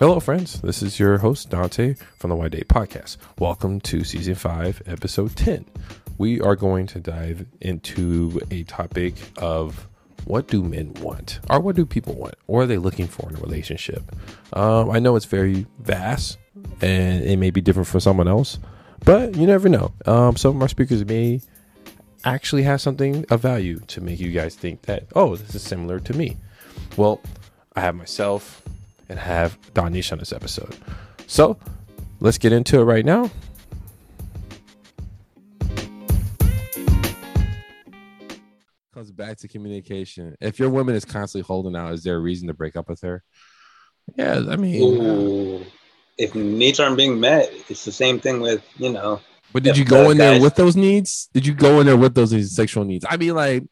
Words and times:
Hello, 0.00 0.18
friends. 0.18 0.62
This 0.62 0.82
is 0.82 0.98
your 0.98 1.18
host, 1.18 1.50
Dante 1.50 1.92
from 2.16 2.30
the 2.30 2.34
Why 2.36 2.48
Date 2.48 2.68
Podcast. 2.68 3.18
Welcome 3.38 3.82
to 3.82 4.02
season 4.02 4.34
five, 4.34 4.80
episode 4.86 5.36
10. 5.36 5.66
We 6.16 6.40
are 6.40 6.56
going 6.56 6.86
to 6.86 7.00
dive 7.00 7.44
into 7.60 8.40
a 8.50 8.62
topic 8.62 9.16
of 9.36 9.86
what 10.24 10.48
do 10.48 10.62
men 10.62 10.94
want, 11.02 11.40
or 11.50 11.60
what 11.60 11.76
do 11.76 11.84
people 11.84 12.14
want, 12.14 12.36
or 12.46 12.62
are 12.62 12.66
they 12.66 12.78
looking 12.78 13.08
for 13.08 13.28
in 13.28 13.36
a 13.36 13.40
relationship? 13.40 14.02
Um, 14.54 14.90
I 14.90 15.00
know 15.00 15.16
it's 15.16 15.26
very 15.26 15.66
vast 15.80 16.38
and 16.80 17.22
it 17.22 17.36
may 17.36 17.50
be 17.50 17.60
different 17.60 17.86
for 17.86 18.00
someone 18.00 18.26
else, 18.26 18.58
but 19.04 19.36
you 19.36 19.46
never 19.46 19.68
know. 19.68 19.92
Um, 20.06 20.34
some 20.34 20.56
of 20.56 20.62
our 20.62 20.68
speakers 20.68 21.04
may 21.04 21.42
actually 22.24 22.62
have 22.62 22.80
something 22.80 23.26
of 23.28 23.42
value 23.42 23.80
to 23.88 24.00
make 24.00 24.18
you 24.18 24.32
guys 24.32 24.54
think 24.54 24.80
that, 24.86 25.08
oh, 25.14 25.36
this 25.36 25.54
is 25.54 25.62
similar 25.62 26.00
to 26.00 26.14
me. 26.14 26.38
Well, 26.96 27.20
I 27.76 27.82
have 27.82 27.94
myself 27.94 28.62
and 29.10 29.18
have 29.18 29.58
Danish 29.74 30.12
on 30.12 30.18
this 30.18 30.32
episode. 30.32 30.74
So 31.26 31.58
let's 32.20 32.38
get 32.38 32.52
into 32.52 32.80
it 32.80 32.84
right 32.84 33.04
now. 33.04 33.28
Comes 38.94 39.10
back 39.10 39.38
to 39.38 39.48
communication. 39.48 40.36
If 40.40 40.58
your 40.60 40.70
woman 40.70 40.94
is 40.94 41.04
constantly 41.04 41.44
holding 41.44 41.74
out, 41.74 41.92
is 41.92 42.04
there 42.04 42.16
a 42.16 42.20
reason 42.20 42.46
to 42.48 42.54
break 42.54 42.76
up 42.76 42.88
with 42.88 43.00
her? 43.02 43.22
Yeah, 44.16 44.42
I 44.48 44.56
mean, 44.56 44.82
Ooh. 44.82 45.64
if 46.16 46.34
needs 46.34 46.78
aren't 46.80 46.96
being 46.96 47.18
met, 47.18 47.50
it's 47.68 47.84
the 47.84 47.92
same 47.92 48.20
thing 48.20 48.40
with 48.40 48.62
you 48.76 48.92
know. 48.92 49.20
but 49.52 49.62
did 49.62 49.76
you 49.76 49.84
go 49.84 50.04
the 50.04 50.10
in 50.10 50.18
there 50.18 50.40
with 50.40 50.54
those 50.54 50.76
needs? 50.76 51.28
Did 51.32 51.46
you 51.46 51.54
go 51.54 51.80
in 51.80 51.86
there 51.86 51.96
with 51.96 52.14
those 52.14 52.54
sexual 52.54 52.84
needs? 52.84 53.04
I 53.08 53.16
mean, 53.16 53.34
like, 53.34 53.64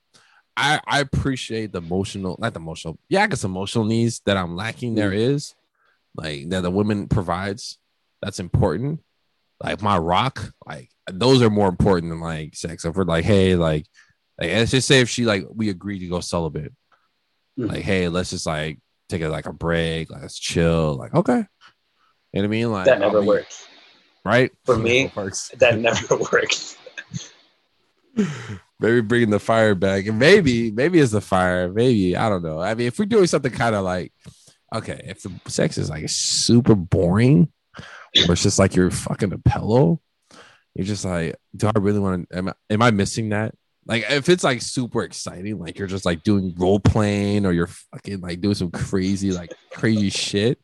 I 0.59 0.81
I 0.87 1.01
appreciate 1.01 1.73
the 1.73 1.79
emotional, 1.79 2.37
not 2.41 2.53
the 2.55 2.61
emotional, 2.61 2.99
yeah, 3.09 3.23
I 3.23 3.27
guess 3.29 3.45
emotional 3.45 3.85
needs 3.85 4.21
that 4.27 4.37
I'm 4.37 4.57
lacking. 4.57 4.95
There 4.95 5.13
is, 5.13 5.55
like 6.17 6.49
that 6.51 6.63
the 6.63 6.71
woman 6.71 7.09
provides. 7.09 7.79
That's 8.23 8.41
important. 8.41 9.01
Like 9.63 9.81
my 9.83 9.97
rock, 9.99 10.53
like 10.67 10.91
those 11.11 11.43
are 11.43 11.51
more 11.51 11.69
important 11.69 12.11
than 12.11 12.21
like 12.21 12.57
sex. 12.57 12.85
If 12.85 12.97
we're 12.97 13.05
like, 13.05 13.25
hey, 13.25 13.55
like, 13.55 13.87
like 14.41 14.51
let's 14.51 14.71
just 14.73 14.89
say 14.89 15.01
if 15.01 15.09
she 15.09 15.25
like 15.25 15.45
we 15.55 15.69
agree 15.71 15.99
to 16.01 16.09
go 16.09 16.21
celibate, 16.21 16.73
Mhm. 17.59 17.69
like, 17.73 17.83
hey, 17.83 18.09
let's 18.09 18.31
just 18.31 18.47
like 18.47 18.79
take 19.09 19.23
it 19.23 19.31
like 19.31 19.47
a 19.47 19.53
break, 19.53 20.11
like, 20.11 20.23
let's 20.23 20.39
chill, 20.39 20.97
like, 20.97 21.15
okay. 21.15 21.45
You 22.33 22.43
know 22.43 22.43
what 22.43 22.45
I 22.45 22.49
mean? 22.49 22.73
Like 22.73 22.85
that 22.87 22.99
never 23.01 23.21
be- 23.21 23.27
works. 23.29 23.67
right? 24.25 24.51
For 24.65 24.73
Never 24.77 24.83
me, 24.83 25.13
works. 25.17 25.51
That 25.59 25.79
never 25.79 26.17
works. 26.17 26.77
maybe 28.81 29.01
bringing 29.01 29.31
the 29.31 29.39
fire 29.39 29.75
back. 29.75 30.07
And 30.07 30.19
maybe 30.19 30.71
maybe 30.71 30.99
it's 31.01 31.13
the 31.13 31.21
fire. 31.21 31.71
Maybe 31.71 32.17
i 32.17 32.29
don't 32.29 32.43
know. 32.43 32.61
I 32.61 32.75
mean 32.75 32.89
if 32.89 32.99
we're 32.99 33.07
doing 33.07 33.27
something 33.27 33.53
kind 33.53 33.75
of 33.75 33.85
like 33.85 34.13
okay 34.75 35.01
if 35.05 35.23
the 35.23 35.33
sex 35.47 35.79
is 35.79 35.89
like 35.89 36.09
super 36.09 36.75
boring 36.75 37.51
or 37.79 38.33
it's 38.33 38.43
just 38.43 38.59
like 38.59 38.75
you're 38.75 38.91
fucking 38.91 39.33
a 39.33 39.39
pillow 39.39 39.99
you're 40.75 40.85
just 40.85 41.07
like 41.07 41.37
do 41.57 41.69
i 41.69 41.73
really 41.79 41.99
want 41.99 42.29
to 42.29 42.37
am 42.37 42.49
I, 42.49 42.53
am 42.71 42.83
I 42.83 42.91
missing 42.91 43.31
that? 43.31 43.55
Like 43.87 44.05
if 44.11 44.29
it's 44.29 44.45
like 44.45 44.61
super 44.61 45.03
exciting 45.03 45.59
like 45.59 45.79
you're 45.79 45.89
just 45.89 46.05
like 46.05 46.23
doing 46.23 46.55
role 46.59 46.81
playing 46.81 47.47
or 47.47 47.53
you're 47.53 47.69
fucking 47.69 48.21
like 48.21 48.43
doing 48.43 48.55
some 48.55 48.71
crazy 48.71 49.33
like 49.33 49.55
crazy 49.73 50.11
shit 50.11 50.59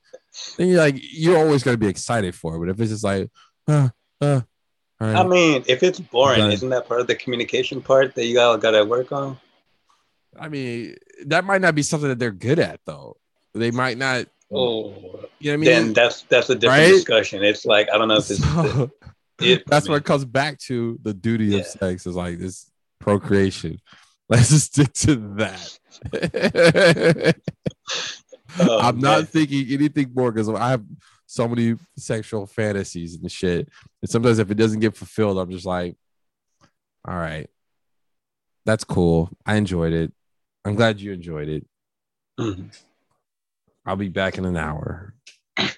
then 0.57 0.69
you're 0.69 0.79
like 0.79 0.97
you're 0.99 1.39
always 1.39 1.63
gonna 1.63 1.77
be 1.77 1.89
excited 1.89 2.35
for 2.35 2.57
it. 2.57 2.59
But 2.61 2.69
if 2.71 2.81
it's 2.81 2.91
just 2.91 3.05
like 3.05 3.31
uh, 3.69 3.89
uh, 4.21 4.43
right. 5.05 5.17
I 5.17 5.27
mean, 5.27 5.65
if 5.67 5.83
it's 5.83 6.01
boring, 6.01 6.43
Right. 6.45 6.53
isn't 6.53 6.69
that 6.71 6.87
part 6.89 7.01
of 7.01 7.07
the 7.07 7.15
communication 7.15 7.81
part 7.83 8.15
that 8.15 8.27
you 8.27 8.41
all 8.41 8.57
got 8.59 8.73
to 8.73 8.85
work 8.85 9.13
on? 9.13 9.39
I 10.39 10.49
mean, 10.49 10.97
that 11.27 11.45
might 11.45 11.61
not 11.61 11.75
be 11.75 11.83
something 11.83 12.09
that 12.09 12.19
they're 12.19 12.33
good 12.33 12.59
at, 12.59 12.81
though. 12.87 13.17
They 13.55 13.71
might 13.71 13.99
not. 13.99 14.27
Oh, 14.53 15.29
You 15.41 15.53
know 15.53 15.53
what 15.53 15.53
I 15.53 15.57
mean? 15.57 15.65
then 15.65 15.93
that's 15.93 16.23
that's 16.23 16.51
a 16.51 16.55
different 16.55 16.83
Right? 16.83 16.93
discussion. 16.93 17.43
It's 17.45 17.65
like 17.65 17.89
I 17.93 17.99
don't 17.99 18.09
know 18.09 18.17
if 18.17 18.31
it's 18.31 18.45
So, 18.45 18.91
it. 19.41 19.65
that's 19.67 19.89
I 19.89 19.93
what 19.93 19.97
mean, 19.97 20.03
comes 20.03 20.25
back 20.25 20.59
to 20.61 20.99
the 21.03 21.15
duty 21.15 21.47
Yeah. 21.47 21.59
of 21.61 21.67
sex 21.67 22.07
is 22.07 22.15
like 22.17 22.39
this 22.39 22.71
procreation. 23.01 23.81
Let's 24.29 24.51
just 24.51 24.73
stick 24.75 24.93
to 24.95 25.17
that. 25.37 25.79
oh, 28.61 28.79
I'm 28.81 28.99
not 29.01 29.19
man. 29.19 29.27
thinking 29.27 29.67
anything 29.71 30.13
more 30.15 30.33
because 30.33 30.49
I 30.49 30.71
have 30.71 30.85
so 31.35 31.49
many 31.49 31.75
sexual 31.99 32.47
fantasies 32.47 33.17
and 33.17 33.31
shit. 33.31 33.69
And 34.01 34.09
sometimes 34.09 34.39
if 34.39 34.51
it 34.51 34.55
doesn't 34.55 34.79
get 34.79 34.97
fulfilled, 34.97 35.39
I'm 35.39 35.51
just 35.51 35.67
like, 35.67 35.97
all 37.07 37.17
right, 37.17 37.51
that's 38.65 38.85
cool. 38.85 39.31
I 39.45 39.57
enjoyed 39.57 39.93
it. 39.93 40.13
I'm 40.65 40.77
glad 40.77 41.01
you 41.01 41.13
enjoyed 41.13 41.49
it. 41.49 41.67
Mhm. 42.39 42.71
I'll 43.85 43.97
be 43.97 44.09
back 44.09 44.39
in 44.39 44.45
an 44.45 44.57
hour. 44.57 45.15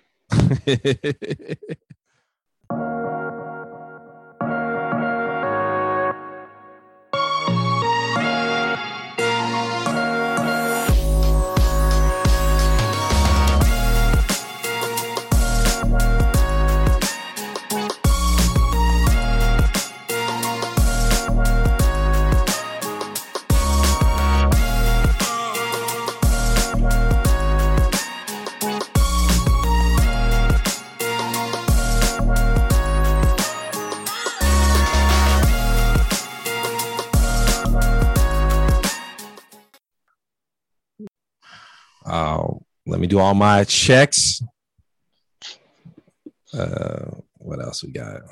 me 43.06 43.08
do 43.08 43.20
all 43.20 43.34
my 43.34 43.62
checks. 43.62 44.42
Uh, 46.52 47.10
what 47.38 47.60
else 47.60 47.84
we 47.84 47.92
got? 47.92 48.22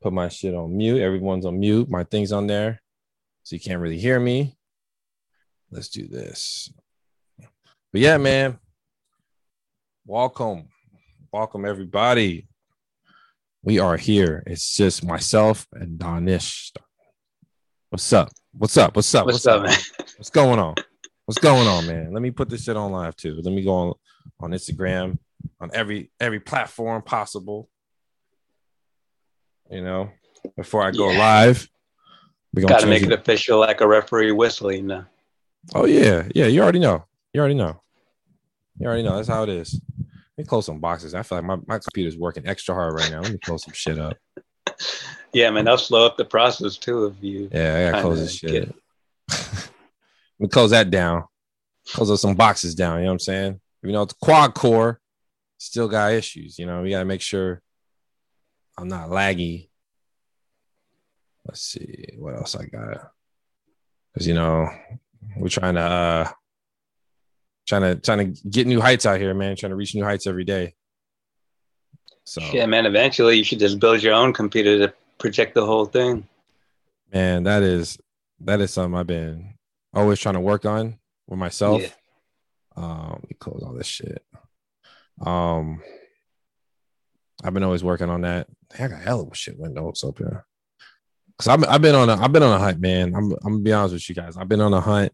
Put 0.00 0.12
my 0.12 0.28
shit 0.28 0.54
on 0.54 0.76
mute. 0.76 1.02
Everyone's 1.02 1.44
on 1.44 1.58
mute. 1.58 1.90
My 1.90 2.04
thing's 2.04 2.30
on 2.30 2.46
there, 2.46 2.80
so 3.42 3.56
you 3.56 3.60
can't 3.60 3.80
really 3.80 3.98
hear 3.98 4.20
me. 4.20 4.56
Let's 5.72 5.88
do 5.88 6.06
this. 6.06 6.72
But 7.92 8.00
yeah, 8.00 8.16
man. 8.16 8.60
Welcome, 10.06 10.68
welcome 11.32 11.64
everybody. 11.64 12.46
We 13.64 13.80
are 13.80 13.96
here. 13.96 14.44
It's 14.46 14.76
just 14.76 15.04
myself 15.04 15.66
and 15.72 15.98
Donish. 15.98 16.70
What's 17.90 18.12
up? 18.12 18.30
What's 18.52 18.76
up? 18.76 18.94
What's 18.94 19.12
up? 19.14 19.26
What's 19.26 19.46
up, 19.46 19.64
man? 19.64 19.78
What's 20.16 20.30
going 20.30 20.60
on? 20.60 20.74
What's 21.26 21.38
going 21.38 21.66
on, 21.66 21.86
man? 21.86 22.12
Let 22.12 22.22
me 22.22 22.30
put 22.30 22.50
this 22.50 22.64
shit 22.64 22.76
on 22.76 22.92
live 22.92 23.16
too. 23.16 23.40
Let 23.42 23.52
me 23.54 23.62
go 23.62 23.72
on 23.72 23.92
on 24.40 24.50
Instagram, 24.50 25.18
on 25.60 25.70
every 25.72 26.10
every 26.20 26.40
platform 26.40 27.02
possible. 27.02 27.68
You 29.70 29.82
know, 29.82 30.10
before 30.56 30.82
I 30.82 30.90
go 30.90 31.10
Yeah. 31.10 31.18
live, 31.18 31.68
we 32.52 32.62
gonna 32.62 32.74
Got 32.74 32.80
to 32.80 32.86
make 32.86 33.02
it 33.02 33.12
official, 33.12 33.58
like 33.58 33.80
a 33.80 33.88
referee 33.88 34.32
whistling. 34.32 34.86
Now. 34.86 35.06
Oh 35.74 35.86
yeah, 35.86 36.28
yeah. 36.34 36.46
You 36.46 36.62
already 36.62 36.78
know. 36.78 37.04
You 37.32 37.40
already 37.40 37.54
know. 37.54 37.80
You 38.78 38.86
already 38.86 39.02
know. 39.02 39.16
That's 39.16 39.28
how 39.28 39.44
it 39.44 39.48
is. 39.48 39.80
Let 40.36 40.44
me 40.44 40.44
close 40.44 40.66
some 40.66 40.80
boxes. 40.80 41.14
I 41.14 41.22
feel 41.22 41.38
like 41.38 41.44
my, 41.46 41.56
my 41.66 41.78
computer's 41.78 42.18
working 42.18 42.46
extra 42.46 42.74
hard 42.74 42.94
right 42.94 43.10
now. 43.10 43.20
Let 43.22 43.32
me 43.32 43.38
close 43.38 43.64
some 43.64 43.74
shit 43.74 43.98
up. 43.98 44.16
Yeah, 45.32 45.50
man, 45.50 45.64
that'll 45.64 45.78
slow 45.78 46.06
up 46.06 46.16
the 46.16 46.24
process 46.24 46.76
too 46.76 47.06
if 47.06 47.14
you. 47.20 47.48
Yeah, 47.52 47.88
I 47.88 47.90
gotta 47.90 48.02
close 48.02 48.20
this 48.20 48.36
shit. 48.36 48.72
me 50.38 50.48
close 50.48 50.70
that 50.70 50.90
down. 50.90 51.24
Close 51.88 52.10
up 52.10 52.18
some 52.18 52.34
boxes 52.34 52.74
down. 52.74 52.98
You 52.98 53.04
know 53.04 53.08
what 53.08 53.12
I'm 53.12 53.18
saying? 53.20 53.60
You 53.82 53.92
know, 53.92 54.02
it's 54.02 54.14
quad 54.14 54.54
core 54.54 55.00
still 55.58 55.88
got 55.88 56.12
issues. 56.12 56.58
You 56.58 56.66
know, 56.66 56.82
we 56.82 56.90
gotta 56.90 57.04
make 57.04 57.20
sure 57.20 57.62
I'm 58.78 58.88
not 58.88 59.10
laggy. 59.10 59.68
Let's 61.46 61.60
see 61.60 62.08
what 62.18 62.34
else 62.34 62.56
I 62.56 62.66
got. 62.66 63.10
Cause 64.14 64.26
you 64.26 64.34
know, 64.34 64.68
we're 65.36 65.48
trying 65.48 65.74
to 65.74 65.80
uh 65.80 66.28
trying 67.66 67.82
to 67.82 67.94
trying 67.96 68.34
to 68.34 68.48
get 68.48 68.66
new 68.66 68.80
heights 68.80 69.06
out 69.06 69.20
here, 69.20 69.34
man. 69.34 69.56
Trying 69.56 69.70
to 69.70 69.76
reach 69.76 69.94
new 69.94 70.04
heights 70.04 70.26
every 70.26 70.44
day. 70.44 70.74
So 72.24 72.40
Yeah, 72.52 72.66
man. 72.66 72.86
Eventually, 72.86 73.36
you 73.36 73.44
should 73.44 73.58
just 73.58 73.80
build 73.80 74.02
your 74.02 74.14
own 74.14 74.32
computer 74.32 74.86
to 74.86 74.94
project 75.18 75.54
the 75.54 75.66
whole 75.66 75.86
thing. 75.86 76.26
man, 77.12 77.44
that 77.44 77.62
is 77.62 77.98
that 78.40 78.60
is 78.60 78.72
something 78.72 78.98
I've 78.98 79.06
been 79.06 79.53
always 79.94 80.18
trying 80.18 80.34
to 80.34 80.40
work 80.40 80.64
on 80.64 80.98
with 81.26 81.38
myself. 81.38 81.82
Yeah. 81.82 81.88
Um, 82.76 83.10
let 83.20 83.30
me 83.30 83.36
close 83.38 83.62
all 83.64 83.72
this 83.72 83.86
shit. 83.86 84.24
Um, 85.24 85.82
I've 87.42 87.54
been 87.54 87.62
always 87.62 87.84
working 87.84 88.10
on 88.10 88.22
that. 88.22 88.48
I 88.78 88.88
got 88.88 89.00
hell 89.00 89.20
of 89.20 89.36
shit 89.36 89.58
windows 89.58 90.02
open. 90.04 90.38
Cause 91.38 91.48
I've, 91.48 91.64
I've 91.64 91.82
been 91.82 91.96
on 91.96 92.08
a 92.08 92.16
I've 92.16 92.32
been 92.32 92.44
on 92.44 92.52
a 92.52 92.62
hunt, 92.62 92.80
man. 92.80 93.14
I'm 93.14 93.32
I'm 93.32 93.54
gonna 93.54 93.58
be 93.58 93.72
honest 93.72 93.94
with 93.94 94.08
you 94.08 94.14
guys. 94.14 94.36
I've 94.36 94.48
been 94.48 94.60
on 94.60 94.72
a 94.72 94.80
hunt. 94.80 95.12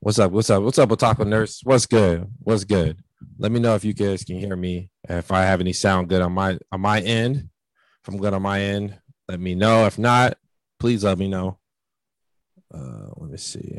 What's 0.00 0.18
up? 0.18 0.32
What's 0.32 0.50
up? 0.50 0.62
What's 0.62 0.78
up, 0.78 0.88
Otaku 0.88 1.26
Nurse? 1.26 1.60
What's 1.62 1.86
good? 1.86 2.26
What's 2.40 2.64
good? 2.64 2.98
Let 3.38 3.52
me 3.52 3.60
know 3.60 3.74
if 3.76 3.84
you 3.84 3.92
guys 3.92 4.24
can 4.24 4.38
hear 4.38 4.56
me. 4.56 4.90
If 5.08 5.30
I 5.30 5.42
have 5.42 5.60
any 5.60 5.72
sound 5.72 6.08
good 6.08 6.20
on 6.20 6.32
my 6.32 6.58
on 6.72 6.80
my 6.80 7.00
end. 7.00 7.48
If 8.02 8.08
I'm 8.08 8.18
good 8.18 8.34
on 8.34 8.42
my 8.42 8.60
end, 8.60 8.98
let 9.28 9.38
me 9.38 9.54
know. 9.54 9.86
If 9.86 9.98
not, 9.98 10.36
please 10.80 11.04
let 11.04 11.18
me 11.18 11.28
know. 11.28 11.59
Uh, 12.72 13.08
let 13.16 13.30
me 13.30 13.36
see. 13.36 13.78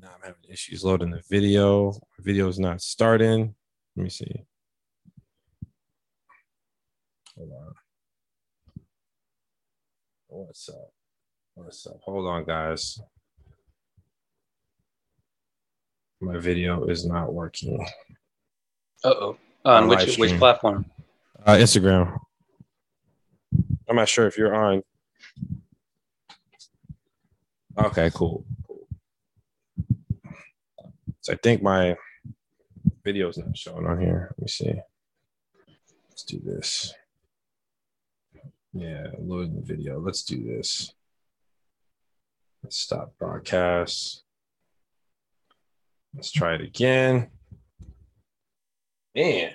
Now 0.00 0.08
I'm 0.14 0.22
having 0.22 0.50
issues 0.50 0.84
loading 0.84 1.10
the 1.10 1.22
video. 1.30 1.94
Video 2.20 2.48
is 2.48 2.58
not 2.58 2.80
starting. 2.80 3.54
Let 3.96 4.02
me 4.04 4.10
see. 4.10 4.44
Hold 7.36 7.50
on. 7.52 7.72
What's 10.28 10.68
up? 10.68 10.92
What's 11.54 11.86
up? 11.86 12.00
Hold 12.04 12.26
on, 12.26 12.44
guys. 12.44 12.98
My 16.20 16.38
video 16.38 16.84
is 16.86 17.04
not 17.04 17.32
working. 17.32 17.86
Uh 19.04 19.08
oh. 19.08 19.36
On 19.66 19.84
On 19.84 19.88
which 19.88 20.16
which 20.16 20.36
platform? 20.38 20.86
Uh, 21.44 21.52
Instagram. 21.52 22.18
I'm 23.88 23.96
not 23.96 24.08
sure 24.08 24.26
if 24.26 24.38
you're 24.38 24.54
on. 24.54 24.82
Okay, 27.76 28.10
cool. 28.14 28.44
So 31.20 31.32
I 31.32 31.36
think 31.36 31.62
my 31.62 31.96
video 33.02 33.28
is 33.28 33.38
not 33.38 33.56
showing 33.56 33.86
on 33.86 34.00
here. 34.00 34.28
Let 34.30 34.42
me 34.42 34.48
see. 34.48 34.74
Let's 36.08 36.22
do 36.22 36.40
this. 36.44 36.94
Yeah, 38.72 39.08
loading 39.18 39.56
the 39.56 39.62
video. 39.62 40.00
Let's 40.00 40.22
do 40.22 40.42
this. 40.44 40.92
Let's 42.62 42.76
stop 42.76 43.14
broadcast. 43.18 44.22
Let's 46.14 46.30
try 46.30 46.54
it 46.54 46.60
again. 46.60 47.30
Man, 49.14 49.52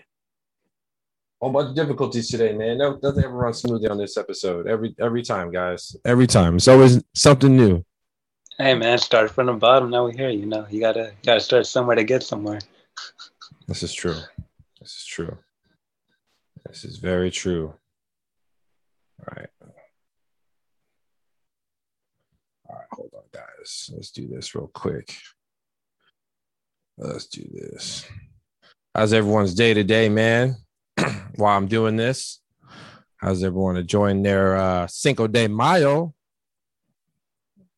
whole 1.41 1.51
bunch 1.51 1.69
of 1.69 1.75
difficulties 1.75 2.29
today, 2.29 2.53
man. 2.53 2.77
No, 2.77 2.97
doesn't 2.97 3.23
ever 3.23 3.33
run 3.33 3.53
smoothly 3.53 3.89
on 3.89 3.97
this 3.97 4.17
episode. 4.17 4.67
Every 4.67 4.95
every 4.99 5.23
time, 5.23 5.51
guys. 5.51 5.95
Every 6.05 6.27
time. 6.27 6.57
It's 6.57 6.67
always 6.67 7.03
something 7.13 7.55
new. 7.55 7.83
Hey 8.61 8.73
man, 8.73 8.97
start 8.97 9.31
from 9.31 9.45
the 9.45 9.53
bottom. 9.53 9.89
Now 9.89 10.03
we're 10.03 10.11
here. 10.11 10.29
You 10.29 10.45
know, 10.45 10.67
you 10.69 10.81
gotta 10.81 11.13
you 11.21 11.25
gotta 11.25 11.39
start 11.39 11.65
somewhere 11.65 11.95
to 11.95 12.03
get 12.03 12.23
somewhere. 12.23 12.59
This 13.69 13.83
is 13.83 13.93
true. 13.93 14.17
This 14.81 14.97
is 14.97 15.05
true. 15.05 15.37
This 16.67 16.83
is 16.83 16.97
very 16.97 17.31
true. 17.31 17.73
All 19.21 19.33
right. 19.33 19.47
All 22.69 22.75
right, 22.75 22.87
hold 22.91 23.11
on, 23.15 23.23
guys. 23.33 23.91
Let's 23.93 24.11
do 24.11 24.27
this 24.27 24.53
real 24.53 24.69
quick. 24.73 25.15
Let's 26.97 27.27
do 27.27 27.47
this. 27.53 28.05
How's 28.93 29.13
everyone's 29.13 29.53
day 29.53 29.73
today, 29.73 30.09
man? 30.09 30.57
While 31.37 31.55
I'm 31.55 31.67
doing 31.67 31.95
this, 31.95 32.41
how's 33.15 33.41
everyone 33.41 33.77
enjoying 33.77 34.21
their 34.21 34.57
uh, 34.57 34.87
Cinco 34.87 35.27
de 35.27 35.47
Mayo? 35.47 36.13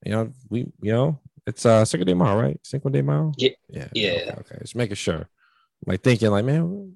You 0.03 0.11
know, 0.11 0.31
we, 0.49 0.59
you 0.81 0.91
know, 0.91 1.19
it's 1.45 1.65
uh 1.65 1.85
Cinco 1.85 2.05
de 2.05 2.15
Mayo, 2.15 2.39
right? 2.39 2.59
Cinco 2.63 2.89
de 2.89 3.01
Mayo. 3.01 3.33
Yeah. 3.37 3.51
Yeah. 3.69 3.87
Yeah. 3.93 4.11
Okay, 4.11 4.33
okay. 4.39 4.57
Just 4.61 4.75
making 4.75 4.95
sure. 4.95 5.27
Like 5.85 6.01
thinking, 6.01 6.29
like, 6.29 6.45
man, 6.45 6.93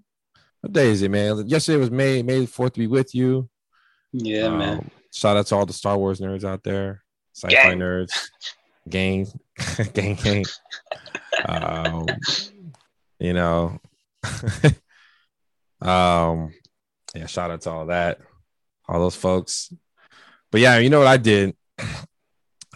what 0.62 0.74
day 0.74 0.90
is 0.90 1.02
it, 1.02 1.10
man? 1.10 1.48
Yesterday 1.48 1.78
was 1.78 1.92
May, 1.92 2.22
May 2.22 2.46
fourth 2.46 2.74
to 2.74 2.80
be 2.80 2.88
with 2.88 3.14
you. 3.16 3.50
Yeah, 4.12 4.50
man. 4.50 4.78
Um, 4.80 4.92
shout 5.12 5.38
out 5.38 5.48
to 5.48 5.56
all 5.56 5.66
the 5.66 5.74
Star 5.74 5.98
Wars 5.98 6.20
nerds 6.20 6.44
out 6.44 6.64
there, 6.64 7.04
sci-fi 7.34 7.54
Gang. 7.54 7.80
nerds, 7.80 8.12
gang, 8.88 9.28
gang, 9.94 10.16
gang. 10.16 10.46
um, 11.46 12.06
you 13.20 13.34
know, 13.34 13.80
um, 15.82 16.54
yeah. 17.14 17.26
Shout 17.28 17.52
out 17.52 17.62
to 17.62 17.72
all 17.72 17.86
that, 17.88 18.20
all 18.88 19.00
those 19.00 19.16
folks. 19.16 19.74
But 20.52 20.62
yeah, 20.62 20.78
you 20.78 20.90
know 20.90 21.00
what 21.00 21.08
I 21.08 21.18
did? 21.18 21.56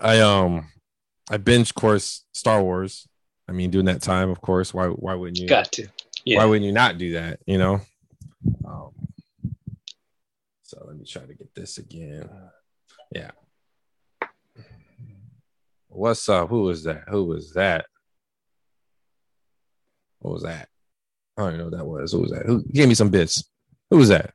I 0.01 0.19
um, 0.19 0.67
I 1.29 1.37
binge 1.37 1.73
course 1.73 2.25
Star 2.33 2.61
Wars. 2.61 3.07
I 3.47 3.51
mean, 3.51 3.71
during 3.71 3.85
that 3.87 4.01
time, 4.01 4.29
of 4.29 4.41
course. 4.41 4.73
Why? 4.73 4.87
Why 4.87 5.15
wouldn't 5.15 5.39
you? 5.39 5.47
Got 5.47 5.71
to. 5.73 5.87
why 6.25 6.45
wouldn't 6.45 6.65
you 6.65 6.71
not 6.71 6.97
do 6.97 7.13
that? 7.13 7.39
You 7.45 7.57
know. 7.57 7.81
Um, 8.65 8.91
so 10.63 10.83
let 10.87 10.97
me 10.97 11.05
try 11.05 11.23
to 11.23 11.33
get 11.33 11.53
this 11.55 11.77
again. 11.77 12.29
Yeah. 13.13 13.31
What's 15.87 16.29
up? 16.29 16.49
Who 16.49 16.63
was 16.63 16.83
that? 16.83 17.05
Who 17.09 17.25
was 17.25 17.53
that? 17.53 17.85
What 20.19 20.33
was 20.33 20.43
that? 20.43 20.69
I 21.37 21.41
don't 21.41 21.53
even 21.53 21.59
know 21.59 21.65
what 21.65 21.77
that 21.77 21.85
was. 21.85 22.11
Who 22.11 22.21
was 22.21 22.31
that? 22.31 22.45
Who 22.45 22.63
gave 22.63 22.87
me 22.87 22.93
some 22.93 23.09
bits? 23.09 23.43
Who 23.89 23.97
was 23.97 24.09
that? 24.09 24.33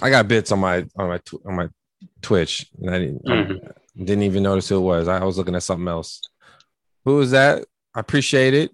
I 0.00 0.10
got 0.10 0.28
bits 0.28 0.52
on 0.52 0.60
my 0.60 0.86
on 0.96 1.08
my 1.08 1.18
tw- 1.18 1.44
on 1.44 1.56
my 1.56 1.68
Twitch, 2.22 2.66
and 2.80 2.90
I 2.90 2.98
didn't 2.98 3.24
Mhm. 3.24 3.68
I 4.00 4.04
didn't 4.04 4.22
even 4.22 4.42
notice 4.42 4.68
who 4.68 4.76
it 4.76 4.80
was. 4.80 5.08
I 5.08 5.24
was 5.24 5.36
looking 5.38 5.54
at 5.56 5.62
something 5.62 5.88
else. 5.88 6.20
Who 7.04 7.16
was 7.16 7.30
that? 7.32 7.64
I 7.94 8.00
appreciate 8.00 8.54
it. 8.54 8.70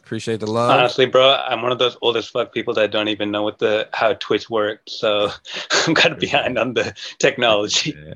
Appreciate 0.00 0.40
the 0.40 0.46
love. 0.50 0.70
Honestly, 0.70 1.06
bro, 1.06 1.34
I'm 1.34 1.62
one 1.62 1.70
of 1.72 1.78
those 1.78 1.96
old 2.02 2.16
as 2.16 2.28
fuck 2.28 2.52
people 2.52 2.74
that 2.74 2.90
don't 2.90 3.08
even 3.08 3.30
know 3.30 3.42
what 3.42 3.58
the 3.58 3.88
how 3.92 4.12
Twitch 4.14 4.50
works. 4.50 4.92
So 4.98 5.30
I'm 5.86 5.94
kind 5.94 6.12
of 6.12 6.18
behind 6.18 6.58
on 6.58 6.74
the 6.74 6.94
technology. 7.18 7.94
Yeah. 7.96 8.14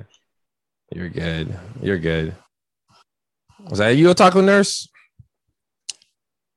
You're 0.92 1.08
good. 1.08 1.58
You're 1.80 1.98
good. 1.98 2.34
Was 3.70 3.78
that 3.78 3.90
you 3.90 4.08
Otaku 4.08 4.44
Nurse? 4.44 4.88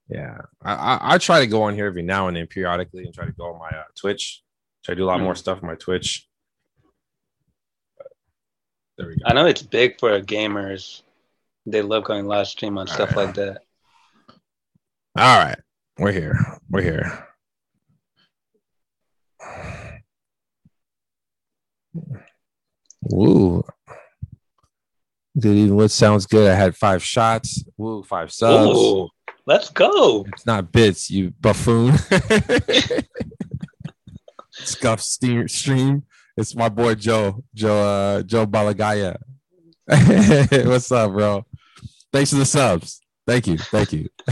Yeah. 0.09 0.37
I, 0.63 0.73
I 0.73 0.99
I 1.13 1.17
try 1.17 1.39
to 1.39 1.47
go 1.47 1.63
on 1.63 1.75
here 1.75 1.85
every 1.85 2.01
now 2.03 2.27
and 2.27 2.35
then 2.35 2.47
periodically 2.47 3.03
and 3.05 3.13
try 3.13 3.25
to 3.25 3.31
go 3.31 3.53
on 3.53 3.59
my 3.59 3.69
uh, 3.77 3.83
Twitch. 3.95 4.41
Try 4.83 4.95
to 4.95 4.99
do 4.99 5.05
a 5.05 5.07
lot 5.07 5.21
more 5.21 5.35
stuff 5.35 5.59
on 5.61 5.67
my 5.69 5.75
Twitch. 5.75 6.27
There 8.97 9.07
we 9.07 9.15
go. 9.15 9.23
I 9.25 9.33
know 9.33 9.45
it's 9.45 9.61
big 9.61 9.99
for 9.99 10.19
gamers. 10.21 11.03
They 11.65 11.81
love 11.81 12.05
going 12.05 12.25
live 12.25 12.47
stream 12.47 12.77
on 12.77 12.87
stuff 12.87 13.15
like 13.15 13.35
that. 13.35 13.61
All 15.17 15.43
right. 15.43 15.59
We're 15.99 16.11
here. 16.11 16.37
We're 16.69 16.81
here. 16.81 17.27
Woo. 23.01 23.63
Good 25.39 25.55
even 25.55 25.75
what 25.75 25.91
sounds 25.91 26.25
good. 26.25 26.49
I 26.49 26.55
had 26.55 26.75
five 26.75 27.03
shots. 27.03 27.63
Woo, 27.77 28.01
five 28.01 28.31
subs. 28.31 28.75
Ooh, 28.75 29.07
let's 29.45 29.69
go. 29.69 30.25
It's 30.33 30.47
not 30.47 30.71
bits, 30.71 31.11
you 31.11 31.31
buffoon. 31.39 31.93
Scuff 34.51 35.01
steam, 35.01 35.47
stream. 35.47 36.06
It's 36.37 36.55
my 36.55 36.69
boy 36.69 36.93
Joe, 36.93 37.43
Joe, 37.55 37.77
uh, 37.77 38.21
Joe 38.21 38.45
Balagaya. 38.45 39.17
What's 40.67 40.91
up, 40.91 41.11
bro? 41.11 41.43
Thanks 42.13 42.29
for 42.29 42.35
the 42.35 42.45
subs. 42.45 43.01
Thank 43.25 43.47
you, 43.47 43.57
thank 43.57 43.91
you. 43.91 44.07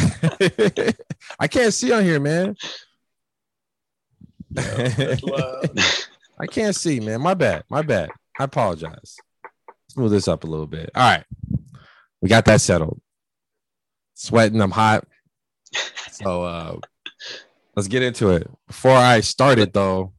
I 1.39 1.47
can't 1.47 1.73
see 1.73 1.91
on 1.91 2.03
here, 2.03 2.19
man. 2.19 2.55
I 4.57 6.47
can't 6.47 6.75
see, 6.75 6.99
man. 6.99 7.21
My 7.21 7.33
bad. 7.33 7.63
My 7.69 7.81
bad. 7.81 8.09
I 8.39 8.43
apologize. 8.43 9.17
Let's 9.87 9.97
move 9.97 10.11
this 10.11 10.27
up 10.27 10.43
a 10.43 10.47
little 10.47 10.67
bit. 10.67 10.91
All 10.93 11.09
right. 11.09 11.25
We 12.21 12.29
got 12.29 12.45
that 12.45 12.61
settled. 12.61 13.01
Sweating, 14.13 14.61
I'm 14.61 14.71
hot. 14.71 15.05
So 16.11 16.43
uh 16.43 16.77
let's 17.75 17.87
get 17.87 18.03
into 18.03 18.29
it. 18.29 18.49
Before 18.67 18.95
I 18.95 19.21
started 19.21 19.73
though. 19.73 20.14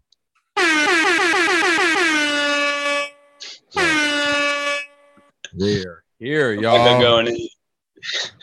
We're 5.59 6.05
here, 6.19 6.53
y'all. 6.53 7.01
going 7.01 7.29
in. 7.29 7.49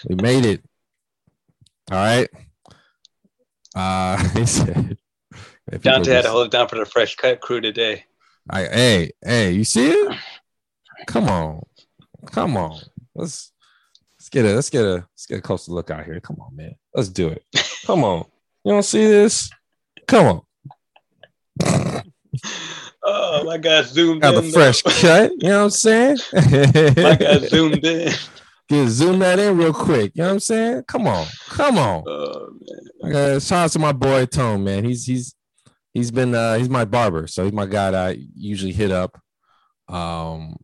We 0.10 0.16
made 0.16 0.46
it. 0.46 0.64
All 1.92 1.98
right. 1.98 2.30
Uh 3.76 4.18
he 4.38 4.46
said 4.46 4.98
if 5.72 5.82
Dante 5.84 6.12
had 6.12 6.24
to 6.24 6.32
hold 6.32 6.48
it 6.48 6.52
down 6.52 6.68
for 6.68 6.78
the 6.78 6.86
fresh 6.86 7.16
cut 7.16 7.40
crew 7.40 7.62
today. 7.62 8.06
I, 8.50 8.64
hey, 8.64 9.12
hey, 9.24 9.52
you 9.52 9.64
see 9.64 9.90
it? 9.90 10.18
Come 11.08 11.30
on, 11.30 11.64
come 12.32 12.58
on. 12.58 12.80
Let's 13.16 13.52
let's 14.18 14.30
get 14.30 14.46
a 14.46 14.54
let's 14.54 14.70
get 14.70 14.84
a 14.84 15.06
let's 15.14 15.26
get 15.28 15.40
a 15.40 15.42
closer 15.42 15.72
look 15.72 15.92
out 15.92 16.06
here. 16.06 16.20
Come 16.20 16.38
on, 16.42 16.56
man. 16.56 16.76
Let's 16.94 17.10
do 17.10 17.30
it. 17.30 17.44
Come 17.86 18.04
on. 18.04 18.26
You 18.64 18.74
don't 18.74 18.84
see 18.84 19.06
this? 19.06 19.50
Come 20.08 20.44
on. 21.62 22.04
Oh, 23.06 23.44
my 23.44 23.58
God 23.58 23.86
zoomed 23.86 24.22
Got 24.22 24.36
in. 24.36 24.46
the 24.46 24.52
fresh 24.52 24.82
cut. 24.82 25.32
You 25.38 25.50
know 25.50 25.58
what 25.60 25.64
I'm 25.66 25.70
saying? 25.72 26.18
My 26.34 27.16
God 27.16 27.50
zoomed 27.50 27.86
in. 27.86 28.14
Get 28.70 28.88
zoom 28.88 29.20
that 29.20 29.40
in 29.40 29.58
real 29.58 29.74
quick. 29.74 30.14
You 30.16 30.22
know 30.22 30.30
what 30.30 30.34
I'm 30.36 30.40
saying? 30.40 30.84
Come 30.88 31.06
on, 31.06 31.28
come 31.50 31.78
on. 31.78 32.04
Oh, 32.08 32.50
man. 33.02 33.16
Uh, 33.16 33.40
shout 33.40 33.66
out 33.66 33.72
to 33.72 33.80
my 33.80 33.92
boy 33.92 34.26
Tone, 34.26 34.64
man. 34.64 34.86
He's 34.86 35.06
he's 35.06 35.36
he's 35.94 36.12
been 36.12 36.34
uh 36.34 36.56
he's 36.56 36.70
my 36.70 36.86
barber, 36.86 37.28
so 37.28 37.44
he's 37.44 37.52
my 37.52 37.66
guy 37.66 37.92
that 37.92 38.12
I 38.12 38.18
usually 38.36 38.72
hit 38.72 38.90
up. 38.90 39.20
Um, 39.90 40.56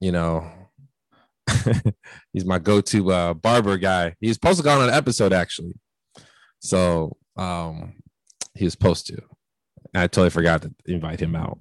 you 0.00 0.12
know, 0.12 0.48
he's 2.32 2.44
my 2.44 2.60
go-to 2.60 3.10
uh 3.10 3.34
barber 3.34 3.76
guy. 3.76 4.14
He's 4.20 4.34
supposed 4.34 4.58
to 4.58 4.64
go 4.64 4.78
on 4.80 4.88
an 4.88 4.94
episode 4.94 5.32
actually. 5.32 5.74
So 6.60 7.16
um, 7.36 7.94
he 8.54 8.64
was 8.64 8.72
supposed 8.72 9.08
to. 9.08 9.20
I 9.94 10.06
totally 10.06 10.30
forgot 10.30 10.62
to 10.62 10.72
invite 10.86 11.20
him 11.20 11.34
out. 11.34 11.58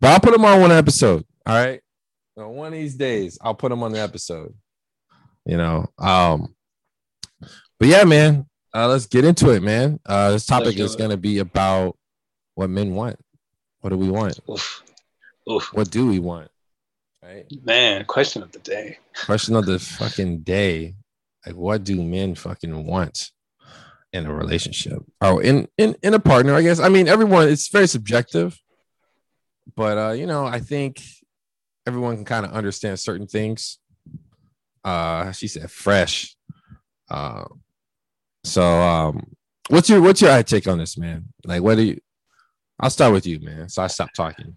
But 0.00 0.12
I'll 0.12 0.20
put 0.20 0.34
him 0.34 0.44
on 0.44 0.60
one 0.60 0.72
episode. 0.72 1.24
All 1.46 1.54
right. 1.54 1.80
So 2.36 2.48
one 2.48 2.68
of 2.68 2.72
these 2.72 2.94
days, 2.94 3.38
I'll 3.40 3.54
put 3.54 3.72
him 3.72 3.82
on 3.82 3.92
the 3.92 4.00
episode. 4.00 4.54
You 5.46 5.56
know. 5.56 5.86
Um, 5.98 6.54
but 7.78 7.88
yeah, 7.88 8.04
man. 8.04 8.46
Uh, 8.74 8.88
let's 8.88 9.06
get 9.06 9.24
into 9.24 9.50
it, 9.50 9.62
man. 9.62 10.00
Uh, 10.04 10.32
this 10.32 10.46
topic 10.46 10.76
is 10.78 10.96
going 10.96 11.10
to 11.10 11.16
be 11.16 11.38
about 11.38 11.96
what 12.56 12.68
men 12.68 12.94
want. 12.94 13.16
What 13.80 13.90
do 13.90 13.96
we 13.96 14.10
want? 14.10 14.40
Oof. 14.50 14.82
Oof. 15.48 15.70
What 15.72 15.90
do 15.90 16.08
we 16.08 16.18
want? 16.18 16.48
Right, 17.22 17.46
man. 17.62 18.04
Question 18.06 18.42
of 18.42 18.50
the 18.50 18.58
day. 18.58 18.98
Question 19.26 19.54
of 19.54 19.66
the 19.66 19.78
fucking 19.78 20.40
day. 20.40 20.96
Like, 21.46 21.54
what 21.54 21.84
do 21.84 22.02
men 22.02 22.34
fucking 22.34 22.86
want 22.86 23.30
in 24.12 24.26
a 24.26 24.34
relationship? 24.34 25.04
Oh, 25.20 25.38
in 25.38 25.68
in 25.78 25.94
in 26.02 26.14
a 26.14 26.18
partner, 26.18 26.54
I 26.54 26.62
guess. 26.62 26.80
I 26.80 26.88
mean, 26.88 27.06
everyone. 27.06 27.48
It's 27.48 27.68
very 27.68 27.86
subjective, 27.86 28.58
but 29.76 29.98
uh, 29.98 30.12
you 30.12 30.26
know, 30.26 30.46
I 30.46 30.60
think 30.60 31.02
everyone 31.86 32.16
can 32.16 32.24
kind 32.24 32.46
of 32.46 32.52
understand 32.52 32.98
certain 33.00 33.26
things. 33.26 33.78
Uh, 34.84 35.32
she 35.32 35.48
said 35.48 35.70
fresh. 35.70 36.36
Uh, 37.10 37.44
so 38.44 38.62
um, 38.62 39.34
what's 39.68 39.88
your 39.88 40.00
what's 40.00 40.20
your 40.20 40.42
take 40.42 40.68
on 40.68 40.78
this, 40.78 40.98
man? 40.98 41.26
Like, 41.44 41.62
what 41.62 41.76
do 41.76 41.82
you? 41.82 42.00
I'll 42.80 42.90
start 42.90 43.12
with 43.12 43.26
you, 43.26 43.40
man. 43.40 43.68
So 43.68 43.82
I 43.82 43.86
stop 43.86 44.12
talking 44.12 44.56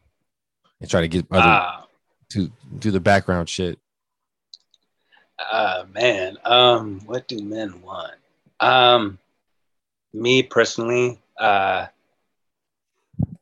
and 0.82 0.90
try 0.90 1.02
to 1.02 1.08
get 1.08 1.26
other 1.32 1.48
uh, 1.48 1.82
to 2.30 2.52
do 2.80 2.92
the 2.92 3.00
background 3.00 3.50
shit. 3.50 3.80
Uh 5.40 5.86
man, 5.94 6.38
um, 6.44 7.00
what 7.06 7.28
do 7.28 7.42
men 7.44 7.82
want? 7.82 8.16
Um, 8.60 9.20
me 10.12 10.42
personally, 10.42 11.20
uh, 11.40 11.86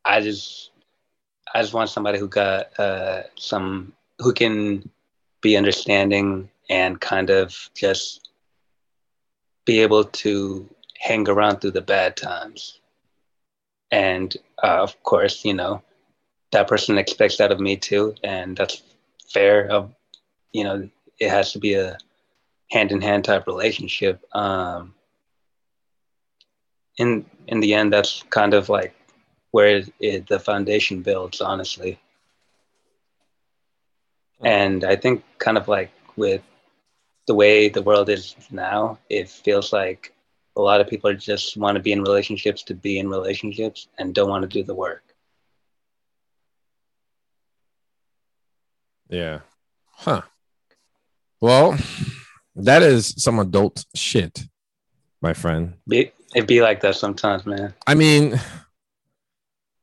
I 0.03 0.21
just 0.21 0.71
I 1.55 1.61
just 1.61 1.73
want 1.73 1.89
somebody 1.89 2.19
who 2.19 2.27
got 2.27 2.77
uh, 2.77 3.23
some 3.37 3.93
who 4.19 4.33
can 4.33 4.89
be 5.39 5.55
understanding 5.55 6.49
and 6.69 6.99
kind 6.99 7.29
of 7.29 7.69
just 7.73 8.29
be 9.63 9.79
able 9.79 10.03
to 10.03 10.69
hang 10.99 11.29
around 11.29 11.61
through 11.61 11.71
the 11.71 11.81
bad 11.81 12.17
times. 12.17 12.81
And 13.89 14.35
uh, 14.61 14.83
of 14.83 15.01
course, 15.03 15.45
you 15.45 15.53
know, 15.53 15.81
that 16.51 16.67
person 16.67 16.97
expects 16.97 17.37
that 17.37 17.53
of 17.53 17.61
me 17.61 17.77
too, 17.77 18.15
and 18.21 18.57
that's 18.57 18.83
fair. 19.31 19.65
Of 19.71 19.95
you 20.51 20.65
know, 20.65 20.89
it 21.21 21.29
has 21.29 21.53
to 21.53 21.59
be 21.59 21.75
a 21.75 21.97
hand 22.69 22.91
in 22.91 22.99
hand 22.99 23.23
type 23.23 23.47
relationship. 23.47 24.21
Um, 24.35 24.93
in 26.97 27.25
in 27.47 27.61
the 27.61 27.73
end, 27.73 27.93
that's 27.93 28.23
kind 28.29 28.53
of 28.53 28.67
like 28.67 28.93
where 29.55 29.77
it, 29.77 29.93
it, 30.01 30.27
the 30.27 30.37
foundation 30.37 31.01
builds, 31.01 31.39
honestly. 31.39 31.97
Hmm. 34.41 34.47
And 34.47 34.83
I 34.83 34.97
think, 34.97 35.23
kind 35.37 35.57
of 35.57 35.69
like 35.69 35.91
with 36.17 36.41
the 37.25 37.35
way 37.35 37.69
the 37.69 37.81
world 37.81 38.09
is 38.09 38.35
now, 38.51 38.99
it 39.09 39.29
feels 39.29 39.71
like 39.71 40.13
a 40.57 40.61
lot 40.61 40.81
of 40.81 40.89
people 40.89 41.13
just 41.13 41.55
want 41.55 41.77
to 41.77 41.81
be 41.81 41.93
in 41.93 42.01
relationships 42.01 42.63
to 42.63 42.73
be 42.73 42.99
in 42.99 43.07
relationships 43.09 43.87
and 43.97 44.13
don't 44.13 44.29
want 44.29 44.41
to 44.41 44.49
do 44.57 44.61
the 44.61 44.75
work. 44.75 45.03
Yeah. 49.09 49.39
Huh. 49.87 50.23
Well, 51.39 51.77
that 52.57 52.83
is 52.83 53.13
some 53.23 53.39
adult 53.39 53.85
shit, 53.95 54.43
my 55.21 55.33
friend. 55.33 55.75
It, 55.89 56.13
it 56.35 56.45
be 56.45 56.61
like 56.61 56.81
that 56.81 56.95
sometimes, 56.95 57.45
man. 57.45 57.73
I 57.87 57.95
mean, 57.95 58.37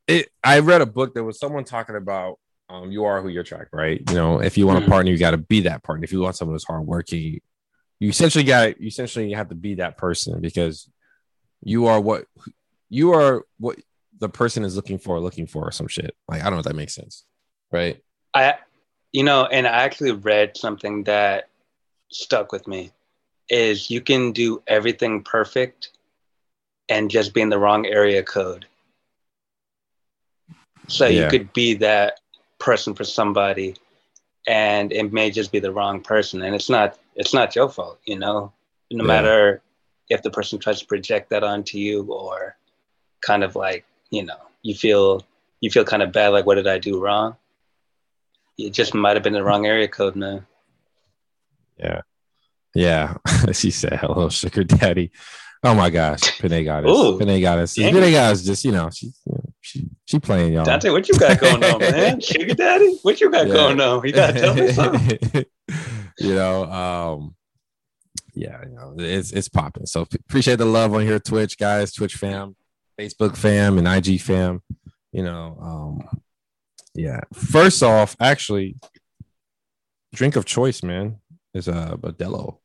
it 0.07 0.29
I 0.43 0.61
read 0.61 0.81
a 0.81 0.87
book 0.87 1.15
that 1.15 1.25
was 1.25 1.39
someone 1.39 1.65
talking 1.65 1.97
about 1.97 2.39
um, 2.69 2.91
you 2.91 3.05
are 3.05 3.21
who 3.21 3.29
you 3.29 3.41
attract, 3.41 3.71
right? 3.73 4.03
You 4.09 4.15
know, 4.15 4.41
if 4.41 4.57
you 4.57 4.67
want 4.67 4.81
mm-hmm. 4.81 4.89
a 4.89 4.91
partner, 4.91 5.13
you 5.13 5.19
got 5.19 5.33
to 5.33 5.39
be 5.39 5.63
that 5.63 5.83
partner. 5.83 6.05
If 6.05 6.13
you 6.13 6.21
want 6.21 6.37
someone 6.37 6.55
who's 6.55 6.65
hardworking, 6.65 7.41
you 8.01 8.09
essentially 8.09 8.45
got 8.45 8.81
you 8.81 8.89
essentially 8.89 9.33
have 9.33 9.51
to 9.51 9.55
be 9.55 9.75
that 9.75 9.97
person 9.99 10.41
because 10.41 10.89
you 11.63 11.87
are 11.87 12.01
what 12.01 12.25
you 12.89 13.13
are 13.13 13.45
what 13.59 13.79
the 14.19 14.29
person 14.29 14.65
is 14.65 14.77
looking 14.77 14.99
for, 14.99 15.21
looking 15.21 15.47
for 15.47 15.71
some 15.71 15.89
shit. 15.89 16.17
Like 16.29 16.41
I 16.41 16.45
don't 16.45 16.55
know 16.55 16.61
if 16.61 16.67
that 16.67 16.77
makes 16.77 16.95
sense, 16.95 17.25
right? 17.71 18.03
I, 18.35 18.55
you 19.13 19.25
know, 19.25 19.45
and 19.45 19.67
I 19.67 19.83
actually 19.83 20.13
read 20.13 20.57
something 20.57 21.05
that 21.05 21.49
stuck 22.11 22.53
with 22.53 22.67
me. 22.67 22.93
Is 23.51 23.91
you 23.91 24.01
can 24.01 24.33
do 24.33 24.63
everything 24.67 25.23
perfect 25.23 25.91
and 26.89 27.11
just 27.11 27.35
be 27.35 27.43
in 27.43 27.51
the 27.51 27.59
wrong 27.59 27.85
area 27.87 28.23
code 28.23 28.67
so 30.93 31.07
yeah. 31.07 31.25
you 31.25 31.31
could 31.31 31.53
be 31.55 31.75
that 31.75 32.21
person 32.59 32.95
for 32.95 33.05
somebody 33.05 33.75
and 34.47 34.93
it 34.93 35.13
may 35.13 35.31
just 35.31 35.51
be 35.51 35.59
the 35.59 35.73
wrong 35.73 36.01
person 36.01 36.43
and 36.43 36.55
it's 36.55 36.69
not 36.69 36.99
it's 37.15 37.33
not 37.33 37.57
your 37.57 37.69
fault, 37.69 37.99
you 38.05 38.19
know. 38.19 38.53
No 38.91 39.05
yeah. 39.05 39.09
matter 39.09 39.63
if 40.11 40.23
the 40.23 40.31
person 40.31 40.59
tries 40.59 40.81
to 40.81 40.87
project 40.87 41.31
that 41.31 41.43
onto 41.43 41.79
you 41.79 42.03
or 42.13 42.57
kind 43.23 43.43
of 43.43 43.57
like, 43.57 43.87
you 44.11 44.25
know, 44.25 44.37
you 44.63 44.75
feel 44.75 45.25
you 45.61 45.71
feel 45.71 45.85
kind 45.85 46.03
of 46.03 46.13
bad 46.13 46.29
like 46.29 46.45
what 46.45 46.57
did 46.57 46.67
I 46.67 46.79
do 46.79 47.01
wrong? 47.01 47.37
It 48.59 48.71
just 48.75 48.95
might 48.95 49.17
have 49.17 49.23
been 49.23 49.33
the 49.33 49.43
wrong 49.43 49.67
area 49.67 49.89
code, 49.89 50.15
man. 50.15 50.47
Yeah. 51.79 52.03
Yeah. 52.75 53.17
as 53.49 53.65
you 53.65 53.71
said 53.71 53.95
hello, 53.95 54.29
sugar 54.29 54.65
daddy. 54.65 55.11
Oh 55.65 55.75
my 55.75 55.91
gosh, 55.91 56.41
Panay 56.41 56.65
got 56.65 56.85
us. 56.85 57.19
Panay 57.19 57.41
got 57.41 57.59
us. 57.59 57.75
Panay 57.77 58.11
got 58.11 58.33
us. 58.33 58.43
Just 58.43 58.65
you 58.65 58.73
know, 58.73 58.91
she 58.91 59.13
she 59.61 59.89
she 60.05 60.19
playing 60.19 60.55
y'all. 60.55 60.65
Dante, 60.65 60.91
what 60.91 61.09
you 61.09 61.17
got 61.17 61.39
going 61.39 61.63
on, 61.63 61.79
man? 61.79 62.21
Sugar 62.21 62.55
daddy, 62.55 62.99
what 63.03 63.21
you 63.21 63.31
got 63.31 63.47
yeah. 63.47 63.55
going 63.55 63.81
on? 63.81 64.05
You 64.05 64.13
gotta 64.13 64.41
tell 64.41 64.55
me 64.55 64.73
something. 64.73 65.45
you 66.19 66.35
know, 66.35 66.65
um, 66.65 67.37
yeah, 68.35 68.61
you 68.65 68.75
know, 68.75 68.95
it's 68.99 69.31
it's 69.31 69.49
popping. 69.49 69.87
So 69.87 70.01
appreciate 70.03 70.57
the 70.57 70.65
love 70.65 70.95
on 70.95 71.03
here, 71.03 71.21
Twitch 71.21 71.57
guys, 71.57 71.93
Twitch 71.93 72.17
fam, 72.17 72.57
Facebook 72.99 73.37
fam, 73.37 73.79
and 73.79 73.87
IG 73.87 74.21
fam. 74.21 74.63
You 75.13 75.23
know, 75.23 75.59
um, 75.61 76.21
yeah. 76.95 77.21
First 77.33 77.85
off, 77.85 78.17
actually, 78.19 78.75
drink 80.13 80.35
of 80.35 80.45
choice, 80.45 80.83
man, 80.83 81.19
is 81.55 81.69
a 81.69 81.73
uh, 81.73 81.97
Modelo. 81.99 82.59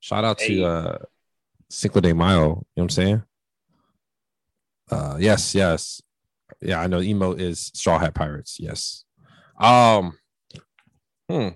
Shout 0.00 0.24
out 0.24 0.42
hey. 0.42 0.56
to 0.56 0.64
uh 0.64 0.98
Cinco 1.70 2.00
de 2.00 2.14
Mayo. 2.14 2.38
You 2.38 2.46
know 2.48 2.60
what 2.74 2.82
I'm 2.84 2.88
saying? 2.90 3.22
Uh, 4.90 5.16
yes, 5.20 5.54
yes, 5.54 6.02
yeah. 6.60 6.80
I 6.80 6.86
know 6.86 7.00
emo 7.00 7.32
is 7.32 7.70
Straw 7.74 7.98
Hat 7.98 8.14
Pirates. 8.14 8.58
Yes. 8.58 9.04
Um. 9.58 10.18
Hmm. 11.28 11.48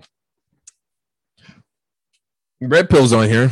Red 2.61 2.89
Pill's 2.89 3.11
on 3.11 3.27
here. 3.27 3.51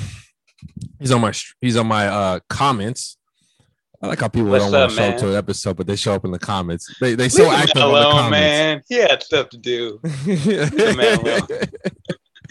He's 1.00 1.12
on 1.12 1.22
my 1.22 1.34
he's 1.60 1.77
on 1.77 1.88
my 1.88 2.08
uh 2.08 2.39
comments. 2.48 3.18
I 4.03 4.08
like 4.08 4.20
how 4.20 4.27
people 4.30 4.50
What's 4.50 4.63
don't 4.65 4.74
want 4.74 4.91
to 4.91 4.96
show 4.98 5.03
up 5.03 5.18
to 5.18 5.30
an 5.30 5.36
episode, 5.36 5.77
but 5.77 5.86
they 5.86 5.96
show 5.96 6.13
up 6.13 6.25
in 6.25 6.32
the 6.32 6.39
comments. 6.39 6.96
They 7.00 7.15
they 7.15 7.30
so 7.30 7.51
active 7.51 7.82
alone, 7.82 8.03
the 8.03 8.12
comments. 8.12 8.32
man. 8.32 8.82
He 8.88 8.96
had 8.96 9.22
stuff 9.22 9.50
to 9.50 9.58
do. 9.58 10.00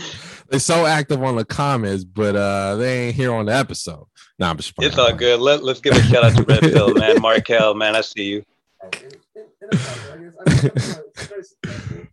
They're 0.51 0.59
so 0.59 0.85
active 0.85 1.23
on 1.23 1.37
the 1.37 1.45
comments, 1.45 2.03
but 2.03 2.35
uh 2.35 2.75
they 2.75 3.07
ain't 3.07 3.15
here 3.15 3.33
on 3.33 3.47
the 3.47 3.55
episode. 3.55 4.07
Nah, 4.39 4.51
I'm 4.51 4.57
just 4.57 4.73
It's 4.81 4.99
all 4.99 5.15
good. 5.15 5.39
Let, 5.39 5.63
let's 5.63 5.81
give 5.81 5.95
a 5.95 6.03
shout 6.03 6.25
out 6.25 6.35
to 6.37 6.43
Red 6.43 6.61
Pill, 6.61 6.93
man. 6.99 7.21
Markel, 7.21 7.75
man, 7.75 7.95
I 7.95 8.01
see 8.01 8.25
you. 8.25 8.45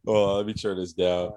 well, 0.03 0.35
let 0.37 0.45
me 0.45 0.53
turn 0.53 0.77
this 0.77 0.93
down. 0.93 1.31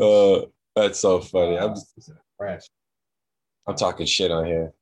Uh, 0.00 0.40
that's 0.74 0.98
so 0.98 1.20
funny. 1.20 1.58
I'm 1.58 1.74
just, 1.74 2.10
I'm 3.68 3.76
talking 3.76 4.06
shit 4.06 4.30
on 4.30 4.46
here. 4.46 4.72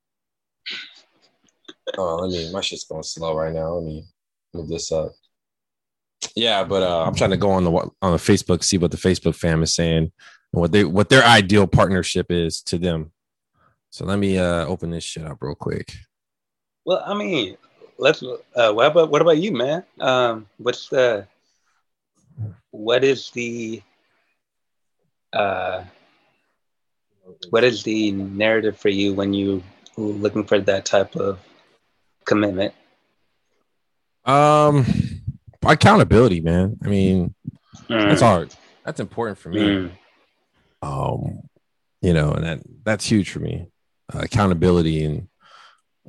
Oh, 1.99 2.17
let 2.17 2.31
me. 2.31 2.51
My 2.53 2.63
shit's 2.63 2.85
going 2.85 3.03
slow 3.03 3.37
right 3.37 3.53
now. 3.53 3.75
Let 3.75 3.85
me 3.85 4.05
move 4.55 4.69
this 4.69 4.91
up. 4.91 5.13
Yeah, 6.35 6.65
but 6.65 6.83
uh, 6.83 7.05
I'm 7.05 7.15
trying 7.15 7.31
to 7.31 7.37
go 7.37 7.51
on 7.51 7.65
the 7.65 7.71
on 7.71 8.13
the 8.13 8.19
Facebook, 8.19 8.63
see 8.63 8.79
what 8.79 8.91
the 8.91 8.97
Facebook 8.97 9.35
fam 9.35 9.63
is 9.63 9.75
saying 9.75 10.13
and 10.55 10.61
what 10.61 10.73
they 10.73 10.85
what 10.85 11.09
their 11.09 11.25
ideal 11.25 11.67
partnership 11.67 12.31
is 12.31 12.63
to 12.63 12.79
them. 12.79 13.13
So 13.91 14.05
let 14.05 14.19
me 14.19 14.39
uh, 14.39 14.67
open 14.67 14.91
this 14.91 15.05
shit 15.05 15.25
up 15.25 15.39
real 15.41 15.55
quick. 15.55 15.95
Well, 16.85 17.03
I 17.05 17.15
mean, 17.15 17.57
let's. 17.99 18.23
Uh, 18.23 18.73
what 18.73 18.87
about 18.87 19.11
what 19.11 19.23
about 19.23 19.39
you, 19.39 19.53
man? 19.53 19.85
Um, 20.01 20.47
what's 20.59 20.89
the 20.89 21.27
what 22.71 23.05
is 23.05 23.31
the 23.31 23.83
uh, 25.33 25.85
what 27.51 27.65
is 27.65 27.83
the 27.83 28.13
narrative 28.13 28.79
for 28.79 28.89
you 28.89 29.15
when 29.15 29.33
you 29.33 29.63
looking 29.97 30.45
for 30.45 30.61
that 30.61 30.85
type 30.85 31.17
of 31.17 31.39
commitment? 32.25 32.75
Um 34.25 34.87
accountability, 35.67 36.41
man. 36.41 36.77
I 36.85 36.89
mean, 36.89 37.35
mm. 37.89 38.09
that's 38.09 38.23
hard. 38.23 38.55
That's 38.85 39.01
important 39.01 39.39
for 39.39 39.49
me. 39.49 39.61
Mm. 39.61 39.91
Um, 40.83 41.41
you 42.03 42.13
know, 42.13 42.33
and 42.33 42.45
that 42.45 42.61
that's 42.85 43.07
huge 43.07 43.31
for 43.31 43.41
me. 43.41 43.67
Uh, 44.13 44.21
accountability 44.21 45.05
and 45.05 45.29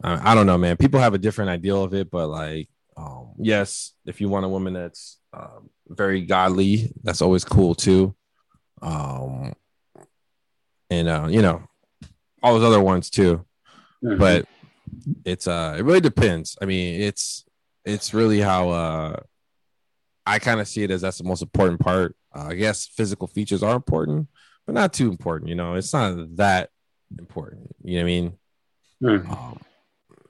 I, 0.03 0.31
I, 0.31 0.35
don't 0.35 0.45
know, 0.45 0.57
man. 0.57 0.75
People 0.75 0.99
have 0.99 1.13
a 1.13 1.17
different 1.17 1.49
ideal 1.49 1.81
of 1.83 1.93
it, 1.93 2.11
but 2.11 2.27
like, 2.27 2.67
um, 2.97 3.33
yes, 3.37 3.93
if 4.05 4.19
you 4.19 4.27
want 4.27 4.45
a 4.45 4.49
woman 4.49 4.73
that's 4.73 5.19
uh, 5.33 5.59
very 5.87 6.21
godly, 6.21 6.91
that's 7.03 7.21
always 7.21 7.45
cool 7.45 7.75
too. 7.75 8.13
Um, 8.81 9.53
and 10.89 11.07
uh, 11.07 11.27
you 11.29 11.41
know, 11.41 11.63
all 12.43 12.53
those 12.53 12.67
other 12.67 12.81
ones 12.81 13.09
too. 13.09 13.45
Mm-hmm. 14.03 14.17
But 14.17 14.45
it's 15.23 15.47
uh, 15.47 15.75
it 15.77 15.83
really 15.83 16.01
depends. 16.01 16.57
I 16.61 16.65
mean, 16.65 17.01
it's 17.01 17.45
it's 17.83 18.13
really 18.13 18.39
how 18.39 18.69
uh, 18.69 19.19
I 20.25 20.39
kind 20.39 20.59
of 20.59 20.67
see 20.67 20.83
it 20.83 20.91
as 20.91 21.01
that's 21.01 21.17
the 21.17 21.23
most 21.23 21.41
important 21.41 21.79
part. 21.79 22.15
Uh, 22.35 22.47
I 22.49 22.55
guess 22.55 22.87
physical 22.87 23.27
features 23.27 23.63
are 23.63 23.75
important, 23.75 24.27
but 24.65 24.73
not 24.73 24.93
too 24.93 25.09
important. 25.09 25.49
You 25.49 25.55
know, 25.55 25.75
it's 25.75 25.93
not 25.93 26.35
that 26.37 26.69
important. 27.17 27.75
You 27.83 27.97
know 27.97 27.99
what 27.99 28.03
I 28.03 28.05
mean? 28.05 28.37
Mm. 29.03 29.31
Um, 29.31 29.59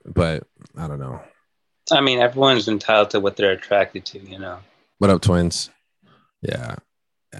but 0.05 0.43
I 0.77 0.87
don't 0.87 0.99
know. 0.99 1.21
I 1.91 2.01
mean, 2.01 2.19
everyone's 2.19 2.67
entitled 2.67 3.11
to 3.11 3.19
what 3.19 3.37
they're 3.37 3.51
attracted 3.51 4.05
to. 4.05 4.19
You 4.19 4.39
know. 4.39 4.59
What 4.97 5.09
up, 5.09 5.21
twins? 5.21 5.69
Yeah, 6.41 6.75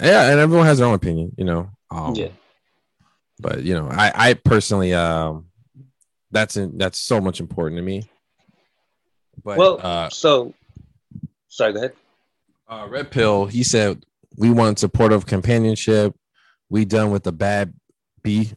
yeah, 0.01 0.31
and 0.31 0.39
everyone 0.39 0.65
has 0.65 0.77
their 0.77 0.87
own 0.87 0.93
opinion. 0.93 1.33
You 1.37 1.45
know. 1.45 1.69
Um, 1.91 2.15
yeah. 2.15 2.29
But 3.39 3.63
you 3.63 3.73
know, 3.73 3.89
I 3.91 4.11
I 4.29 4.33
personally 4.33 4.93
um, 4.93 5.47
that's 6.31 6.57
in, 6.57 6.77
that's 6.77 6.99
so 6.99 7.19
much 7.19 7.39
important 7.39 7.79
to 7.79 7.83
me. 7.83 8.09
But 9.43 9.57
well, 9.57 9.79
uh, 9.81 10.09
so 10.09 10.53
sorry, 11.49 11.73
go 11.73 11.79
ahead. 11.79 11.93
Uh, 12.67 12.87
Red 12.89 13.11
Pill, 13.11 13.45
he 13.45 13.63
said 13.63 14.03
we 14.37 14.49
want 14.49 14.79
supportive 14.79 15.25
companionship. 15.25 16.15
We 16.69 16.85
done 16.85 17.11
with 17.11 17.23
the 17.23 17.31
bad 17.31 17.73
B. 18.23 18.51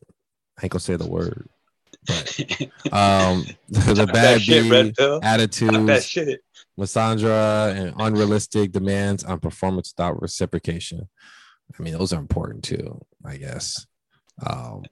I 0.58 0.64
ain't 0.64 0.72
gonna 0.72 0.80
say 0.80 0.96
the 0.96 1.08
word. 1.08 1.48
But, 2.06 2.40
um, 2.92 3.44
the, 3.68 3.94
the 3.94 4.06
bad 4.06 4.40
B 4.46 4.94
attitudes, 5.22 6.18
Sandra, 6.84 7.74
and 7.76 7.94
unrealistic 7.98 8.72
demands 8.72 9.24
on 9.24 9.40
performance 9.40 9.92
without 9.96 10.20
reciprocation. 10.20 11.08
I 11.78 11.82
mean, 11.82 11.92
those 11.92 12.12
are 12.12 12.20
important 12.20 12.64
too, 12.64 13.00
I 13.24 13.36
guess. 13.36 13.86
Um, 14.44 14.84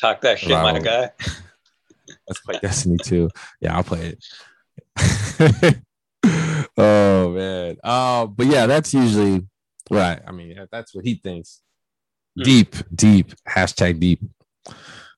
Talk 0.00 0.20
that 0.22 0.38
shit, 0.38 0.50
my 0.50 0.78
guy. 0.78 1.10
Let's 2.28 2.40
play 2.40 2.58
Destiny 2.60 2.98
2. 3.02 3.28
Yeah, 3.60 3.76
I'll 3.76 3.84
play 3.84 4.16
it. 4.98 5.76
Oh 6.76 7.30
man. 7.30 7.76
Uh, 7.82 8.26
but 8.26 8.46
yeah, 8.46 8.66
that's 8.66 8.92
usually 8.94 9.46
right. 9.90 10.20
I 10.26 10.32
mean, 10.32 10.58
that's 10.70 10.94
what 10.94 11.04
he 11.04 11.14
thinks. 11.14 11.60
Mm. 12.38 12.44
Deep, 12.44 12.76
deep. 12.94 13.34
Hashtag 13.48 14.00
deep. 14.00 14.20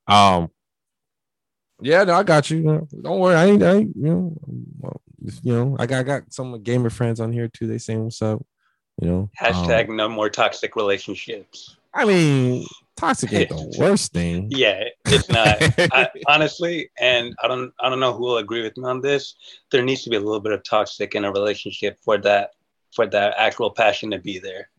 Um. 0.07 0.51
Yeah, 1.81 2.03
no, 2.05 2.15
I 2.15 2.25
got 2.25 2.51
you. 2.51 2.89
Don't 3.03 3.21
worry. 3.21 3.37
I 3.37 3.47
ain't. 3.47 3.63
I 3.63 3.75
ain't, 3.75 3.97
you 3.97 4.03
know. 4.03 4.37
Well, 4.81 5.01
you 5.43 5.53
know, 5.53 5.77
I 5.79 5.87
got 5.87 6.01
I 6.01 6.03
got 6.03 6.33
some 6.33 6.61
gamer 6.63 6.91
friends 6.91 7.21
on 7.21 7.33
here 7.33 7.49
too. 7.49 7.67
They 7.67 7.79
saying 7.79 8.05
what's 8.05 8.23
up. 8.23 8.45
You 9.01 9.09
know. 9.09 9.31
Hashtag 9.41 9.89
um, 9.89 9.97
no 9.97 10.09
more 10.09 10.29
toxic 10.29 10.75
relationships. 10.75 11.77
I 11.95 12.05
mean, 12.05 12.67
toxic 12.99 13.33
ain't 13.33 13.49
the 13.49 13.77
worst 13.79 14.13
thing. 14.13 14.49
Yeah, 14.51 14.85
it's 15.07 15.29
not. 15.29 15.57
I, 15.93 16.09
honestly, 16.27 16.91
and 16.99 17.35
I 17.43 17.49
don't 17.49 17.73
I 17.81 17.89
don't 17.89 18.01
know 18.01 18.13
who 18.13 18.25
will 18.25 18.39
agree 18.39 18.63
with 18.63 18.77
me 18.77 18.85
on 18.85 19.01
this. 19.01 19.35
There 19.71 19.83
needs 19.83 20.03
to 20.05 20.11
be 20.11 20.17
a 20.17 20.21
little 20.21 20.41
bit 20.41 20.53
of 20.53 20.63
toxic 20.65 21.15
in 21.15 21.25
a 21.25 21.33
relationship 21.33 21.99
for 22.05 22.19
that 22.19 22.51
for 22.93 23.07
that 23.07 23.35
actual 23.39 23.71
passion 23.71 24.11
to 24.11 24.19
be 24.19 24.39
there. 24.39 24.71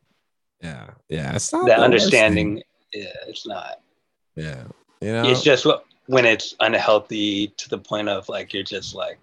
Yeah, 0.62 0.90
yeah. 1.08 1.36
It's 1.36 1.54
not 1.54 1.68
that 1.68 1.80
understanding. 1.80 2.62
Yeah, 2.94 3.14
it's 3.28 3.48
not. 3.48 3.82
Yeah, 4.36 4.64
you 5.02 5.14
know, 5.14 5.30
it's 5.30 5.44
just 5.44 5.66
when 6.08 6.26
it's 6.26 6.56
unhealthy 6.60 7.50
to 7.58 7.70
the 7.70 7.78
point 7.78 8.10
of 8.10 8.28
like 8.30 8.54
you're 8.54 8.64
just 8.64 8.96
like 8.96 9.20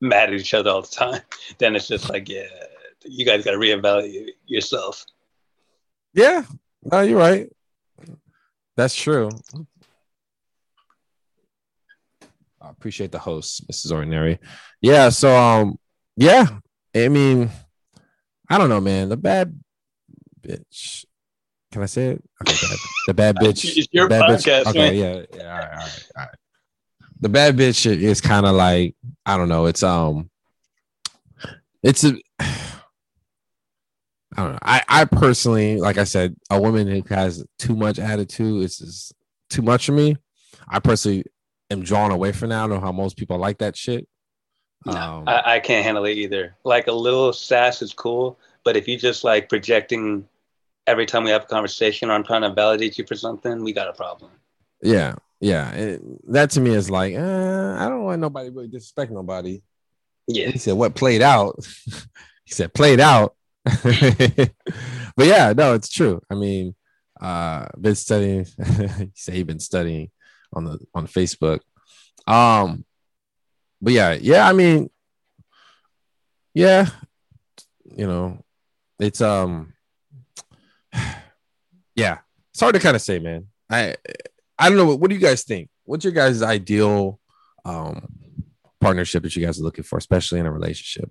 mad 0.00 0.28
at 0.32 0.38
each 0.38 0.54
other 0.54 0.70
all 0.70 0.82
the 0.82 0.88
time. 0.88 1.22
Then 1.58 1.74
it's 1.74 1.88
just 1.88 2.08
like, 2.10 2.28
yeah, 2.28 2.46
you 3.04 3.24
guys 3.24 3.44
got 3.44 3.52
to 3.52 3.58
reevaluate 3.58 4.32
yourself. 4.46 5.04
Yeah, 6.14 6.44
no, 6.82 7.00
you're 7.00 7.18
right. 7.18 7.48
That's 8.76 8.94
true. 8.94 9.30
I 12.60 12.70
appreciate 12.70 13.12
the 13.12 13.18
host, 13.18 13.68
Mrs. 13.68 13.92
Ordinary. 13.92 14.38
Yeah, 14.80 15.08
so 15.08 15.36
um, 15.36 15.78
yeah. 16.16 16.46
I 16.94 17.08
mean, 17.08 17.50
I 18.48 18.58
don't 18.58 18.68
know, 18.68 18.80
man. 18.80 19.08
The 19.08 19.16
bad 19.16 19.58
bitch. 20.40 21.04
Can 21.72 21.82
I 21.82 21.86
say 21.86 22.06
it? 22.08 22.24
Okay, 22.42 22.54
bad. 22.66 22.78
The 23.06 23.14
bad 23.14 23.36
bitch. 23.36 23.76
It's 23.76 23.88
your 23.90 24.08
bad 24.08 24.22
podcast, 24.22 24.64
bitch. 24.64 24.70
Okay, 24.70 24.96
yeah, 24.96 25.24
yeah. 25.34 25.52
All 25.52 25.58
right, 25.58 25.70
all 25.70 25.78
right, 25.78 26.08
all 26.16 26.22
right. 26.24 26.34
The 27.20 27.28
bad 27.28 27.56
bitch 27.56 27.86
is 27.86 28.20
kind 28.20 28.46
of 28.46 28.54
like 28.54 28.94
I 29.26 29.36
don't 29.36 29.48
know. 29.48 29.66
It's 29.66 29.82
um, 29.82 30.30
it's 31.82 32.04
a 32.04 32.14
I 34.38 34.42
don't 34.42 34.52
know. 34.52 34.58
I, 34.62 34.82
I 34.88 35.04
personally, 35.04 35.80
like 35.80 35.98
I 35.98 36.04
said, 36.04 36.36
a 36.48 36.60
woman 36.60 36.86
who 36.86 37.02
has 37.12 37.44
too 37.58 37.74
much 37.74 37.98
attitude 37.98 38.62
is 38.62 38.78
just 38.78 39.12
too 39.50 39.62
much 39.62 39.86
for 39.86 39.92
me. 39.92 40.16
I 40.68 40.78
personally 40.78 41.24
am 41.70 41.82
drawn 41.82 42.12
away 42.12 42.30
from 42.30 42.50
that. 42.50 42.58
I 42.58 42.60
don't 42.68 42.70
know 42.70 42.80
how 42.80 42.92
most 42.92 43.16
people 43.16 43.36
like 43.36 43.58
that 43.58 43.76
shit. 43.76 44.06
No, 44.86 44.92
um, 44.92 45.24
I, 45.28 45.56
I 45.56 45.60
can't 45.60 45.84
handle 45.84 46.04
it 46.04 46.18
either. 46.18 46.54
Like 46.62 46.86
a 46.86 46.92
little 46.92 47.32
sass 47.32 47.82
is 47.82 47.92
cool, 47.92 48.38
but 48.62 48.76
if 48.76 48.86
you 48.86 48.96
just 48.96 49.24
like 49.24 49.48
projecting 49.48 50.28
every 50.86 51.04
time 51.04 51.24
we 51.24 51.30
have 51.30 51.42
a 51.42 51.46
conversation 51.46 52.08
or 52.08 52.12
I'm 52.12 52.22
trying 52.22 52.42
to 52.42 52.52
validate 52.52 52.96
you 52.96 53.04
for 53.06 53.16
something, 53.16 53.64
we 53.64 53.72
got 53.72 53.88
a 53.88 53.92
problem. 53.92 54.30
Yeah, 54.80 55.16
yeah. 55.40 55.72
It, 55.72 56.32
that 56.32 56.50
to 56.50 56.60
me 56.60 56.70
is 56.70 56.88
like, 56.88 57.16
uh, 57.16 57.76
I 57.76 57.88
don't 57.88 58.04
want 58.04 58.20
nobody 58.20 58.50
really 58.50 58.68
disrespect 58.68 59.10
nobody. 59.10 59.62
Yeah. 60.28 60.50
He 60.50 60.58
said, 60.58 60.74
"What 60.74 60.94
played 60.94 61.22
out?" 61.22 61.58
he 62.44 62.54
said, 62.54 62.72
"Played 62.72 63.00
out." 63.00 63.34
but 65.16 65.26
yeah, 65.26 65.52
no, 65.56 65.74
it's 65.74 65.88
true. 65.90 66.20
I 66.30 66.34
mean, 66.34 66.74
uh 67.20 67.66
been 67.78 67.94
studying 67.94 68.46
you 68.98 69.10
say 69.14 69.38
you've 69.38 69.46
been 69.46 69.60
studying 69.60 70.10
on 70.52 70.64
the 70.64 70.78
on 70.94 71.06
Facebook. 71.06 71.60
Um 72.26 72.84
but 73.80 73.92
yeah, 73.92 74.12
yeah, 74.20 74.48
I 74.48 74.52
mean, 74.52 74.90
yeah, 76.54 76.86
you 77.84 78.06
know, 78.06 78.44
it's 78.98 79.20
um 79.20 79.74
yeah, 81.94 82.18
it's 82.50 82.60
hard 82.60 82.74
to 82.74 82.80
kind 82.80 82.96
of 82.96 83.02
say, 83.02 83.18
man. 83.18 83.46
I 83.70 83.96
I 84.58 84.68
don't 84.68 84.78
know 84.78 84.86
what, 84.86 85.00
what 85.00 85.10
do 85.10 85.16
you 85.16 85.22
guys 85.22 85.44
think? 85.44 85.68
What's 85.84 86.04
your 86.04 86.12
guys' 86.12 86.42
ideal 86.42 87.20
um 87.64 88.08
partnership 88.80 89.24
that 89.24 89.34
you 89.36 89.44
guys 89.44 89.60
are 89.60 89.64
looking 89.64 89.84
for, 89.84 89.98
especially 89.98 90.40
in 90.40 90.46
a 90.46 90.52
relationship? 90.52 91.10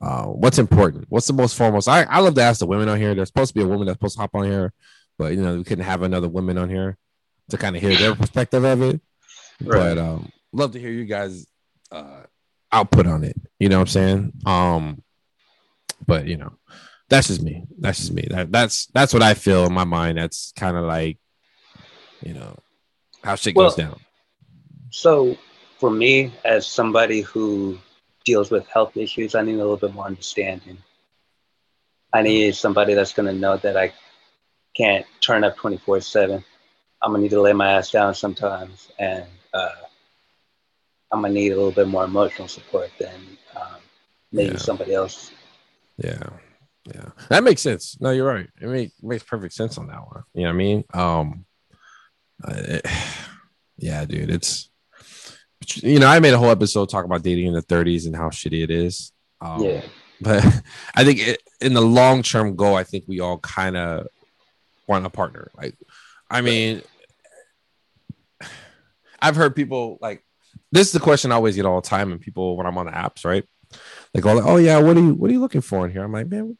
Uh, 0.00 0.24
what's 0.24 0.58
important? 0.58 1.06
What's 1.08 1.26
the 1.26 1.32
most 1.32 1.56
foremost? 1.56 1.88
I, 1.88 2.04
I 2.04 2.20
love 2.20 2.34
to 2.34 2.42
ask 2.42 2.60
the 2.60 2.66
women 2.66 2.88
on 2.88 2.98
here. 2.98 3.14
There's 3.14 3.28
supposed 3.28 3.50
to 3.50 3.54
be 3.54 3.64
a 3.64 3.68
woman 3.68 3.86
that's 3.86 3.96
supposed 3.96 4.16
to 4.16 4.22
hop 4.22 4.34
on 4.34 4.44
here, 4.44 4.72
but 5.18 5.32
you 5.32 5.42
know 5.42 5.56
we 5.56 5.64
couldn't 5.64 5.84
have 5.84 6.02
another 6.02 6.28
woman 6.28 6.56
on 6.58 6.70
here 6.70 6.96
to 7.50 7.58
kind 7.58 7.76
of 7.76 7.82
hear 7.82 7.94
their 7.96 8.14
perspective 8.14 8.64
of 8.64 8.82
it. 8.82 9.00
Right. 9.62 9.94
But 9.94 9.98
um, 9.98 10.32
love 10.52 10.72
to 10.72 10.80
hear 10.80 10.90
you 10.90 11.04
guys 11.04 11.46
uh, 11.92 12.22
output 12.72 13.06
on 13.06 13.24
it. 13.24 13.36
You 13.58 13.68
know 13.68 13.78
what 13.78 13.82
I'm 13.82 13.86
saying? 13.88 14.32
Um, 14.46 15.02
but 16.06 16.26
you 16.26 16.36
know, 16.36 16.52
that's 17.08 17.28
just 17.28 17.42
me. 17.42 17.64
That's 17.78 17.98
just 17.98 18.12
me. 18.12 18.26
That 18.30 18.50
that's 18.50 18.86
that's 18.86 19.12
what 19.12 19.22
I 19.22 19.34
feel 19.34 19.66
in 19.66 19.72
my 19.74 19.84
mind. 19.84 20.16
That's 20.16 20.52
kind 20.56 20.76
of 20.76 20.84
like, 20.84 21.18
you 22.22 22.32
know, 22.32 22.56
how 23.22 23.34
shit 23.34 23.54
well, 23.54 23.68
goes 23.68 23.76
down. 23.76 24.00
So 24.90 25.36
for 25.78 25.90
me, 25.90 26.32
as 26.44 26.66
somebody 26.66 27.20
who 27.20 27.78
deals 28.24 28.50
with 28.50 28.66
health 28.68 28.96
issues, 28.96 29.34
I 29.34 29.42
need 29.42 29.54
a 29.54 29.58
little 29.58 29.76
bit 29.76 29.94
more 29.94 30.06
understanding. 30.06 30.78
I 32.12 32.22
need 32.22 32.54
somebody 32.54 32.94
that's 32.94 33.12
going 33.12 33.32
to 33.32 33.38
know 33.38 33.56
that 33.58 33.76
I 33.76 33.92
can't 34.76 35.06
turn 35.20 35.44
up 35.44 35.56
24 35.56 36.00
7. 36.00 36.44
I'm 37.02 37.10
going 37.10 37.20
to 37.20 37.22
need 37.22 37.30
to 37.30 37.40
lay 37.40 37.52
my 37.52 37.72
ass 37.72 37.90
down 37.90 38.14
sometimes. 38.14 38.90
And 38.98 39.24
uh, 39.54 39.70
I'm 41.12 41.20
going 41.20 41.34
to 41.34 41.40
need 41.40 41.52
a 41.52 41.56
little 41.56 41.70
bit 41.70 41.88
more 41.88 42.04
emotional 42.04 42.48
support 42.48 42.90
than 42.98 43.14
um, 43.56 43.80
maybe 44.32 44.52
yeah. 44.52 44.58
somebody 44.58 44.94
else. 44.94 45.30
Yeah. 45.98 46.22
Yeah. 46.86 47.10
That 47.28 47.44
makes 47.44 47.62
sense. 47.62 47.96
No, 48.00 48.10
you're 48.10 48.26
right. 48.26 48.48
It 48.60 48.66
make, 48.66 48.92
makes 49.02 49.22
perfect 49.22 49.54
sense 49.54 49.78
on 49.78 49.86
that 49.88 50.00
one. 50.00 50.24
You 50.34 50.42
know 50.42 50.48
what 50.48 50.54
I 50.54 50.56
mean? 50.56 50.84
Um, 50.92 51.44
it, 52.48 52.86
yeah, 53.76 54.04
dude, 54.04 54.30
it's, 54.30 54.69
you 55.76 55.98
know, 55.98 56.06
I 56.06 56.20
made 56.20 56.34
a 56.34 56.38
whole 56.38 56.50
episode 56.50 56.88
talking 56.88 57.10
about 57.10 57.22
dating 57.22 57.46
in 57.46 57.54
the 57.54 57.62
30s 57.62 58.06
and 58.06 58.16
how 58.16 58.30
shitty 58.30 58.62
it 58.62 58.70
is. 58.70 59.12
Um, 59.40 59.62
yeah. 59.62 59.82
But 60.20 60.44
I 60.94 61.04
think 61.04 61.20
it, 61.20 61.42
in 61.60 61.74
the 61.74 61.80
long 61.80 62.22
term 62.22 62.56
goal, 62.56 62.76
I 62.76 62.84
think 62.84 63.04
we 63.06 63.20
all 63.20 63.38
kind 63.38 63.76
of 63.76 64.06
want 64.86 65.06
a 65.06 65.10
partner. 65.10 65.50
Like, 65.56 65.74
I 66.30 66.40
mean, 66.40 66.82
I've 69.22 69.36
heard 69.36 69.56
people 69.56 69.98
like 70.00 70.24
this 70.72 70.88
is 70.88 70.92
the 70.92 71.00
question 71.00 71.32
I 71.32 71.36
always 71.36 71.56
get 71.56 71.66
all 71.66 71.80
the 71.80 71.88
time, 71.88 72.12
and 72.12 72.20
people 72.20 72.56
when 72.56 72.66
I'm 72.66 72.78
on 72.78 72.86
the 72.86 72.92
apps, 72.92 73.24
right? 73.24 73.44
They 74.12 74.20
go 74.20 74.34
like, 74.34 74.44
"Oh 74.44 74.56
yeah, 74.56 74.78
what 74.78 74.96
are 74.96 75.00
you 75.00 75.14
what 75.14 75.30
are 75.30 75.32
you 75.32 75.40
looking 75.40 75.60
for 75.60 75.84
in 75.84 75.92
here?" 75.92 76.02
I'm 76.02 76.12
like, 76.12 76.28
"Man, 76.28 76.48
what 76.48 76.56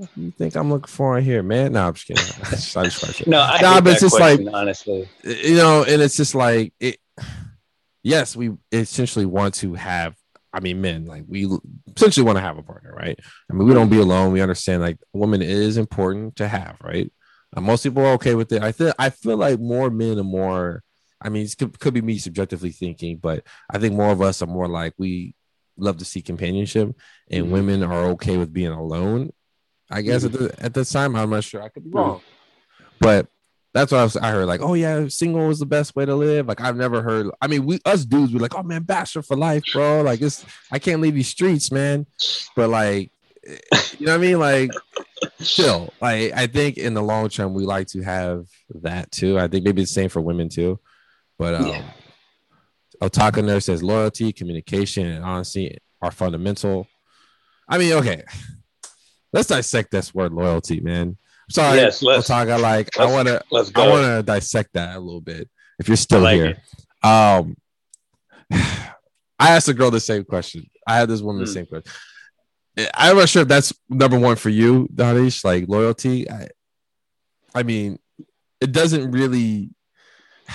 fuck 0.00 0.10
you 0.16 0.30
think 0.30 0.56
I'm 0.56 0.70
looking 0.70 0.88
for 0.88 1.18
in 1.18 1.24
here, 1.24 1.42
man? 1.42 1.72
No, 1.72 1.88
I'm 1.88 1.94
just 1.94 2.06
kidding. 2.06 2.24
I 2.44 2.50
just, 2.50 2.76
I 2.76 2.84
just 2.84 3.26
no, 3.26 3.40
I 3.40 3.60
nah, 3.60 3.80
but 3.80 3.92
it's 3.92 4.00
just 4.00 4.16
question, 4.16 4.46
like 4.46 4.54
honestly. 4.54 5.08
you 5.22 5.56
know, 5.56 5.84
and 5.84 6.02
it's 6.02 6.16
just 6.16 6.34
like 6.34 6.72
it. 6.80 6.98
Yes, 8.06 8.36
we 8.36 8.52
essentially 8.70 9.26
want 9.26 9.54
to 9.54 9.74
have. 9.74 10.14
I 10.52 10.60
mean, 10.60 10.80
men 10.80 11.06
like 11.06 11.24
we 11.26 11.50
essentially 11.96 12.24
want 12.24 12.36
to 12.36 12.40
have 12.42 12.56
a 12.56 12.62
partner, 12.62 12.94
right? 12.96 13.18
I 13.50 13.52
mean, 13.52 13.66
we 13.66 13.74
don't 13.74 13.90
be 13.90 13.98
alone. 13.98 14.32
We 14.32 14.40
understand 14.40 14.80
like 14.80 14.96
a 15.12 15.18
woman 15.18 15.42
is 15.42 15.76
important 15.76 16.36
to 16.36 16.46
have, 16.46 16.76
right? 16.80 17.12
Uh, 17.54 17.60
most 17.62 17.82
people 17.82 18.06
are 18.06 18.12
okay 18.12 18.36
with 18.36 18.52
it. 18.52 18.62
I 18.62 18.70
feel 18.70 18.94
I 18.96 19.10
feel 19.10 19.36
like 19.36 19.58
more 19.58 19.90
men 19.90 20.20
are 20.20 20.24
more. 20.24 20.84
I 21.20 21.30
mean, 21.30 21.46
it 21.46 21.56
could, 21.58 21.78
could 21.80 21.94
be 21.94 22.00
me 22.00 22.18
subjectively 22.18 22.70
thinking, 22.70 23.16
but 23.16 23.44
I 23.68 23.78
think 23.78 23.94
more 23.94 24.12
of 24.12 24.22
us 24.22 24.40
are 24.40 24.46
more 24.46 24.68
like 24.68 24.94
we 24.98 25.34
love 25.76 25.96
to 25.98 26.04
see 26.04 26.22
companionship, 26.22 26.94
and 27.28 27.46
Mhm. 27.46 27.50
women 27.50 27.82
are 27.82 28.10
okay 28.10 28.36
with 28.36 28.52
being 28.52 28.70
alone. 28.70 29.32
I 29.90 30.02
guess 30.02 30.24
at 30.24 30.32
the 30.32 30.54
at 30.60 30.74
this 30.74 30.92
time, 30.92 31.16
I'm 31.16 31.30
not 31.30 31.42
sure. 31.42 31.60
I 31.60 31.70
could 31.70 31.82
be 31.84 31.90
wrong, 31.90 32.20
but 33.00 33.26
that's 33.76 33.92
what 33.92 33.98
I, 33.98 34.04
was, 34.04 34.16
I 34.16 34.30
heard. 34.30 34.46
Like, 34.46 34.62
oh 34.62 34.72
yeah, 34.72 35.06
single 35.08 35.50
is 35.50 35.58
the 35.58 35.66
best 35.66 35.94
way 35.94 36.06
to 36.06 36.14
live. 36.14 36.46
Like, 36.46 36.62
I've 36.62 36.76
never 36.76 37.02
heard. 37.02 37.26
I 37.42 37.46
mean, 37.46 37.66
we 37.66 37.78
us 37.84 38.06
dudes 38.06 38.32
were 38.32 38.40
like, 38.40 38.54
oh 38.54 38.62
man, 38.62 38.84
bachelor 38.84 39.20
for 39.20 39.36
life, 39.36 39.62
bro. 39.72 40.00
Like, 40.00 40.22
it's 40.22 40.46
I 40.72 40.78
can't 40.78 41.02
leave 41.02 41.14
these 41.14 41.28
streets, 41.28 41.70
man. 41.70 42.06
But 42.56 42.70
like, 42.70 43.10
you 43.98 44.06
know 44.06 44.12
what 44.12 44.14
I 44.14 44.18
mean? 44.18 44.38
Like, 44.38 44.70
chill. 45.42 45.92
Like, 46.00 46.32
I 46.32 46.46
think 46.46 46.78
in 46.78 46.94
the 46.94 47.02
long 47.02 47.28
term, 47.28 47.52
we 47.52 47.64
like 47.64 47.88
to 47.88 48.00
have 48.00 48.46
that 48.82 49.12
too. 49.12 49.38
I 49.38 49.46
think 49.46 49.64
maybe 49.64 49.82
the 49.82 49.86
same 49.86 50.08
for 50.08 50.22
women 50.22 50.48
too. 50.48 50.80
But 51.38 51.56
um, 51.56 51.66
Yeah. 51.66 51.90
Otaku 53.02 53.44
Nurse 53.44 53.66
says 53.66 53.82
loyalty, 53.82 54.32
communication, 54.32 55.06
and 55.06 55.22
honesty 55.22 55.76
are 56.00 56.10
fundamental. 56.10 56.86
I 57.68 57.76
mean, 57.76 57.92
okay, 57.92 58.24
let's 59.34 59.48
dissect 59.48 59.90
this 59.90 60.14
word 60.14 60.32
loyalty, 60.32 60.80
man. 60.80 61.18
Sorry, 61.50 61.78
Yes, 61.78 62.02
let's- 62.02 62.28
Otaku. 62.28 62.60
Like, 62.60 62.90
I 62.98 63.02
let's- 63.04 63.12
want 63.14 63.28
to, 63.28 63.42
Let's 63.50 63.70
go. 63.70 63.82
I 63.82 63.88
want 63.88 64.02
to 64.04 64.22
dissect 64.22 64.72
that 64.74 64.96
a 64.96 65.00
little 65.00 65.20
bit. 65.20 65.48
If 65.78 65.88
you're 65.88 65.96
still 65.96 66.20
like 66.20 66.36
here, 66.36 66.62
um, 67.02 67.56
I 68.52 69.50
asked 69.50 69.68
a 69.68 69.74
girl 69.74 69.90
the 69.90 70.00
same 70.00 70.24
question. 70.24 70.68
I 70.86 70.96
had 70.96 71.08
this 71.08 71.20
woman 71.20 71.44
the 71.44 71.50
Hmm. 71.50 71.54
same 71.54 71.66
question. 71.66 71.92
I'm 72.94 73.16
not 73.16 73.28
sure 73.28 73.42
if 73.42 73.48
that's 73.48 73.72
number 73.88 74.18
one 74.18 74.36
for 74.36 74.48
you, 74.50 74.88
Danish. 74.94 75.44
Like 75.44 75.66
loyalty. 75.68 76.30
I, 76.30 76.48
I 77.54 77.62
mean, 77.62 77.98
it 78.60 78.72
doesn't 78.72 79.10
really. 79.12 79.70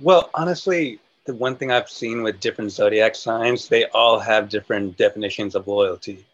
Well, 0.00 0.30
honestly, 0.34 0.98
the 1.26 1.34
one 1.34 1.54
thing 1.54 1.70
I've 1.70 1.88
seen 1.88 2.24
with 2.24 2.40
different 2.40 2.72
zodiac 2.72 3.14
signs, 3.14 3.68
they 3.68 3.84
all 3.86 4.18
have 4.18 4.48
different 4.48 4.96
definitions 4.96 5.54
of 5.54 5.68
loyalty. 5.68 6.24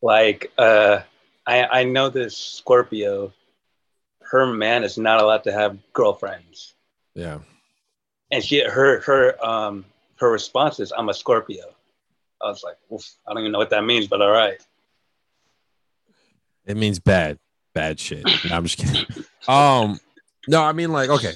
Like, 0.00 0.52
uh, 0.56 1.00
I 1.46 1.64
I 1.80 1.84
know 1.84 2.08
this 2.08 2.36
Scorpio, 2.36 3.32
her 4.22 4.46
man 4.46 4.84
is 4.84 4.98
not 4.98 5.20
allowed 5.20 5.44
to 5.44 5.52
have 5.52 5.78
girlfriends, 5.92 6.74
Yeah. 7.14 7.38
and 8.30 8.42
she 8.44 8.60
her 8.64 9.00
her 9.00 9.44
um 9.44 9.84
her 10.16 10.30
response 10.30 10.80
is, 10.80 10.92
"I'm 10.96 11.08
a 11.08 11.14
Scorpio." 11.14 11.64
I 12.42 12.48
was 12.48 12.62
like, 12.62 12.76
I 13.26 13.32
don't 13.32 13.40
even 13.40 13.52
know 13.52 13.58
what 13.58 13.70
that 13.70 13.84
means, 13.84 14.06
but 14.08 14.20
all 14.20 14.30
right. 14.30 14.58
It 16.66 16.76
means 16.76 16.98
bad, 16.98 17.38
bad 17.74 17.98
shit. 17.98 18.24
No, 18.44 18.56
I'm 18.56 18.64
just 18.64 18.78
kidding. 18.78 19.06
Um, 19.48 19.98
no, 20.48 20.62
I 20.62 20.72
mean 20.72 20.92
like 20.92 21.08
okay. 21.10 21.32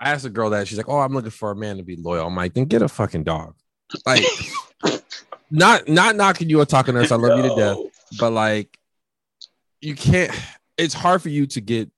I 0.00 0.10
asked 0.10 0.26
a 0.26 0.30
girl 0.30 0.50
that 0.50 0.68
she's 0.68 0.76
like, 0.76 0.88
"Oh, 0.88 0.98
I'm 0.98 1.12
looking 1.14 1.30
for 1.30 1.50
a 1.50 1.56
man 1.56 1.76
to 1.78 1.82
be 1.82 1.96
loyal." 1.96 2.26
I'm 2.26 2.36
like, 2.36 2.52
"Then 2.54 2.64
get 2.66 2.82
a 2.82 2.88
fucking 2.88 3.24
dog." 3.24 3.54
Like, 4.04 4.24
not 5.50 5.88
not 5.88 6.16
knocking 6.16 6.50
you 6.50 6.60
or 6.60 6.66
talking 6.66 6.94
to 6.94 7.00
us. 7.00 7.12
I 7.12 7.16
love 7.16 7.36
you 7.38 7.48
to 7.48 7.56
death, 7.56 7.78
but 8.18 8.30
like, 8.32 8.78
you 9.80 9.94
can't. 9.94 10.32
It's 10.78 10.94
hard 10.94 11.22
for 11.22 11.28
you 11.28 11.46
to 11.48 11.60
get. 11.60 11.90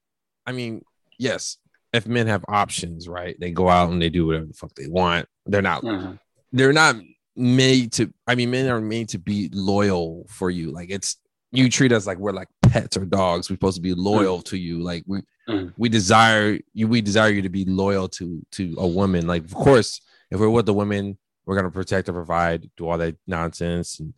I 0.46 0.52
mean, 0.52 0.82
yes, 1.18 1.58
if 1.92 2.06
men 2.06 2.26
have 2.26 2.44
options, 2.48 3.08
right? 3.08 3.36
They 3.40 3.50
go 3.50 3.68
out 3.68 3.90
and 3.90 4.00
they 4.00 4.08
do 4.10 4.26
whatever 4.26 4.46
the 4.46 4.54
fuck 4.54 4.74
they 4.74 4.86
want. 4.88 5.26
They're 5.46 5.62
not 5.62 5.82
Mhm. 5.82 6.18
they're 6.52 6.72
not 6.72 6.96
made 7.36 7.92
to 7.92 8.12
i 8.26 8.34
mean 8.34 8.50
men 8.50 8.68
are 8.68 8.80
made 8.80 9.08
to 9.08 9.16
be 9.18 9.48
loyal 9.52 10.26
for 10.28 10.50
you 10.50 10.72
like 10.72 10.90
it's 10.90 11.18
you 11.52 11.68
treat 11.70 11.92
us 11.92 12.04
like 12.04 12.18
we're 12.18 12.32
like 12.32 12.48
pets 12.62 12.96
or 12.96 13.04
dogs 13.04 13.48
we're 13.48 13.54
supposed 13.54 13.76
to 13.76 13.80
be 13.80 13.94
loyal 13.94 14.42
to 14.42 14.58
you 14.58 14.82
like 14.82 15.04
we 15.06 15.20
Mhm. 15.48 15.72
we 15.76 15.88
desire 15.88 16.58
you 16.74 16.88
we 16.88 17.00
desire 17.00 17.30
you 17.30 17.42
to 17.42 17.48
be 17.48 17.64
loyal 17.64 18.08
to 18.08 18.44
to 18.52 18.74
a 18.78 18.86
woman 18.88 19.28
like 19.28 19.44
of 19.44 19.54
course 19.54 20.00
if 20.32 20.40
we're 20.40 20.50
with 20.50 20.66
the 20.66 20.74
women 20.74 21.16
we're 21.46 21.54
going 21.54 21.64
to 21.64 21.70
protect 21.70 22.08
and 22.08 22.16
provide 22.16 22.68
do 22.76 22.88
all 22.88 22.98
that 22.98 23.14
nonsense 23.28 24.00
and 24.00 24.12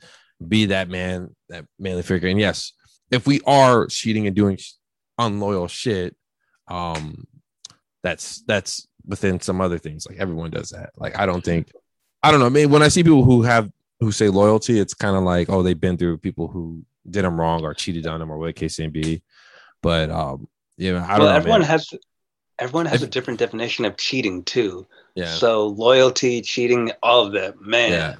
be 0.49 0.65
that 0.67 0.89
man 0.89 1.29
that 1.51 1.67
manly 1.79 2.03
figure 2.03 2.29
and 2.31 2.41
yes 2.41 2.73
if 3.11 3.27
we 3.27 3.41
are 3.47 3.87
cheating 3.87 4.27
and 4.27 4.37
doing 4.37 4.59
unloyal 5.19 5.69
shit 5.69 6.17
um 6.69 7.27
that's 8.03 8.43
that's 8.47 8.87
within 9.07 9.41
some 9.41 9.61
other 9.61 9.79
things 9.79 10.07
like 10.09 10.19
everyone 10.19 10.51
does 10.51 10.71
that 10.71 10.91
like 10.97 11.19
i 11.19 11.27
don't 11.27 11.45
think 11.45 11.71
I 12.23 12.31
don't 12.31 12.41
know. 12.41 12.45
I 12.45 12.51
mean, 12.51 12.69
when 12.69 12.83
I 12.83 12.89
see 12.89 13.03
people 13.03 13.25
who 13.25 13.41
have 13.41 13.71
who 13.99 14.13
say 14.13 14.29
loyalty, 14.29 14.79
it's 14.79 14.93
kind 14.93 15.17
of 15.17 15.23
like, 15.23 15.49
oh, 15.49 15.63
they've 15.63 15.81
been 15.81 15.97
through 15.97 16.19
people 16.19 16.49
who 16.49 16.85
did 17.09 17.25
them 17.25 17.41
wrong 17.41 17.65
or 17.65 17.73
cheated 17.73 18.07
on 18.07 18.21
them 18.21 18.31
or 18.31 18.37
what 18.37 18.55
case 18.57 18.79
may 18.79 18.89
be. 18.89 19.23
But 19.81 20.11
um, 20.11 20.47
you 20.77 20.93
know, 20.93 20.99
I 20.99 21.17
don't 21.17 21.21
well, 21.21 21.29
know. 21.31 21.37
everyone 21.37 21.61
man. 21.63 21.71
has 21.71 21.95
everyone 22.59 22.85
has 22.85 23.01
If- 23.01 23.09
a 23.09 23.11
different 23.11 23.39
definition 23.39 23.87
of 23.87 23.97
cheating 23.97 24.45
too. 24.45 24.87
yeah, 25.15 25.33
So 25.35 25.69
loyalty, 25.69 26.43
cheating, 26.43 26.93
all 27.03 27.25
of 27.25 27.33
that, 27.33 27.59
man. 27.59 27.91
yeah, 27.91 28.17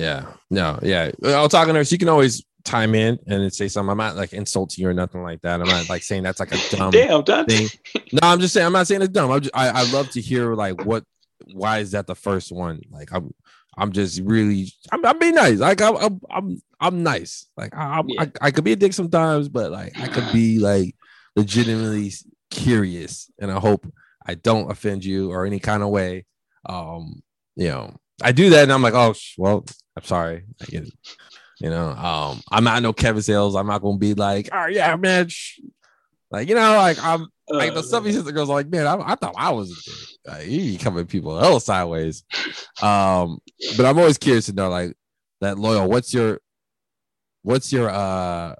yeah. 0.00 0.26
No, 0.50 0.80
yeah. 0.82 1.12
I 1.24 1.40
was 1.40 1.52
talking 1.52 1.74
to 1.74 1.78
her. 1.78 1.84
She 1.84 1.98
can 1.98 2.08
always 2.08 2.44
time 2.66 2.94
in 2.94 3.18
and 3.26 3.52
say 3.52 3.68
something. 3.68 3.90
I'm 3.90 3.96
not 3.96 4.16
like 4.16 4.32
insulting 4.32 4.82
you 4.82 4.90
or 4.90 4.94
nothing 4.94 5.22
like 5.22 5.40
that. 5.42 5.60
I'm 5.60 5.68
not 5.68 5.88
like 5.88 6.02
saying 6.02 6.22
that's 6.24 6.40
like 6.40 6.52
a 6.52 6.58
dumb 6.76 6.90
Damn, 6.90 7.24
thing. 7.24 7.70
No, 8.12 8.20
I'm 8.22 8.40
just 8.40 8.52
saying. 8.52 8.66
I'm 8.66 8.72
not 8.72 8.86
saying 8.86 9.02
it's 9.02 9.12
dumb. 9.12 9.30
I'm 9.30 9.40
just, 9.40 9.56
I 9.56 9.68
I 9.68 9.82
love 9.84 10.10
to 10.10 10.20
hear 10.20 10.54
like 10.54 10.84
what 10.84 11.04
why 11.52 11.78
is 11.78 11.92
that 11.92 12.06
the 12.06 12.14
first 12.14 12.52
one? 12.52 12.80
Like 12.90 13.12
I'm 13.12 13.32
I'm 13.78 13.92
just 13.92 14.20
really 14.20 14.72
I'm 14.90 15.04
I'm 15.04 15.18
being 15.18 15.34
nice. 15.34 15.58
Like 15.58 15.80
I'm 15.80 15.96
I'm 15.96 16.20
I'm, 16.30 16.62
I'm 16.80 17.02
nice. 17.02 17.46
Like 17.56 17.74
I, 17.74 18.02
Yeah. 18.06 18.22
I 18.22 18.32
I 18.40 18.50
could 18.50 18.64
be 18.64 18.72
a 18.72 18.76
dick 18.76 18.92
sometimes, 18.92 19.48
but 19.48 19.70
like 19.70 19.94
I 20.00 20.08
could 20.08 20.30
be 20.32 20.58
like 20.58 20.94
legitimately 21.36 22.12
curious, 22.50 23.30
and 23.38 23.50
I 23.50 23.58
hope 23.60 23.86
I 24.26 24.34
don't 24.34 24.70
offend 24.70 25.04
you 25.04 25.30
or 25.30 25.46
any 25.46 25.60
kind 25.60 25.82
of 25.82 25.90
way. 25.90 26.24
Um, 26.68 27.22
you 27.54 27.68
know, 27.68 27.96
I 28.22 28.32
do 28.32 28.50
that, 28.50 28.64
and 28.64 28.72
I'm 28.72 28.82
like, 28.82 28.94
oh 28.94 29.14
well, 29.38 29.64
I'm 29.96 30.04
sorry. 30.04 30.44
I 30.60 30.64
get 30.66 30.84
it. 30.84 30.92
You 31.58 31.70
know, 31.70 31.88
um, 31.88 32.42
I'm 32.50 32.64
not 32.64 32.82
no 32.82 32.92
Kevin 32.92 33.22
Samuels. 33.22 33.56
I'm 33.56 33.66
not 33.66 33.82
gonna 33.82 33.98
be 33.98 34.14
like, 34.14 34.48
oh 34.52 34.66
yeah, 34.66 34.94
man. 34.96 35.28
Like 36.30 36.48
you 36.48 36.54
know, 36.54 36.76
like 36.76 37.02
I'm 37.02 37.28
like 37.48 37.72
the 37.72 37.80
Uh, 37.80 37.82
stuff 37.82 38.04
he 38.04 38.12
says, 38.12 38.24
the 38.24 38.32
girls 38.32 38.48
like, 38.48 38.68
man, 38.68 38.86
I, 38.86 39.12
I 39.12 39.14
thought 39.14 39.34
I 39.36 39.50
was. 39.50 40.18
Like, 40.26 40.48
you 40.48 40.76
coming 40.76 41.06
people 41.06 41.38
hell 41.38 41.60
sideways. 41.60 42.24
Um, 42.82 43.38
but 43.76 43.86
I'm 43.86 43.96
always 43.96 44.18
curious 44.18 44.46
to 44.46 44.52
know, 44.52 44.68
like, 44.68 44.92
that 45.40 45.56
loyal. 45.56 45.88
What's 45.88 46.12
your, 46.12 46.40
what's 47.42 47.72
your, 47.72 47.88
uh, 47.88 48.56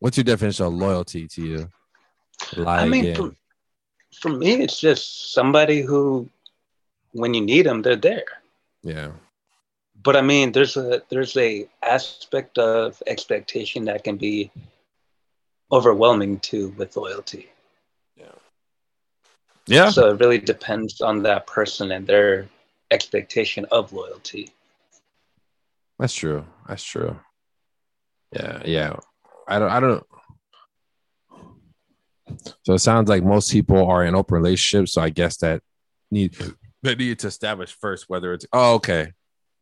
what's 0.00 0.16
your 0.16 0.24
definition 0.24 0.66
of 0.66 0.74
loyalty 0.74 1.28
to 1.28 1.42
you? 1.42 1.70
I 2.66 2.88
mean, 2.88 3.14
for, 3.14 3.36
for 4.20 4.30
me, 4.30 4.54
it's 4.64 4.80
just 4.80 5.32
somebody 5.32 5.82
who, 5.82 6.28
when 7.12 7.34
you 7.34 7.40
need 7.40 7.66
them, 7.66 7.82
they're 7.82 7.94
there. 7.94 8.24
yeah, 8.82 9.12
But 10.06 10.14
I 10.14 10.20
mean, 10.20 10.52
there's 10.52 10.76
a 10.76 11.02
there's 11.08 11.36
a 11.36 11.66
aspect 11.82 12.58
of 12.58 13.02
expectation 13.08 13.86
that 13.86 14.04
can 14.04 14.16
be 14.16 14.52
overwhelming 15.72 16.38
too 16.38 16.68
with 16.78 16.96
loyalty. 16.96 17.50
yeah, 18.16 18.38
Yeah. 19.66 19.90
So 19.90 20.10
it 20.12 20.20
really 20.20 20.38
depends 20.38 21.00
on 21.00 21.24
that 21.24 21.48
person 21.48 21.90
and 21.90 22.06
their 22.06 22.46
expectation 22.92 23.66
of 23.72 23.92
loyalty. 23.92 24.52
that's 25.98 26.14
true. 26.14 26.46
That's 26.68 26.84
true. 26.84 27.18
Yeah, 28.30 28.62
yeah. 28.64 28.96
I 29.48 29.58
don't, 29.58 29.72
I 29.72 29.80
don't. 29.80 30.06
So 32.62 32.74
it 32.74 32.78
sounds 32.78 33.08
like 33.08 33.24
most 33.24 33.50
people 33.50 33.90
are 33.90 34.04
in 34.04 34.14
open 34.14 34.36
relationships. 34.36 34.92
So 34.92 35.02
I 35.02 35.10
guess 35.10 35.38
that 35.38 35.62
need 36.12 36.36
they 36.84 36.94
need 36.94 37.18
to 37.18 37.26
establish 37.26 37.76
first 37.76 38.08
whether 38.08 38.32
it's 38.32 38.46
oh 38.52 38.74
okay. 38.74 39.12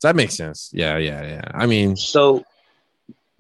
That 0.02 0.16
makes 0.16 0.34
sense. 0.36 0.70
Yeah, 0.72 0.98
yeah, 0.98 1.22
yeah. 1.22 1.42
I 1.54 1.66
mean, 1.66 1.96
So 1.96 2.44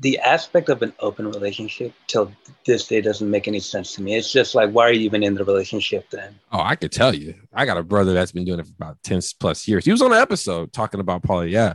the 0.00 0.18
aspect 0.18 0.68
of 0.68 0.82
an 0.82 0.92
open 1.00 1.28
relationship 1.28 1.92
till 2.06 2.32
this 2.66 2.86
day 2.88 3.00
doesn't 3.00 3.30
make 3.30 3.46
any 3.46 3.60
sense 3.60 3.94
to 3.94 4.02
me. 4.02 4.16
It's 4.16 4.32
just 4.32 4.54
like, 4.54 4.70
why 4.70 4.88
are 4.88 4.92
you 4.92 5.00
even 5.02 5.22
in 5.22 5.34
the 5.34 5.44
relationship 5.44 6.08
then? 6.10 6.34
oh, 6.52 6.60
I 6.60 6.74
could 6.76 6.90
tell 6.92 7.14
you. 7.14 7.34
I 7.52 7.64
got 7.66 7.76
a 7.76 7.82
brother 7.82 8.12
that's 8.12 8.32
been 8.32 8.44
doing 8.44 8.60
it 8.60 8.66
for 8.66 8.72
about 8.78 9.02
10 9.04 9.20
plus 9.38 9.68
years. 9.68 9.84
He 9.84 9.90
was 9.92 10.02
on 10.02 10.12
an 10.12 10.18
episode 10.18 10.72
talking 10.72 11.00
about 11.00 11.22
poly. 11.22 11.50
Yeah. 11.50 11.74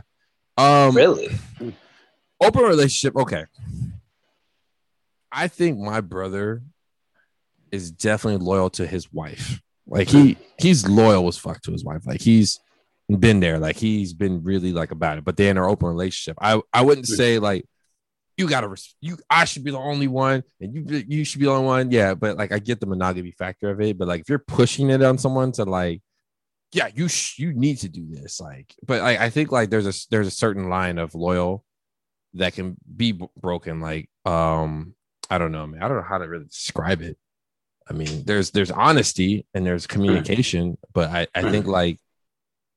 Um 0.58 0.94
Really? 0.94 1.28
open 2.40 2.62
relationship. 2.62 3.16
Okay. 3.16 3.44
I 5.32 5.48
think 5.48 5.78
my 5.78 6.00
brother 6.00 6.62
is 7.70 7.90
definitely 7.90 8.44
loyal 8.44 8.68
to 8.70 8.86
his 8.86 9.12
wife. 9.12 9.60
Like 9.86 10.08
he 10.08 10.36
he's 10.58 10.88
loyal 10.88 11.26
as 11.28 11.38
fuck 11.38 11.62
to 11.62 11.72
his 11.72 11.84
wife. 11.84 12.06
Like 12.06 12.20
he's 12.20 12.60
been 13.18 13.40
there. 13.40 13.58
Like 13.58 13.76
he's 13.76 14.12
been 14.12 14.42
really 14.42 14.72
like 14.72 14.90
about 14.90 15.18
it. 15.18 15.24
But 15.24 15.36
they're 15.36 15.50
in 15.50 15.58
an 15.58 15.64
open 15.64 15.88
relationship. 15.88 16.36
I 16.40 16.60
I 16.72 16.82
wouldn't 16.82 17.06
say 17.06 17.38
like 17.38 17.66
you 18.36 18.48
gotta 18.48 18.68
res- 18.68 18.96
you 19.00 19.18
I 19.28 19.44
should 19.44 19.64
be 19.64 19.70
the 19.70 19.78
only 19.78 20.08
one 20.08 20.42
and 20.60 20.74
you 20.74 21.04
you 21.08 21.24
should 21.24 21.40
be 21.40 21.46
the 21.46 21.52
only 21.52 21.66
one. 21.66 21.90
Yeah, 21.90 22.14
but 22.14 22.36
like 22.36 22.52
I 22.52 22.58
get 22.58 22.80
the 22.80 22.86
monogamy 22.86 23.32
factor 23.32 23.70
of 23.70 23.80
it, 23.80 23.98
but 23.98 24.08
like 24.08 24.22
if 24.22 24.28
you're 24.28 24.38
pushing 24.38 24.90
it 24.90 25.02
on 25.02 25.18
someone 25.18 25.52
to 25.52 25.64
like, 25.64 26.02
yeah, 26.72 26.88
you 26.94 27.08
sh- 27.08 27.38
you 27.38 27.52
need 27.52 27.78
to 27.78 27.88
do 27.88 28.06
this. 28.10 28.40
Like, 28.40 28.74
but 28.86 29.02
I, 29.02 29.26
I 29.26 29.30
think 29.30 29.52
like 29.52 29.70
there's 29.70 29.86
a 29.86 29.92
there's 30.10 30.26
a 30.26 30.30
certain 30.30 30.68
line 30.68 30.98
of 30.98 31.14
loyal 31.14 31.64
that 32.34 32.54
can 32.54 32.76
be 32.96 33.12
b- 33.12 33.28
broken. 33.36 33.80
Like, 33.80 34.08
um, 34.24 34.94
I 35.28 35.38
don't 35.38 35.52
know, 35.52 35.66
man. 35.66 35.82
I 35.82 35.88
don't 35.88 35.96
know 35.96 36.02
how 36.02 36.18
to 36.18 36.28
really 36.28 36.44
describe 36.44 37.02
it. 37.02 37.18
I 37.88 37.92
mean, 37.92 38.24
there's 38.24 38.52
there's 38.52 38.70
honesty 38.70 39.46
and 39.52 39.66
there's 39.66 39.86
communication, 39.86 40.78
but 40.92 41.10
I 41.10 41.26
I 41.34 41.50
think 41.50 41.66
like 41.66 41.98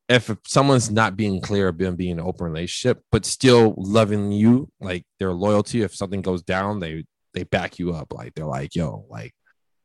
if 0.08 0.30
someone's 0.46 0.90
not 0.90 1.16
being 1.16 1.40
clear 1.40 1.68
about 1.68 1.96
being 1.96 2.18
an 2.18 2.26
open 2.26 2.46
relationship, 2.46 3.02
but 3.10 3.24
still 3.24 3.74
loving 3.76 4.32
you, 4.32 4.68
like 4.80 5.04
their 5.18 5.32
loyalty, 5.32 5.82
if 5.82 5.94
something 5.94 6.20
goes 6.22 6.42
down, 6.42 6.80
they 6.80 7.04
they 7.32 7.44
back 7.44 7.78
you 7.78 7.92
up. 7.94 8.12
Like 8.12 8.34
they're 8.34 8.44
like, 8.46 8.74
yo, 8.74 9.06
like, 9.08 9.32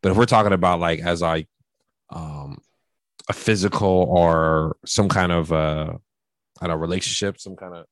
but 0.01 0.11
if 0.11 0.17
we're 0.17 0.25
talking 0.25 0.53
about 0.53 0.79
like 0.79 0.99
as 0.99 1.21
like 1.21 1.47
um 2.09 2.57
a 3.29 3.33
physical 3.33 3.87
or 4.09 4.75
some 4.85 5.07
kind 5.09 5.31
of 5.31 5.51
uh 5.53 5.93
I 6.61 6.67
don't 6.67 6.75
know, 6.75 6.81
relationship, 6.81 7.39
some 7.39 7.55
kind 7.55 7.73
of 7.75 7.85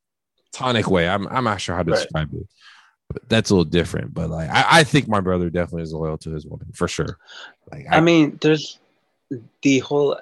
tonic 0.51 0.89
way. 0.89 1.07
I'm 1.07 1.27
I'm 1.27 1.45
not 1.45 1.61
sure 1.61 1.75
how 1.75 1.83
to 1.83 1.91
Right. 1.91 1.99
describe 1.99 2.33
it. 2.33 2.47
But 3.09 3.29
that's 3.29 3.51
a 3.51 3.53
little 3.55 3.63
different. 3.63 4.13
But 4.13 4.29
like 4.29 4.49
I, 4.49 4.79
I 4.79 4.83
think 4.83 5.07
my 5.07 5.21
brother 5.21 5.49
definitely 5.49 5.83
is 5.83 5.93
loyal 5.93 6.17
to 6.19 6.31
his 6.31 6.45
woman 6.45 6.73
for 6.73 6.89
sure. 6.89 7.17
Like 7.71 7.85
I 7.89 8.01
mean, 8.01 8.37
there's 8.41 8.79
the 9.61 9.79
whole. 9.79 10.19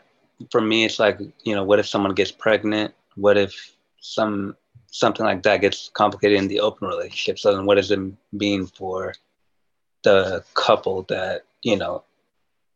For 0.51 0.62
me, 0.62 0.86
it's 0.86 0.99
like 0.99 1.19
you 1.43 1.55
know, 1.55 1.63
what 1.63 1.79
if 1.79 1.88
someone 1.88 2.13
gets 2.13 2.31
pregnant? 2.31 2.93
What 3.15 3.38
if 3.38 3.75
some 3.99 4.55
something 4.91 5.25
like 5.25 5.43
that 5.43 5.62
gets 5.62 5.89
complicated 5.93 6.38
in 6.38 6.47
the 6.47 6.60
open 6.60 6.88
relationship? 6.88 7.39
So 7.39 7.55
then, 7.55 7.65
what 7.65 7.75
does 7.75 7.91
it 7.91 7.99
mean 8.31 8.65
for 8.67 9.13
the 10.03 10.43
couple 10.53 11.03
that 11.03 11.43
you 11.63 11.75
know 11.75 12.03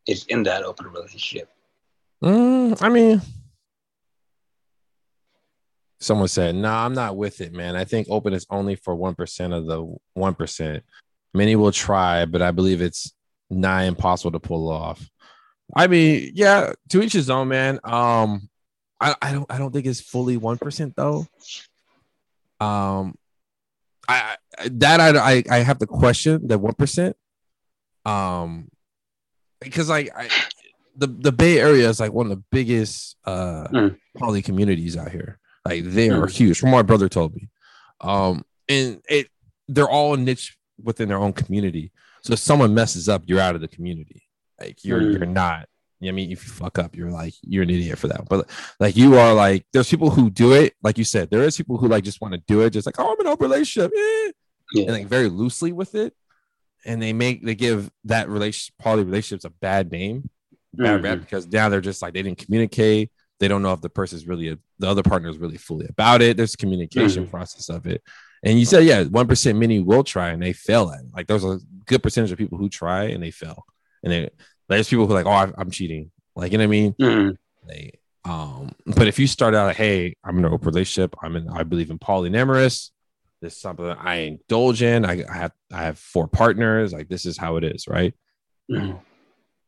is 0.08 0.26
in 0.26 0.44
that 0.44 0.64
open 0.64 0.88
relationship? 0.88 1.50
Mm, 2.24 2.82
I 2.82 2.90
mean, 2.90 3.22
someone 6.00 6.28
said, 6.28 6.56
"No, 6.56 6.62
nah, 6.62 6.86
I'm 6.86 6.94
not 6.94 7.16
with 7.16 7.42
it, 7.42 7.54
man. 7.54 7.76
I 7.76 7.86
think 7.86 8.08
open 8.10 8.34
is 8.34 8.46
only 8.50 8.76
for 8.76 8.96
one 8.96 9.16
percent 9.16 9.54
of 9.54 9.66
the 9.66 9.96
one 10.14 10.36
percent. 10.36 10.84
Many 11.34 11.56
will 11.56 11.72
try, 11.72 12.26
but 12.26 12.42
I 12.42 12.52
believe 12.52 12.82
it's 12.82 13.14
nigh 13.50 13.84
impossible 13.84 14.32
to 14.32 14.40
pull 14.40 14.70
off." 14.70 15.10
I 15.76 15.88
mean, 15.88 16.32
yeah, 16.34 16.74
to 16.90 17.02
each 17.02 17.14
his 17.14 17.30
own, 17.30 17.48
man. 17.48 17.80
Um, 17.84 18.50
I, 19.00 19.16
I 19.22 19.32
don't 19.32 19.52
I 19.52 19.58
don't 19.58 19.72
think 19.72 19.86
it's 19.86 20.02
fully 20.02 20.36
one 20.38 20.58
percent 20.58 20.96
though. 20.96 21.26
Um, 22.60 23.16
I, 24.08 24.36
I 24.58 24.70
that 24.74 25.00
I, 25.00 25.36
I 25.38 25.44
I 25.50 25.58
have 25.60 25.80
to 25.80 25.86
question 25.88 26.48
that 26.48 26.60
one 26.60 26.74
percent. 26.74 27.16
Um, 28.06 28.70
because 29.62 29.90
like 29.90 30.10
I 30.16 30.30
the 30.98 31.08
the 31.08 31.32
Bay 31.32 31.60
Area 31.60 31.88
is 31.90 32.00
like 32.00 32.12
one 32.14 32.26
of 32.26 32.38
the 32.38 32.44
biggest 32.52 33.16
uh 33.26 33.68
Mm. 33.72 33.98
poly 34.18 34.42
communities 34.42 34.98
out 34.98 35.12
here. 35.12 35.40
Like 35.66 35.84
they 35.84 36.10
are 36.10 36.26
Mm. 36.28 36.32
huge. 36.32 36.60
From 36.60 36.72
what 36.72 36.80
my 36.80 36.84
brother 36.84 37.08
told 37.10 37.36
me, 37.36 37.50
um, 38.02 38.44
and 38.68 39.02
it 39.10 39.28
they're 39.68 39.90
all 39.90 40.16
niche 40.18 40.58
within 40.84 41.10
their 41.10 41.20
own 41.20 41.34
community. 41.34 41.92
So 42.22 42.34
if 42.34 42.40
someone 42.40 42.74
messes 42.74 43.08
up, 43.08 43.24
you're 43.28 43.40
out 43.40 43.56
of 43.56 43.62
the 43.62 43.68
community. 43.68 44.24
Like 44.60 44.84
you're 44.84 45.02
Mm. 45.02 45.18
you're 45.18 45.26
not. 45.26 45.68
I 46.02 46.12
mean, 46.12 46.32
if 46.32 46.46
you 46.46 46.52
fuck 46.54 46.80
up, 46.80 46.96
you're 46.96 47.12
like 47.12 47.34
you're 47.42 47.64
an 47.64 47.70
idiot 47.70 47.98
for 47.98 48.08
that. 48.08 48.28
But 48.30 48.50
like 48.80 48.96
you 48.96 49.18
are 49.18 49.34
like, 49.34 49.66
there's 49.74 49.90
people 49.90 50.10
who 50.10 50.30
do 50.30 50.54
it. 50.54 50.74
Like 50.82 50.98
you 50.98 51.04
said, 51.04 51.30
there 51.30 51.44
is 51.44 51.58
people 51.58 51.78
who 51.78 51.88
like 51.90 52.04
just 52.06 52.22
want 52.22 52.34
to 52.36 52.42
do 52.48 52.62
it, 52.62 52.70
just 52.72 52.86
like, 52.86 52.96
oh, 53.00 53.12
I'm 53.12 53.20
in 53.20 53.28
an 53.28 53.34
open 53.34 53.50
relationship, 53.50 53.92
eh, 53.96 54.32
Yeah. 54.74 54.84
and 54.84 54.92
like 54.94 55.08
very 55.08 55.28
loosely 55.30 55.72
with 55.74 55.96
it, 55.96 56.14
and 56.86 57.02
they 57.02 57.12
make 57.14 57.44
they 57.46 57.56
give 57.56 57.92
that 58.06 58.30
relation 58.30 58.74
poly 58.80 59.04
relationships 59.04 59.44
a 59.44 59.50
bad 59.50 59.92
name, 59.92 60.30
bad 60.74 61.04
rap 61.04 61.18
Mhm. 61.18 61.22
because 61.22 61.48
now 61.48 61.68
they're 61.68 61.82
just 61.82 62.02
like 62.02 62.14
they 62.14 62.24
didn't 62.24 62.38
communicate. 62.38 63.12
They 63.42 63.48
don't 63.50 63.62
know 63.62 63.74
if 63.74 63.82
the 63.82 63.90
person's 63.90 64.26
really 64.28 64.58
the 64.80 64.88
other 64.88 65.04
partner 65.04 65.30
is 65.30 65.38
really 65.38 65.58
fully 65.58 65.88
about 65.90 66.22
it. 66.22 66.38
There's 66.38 66.54
a 66.54 66.58
communication 66.58 67.26
Mhm. 67.26 67.30
process 67.32 67.68
of 67.70 67.86
it. 67.86 68.02
And 68.42 68.58
you 68.58 68.64
said, 68.66 68.86
yeah, 68.86 69.04
one 69.04 69.28
percent 69.28 69.58
many 69.60 69.80
will 69.80 70.04
try 70.06 70.30
and 70.30 70.42
they 70.42 70.54
fail 70.54 70.90
at 70.92 71.02
it. 71.02 71.12
Like 71.14 71.28
there's 71.28 71.44
a 71.44 71.60
good 71.86 72.02
percentage 72.02 72.32
of 72.32 72.38
people 72.38 72.58
who 72.58 72.70
try 72.70 73.06
and 73.06 73.22
they 73.22 73.32
fail. 73.32 73.66
And 74.04 74.12
they, 74.14 74.30
there's 74.68 74.90
people 74.90 75.06
who 75.08 75.14
are 75.14 75.24
like, 75.24 75.26
oh, 75.26 75.54
I'm 75.58 75.72
cheating. 75.72 76.12
Like 76.36 76.52
you 76.52 76.58
know 76.58 76.64
what 76.64 76.68
I 76.68 76.80
mean? 76.80 76.94
Mhm. 76.94 77.38
They, 77.68 77.92
um, 78.26 78.72
but 78.86 79.08
if 79.08 79.18
you 79.20 79.28
start 79.28 79.56
out, 79.56 79.66
like, 79.68 79.76
hey, 79.78 80.16
I'm 80.24 80.38
in 80.40 80.46
an 80.46 80.54
open 80.54 80.68
relationship. 80.68 81.16
I'm 81.22 81.36
in. 81.36 81.50
I 81.50 81.64
believe 81.64 81.90
in 81.90 82.00
polyamorous. 82.00 82.92
This 83.42 83.54
is 83.56 83.62
something 83.62 83.86
that 83.86 83.98
I 84.02 84.16
indulge 84.16 84.82
in. 84.82 85.06
I, 85.06 85.24
I 85.30 85.38
have 85.38 85.52
I 85.72 85.84
have 85.84 85.98
four 86.00 86.28
partners. 86.28 86.92
Like 86.94 87.08
this 87.10 87.26
is 87.26 87.38
how 87.38 87.56
it 87.58 87.64
is, 87.64 87.88
right? 87.88 88.14
Mhm. 88.72 89.00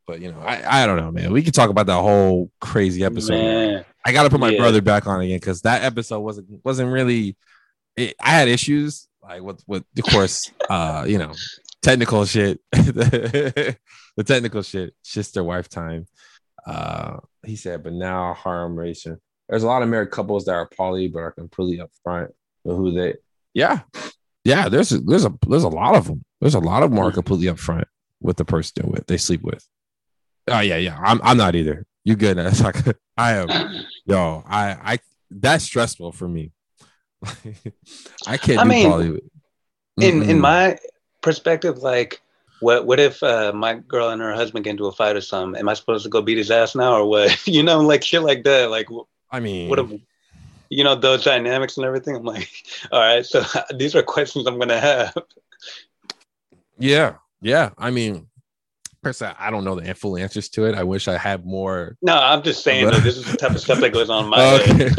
But 0.08 0.20
you 0.22 0.32
know, 0.32 0.39
I, 0.39 0.84
I 0.84 0.86
don't 0.86 0.98
know, 0.98 1.12
man. 1.12 1.32
We 1.32 1.41
could 1.44 1.54
talk 1.54 1.70
about 1.70 1.86
that 1.86 2.02
whole 2.02 2.52
crazy 2.60 3.04
episode. 3.04 3.34
Man. 3.34 3.86
I 4.06 4.12
got 4.12 4.24
to 4.24 4.30
put 4.30 4.39
my 4.39 4.50
Yeah. 4.50 4.58
brother 4.60 4.82
back 4.82 5.08
on 5.08 5.22
again 5.22 5.38
because 5.38 5.62
that 5.62 5.84
episode 5.84 6.20
wasn't 6.20 6.48
wasn't 6.65 6.91
really. 6.91 7.36
It, 7.96 8.15
I 8.22 8.32
had 8.32 8.48
issues 8.48 9.08
like 9.24 9.41
with 9.41 9.63
with 9.67 9.84
of 9.98 10.04
course, 10.06 10.52
uh, 10.70 11.06
you 11.08 11.17
know, 11.17 11.34
technical 11.82 12.26
shit, 12.26 12.60
the 14.17 14.24
technical 14.24 14.62
shit, 14.62 14.93
sister 15.04 15.43
wife 15.43 15.69
time. 15.69 16.08
Uh, 16.65 17.17
he 17.45 17.56
said, 17.56 17.84
but 17.84 17.93
now 17.93 18.34
harm 18.34 18.78
racing. 18.78 19.17
There's 19.50 19.63
a 19.63 19.67
lot 19.67 19.82
of 19.82 19.89
married 19.89 20.12
couples 20.12 20.45
that 20.45 20.54
are 20.54 20.67
poly 20.67 21.08
but 21.08 21.19
are 21.19 21.32
completely 21.32 21.84
upfront 21.86 22.30
with 22.63 22.78
who 22.78 22.91
they. 22.93 23.15
Yeah, 23.54 23.82
yeah. 24.45 24.69
There's 24.69 24.91
a, 24.91 25.00
there's 25.00 25.26
a 25.26 25.34
there's 25.47 25.63
a 25.63 25.69
lot 25.69 25.95
of 25.95 26.08
them. 26.08 26.24
There's 26.39 26.56
a 26.56 26.60
lot 26.60 26.84
of 26.84 26.91
them 26.91 27.00
are 27.00 27.12
completely 27.12 27.47
upfront 27.47 27.86
with 28.21 28.38
the 28.38 28.45
person 28.45 28.74
they're 28.76 28.89
with 28.89 29.08
they 29.08 29.17
sleep 29.17 29.41
with. 29.41 29.67
Oh 30.47 30.60
yeah, 30.60 30.78
yeah. 30.78 30.97
I'm 31.04 31.19
I'm 31.24 31.38
not 31.38 31.56
either. 31.56 31.86
You 32.06 32.15
good? 32.15 32.38
It's 32.38 32.62
like 32.63 32.78
I 33.17 33.34
am. 33.34 33.50
Yo, 34.06 34.43
I 34.47 34.93
I 34.93 35.00
that's 35.30 35.65
stressful 35.65 36.12
for 36.13 36.28
me. 36.28 36.52
I 38.28 38.38
can't 38.38 38.60
I 38.60 38.63
do 38.63 38.69
mean, 38.69 38.89
poly. 38.89 39.21
in 40.00 40.24
in 40.24 40.39
my 40.39 40.78
perspective, 41.21 41.80
like, 41.80 42.21
what 42.62 42.86
what 42.86 43.00
if 43.00 43.21
uh, 43.24 43.52
my 43.54 43.76
girl 43.76 44.10
and 44.10 44.21
her 44.21 44.34
husband 44.34 44.63
get 44.63 44.71
into 44.71 44.86
a 44.86 44.91
fight 44.91 45.15
or 45.15 45.21
something? 45.21 45.60
Am 45.60 45.67
I 45.67 45.74
supposed 45.74 46.04
to 46.04 46.10
go 46.10 46.21
beat 46.21 46.38
his 46.38 46.52
ass 46.52 46.76
now 46.76 46.93
or 46.93 47.06
what? 47.06 47.45
you 47.47 47.63
know, 47.63 47.82
like 47.82 48.04
shit 48.04 48.21
like 48.21 48.43
that. 48.43 48.69
Like, 48.69 48.88
I 49.32 49.39
mean, 49.39 49.69
what 49.69 49.80
if 49.80 49.91
you 50.69 50.84
know 50.84 50.95
those 50.95 51.24
dynamics 51.24 51.78
and 51.78 51.86
everything? 51.86 52.15
I'm 52.15 52.24
like, 52.24 52.50
all 52.91 53.00
right, 53.00 53.26
so 53.26 53.43
these 53.76 53.95
are 53.95 54.04
questions 54.04 54.47
I'm 54.47 54.60
gonna 54.60 54.80
have. 54.80 55.13
yeah, 56.78 57.15
yeah. 57.41 57.71
I 57.78 57.91
mean, 57.91 58.28
personally, 59.02 59.34
I 59.39 59.50
don't 59.52 59.63
know 59.63 59.80
the 59.80 59.93
full 59.95 60.17
answers 60.17 60.50
to 60.50 60.65
it. 60.65 60.76
I 60.76 60.84
wish 60.84 61.08
I 61.08 61.17
had 61.17 61.45
more 61.45 61.97
No, 62.02 62.15
I'm 62.17 62.43
just 62.43 62.63
saying 62.63 62.86
But- 62.86 62.95
that 62.95 63.04
this 63.04 63.17
is 63.17 63.26
the 63.26 63.38
type 63.38 63.52
of 63.52 63.60
stuff 63.62 63.80
that 63.80 63.91
goes 63.91 64.10
on 64.10 64.26
in 64.26 64.30
my 64.30 64.54
Okay. 64.62 64.89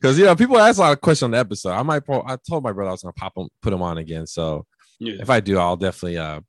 because 0.00 0.18
you 0.18 0.24
know 0.26 0.36
people 0.36 0.58
ask 0.58 0.78
a 0.78 0.82
lot 0.82 0.92
of 0.92 1.00
questions 1.00 1.24
on 1.24 1.30
the 1.32 1.38
episode. 1.38 1.72
I 1.72 1.82
might. 1.82 2.00
Pro- 2.04 2.24
I 2.26 2.36
told 2.48 2.62
my 2.62 2.72
brother 2.72 2.90
I 2.90 2.92
was 2.92 3.02
gonna 3.02 3.12
pop 3.14 3.32
him, 3.36 3.48
put 3.62 3.72
him 3.72 3.82
on 3.82 3.98
again. 3.98 4.26
So 4.26 4.66
yeah. 4.98 5.14
if 5.20 5.30
I 5.30 5.40
do, 5.40 5.58
I'll 5.58 5.76
definitely 5.76 6.18
uh 6.18 6.40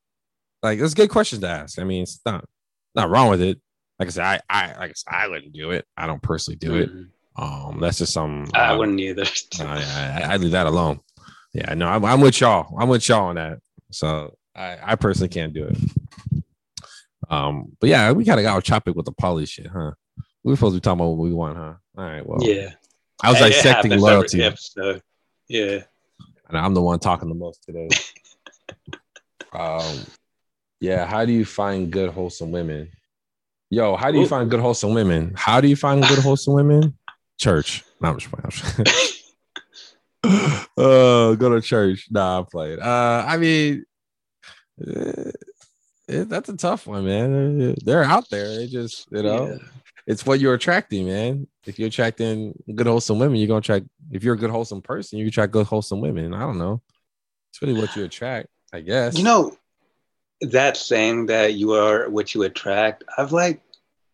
like 0.64 0.80
it's 0.80 0.94
good 0.94 1.10
questions 1.10 1.42
to 1.42 1.48
ask. 1.50 1.80
I 1.80 1.84
mean, 1.84 2.04
it's 2.04 2.20
not 2.26 2.46
not 2.96 3.10
wrong 3.10 3.30
with 3.30 3.42
it. 3.42 3.60
Like 4.00 4.08
I 4.08 4.12
said, 4.12 4.24
I 4.26 4.40
I 4.50 4.68
like 4.80 4.92
I 4.92 4.94
said, 4.96 5.14
I 5.14 5.28
wouldn't 5.28 5.54
do 5.54 5.72
it. 5.72 5.86
I 5.96 6.08
don't 6.08 6.22
personally 6.22 6.58
do 6.58 6.76
it. 6.76 6.94
Mhm. 6.94 7.10
Um, 7.40 7.80
that's 7.80 8.00
just 8.00 8.14
some. 8.14 8.48
I 8.56 8.70
uh, 8.70 8.78
wouldn't 8.78 9.00
either. 9.00 9.26
I, 9.60 10.24
I, 10.24 10.34
I 10.34 10.38
leave 10.38 10.52
that 10.52 10.66
alone. 10.68 11.00
Yeah, 11.54 11.74
no, 11.76 11.88
I'm, 11.88 12.04
I'm 12.04 12.22
with 12.22 12.40
y'all. 12.42 12.76
I'm 12.80 12.90
with 12.90 13.08
y'all 13.08 13.26
on 13.28 13.36
that. 13.36 13.60
So 13.92 14.36
I, 14.56 14.78
I 14.84 14.96
personally 14.96 15.30
can't 15.30 15.54
do 15.54 15.66
it. 15.66 15.78
Um, 17.30 17.76
but 17.80 17.90
yeah, 17.90 18.12
we 18.12 18.26
kind 18.26 18.40
of 18.40 18.44
got 18.44 18.58
off 18.58 18.64
topic 18.64 18.96
with 18.96 19.06
the 19.06 19.12
poly 19.12 19.46
shit, 19.46 19.68
huh? 19.68 19.92
We 20.44 20.52
were 20.52 20.56
supposed 20.56 20.76
to 20.76 20.78
be 20.78 20.82
talking 20.82 21.00
about 21.02 21.10
what 21.10 21.18
we 21.24 21.34
want, 21.34 21.58
huh? 21.58 21.74
All 21.98 22.04
right. 22.04 22.26
Well, 22.26 22.40
yeah, 22.42 22.72
I 23.22 23.32
was 23.32 23.40
It 23.42 23.50
dissecting 23.50 23.92
happens 23.92 24.02
loyalty, 24.02 24.44
episode. 24.44 25.02
Yeah. 25.48 25.84
and 26.48 26.58
I'm 26.58 26.74
the 26.74 26.82
one 26.82 27.00
talking 27.00 27.30
the 27.30 27.36
most 27.36 27.64
today. 27.64 27.90
um, 29.54 29.98
yeah. 30.80 31.06
How 31.06 31.26
do 31.26 31.32
you 31.32 31.46
find 31.46 31.92
good 31.92 32.10
wholesome 32.12 32.52
women? 32.52 32.90
Yo, 33.70 33.96
how 33.96 34.12
do 34.12 34.18
you 34.18 34.24
Ooh. 34.24 34.28
find 34.28 34.50
good 34.50 34.60
wholesome 34.60 34.94
women? 34.94 35.34
How 35.36 35.60
do 35.60 35.68
you 35.68 35.76
find 35.76 36.02
good 36.08 36.20
wholesome 36.24 36.54
women? 36.54 36.98
Church. 37.40 37.84
No, 38.02 38.10
I'm 38.10 38.20
just 38.20 38.32
playing. 38.32 38.88
Oh, 40.78 41.36
go 41.40 41.50
to 41.50 41.62
church. 41.62 42.08
Nah, 42.10 42.40
I'm 42.40 42.46
playing. 42.46 42.80
Uh, 42.80 43.26
I 43.28 43.38
mean, 43.38 43.86
eh, 44.86 45.32
it, 46.08 46.30
that's 46.30 46.50
a 46.50 46.56
tough 46.58 46.88
one, 46.88 47.06
man. 47.06 47.76
They're 47.84 48.04
out 48.04 48.30
there. 48.30 48.62
It 48.62 48.70
just, 48.70 49.08
you 49.12 49.24
know, 49.24 49.48
Yeah. 49.48 49.58
it's 50.06 50.26
what 50.26 50.40
you're 50.40 50.54
attracting, 50.54 51.06
man. 51.06 51.48
If 51.66 51.78
you're 51.78 51.90
attracting 51.90 52.54
good, 52.74 52.88
wholesome 52.88 53.20
women, 53.20 53.38
you're 53.38 53.48
gonna 53.48 53.60
attract. 53.60 53.86
If 54.12 54.24
you're 54.24 54.36
a 54.36 54.38
good, 54.38 54.50
wholesome 54.50 54.82
person, 54.82 55.20
you 55.20 55.28
attract 55.28 55.52
good, 55.52 55.66
wholesome 55.66 56.00
women. 56.00 56.34
I 56.34 56.40
don't 56.42 56.58
know. 56.58 56.82
It's 57.52 57.62
really 57.62 57.80
what 57.80 57.94
you 57.96 58.06
attract, 58.06 58.48
I 58.72 58.80
guess. 58.80 59.18
You 59.18 59.26
know, 59.26 59.58
that 60.42 60.78
saying 60.78 61.28
that 61.28 61.54
you 61.56 61.74
are 61.74 62.10
what 62.10 62.34
you 62.36 62.44
attract, 62.44 63.04
I've 63.18 63.32
like, 63.32 63.62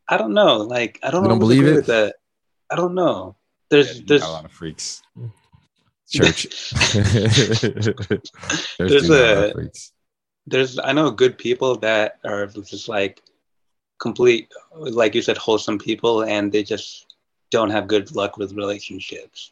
I 0.08 0.18
don't 0.18 0.34
know. 0.34 0.58
Like, 0.58 1.00
I 1.04 1.12
don't 1.12 1.28
don't 1.28 1.40
believe 1.40 1.66
it? 1.66 1.86
that. 1.88 2.16
I 2.72 2.76
don't 2.76 2.96
know. 2.96 3.36
There's, 3.70 4.00
you 4.00 4.06
there's, 4.06 4.24
a 4.24 4.30
lot 4.30 4.46
of 4.46 4.52
freaks. 4.52 5.02
Church. 6.10 6.72
There's 8.78 9.10
a 9.10 9.54
there's 10.46 10.78
I 10.80 10.92
know 10.92 11.10
good 11.12 11.38
people 11.38 11.76
that 11.78 12.20
are 12.24 12.48
just 12.48 12.88
like 12.88 13.22
complete 14.00 14.52
like 14.76 15.16
you 15.16 15.22
said 15.22 15.38
wholesome 15.38 15.80
people 15.80 16.24
and 16.24 16.52
they 16.52 16.64
just 16.64 17.16
don't 17.50 17.70
have 17.70 17.88
good 17.88 18.14
luck 18.16 18.38
with 18.38 18.54
relationships. 18.54 19.52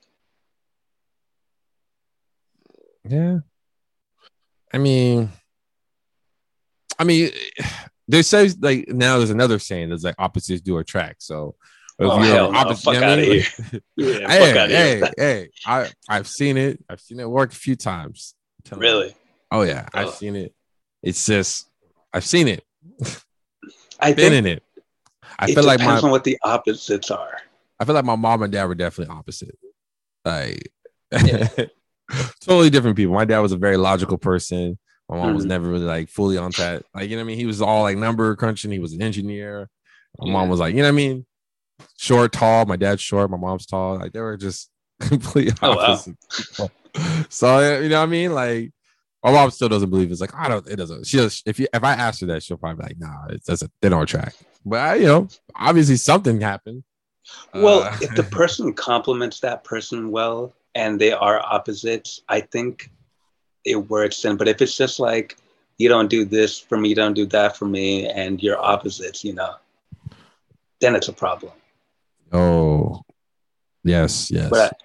Yeah. 3.07 3.39
I 4.73 4.77
mean 4.77 5.31
I 7.01 7.03
mean 7.03 7.31
there's 8.07 8.27
says 8.27 8.55
like 8.61 8.87
now 8.89 9.17
there's 9.17 9.31
another 9.31 9.57
saying 9.57 9.89
that's 9.89 10.03
like 10.03 10.13
opposites 10.19 10.61
do 10.61 10.77
attract. 10.77 11.23
So 11.23 11.55
if 11.97 12.07
oh, 12.07 12.23
you're 12.23 12.55
opposite, 12.55 12.85
no. 12.85 12.93
fuck 12.93 13.03
out 13.03 13.17
of 13.17 13.25
here. 13.25 13.43
yeah, 13.97 14.29
hey, 14.29 14.51
hey, 14.53 14.97
here. 14.97 15.11
hey, 15.17 15.49
I 15.65 15.89
I've 16.07 16.27
seen 16.27 16.57
it. 16.57 16.83
I've 16.87 17.01
seen 17.01 17.19
it 17.19 17.27
work 17.27 17.53
a 17.53 17.55
few 17.55 17.75
times. 17.75 18.35
Really? 18.71 19.15
Oh 19.49 19.63
yeah, 19.63 19.87
oh. 19.95 19.99
I've 19.99 20.13
seen 20.13 20.35
it. 20.35 20.53
It's 21.01 21.25
just 21.25 21.67
I've 22.13 22.25
seen 22.25 22.47
it. 22.47 22.63
I've 23.99 24.15
been 24.15 24.33
in 24.33 24.45
it. 24.45 24.61
I 25.39 25.49
it 25.49 25.55
feel 25.55 25.63
like 25.63 25.79
my, 25.79 25.99
on 25.99 26.11
what 26.11 26.23
the 26.23 26.37
opposites 26.43 27.09
are. 27.09 27.35
I 27.79 27.85
feel 27.85 27.95
like 27.95 28.05
my 28.05 28.15
mom 28.15 28.43
and 28.43 28.53
dad 28.53 28.65
were 28.65 28.75
definitely 28.75 29.15
opposite. 29.15 29.57
Like 30.23 30.71
yeah. 31.11 31.47
totally 32.41 32.69
different 32.69 32.95
people. 32.95 33.15
My 33.15 33.25
dad 33.25 33.39
was 33.39 33.53
a 33.53 33.57
very 33.57 33.77
logical 33.77 34.19
person. 34.19 34.77
My 35.11 35.17
mom 35.17 35.27
mm-hmm. 35.27 35.35
was 35.35 35.45
never 35.45 35.67
really 35.67 35.83
like 35.83 36.07
fully 36.07 36.37
on 36.37 36.51
that. 36.57 36.85
Like, 36.95 37.09
you 37.09 37.17
know 37.17 37.21
what 37.21 37.25
I 37.25 37.27
mean? 37.27 37.37
He 37.37 37.45
was 37.45 37.61
all 37.61 37.81
like 37.81 37.97
number 37.97 38.33
crunching. 38.37 38.71
He 38.71 38.79
was 38.79 38.93
an 38.93 39.01
engineer. 39.01 39.69
My 40.17 40.27
yeah. 40.27 40.33
mom 40.33 40.47
was 40.47 40.61
like, 40.61 40.73
you 40.73 40.81
know 40.81 40.87
what 40.87 40.93
I 40.93 40.95
mean? 40.95 41.25
Short, 41.97 42.31
tall. 42.31 42.65
My 42.65 42.77
dad's 42.77 43.01
short. 43.01 43.29
My 43.29 43.35
mom's 43.35 43.65
tall. 43.65 43.99
Like 43.99 44.13
they 44.13 44.21
were 44.21 44.37
just 44.37 44.69
complete 45.01 45.61
opposite. 45.61 46.15
Oh, 46.57 46.69
wow. 46.95 47.25
so 47.27 47.79
you 47.81 47.89
know 47.89 47.99
what 47.99 48.03
I 48.03 48.05
mean? 48.05 48.33
Like 48.33 48.71
my 49.21 49.33
mom 49.33 49.51
still 49.51 49.67
doesn't 49.67 49.89
believe 49.89 50.11
it's 50.11 50.21
like 50.21 50.33
I 50.33 50.47
don't. 50.47 50.65
It 50.65 50.77
doesn't. 50.77 51.05
She 51.05 51.17
does. 51.17 51.43
If 51.45 51.59
you 51.59 51.67
if 51.73 51.83
I 51.83 51.91
ask 51.91 52.21
her 52.21 52.27
that, 52.27 52.41
she'll 52.41 52.55
probably 52.55 52.81
be 52.81 52.89
like, 52.89 52.99
Nah, 52.99 53.35
it 53.35 53.43
doesn't. 53.43 53.71
They 53.81 53.89
don't 53.89 54.03
attract. 54.03 54.41
But 54.65 54.79
I, 54.79 54.95
you 54.95 55.07
know, 55.07 55.27
obviously 55.57 55.97
something 55.97 56.39
happened. 56.39 56.85
Well, 57.53 57.83
uh, 57.83 57.97
if 57.99 58.15
the 58.15 58.23
person 58.23 58.73
compliments 58.73 59.41
that 59.41 59.65
person 59.65 60.09
well 60.09 60.55
and 60.73 61.01
they 61.01 61.11
are 61.11 61.41
opposites, 61.41 62.21
I 62.29 62.39
think 62.39 62.89
it 63.65 63.75
works. 63.75 64.23
And 64.25 64.37
but 64.37 64.47
if 64.47 64.61
it's 64.61 64.75
just 64.75 64.99
like 64.99 65.37
you 65.77 65.89
don't 65.89 66.09
do 66.09 66.25
this 66.25 66.59
for 66.59 66.77
me, 66.77 66.89
you 66.89 66.95
don't 66.95 67.13
do 67.13 67.25
that 67.27 67.57
for 67.57 67.65
me, 67.65 68.07
and 68.07 68.41
you're 68.41 68.59
opposites, 68.59 69.23
you 69.23 69.33
know, 69.33 69.55
then 70.79 70.95
it's 70.95 71.07
a 71.07 71.13
problem. 71.13 71.53
Oh, 72.31 73.01
yes, 73.83 74.31
yes. 74.31 74.49
But 74.49 74.79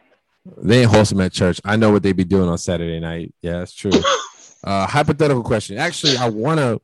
they 0.56 0.82
ain't 0.82 0.90
wholesome 0.90 1.20
at 1.20 1.32
church. 1.32 1.60
I 1.64 1.76
know 1.76 1.90
what 1.90 2.02
they 2.02 2.12
be 2.12 2.24
doing 2.24 2.48
on 2.48 2.58
Saturday 2.58 3.00
night. 3.00 3.34
Yeah, 3.42 3.58
that's 3.58 3.74
true. 3.74 3.92
uh, 4.64 4.86
hypothetical 4.86 5.42
question. 5.42 5.78
Actually, 5.78 6.16
I 6.16 6.28
wanna. 6.28 6.78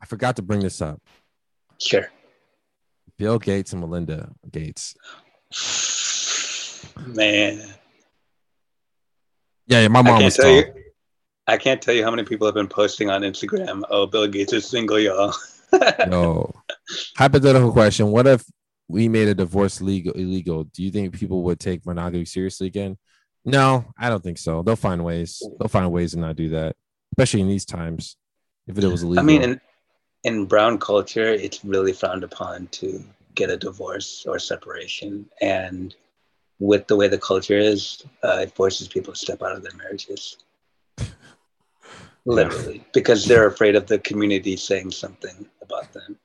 I 0.00 0.06
forgot 0.06 0.36
to 0.36 0.42
bring 0.42 0.60
this 0.60 0.82
up. 0.82 1.00
Sure. 1.80 2.10
Bill 3.16 3.38
Gates 3.38 3.72
and 3.72 3.80
Melinda 3.80 4.30
Gates. 4.50 4.94
Man. 7.06 7.74
Yeah, 9.66 9.80
yeah 9.80 9.88
my 9.88 10.02
mom 10.02 10.22
was 10.22 10.36
you, 10.38 10.64
I 11.46 11.56
can't 11.58 11.80
tell 11.82 11.94
you 11.94 12.02
how 12.02 12.10
many 12.10 12.24
people 12.24 12.46
have 12.46 12.54
been 12.54 12.68
posting 12.68 13.10
on 13.10 13.22
Instagram. 13.22 13.82
Oh, 13.90 14.06
Bill 14.06 14.26
Gates 14.26 14.52
is 14.52 14.66
single, 14.66 14.98
y'all. 14.98 15.34
no. 16.08 16.50
Hypothetical 17.16 17.72
question. 17.72 18.10
What 18.10 18.26
if 18.26 18.44
we 18.88 19.08
made 19.08 19.28
a 19.28 19.34
divorce 19.34 19.80
legal 19.80 20.12
illegal, 20.14 20.64
do 20.64 20.82
you 20.82 20.90
think 20.90 21.18
people 21.18 21.42
would 21.42 21.60
take 21.60 21.84
monogamy 21.86 22.24
seriously 22.24 22.66
again? 22.66 22.96
No, 23.44 23.84
I 23.98 24.08
don't 24.08 24.22
think 24.22 24.38
so. 24.38 24.62
They'll 24.62 24.76
find 24.76 25.04
ways. 25.04 25.42
They'll 25.58 25.68
find 25.68 25.90
ways 25.92 26.12
to 26.12 26.18
not 26.18 26.36
do 26.36 26.50
that, 26.50 26.76
especially 27.12 27.42
in 27.42 27.48
these 27.48 27.66
times. 27.66 28.16
If 28.66 28.78
it 28.78 28.86
was 28.86 29.02
illegal, 29.02 29.20
I 29.20 29.26
mean, 29.26 29.42
in 29.42 29.60
in 30.22 30.46
brown 30.46 30.78
culture, 30.78 31.26
it's 31.26 31.64
really 31.64 31.92
frowned 31.92 32.24
upon 32.24 32.68
to 32.68 33.04
get 33.34 33.50
a 33.50 33.56
divorce 33.58 34.24
or 34.26 34.38
separation, 34.38 35.28
and 35.42 35.94
with 36.58 36.86
the 36.86 36.96
way 36.96 37.08
the 37.08 37.18
culture 37.18 37.58
is, 37.58 38.02
uh, 38.22 38.38
it 38.42 38.54
forces 38.54 38.88
people 38.88 39.12
to 39.12 39.18
step 39.18 39.42
out 39.42 39.52
of 39.52 39.62
their 39.62 39.74
marriages. 39.76 40.38
Literally, 42.26 42.84
because 42.92 43.26
they're 43.26 43.46
afraid 43.46 43.76
of 43.76 43.86
the 43.86 43.98
community 43.98 44.56
saying 44.56 44.90
something 44.90 45.46
about 45.62 45.92
them. 45.92 46.18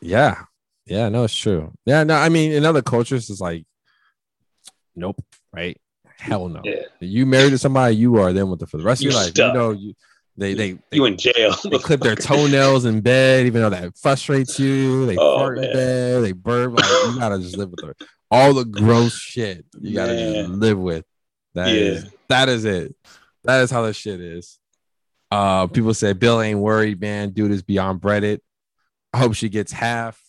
Yeah, 0.00 0.44
yeah, 0.86 1.08
no, 1.08 1.24
it's 1.24 1.36
true. 1.36 1.72
Yeah, 1.86 2.04
no, 2.04 2.14
I 2.14 2.28
mean, 2.28 2.52
in 2.52 2.64
other 2.64 2.82
cultures, 2.82 3.30
it's 3.30 3.40
like, 3.40 3.64
nope, 4.94 5.20
right? 5.52 5.76
Hell 6.18 6.48
no. 6.48 6.60
Yeah. 6.64 6.82
You 7.00 7.26
married 7.26 7.50
to 7.50 7.58
somebody, 7.58 7.96
you 7.96 8.16
are 8.16 8.32
then 8.32 8.50
with 8.50 8.60
the 8.60 8.66
for 8.66 8.76
the 8.76 8.84
rest 8.84 9.02
You're 9.02 9.10
of 9.10 9.14
your 9.14 9.22
life. 9.22 9.30
Stuck. 9.30 9.54
You 9.54 9.58
know, 9.58 9.70
you 9.70 9.94
they 10.36 10.54
they, 10.54 10.72
they 10.72 10.78
you 10.92 11.04
in 11.04 11.16
jail. 11.16 11.54
they 11.64 11.78
clip 11.78 12.00
their 12.00 12.14
toenails 12.14 12.84
in 12.84 13.00
bed, 13.00 13.46
even 13.46 13.62
though 13.62 13.70
that 13.70 13.96
frustrates 13.98 14.58
you. 14.58 15.06
They 15.06 15.16
oh, 15.16 15.38
fart 15.38 15.56
man. 15.56 15.64
in 15.64 15.72
bed, 15.72 16.24
they 16.24 16.32
burp. 16.32 16.74
Like, 16.74 16.84
you 16.84 17.18
gotta 17.18 17.38
just 17.38 17.56
live 17.56 17.70
with 17.70 17.84
her. 17.84 17.96
All 18.30 18.54
the 18.54 18.64
gross 18.64 19.18
shit 19.18 19.64
you 19.80 19.94
gotta 19.94 20.14
just 20.14 20.50
live 20.50 20.78
with. 20.78 21.04
That 21.54 21.68
yeah. 21.68 21.80
is 21.80 22.10
that 22.28 22.48
is 22.48 22.64
it. 22.64 22.94
That 23.44 23.62
is 23.62 23.70
how 23.70 23.82
the 23.82 23.92
shit 23.92 24.20
is. 24.20 24.58
Uh, 25.30 25.66
people 25.66 25.94
say 25.94 26.12
Bill 26.12 26.40
ain't 26.40 26.58
worried, 26.58 27.00
man. 27.00 27.30
Dude 27.30 27.52
is 27.52 27.62
beyond 27.62 28.00
breaded. 28.00 28.40
I 29.12 29.18
hope 29.18 29.34
she 29.34 29.48
gets 29.48 29.72
half 29.72 30.20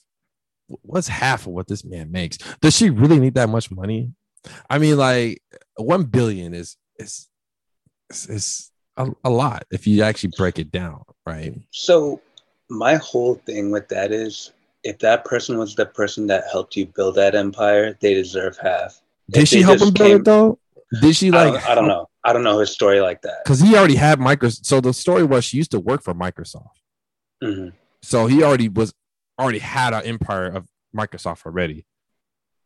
what's 0.82 1.08
half 1.08 1.46
of 1.48 1.54
what 1.54 1.68
this 1.68 1.84
man 1.84 2.12
makes? 2.12 2.38
Does 2.62 2.76
she 2.76 2.90
really 2.90 3.20
need 3.20 3.36
that 3.36 3.50
much 3.50 3.72
money? 3.72 4.14
I 4.70 4.80
mean, 4.80 4.98
like 4.98 5.42
one 5.76 6.04
billion 6.04 6.54
is 6.54 6.78
is 6.98 7.28
is, 8.10 8.30
is 8.30 8.72
a, 8.98 9.10
a 9.24 9.30
lot 9.30 9.66
if 9.72 9.88
you 9.88 10.04
actually 10.04 10.34
break 10.38 10.60
it 10.60 10.72
down, 10.72 11.04
right? 11.26 11.54
So 11.72 12.22
my 12.70 12.96
whole 12.96 13.36
thing 13.36 13.72
with 13.72 13.88
that 13.90 14.12
is 14.12 14.52
if 14.84 14.98
that 15.00 15.26
person 15.26 15.58
was 15.58 15.76
the 15.76 15.86
person 15.86 16.28
that 16.28 16.46
helped 16.52 16.76
you 16.76 16.88
build 16.88 17.16
that 17.16 17.36
empire, 17.36 17.98
they 18.00 18.14
deserve 18.14 18.58
half. 18.58 19.02
Did 19.30 19.44
if 19.44 19.50
she 19.50 19.62
help 19.62 19.80
him 19.80 19.94
build 19.94 19.96
came, 19.96 20.18
it 20.18 20.26
though? 20.26 20.60
Did 21.02 21.16
she 21.16 21.32
like? 21.32 21.50
I 21.50 21.52
don't, 21.52 21.70
I 21.70 21.76
don't 21.76 21.88
know. 21.88 22.10
I 22.24 22.34
don't 22.34 22.44
know 22.44 22.60
his 22.60 22.72
story 22.72 23.00
like 23.00 23.22
that. 23.24 23.44
Because 23.44 23.60
he 23.60 23.76
already 23.76 23.96
had 23.96 24.20
Microsoft. 24.20 24.66
So 24.66 24.80
the 24.80 24.94
story 24.94 25.24
was 25.24 25.44
she 25.44 25.58
used 25.58 25.72
to 25.72 25.80
work 25.80 26.04
for 26.04 26.14
Microsoft. 26.14 26.70
Mm-hmm. 27.44 27.76
So 28.04 28.28
he 28.28 28.44
already 28.44 28.70
was 28.70 28.94
already 29.40 29.60
had 29.60 29.94
an 29.94 30.06
empire 30.06 30.48
of 30.48 30.68
Microsoft 30.96 31.46
already, 31.46 31.86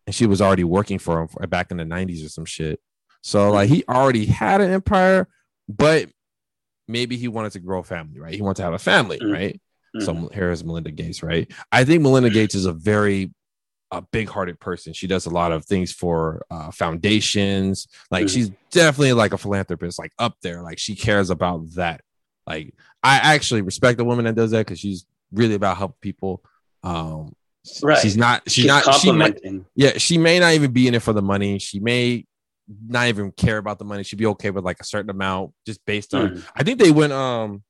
and 0.05 0.15
she 0.15 0.25
was 0.25 0.41
already 0.41 0.63
working 0.63 0.99
for 0.99 1.21
him 1.21 1.49
back 1.49 1.71
in 1.71 1.77
the 1.77 1.83
'90s 1.83 2.25
or 2.25 2.29
some 2.29 2.45
shit. 2.45 2.79
So 3.21 3.51
like 3.51 3.69
he 3.69 3.83
already 3.87 4.25
had 4.25 4.61
an 4.61 4.71
empire, 4.71 5.27
but 5.67 6.09
maybe 6.87 7.17
he 7.17 7.27
wanted 7.27 7.53
to 7.53 7.59
grow 7.59 7.79
a 7.79 7.83
family, 7.83 8.19
right? 8.19 8.33
He 8.33 8.41
wanted 8.41 8.57
to 8.57 8.63
have 8.63 8.73
a 8.73 8.79
family, 8.79 9.19
mm-hmm. 9.19 9.31
right? 9.31 9.61
Mm-hmm. 9.95 10.05
So 10.05 10.29
here 10.33 10.51
is 10.51 10.63
Melinda 10.63 10.91
Gates, 10.91 11.23
right? 11.23 11.51
I 11.71 11.85
think 11.85 12.01
Melinda 12.01 12.29
Gates 12.29 12.55
is 12.55 12.65
a 12.65 12.73
very 12.73 13.31
a 13.91 14.01
big-hearted 14.01 14.59
person. 14.59 14.93
She 14.93 15.07
does 15.07 15.25
a 15.25 15.29
lot 15.29 15.51
of 15.51 15.65
things 15.65 15.91
for 15.91 16.45
uh, 16.49 16.71
foundations. 16.71 17.87
Like 18.11 18.25
mm-hmm. 18.25 18.33
she's 18.33 18.51
definitely 18.71 19.13
like 19.13 19.33
a 19.33 19.37
philanthropist, 19.37 19.99
like 19.99 20.11
up 20.19 20.37
there. 20.41 20.61
Like 20.61 20.79
she 20.79 20.95
cares 20.95 21.29
about 21.29 21.71
that. 21.75 22.01
Like 22.47 22.73
I 23.03 23.17
actually 23.17 23.61
respect 23.61 23.97
the 23.97 24.05
woman 24.05 24.25
that 24.25 24.35
does 24.35 24.51
that 24.51 24.65
because 24.65 24.79
she's 24.79 25.05
really 25.31 25.55
about 25.55 25.77
helping 25.77 25.97
people. 26.01 26.43
Um, 26.83 27.35
right. 27.81 27.99
She's 27.99 28.17
not. 28.17 28.43
She's, 28.47 28.53
she's 28.53 28.65
not. 28.65 28.95
She 28.95 29.11
might, 29.11 29.39
yeah, 29.75 29.97
she 29.97 30.17
may 30.17 30.39
not 30.39 30.53
even 30.53 30.71
be 30.71 30.87
in 30.87 30.95
it 30.95 31.01
for 31.01 31.13
the 31.13 31.21
money. 31.21 31.59
She 31.59 31.79
may 31.79 32.25
not 32.87 33.07
even 33.07 33.31
care 33.31 33.57
about 33.57 33.79
the 33.79 33.85
money. 33.85 34.03
She'd 34.03 34.17
be 34.17 34.25
okay 34.27 34.49
with 34.49 34.63
like 34.63 34.79
a 34.79 34.83
certain 34.83 35.09
amount 35.09 35.53
just 35.65 35.85
based 35.85 36.13
on. 36.13 36.29
Mm. 36.29 36.45
I 36.55 36.63
think 36.63 36.79
they 36.79 36.91
went 36.91 37.13
um 37.13 37.63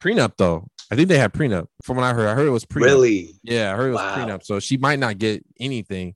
prenup 0.00 0.32
though. 0.36 0.68
I 0.90 0.96
think 0.96 1.08
they 1.08 1.18
had 1.18 1.32
prenup. 1.32 1.66
From 1.84 1.96
what 1.96 2.04
I 2.04 2.12
heard, 2.12 2.28
I 2.28 2.34
heard 2.34 2.46
it 2.46 2.50
was 2.50 2.64
prenup. 2.64 2.84
Really? 2.84 3.34
Yeah, 3.42 3.72
I 3.72 3.76
heard 3.76 3.88
it 3.88 3.92
was 3.92 4.00
wow. 4.00 4.16
prenup. 4.16 4.44
So 4.44 4.58
she 4.58 4.76
might 4.76 4.98
not 4.98 5.18
get 5.18 5.44
anything. 5.58 6.14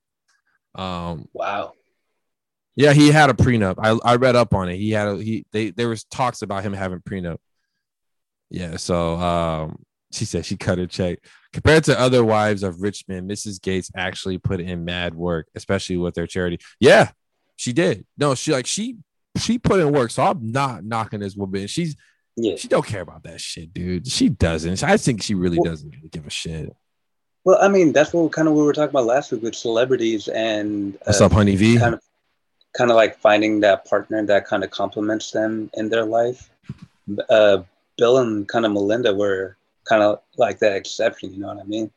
Um. 0.75 1.29
Wow. 1.33 1.73
Yeah, 2.77 2.93
he 2.93 3.13
had 3.13 3.31
a 3.31 3.35
prenup. 3.35 3.77
I, 3.79 3.97
I 4.05 4.17
read 4.17 4.35
up 4.35 4.53
on 4.53 4.69
it. 4.69 4.77
He 4.77 4.91
had 4.91 5.07
a 5.07 5.17
he 5.17 5.47
they 5.53 5.71
there 5.71 5.89
was 5.89 6.05
talks 6.05 6.43
about 6.43 6.65
him 6.65 6.73
having 6.73 6.99
prenup. 7.01 7.37
Yeah, 8.51 8.77
so 8.77 9.15
um 9.17 9.85
she 10.13 10.25
said 10.25 10.45
she 10.45 10.57
cut 10.57 10.79
her 10.79 10.87
check. 10.87 11.19
Compared 11.53 11.85
to 11.85 11.99
other 11.99 12.25
wives 12.25 12.63
of 12.63 12.83
rich 12.83 13.05
men, 13.07 13.29
Mrs. 13.29 13.61
Gates 13.61 13.91
actually 13.97 14.39
put 14.39 14.61
in 14.61 14.85
mad 14.85 15.15
work, 15.15 15.47
especially 15.55 15.97
with 15.97 16.15
their 16.15 16.27
charity. 16.27 16.59
Yeah, 16.81 17.11
she 17.57 17.73
did. 17.73 18.07
No, 18.19 18.35
she 18.35 18.53
like 18.53 18.67
she 18.67 18.97
she 19.39 19.59
put 19.59 19.81
in 19.81 19.93
work. 19.93 20.11
So 20.11 20.23
I'm 20.23 20.51
not 20.51 20.85
knocking 20.85 21.21
this 21.21 21.37
woman. 21.37 21.67
She's 21.69 21.97
yeah. 22.37 22.57
she 22.57 22.69
don't 22.69 22.87
care 22.87 23.03
about 23.03 23.23
that 23.25 23.41
shit, 23.41 23.73
dude. 23.73 24.07
She 24.07 24.29
doesn't. 24.29 24.83
I 24.83 24.97
think 24.97 25.23
she 25.23 25.35
really 25.35 25.59
well, 25.59 25.71
doesn't 25.73 25.91
really 25.91 26.09
give 26.09 26.27
a 26.27 26.31
shit. 26.31 26.75
Well, 27.45 27.59
I 27.61 27.69
mean, 27.69 27.93
that's 27.93 28.13
what 28.13 28.33
kind 28.33 28.49
of 28.49 28.55
what 28.55 28.61
we 28.61 28.67
were 28.67 28.73
talking 28.73 28.91
about 28.91 29.07
last 29.07 29.31
week 29.31 29.43
with 29.43 29.55
celebrities 29.55 30.29
and 30.29 30.97
uh, 30.97 30.99
what's 31.05 31.21
up, 31.21 31.33
Honey 31.33 31.57
V? 31.57 31.79
Kind 31.79 31.95
of, 31.95 32.03
kind 32.73 32.91
of 32.91 32.97
like 32.97 33.19
finding 33.19 33.61
that 33.61 33.85
partner 33.85 34.25
that 34.25 34.47
kind 34.47 34.65
of 34.65 34.71
complements 34.71 35.31
them 35.31 35.71
in 35.75 35.89
their 35.89 36.05
life. 36.05 36.51
Uh, 37.29 37.59
Bill 37.97 38.19
and 38.19 38.49
kind 38.49 38.65
of 38.65 38.73
Melinda 38.73 39.15
were 39.15 39.57
kind 39.85 40.03
of 40.03 40.21
like 40.37 40.59
that 40.61 40.75
exception. 40.75 41.33
You 41.33 41.41
know 41.41 41.49
what 41.49 41.61
I 41.61 41.65
mean? 41.65 41.91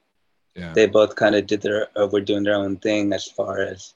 Yeah. 0.55 0.73
They 0.73 0.85
both 0.85 1.15
kind 1.15 1.35
of 1.35 1.47
did 1.47 1.61
their 1.61 1.87
uh, 1.97 2.07
were 2.07 2.21
doing 2.21 2.43
their 2.43 2.55
own 2.55 2.77
thing 2.77 3.13
as 3.13 3.25
far 3.25 3.59
as 3.59 3.93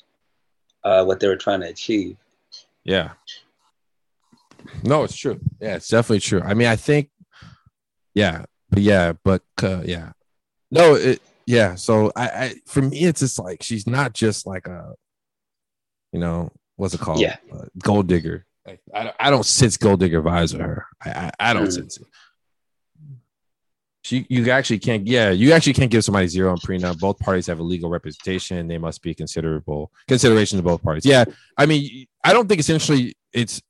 uh, 0.84 1.04
what 1.04 1.20
they 1.20 1.28
were 1.28 1.36
trying 1.36 1.62
to 1.62 1.68
achieve. 1.68 2.18
Yeah. 2.84 3.12
No, 4.84 5.04
it's 5.04 5.16
true. 5.16 5.40
Yeah, 5.60 5.76
it's 5.76 5.88
definitely 5.88 6.20
true. 6.20 6.42
I 6.42 6.54
mean, 6.54 6.68
I 6.68 6.76
think, 6.76 7.10
yeah, 8.14 8.46
but 8.70 8.82
yeah, 8.82 9.14
but 9.24 9.44
uh, 9.64 9.82
yeah, 9.86 10.12
no, 10.70 10.96
it, 10.96 11.22
yeah. 11.46 11.76
So 11.76 12.12
I, 12.16 12.28
I, 12.28 12.56
for 12.66 12.82
me, 12.82 13.00
it's 13.00 13.20
just 13.22 13.40
like 13.40 13.64
she's 13.64 13.88
not 13.88 14.14
just 14.14 14.46
like 14.48 14.68
a, 14.68 14.94
you 16.12 16.20
know, 16.20 16.52
what's 16.76 16.94
it 16.94 17.02
called? 17.02 17.20
Yeah. 17.20 17.38
Uh, 17.52 17.66
gold 17.80 18.08
digger. 18.08 18.46
Like, 18.66 18.82
I, 18.94 19.14
I 19.20 19.30
don't 19.30 19.46
sense 19.46 19.78
gold 19.78 20.00
digger 20.00 20.22
vibes 20.22 20.54
with 20.54 20.62
her. 20.62 20.86
I, 21.04 21.10
I, 21.10 21.32
I 21.40 21.54
don't 21.54 21.68
Mm. 21.68 21.74
sense 21.74 21.98
it. 21.98 22.08
She, 24.04 24.26
you 24.30 24.50
actually 24.50 24.80
can't, 24.80 25.06
yeah, 25.06 25.30
you 25.30 25.54
actually 25.54 25.74
can't 25.74 25.92
give 25.92 26.04
somebody 26.04 26.28
zero 26.28 26.52
on 26.52 26.58
prenup. 26.58 27.00
Both 27.00 27.20
parties 27.20 27.46
have 27.48 27.60
a 27.60 27.64
legal 27.64 27.88
representation. 27.90 28.68
They 28.68 28.80
must 28.80 29.04
be 29.04 29.14
considerable 29.14 29.92
consideration 30.08 30.58
to 30.58 30.64
both 30.64 30.82
parties. 30.82 31.06
Yeah, 31.06 31.26
I 31.56 31.68
mean, 31.68 32.08
I 32.24 32.34
don't 32.34 32.48
think 32.50 32.60
essentially 32.60 33.14
it's, 33.32 33.62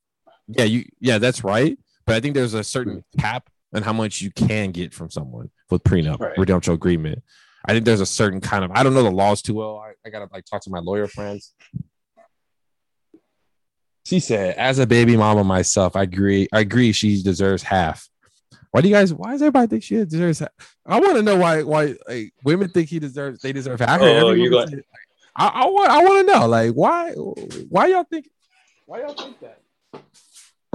yeah, 0.58 0.66
you, 0.66 0.86
yeah, 0.99 1.18
that's 1.18 1.43
right. 1.43 1.78
But 2.06 2.16
I 2.16 2.20
think 2.20 2.36
there's 2.36 2.54
a 2.54 2.64
certain 2.64 3.04
hmm. 3.14 3.22
cap 3.22 3.49
on 3.74 3.84
how 3.84 3.93
much 3.93 4.22
you 4.22 4.32
can 4.32 4.72
get 4.72 4.93
from 4.93 5.10
someone 5.10 5.49
with 5.70 5.84
prenup 5.84 6.20
Right. 6.20 6.38
redemption 6.38 6.74
agreement. 6.74 7.24
I 7.66 7.74
think 7.74 7.86
there's 7.86 8.02
a 8.02 8.06
certain 8.06 8.41
kind 8.41 8.66
of, 8.66 8.72
I 8.72 8.84
don't 8.84 8.93
know 8.93 9.04
the 9.04 9.12
laws 9.12 9.41
too 9.41 9.54
well. 9.54 9.78
I, 9.78 9.93
I 10.06 10.10
gotta 10.10 10.28
like 10.34 10.45
talk 10.45 10.62
to 10.64 10.70
my 10.70 10.80
lawyer 10.80 11.08
friends. 11.08 11.54
She 14.04 14.20
said, 14.20 14.56
as 14.56 14.80
a 14.80 14.88
baby 14.88 15.16
mama 15.16 15.43
myself, 15.43 15.95
I 15.95 16.04
agree. 16.04 16.47
I 16.52 16.62
agree. 16.62 16.91
She 16.91 17.22
deserves 17.22 17.62
half. 17.62 18.10
Why 18.72 18.82
do 18.82 18.88
you 18.88 18.95
guys? 18.95 19.14
Why 19.14 19.32
does 19.32 19.41
everybody 19.41 19.68
think 19.68 19.84
she 19.84 19.95
deserves? 19.95 20.39
Half? 20.39 20.49
I 20.86 20.99
want 20.99 21.18
to 21.18 21.22
know 21.22 21.36
why. 21.36 21.62
Why 21.64 21.95
like 22.08 22.34
women 22.43 22.70
think 22.70 22.89
he 22.89 22.99
deserves? 22.99 23.41
They 23.41 23.52
deserve 23.52 23.82
half. 23.82 24.02
Oh, 24.02 24.32
you're 24.32 24.49
woman 24.49 24.70
going- 24.70 24.84
I, 25.36 25.47
I 25.47 25.66
want. 25.66 25.89
I 25.91 26.04
want 26.04 26.28
to 26.28 26.34
know. 26.34 26.47
Like 26.47 26.72
why? 26.72 27.12
Why 27.12 27.88
y'all 27.88 28.06
think? 28.06 28.30
Why 28.86 29.02
y'all 29.02 29.14
think 29.14 29.39
that? 29.41 29.60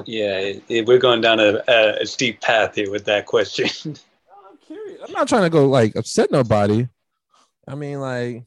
Yeah, 0.05 0.39
it, 0.39 0.63
it- 0.69 0.87
we're 0.87 0.99
going 0.99 1.21
down 1.21 1.41
a, 1.41 1.63
a, 1.69 2.03
a 2.03 2.07
steep 2.07 2.41
path 2.41 2.75
here 2.75 2.91
with 2.91 3.05
that 3.07 3.27
question. 3.27 3.67
I'm 4.51 4.59
curious. 4.67 5.01
I'm 5.07 5.13
not 5.13 5.29
trying 5.29 5.43
to 5.43 5.51
go 5.51 5.67
like 5.69 5.97
upset 5.97 6.31
nobody. 6.31 6.89
I 7.67 7.75
mean, 7.75 8.01
like, 8.01 8.45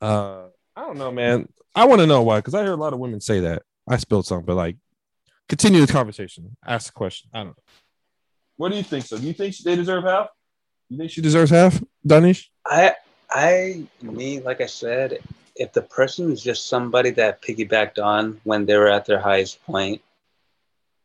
uh, 0.00 0.46
I 0.74 0.80
don't 0.82 0.98
know, 0.98 1.12
man. 1.12 1.48
I 1.74 1.84
want 1.86 2.00
to 2.00 2.06
know 2.06 2.22
why 2.22 2.38
because 2.38 2.54
I 2.54 2.62
hear 2.62 2.72
a 2.72 2.76
lot 2.76 2.92
of 2.92 2.98
women 2.98 3.20
say 3.20 3.40
that. 3.40 3.62
I 3.88 3.96
spilled 3.96 4.26
something, 4.26 4.46
but 4.46 4.54
like, 4.56 4.76
continue 5.48 5.84
the 5.84 5.92
conversation. 5.92 6.56
Ask 6.66 6.86
the 6.86 6.92
question. 6.92 7.30
I 7.32 7.38
don't 7.38 7.48
know. 7.48 7.54
What 8.56 8.70
do 8.70 8.76
you 8.76 8.82
think? 8.82 9.04
So, 9.06 9.18
do 9.18 9.26
you 9.26 9.32
think 9.32 9.56
they 9.58 9.76
deserve 9.76 10.04
half? 10.04 10.28
You 10.88 10.98
think 10.98 11.10
she 11.10 11.20
deserves 11.20 11.50
half, 11.50 11.82
Danish? 12.06 12.50
I, 12.66 12.94
I, 13.30 13.84
me, 14.02 14.40
like 14.40 14.60
I 14.60 14.66
said, 14.66 15.20
if 15.56 15.72
the 15.72 15.82
person 15.82 16.32
is 16.32 16.42
just 16.42 16.68
somebody 16.68 17.10
that 17.10 17.42
piggybacked 17.42 18.02
on 18.02 18.40
when 18.44 18.66
they 18.66 18.76
were 18.76 18.88
at 18.88 19.06
their 19.06 19.20
highest 19.20 19.64
point, 19.64 20.00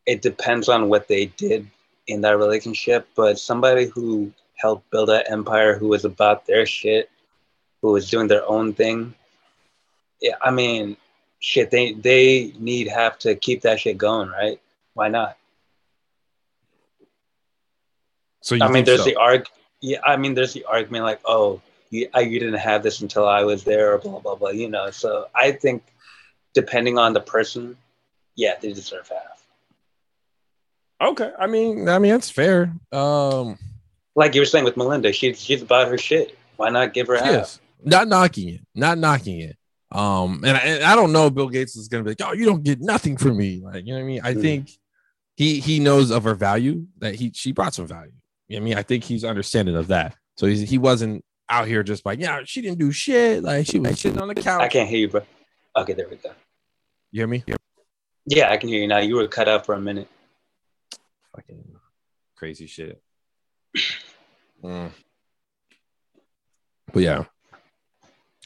it 0.05 0.21
depends 0.21 0.69
on 0.69 0.89
what 0.89 1.07
they 1.07 1.25
did 1.25 1.67
in 2.07 2.21
that 2.21 2.37
relationship. 2.37 3.07
But 3.15 3.39
somebody 3.39 3.85
who 3.85 4.31
helped 4.55 4.89
build 4.89 5.09
that 5.09 5.29
empire, 5.29 5.77
who 5.77 5.89
was 5.89 6.05
about 6.05 6.45
their 6.45 6.65
shit, 6.65 7.09
who 7.81 7.91
was 7.91 8.09
doing 8.09 8.27
their 8.27 8.47
own 8.47 8.73
thing, 8.73 9.13
yeah, 10.21 10.35
I 10.41 10.51
mean, 10.51 10.97
shit, 11.39 11.69
they 11.69 11.93
they 11.93 12.53
need 12.57 12.87
have 12.87 13.19
to 13.19 13.35
keep 13.35 13.61
that 13.61 13.79
shit 13.79 13.97
going, 13.97 14.29
right? 14.29 14.59
Why 14.93 15.09
not? 15.09 15.37
So 18.41 18.55
you 18.55 18.63
I 18.63 18.69
mean, 18.69 18.85
there's 18.85 18.99
so? 18.99 19.05
the 19.05 19.15
arg. 19.17 19.47
Yeah, 19.81 19.99
I 20.03 20.17
mean, 20.17 20.33
there's 20.33 20.53
the 20.53 20.65
argument 20.65 21.03
like, 21.03 21.19
oh, 21.25 21.61
you, 21.89 22.09
I, 22.13 22.21
you 22.21 22.39
didn't 22.39 22.59
have 22.59 22.83
this 22.83 23.01
until 23.01 23.27
I 23.27 23.43
was 23.43 23.63
there, 23.63 23.93
or 23.93 23.97
blah 23.97 24.19
blah 24.19 24.35
blah. 24.35 24.49
You 24.49 24.69
know, 24.69 24.91
so 24.91 25.27
I 25.35 25.51
think 25.51 25.83
depending 26.53 26.97
on 26.97 27.13
the 27.13 27.21
person, 27.21 27.77
yeah, 28.35 28.55
they 28.61 28.73
deserve 28.73 29.09
half. 29.09 29.45
okay. 31.11 31.31
I 31.39 31.47
mean, 31.47 31.87
I 31.89 31.99
mean 31.99 32.11
that's 32.11 32.29
fair. 32.29 32.73
Um, 32.91 33.57
Like 34.15 34.35
you 34.35 34.41
were 34.41 34.45
saying 34.45 34.65
with 34.65 34.77
Melinda, 34.77 35.11
she's 35.13 35.39
she's 35.41 35.61
about 35.61 35.87
her 35.87 35.97
shit. 35.97 36.37
Why 36.57 36.69
not 36.69 36.93
give 36.93 37.07
her 37.07 37.15
half? 37.17 37.25
yes, 37.25 37.59
not 37.83 38.07
knocking 38.07 38.49
it, 38.49 38.61
not 38.73 38.97
knocking 38.97 39.39
it. 39.41 39.55
Um, 39.91 40.41
and 40.43 40.57
I, 40.57 40.59
and 40.59 40.83
I 40.83 40.95
don't 40.95 41.13
know 41.13 41.29
Bill 41.29 41.47
Gates 41.49 41.75
is 41.77 41.87
gonna 41.87 42.03
be 42.03 42.11
like, 42.11 42.21
oh, 42.21 42.33
you 42.33 42.45
don't 42.45 42.63
get 42.63 42.81
nothing 42.81 43.15
from 43.15 43.37
me. 43.37 43.61
Like, 43.63 43.85
you 43.85 43.93
know 43.93 43.99
what 43.99 44.03
I 44.03 44.07
mean? 44.07 44.21
I 44.23 44.33
Hmm. 44.33 44.41
think 44.41 44.71
he 45.35 45.59
he 45.59 45.79
knows 45.79 46.09
of 46.11 46.23
her 46.23 46.33
value 46.35 46.87
that 46.97 47.15
he 47.15 47.31
she 47.33 47.51
brought 47.51 47.73
some 47.75 47.87
value. 47.87 48.11
You 48.47 48.57
know 48.57 48.61
what 48.63 48.65
I 48.65 48.69
mean? 48.69 48.77
I 48.79 48.83
think 48.83 49.03
he's 49.03 49.23
understanding 49.23 49.75
of 49.75 49.87
that. 49.87 50.15
So 50.35 50.45
he's, 50.47 50.67
he 50.69 50.77
wasn't 50.77 51.23
out 51.49 51.67
here 51.67 51.83
just 51.83 52.05
like, 52.05 52.19
yeah, 52.19 52.41
she 52.45 52.61
didn't 52.61 52.79
do 52.79 52.91
shit. 52.91 53.43
Like 53.43 53.65
she 53.65 53.79
was 53.79 53.99
sitting 53.99 54.21
on 54.21 54.27
the 54.27 54.35
couch. 54.35 54.61
I 54.61 54.67
can't 54.67 54.89
hear 54.89 54.99
you, 54.99 55.09
bro. 55.09 55.21
Okay, 55.75 55.93
there 55.93 56.07
we 56.09 56.17
go. 56.17 56.31
You 57.11 57.21
hear 57.21 57.27
me? 57.27 57.43
Yeah, 58.25 58.51
I 58.51 58.57
can 58.57 58.69
hear 58.69 58.81
you 58.81 58.87
now. 58.87 58.99
You 58.99 59.15
were 59.15 59.27
cut 59.27 59.47
out 59.47 59.65
for 59.65 59.75
a 59.75 59.79
minute. 59.79 60.07
Fucking 61.35 61.63
crazy 62.35 62.67
shit. 62.67 63.01
Mm. 64.63 64.89
But 66.91 67.03
yeah, 67.03 67.25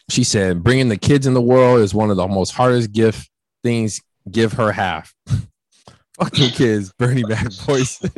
she 0.10 0.26
said 0.26 0.62
bringing 0.62 0.90
the 0.90 0.98
kids 0.98 1.26
in 1.26 1.34
the 1.34 1.42
world 1.42 1.80
is 1.80 1.94
one 1.94 2.12
of 2.12 2.18
the 2.18 2.28
most 2.28 2.52
hardest 2.52 2.92
gift 2.92 3.30
things. 3.64 4.02
Give 4.30 4.52
her 4.52 4.74
half. 4.74 5.16
Fucking 6.20 6.50
kids, 6.50 6.92
Bernie 7.00 7.24
Mac 7.24 7.50
voice. 7.54 8.04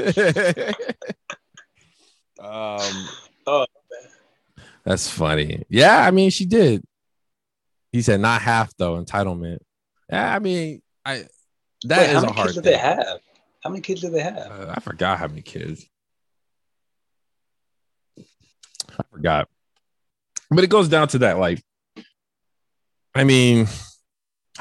um, 2.39 3.07
Oh, 3.45 3.65
that's 4.85 5.09
funny. 5.09 5.63
Yeah, 5.69 6.05
I 6.05 6.11
mean, 6.11 6.29
she 6.29 6.45
did. 6.45 6.83
He 7.91 8.01
said 8.01 8.19
not 8.19 8.41
half 8.41 8.75
though. 8.77 9.01
Entitlement. 9.03 9.59
Yeah, 10.09 10.35
I 10.35 10.39
mean, 10.39 10.81
I 11.05 11.25
that 11.85 11.99
Wait, 11.99 12.09
is 12.09 12.13
how 12.13 12.19
a 12.19 12.21
many 12.21 12.33
hard 12.33 12.47
kids 12.47 12.55
do 12.55 12.61
they 12.61 12.77
have? 12.77 13.19
How 13.63 13.69
many 13.69 13.81
kids 13.81 14.01
do 14.01 14.09
they 14.09 14.21
have? 14.21 14.37
Uh, 14.37 14.73
I 14.75 14.79
forgot 14.81 15.19
how 15.19 15.27
many 15.27 15.41
kids. 15.41 15.85
I 18.19 19.03
forgot. 19.11 19.47
But 20.49 20.63
it 20.63 20.69
goes 20.69 20.89
down 20.89 21.07
to 21.09 21.19
that. 21.19 21.39
Like, 21.39 21.63
I 23.15 23.23
mean, 23.23 23.67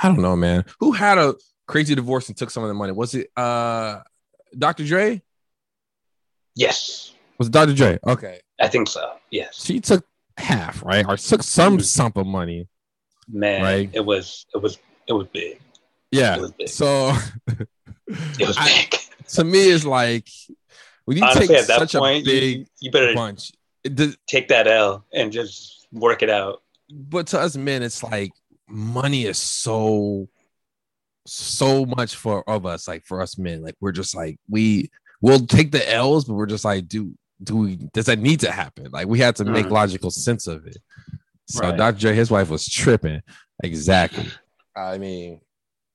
I 0.03 0.09
don't 0.09 0.23
know, 0.23 0.37
man. 0.37 0.65
Who 0.81 0.93
had 0.93 1.19
a 1.19 1.35
crazy 1.67 1.95
divorce 1.95 2.29
and 2.29 2.37
took 2.37 2.51
some 2.51 2.63
of 2.63 2.69
the 2.69 2.75
money? 2.75 2.93
Was 2.93 3.15
it 3.15 3.29
uh 3.37 4.01
Dr. 4.57 4.85
Dre? 4.85 5.23
Yes, 6.55 7.13
Was 7.39 7.49
it 7.49 7.53
Dr. 7.53 7.75
Dre? 7.75 7.99
Okay. 8.07 8.41
I 8.61 8.69
think 8.69 8.89
so. 8.89 9.15
Yes, 9.31 9.65
She 9.65 9.81
took 9.81 10.05
half, 10.37 10.83
right? 10.85 11.05
Or 11.07 11.17
took 11.17 11.43
some 11.43 11.79
Mhm. 11.79 11.85
sum 11.85 12.13
of 12.17 12.27
money. 12.27 12.69
man, 13.29 13.63
Right. 13.63 13.91
it 13.93 14.05
was 14.05 14.47
it 14.55 14.59
was 14.59 14.79
it 15.07 15.13
was 15.13 15.27
big. 15.33 15.61
Yeah. 16.11 16.37
It 16.37 16.41
was 16.41 16.51
big. 16.53 16.69
So 16.69 17.13
It 18.09 18.47
was 18.47 18.57
I- 18.59 18.67
big. 18.91 19.01
to 19.29 19.45
me, 19.45 19.71
it's 19.71 19.85
like 19.85 20.29
when 21.05 21.17
you 21.17 21.23
Honestly, 21.25 21.47
take 21.49 21.59
at 21.59 21.67
that 21.69 21.79
such 21.79 21.93
point, 21.95 22.23
a 22.27 22.31
big 22.31 22.59
you, 22.59 22.67
you 22.81 22.91
better 22.91 23.15
bunch, 23.15 23.53
does, 23.85 24.17
take 24.27 24.49
that 24.49 24.67
L 24.67 25.05
and 25.13 25.33
just 25.33 25.87
work 25.93 26.23
it 26.23 26.31
out. 26.31 26.63
but 26.91 27.27
to 27.29 27.39
us 27.41 27.57
men, 27.57 27.83
it's 27.83 28.03
like 28.03 28.33
money 28.69 29.25
is 29.25 29.39
so 29.39 30.29
so 31.27 31.87
much 31.87 32.17
for 32.17 32.49
of 32.49 32.67
us, 32.67 32.89
like 32.89 33.05
for 33.05 33.23
us 33.23 33.39
men. 33.39 33.63
Like 33.63 33.77
we're 33.81 33.93
just 33.93 34.15
like 34.17 34.39
we 34.51 34.91
will 35.21 35.47
take 35.47 35.71
the 35.71 35.89
L's, 35.93 36.25
but 36.25 36.35
we're 36.35 36.47
just 36.47 36.65
like, 36.65 36.89
do 36.89 37.15
do 37.43 37.57
we 37.57 37.77
does 37.93 38.07
that 38.07 38.19
need 38.19 38.41
to 38.41 38.51
happen? 38.51 38.89
Like 38.91 39.07
we 39.09 39.19
had 39.19 39.37
to 39.37 39.45
make 39.45 39.67
Mhm. 39.67 39.71
logical 39.73 40.11
sense 40.11 40.47
of 40.47 40.67
it. 40.67 40.79
So 41.49 41.61
Right. 41.61 41.77
Dr. 41.77 41.99
J, 41.99 42.15
his 42.15 42.31
wife 42.31 42.51
was 42.51 42.67
tripping. 42.67 43.21
Exactly. 43.63 44.27
I 44.77 44.99
mean, 44.99 45.41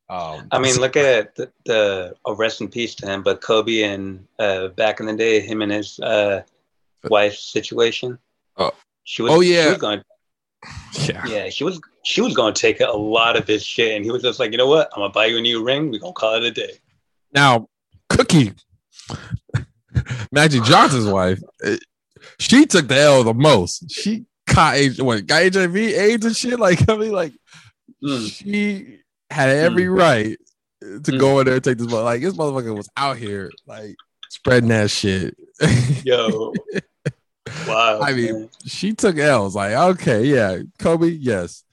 um 0.09 0.47
I 0.51 0.59
mean, 0.59 0.75
look 0.79 0.95
at 0.95 1.35
the, 1.35 1.51
the 1.65 2.13
oh, 2.25 2.35
rest 2.35 2.61
in 2.61 2.67
peace 2.69 2.95
to 2.95 3.05
him, 3.05 3.23
but 3.23 3.41
Kobe 3.41 3.81
and 3.83 4.25
uh, 4.39 4.69
back 4.69 4.99
in 4.99 5.05
the 5.05 5.15
day, 5.15 5.39
him 5.39 5.61
and 5.61 5.71
his 5.71 5.99
uh, 5.99 6.43
wife's 7.09 7.51
situation. 7.51 8.17
Oh. 8.57 8.71
she 9.03 9.21
was. 9.21 9.31
Oh, 9.31 9.41
she 9.41 9.53
yeah. 9.53 9.69
was 9.69 9.77
going. 9.77 10.03
yeah. 11.07 11.25
Yeah, 11.27 11.49
she 11.49 11.63
was. 11.63 11.79
She 12.05 12.21
was 12.21 12.33
going 12.33 12.53
to 12.53 12.61
take 12.61 12.79
a 12.79 12.85
lot 12.91 13.35
of 13.35 13.45
his 13.45 13.65
shit, 13.65 13.95
and 13.95 14.05
he 14.05 14.11
was 14.11 14.21
just 14.23 14.39
like, 14.39 14.51
you 14.51 14.57
know 14.57 14.67
what? 14.67 14.89
I'm 14.93 15.01
gonna 15.01 15.11
buy 15.11 15.25
you 15.25 15.37
a 15.37 15.41
new 15.41 15.61
ring. 15.63 15.91
We 15.91 15.97
are 15.97 15.99
gonna 15.99 16.13
call 16.13 16.35
it 16.35 16.43
a 16.43 16.51
day. 16.51 16.71
Now, 17.33 17.67
Cookie, 18.09 18.53
Magic 20.31 20.63
Johnson's 20.63 21.07
wife, 21.07 21.39
she 22.39 22.65
took 22.65 22.87
the 22.87 22.97
L 22.99 23.23
the 23.23 23.33
most. 23.33 23.89
She 23.91 24.25
caught 24.47 24.75
H- 24.75 24.99
what 24.99 25.25
got 25.27 25.53
HIV, 25.53 25.75
AIDS, 25.75 26.25
and 26.25 26.35
shit. 26.35 26.59
Like 26.59 26.87
I 26.89 26.95
mean, 26.97 27.11
like 27.11 27.33
Mm. 28.03 28.31
she 28.31 28.99
had 29.31 29.49
every 29.49 29.87
right 29.87 30.37
to 30.81 31.17
go 31.17 31.39
in 31.39 31.45
there 31.45 31.55
and 31.55 31.63
take 31.63 31.79
this. 31.79 31.87
But 31.87 32.03
like 32.03 32.21
this 32.21 32.35
motherfucker 32.35 32.75
was 32.77 32.89
out 32.95 33.17
here 33.17 33.49
like 33.65 33.95
spreading 34.29 34.69
that 34.69 34.91
shit. 34.91 35.35
Yo, 36.05 36.53
wow. 37.67 37.99
I 38.01 38.13
mean, 38.13 38.49
she 38.65 38.93
took 38.93 39.17
L's. 39.17 39.55
Like 39.55 39.73
okay, 39.73 40.25
yeah, 40.25 40.59
Kobe, 40.77 41.07
yes. 41.07 41.63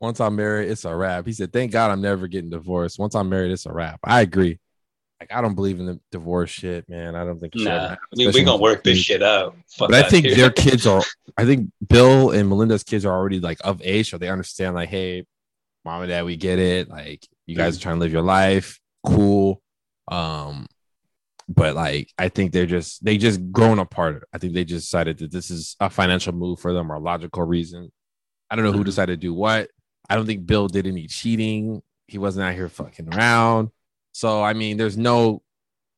Once 0.00 0.20
I'm 0.20 0.36
married, 0.36 0.70
it's 0.70 0.84
a 0.84 0.94
wrap. 0.94 1.26
He 1.26 1.32
said, 1.32 1.52
"Thank 1.52 1.72
God 1.72 1.90
I'm 1.90 2.00
never 2.00 2.26
getting 2.28 2.50
divorced. 2.50 2.98
Once 2.98 3.14
I'm 3.14 3.28
married, 3.28 3.50
it's 3.50 3.66
a 3.66 3.72
wrap." 3.72 3.98
I 4.04 4.20
agree. 4.22 4.58
Like 5.20 5.32
I 5.32 5.40
don't 5.40 5.54
believe 5.54 5.80
in 5.80 5.86
the 5.86 6.00
divorce 6.12 6.50
shit, 6.50 6.88
man. 6.88 7.16
I 7.16 7.24
don't 7.24 7.40
think 7.40 7.54
it 7.56 7.58
should 7.58 7.68
ever 7.68 7.88
nah, 7.88 7.96
mean, 8.16 8.32
we 8.32 8.44
gonna 8.44 8.62
work 8.62 8.84
this 8.84 8.98
shit 8.98 9.22
out. 9.22 9.56
Fuck 9.68 9.90
But 9.90 10.04
I 10.04 10.08
think 10.08 10.28
their 10.28 10.50
kids 10.50 10.86
are. 10.86 11.02
I 11.36 11.44
think 11.44 11.70
Bill 11.88 12.30
and 12.30 12.48
Melinda's 12.48 12.84
kids 12.84 13.04
are 13.04 13.12
already 13.12 13.40
like 13.40 13.58
of 13.64 13.80
age, 13.82 14.10
so 14.10 14.18
they 14.18 14.28
understand. 14.28 14.76
Like, 14.76 14.88
hey, 14.90 15.26
mom 15.84 16.02
and 16.02 16.08
dad, 16.10 16.24
we 16.24 16.36
get 16.36 16.60
it. 16.60 16.88
Like, 16.88 17.26
You 17.46 17.56
guys 17.56 17.76
are 17.76 17.80
trying 17.80 17.96
to 17.96 18.00
live 18.00 18.12
your 18.12 18.22
life, 18.22 18.78
cool. 19.04 19.60
Um, 20.06 20.66
but 21.48 21.74
like 21.74 22.12
I 22.18 22.28
think 22.28 22.52
they're 22.52 22.66
just 22.66 23.04
they 23.04 23.18
just 23.18 23.50
grown 23.50 23.78
apart. 23.80 24.28
I 24.32 24.38
think 24.38 24.52
they 24.52 24.64
just 24.64 24.86
decided 24.86 25.18
that 25.18 25.32
this 25.32 25.50
is 25.50 25.74
a 25.80 25.90
financial 25.90 26.32
move 26.32 26.60
for 26.60 26.72
them 26.72 26.92
or 26.92 26.96
a 26.96 27.00
logical 27.00 27.42
reason. 27.42 27.90
I 28.50 28.56
don't 28.56 28.64
know 28.64 28.72
who 28.72 28.82
Mhm. 28.82 28.86
decided 28.86 29.20
to 29.20 29.26
do 29.26 29.34
what. 29.34 29.70
I 30.08 30.14
don't 30.14 30.26
think 30.26 30.46
Bill 30.46 30.68
did 30.68 30.86
any 30.86 31.06
cheating. 31.06 31.82
He 32.06 32.18
wasn't 32.18 32.46
out 32.46 32.54
here 32.54 32.68
fucking 32.68 33.12
around. 33.14 33.70
So 34.12 34.42
I 34.42 34.52
mean, 34.52 34.76
there's 34.76 34.96
no 34.98 35.42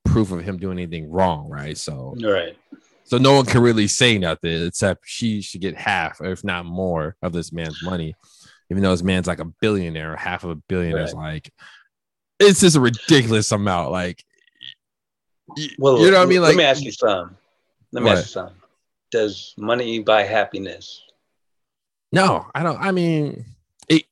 proof 0.05 0.33
of 0.33 0.43
him 0.43 0.59
doing 0.59 0.79
anything 0.79 1.11
wrong, 1.11 1.49
right? 1.49 1.77
So 1.77 2.15
Right. 2.23 2.57
so 3.05 3.19
no 3.19 3.35
one 3.35 3.47
can 3.47 3.63
really 3.63 3.89
say 3.89 4.19
nothing 4.19 4.67
except 4.67 5.03
she 5.07 5.41
should 5.43 5.61
get 5.61 5.77
half, 5.77 6.21
or 6.21 6.27
if 6.27 6.45
not 6.45 6.65
more, 6.67 7.17
of 7.23 7.33
this 7.33 7.53
man's 7.53 7.83
money. 7.83 8.15
Even 8.71 8.83
though 8.83 8.91
this 8.91 9.03
man's 9.03 9.27
like 9.27 9.41
a 9.41 9.53
billionaire, 9.61 10.17
half 10.17 10.45
of 10.45 10.51
a 10.51 10.55
billion 10.57 10.97
is 10.99 11.15
like 11.15 11.51
it's 12.39 12.61
just 12.61 12.77
a 12.77 12.81
ridiculous 12.81 13.51
amount. 13.53 13.91
Like 13.91 14.25
Well, 15.79 15.99
you 15.99 16.11
know 16.11 16.19
what 16.19 16.27
I 16.27 16.31
mean? 16.31 16.41
Like 16.43 16.49
let 16.51 16.57
me 16.57 16.65
ask 16.65 16.83
you 16.85 16.93
something. 16.93 17.37
Let 17.93 18.03
me 18.03 18.09
What? 18.11 18.19
ask 18.19 18.27
you 18.29 18.33
something. 18.33 18.57
Does 19.11 19.55
money 19.59 19.99
buy 20.01 20.23
happiness? 20.23 21.03
no, 22.13 22.47
I 22.55 22.63
don't. 22.63 22.81
I 22.81 22.91
mean, 22.93 23.45
it, 23.89 24.05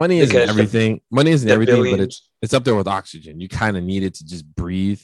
money 0.00 0.18
isn't 0.20 0.34
Because 0.34 0.46
the- 0.46 0.50
everything. 0.52 1.00
money 1.10 1.30
isn't 1.30 1.46
The 1.46 1.54
everything, 1.54 1.90
but 1.90 2.00
it's 2.00 2.28
it's 2.42 2.54
up 2.54 2.64
there 2.64 2.74
with 2.74 2.88
oxygen. 2.88 3.40
You 3.40 3.48
kind 3.48 3.76
of 3.76 3.82
need 3.84 4.02
it 4.02 4.14
to 4.14 4.26
just 4.26 4.44
breathe. 4.54 5.00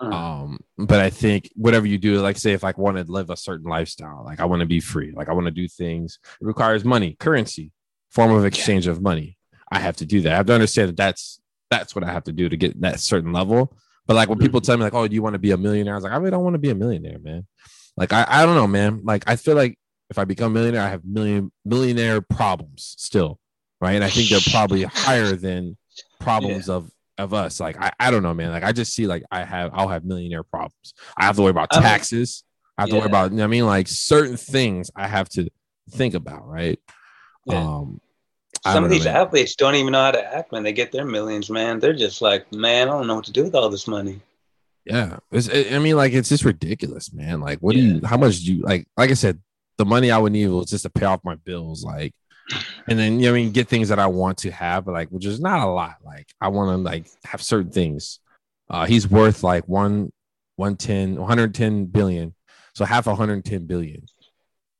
Mm. 0.00 0.12
Um, 0.12 0.58
but 0.76 1.00
I 1.00 1.10
think 1.10 1.50
whatever 1.56 1.86
you 1.86 1.98
do, 1.98 2.20
like 2.20 2.36
say 2.36 2.52
if 2.52 2.62
I 2.62 2.72
want 2.76 2.98
to 2.98 3.04
live 3.10 3.30
a 3.30 3.36
certain 3.36 3.68
lifestyle, 3.68 4.22
like 4.24 4.38
I 4.40 4.44
want 4.44 4.60
to 4.60 4.66
be 4.66 4.78
free, 4.80 5.12
like 5.12 5.28
I 5.28 5.32
want 5.32 5.46
to 5.46 5.50
do 5.50 5.66
things, 5.66 6.18
it 6.40 6.46
requires 6.46 6.84
money, 6.84 7.16
currency, 7.18 7.72
form 8.10 8.30
of 8.30 8.44
exchange 8.44 8.86
of 8.86 9.02
money. 9.02 9.36
I 9.72 9.80
have 9.80 9.96
to 9.96 10.06
do 10.06 10.20
that. 10.22 10.32
I 10.32 10.36
have 10.36 10.46
to 10.46 10.54
understand 10.54 10.90
that 10.90 10.96
that's 10.96 11.40
that's 11.70 11.94
what 11.94 12.04
I 12.04 12.12
have 12.12 12.24
to 12.24 12.32
do 12.32 12.48
to 12.48 12.56
get 12.56 12.80
that 12.80 13.00
certain 13.00 13.32
level. 13.32 13.76
But 14.06 14.14
like 14.14 14.28
when 14.28 14.38
people 14.38 14.60
tell 14.60 14.76
me 14.76 14.84
like, 14.84 14.94
"Oh, 14.94 15.06
do 15.06 15.14
you 15.14 15.22
want 15.22 15.34
to 15.34 15.38
be 15.38 15.50
a 15.50 15.56
millionaire?" 15.56 15.94
I 15.94 15.96
was 15.96 16.04
like, 16.04 16.12
"I 16.12 16.16
really 16.16 16.30
don't 16.30 16.44
want 16.44 16.54
to 16.54 16.58
be 16.58 16.70
a 16.70 16.74
millionaire, 16.74 17.18
man." 17.18 17.46
Like 17.96 18.12
I, 18.12 18.24
I 18.28 18.46
don't 18.46 18.54
know, 18.54 18.66
man. 18.68 19.00
Like 19.04 19.24
I 19.26 19.34
feel 19.36 19.56
like 19.56 19.76
if 20.10 20.18
I 20.18 20.24
become 20.24 20.52
a 20.52 20.54
millionaire, 20.54 20.82
I 20.82 20.88
have 20.88 21.04
million 21.04 21.50
millionaire 21.64 22.20
problems 22.22 22.94
still, 22.96 23.38
right? 23.80 23.94
And 23.94 24.04
I 24.04 24.10
think 24.10 24.30
they're 24.30 24.40
probably 24.50 24.84
higher 24.84 25.32
than 25.32 25.76
problems 26.20 26.68
of 26.68 26.90
of 27.16 27.34
us. 27.34 27.60
Like 27.60 27.80
I, 27.80 27.92
I 27.98 28.10
don't 28.10 28.22
know, 28.22 28.34
man. 28.34 28.50
Like 28.50 28.64
I 28.64 28.72
just 28.72 28.94
see 28.94 29.06
like 29.06 29.24
I 29.30 29.44
have 29.44 29.70
I'll 29.74 29.88
have 29.88 30.04
millionaire 30.04 30.44
problems. 30.44 30.94
I 31.16 31.24
have 31.24 31.36
to 31.36 31.42
worry 31.42 31.50
about 31.50 31.70
taxes. 31.70 32.44
I 32.76 32.82
have 32.82 32.90
to 32.90 32.96
worry 32.96 33.06
about 33.06 33.30
you 33.32 33.38
know 33.38 33.42
what 33.42 33.48
I 33.48 33.50
mean 33.50 33.66
like 33.66 33.88
certain 33.88 34.36
things 34.36 34.90
I 34.94 35.08
have 35.08 35.28
to 35.30 35.48
think 35.90 36.14
about, 36.14 36.46
right? 36.48 36.78
Yeah. 37.44 37.60
Um 37.60 38.00
Some 38.64 38.84
of 38.84 38.90
these 38.90 39.04
man. 39.04 39.16
athletes 39.16 39.56
don't 39.56 39.74
even 39.74 39.92
know 39.92 40.02
how 40.02 40.12
to 40.12 40.36
act 40.36 40.52
when 40.52 40.62
they 40.62 40.72
get 40.72 40.92
their 40.92 41.04
millions, 41.04 41.50
man. 41.50 41.80
They're 41.80 41.92
just 41.92 42.22
like, 42.22 42.52
man, 42.52 42.88
I 42.88 42.92
don't 42.92 43.06
know 43.06 43.16
what 43.16 43.24
to 43.24 43.32
do 43.32 43.44
with 43.44 43.54
all 43.54 43.68
this 43.68 43.88
money. 43.88 44.20
Yeah, 44.84 45.18
it's, 45.30 45.50
I 45.50 45.76
I 45.76 45.78
mean, 45.80 45.96
like 45.96 46.14
it's 46.14 46.30
just 46.30 46.44
ridiculous, 46.44 47.12
man. 47.12 47.40
Like, 47.40 47.58
what 47.58 47.74
do 47.74 47.80
you? 47.80 48.00
How 48.06 48.16
much 48.16 48.40
do 48.40 48.54
you 48.54 48.62
like? 48.62 48.88
Like 48.96 49.10
I 49.10 49.14
said, 49.14 49.38
the 49.76 49.84
money 49.84 50.10
I 50.10 50.16
would 50.16 50.32
need 50.32 50.48
was 50.48 50.70
just 50.70 50.84
to 50.84 50.90
pay 50.90 51.04
off 51.04 51.20
my 51.24 51.34
bills, 51.34 51.84
like, 51.84 52.14
and 52.86 52.98
then 52.98 53.20
you 53.20 53.26
know, 53.26 53.32
I 53.32 53.34
mean, 53.34 53.52
get 53.52 53.68
things 53.68 53.88
that 53.90 53.98
I 53.98 54.06
want 54.06 54.38
to 54.38 54.50
have, 54.50 54.84
but 54.84 54.92
like, 54.92 55.08
which 55.10 55.26
is 55.26 55.40
not 55.40 55.60
a 55.66 55.70
lot. 55.70 55.96
Like, 56.04 56.26
I 56.40 56.48
want 56.48 56.70
to 56.70 56.76
like 56.82 57.06
have 57.24 57.42
certain 57.42 57.70
things. 57.70 58.20
Uh, 58.70 58.86
he's 58.86 59.08
worth 59.08 59.42
like 59.42 59.66
one, 59.68 60.12
110, 60.56 61.16
110 61.16 61.86
billion. 61.86 62.34
So 62.74 62.84
half 62.84 63.06
110 63.06 63.66
billion. 63.66 64.02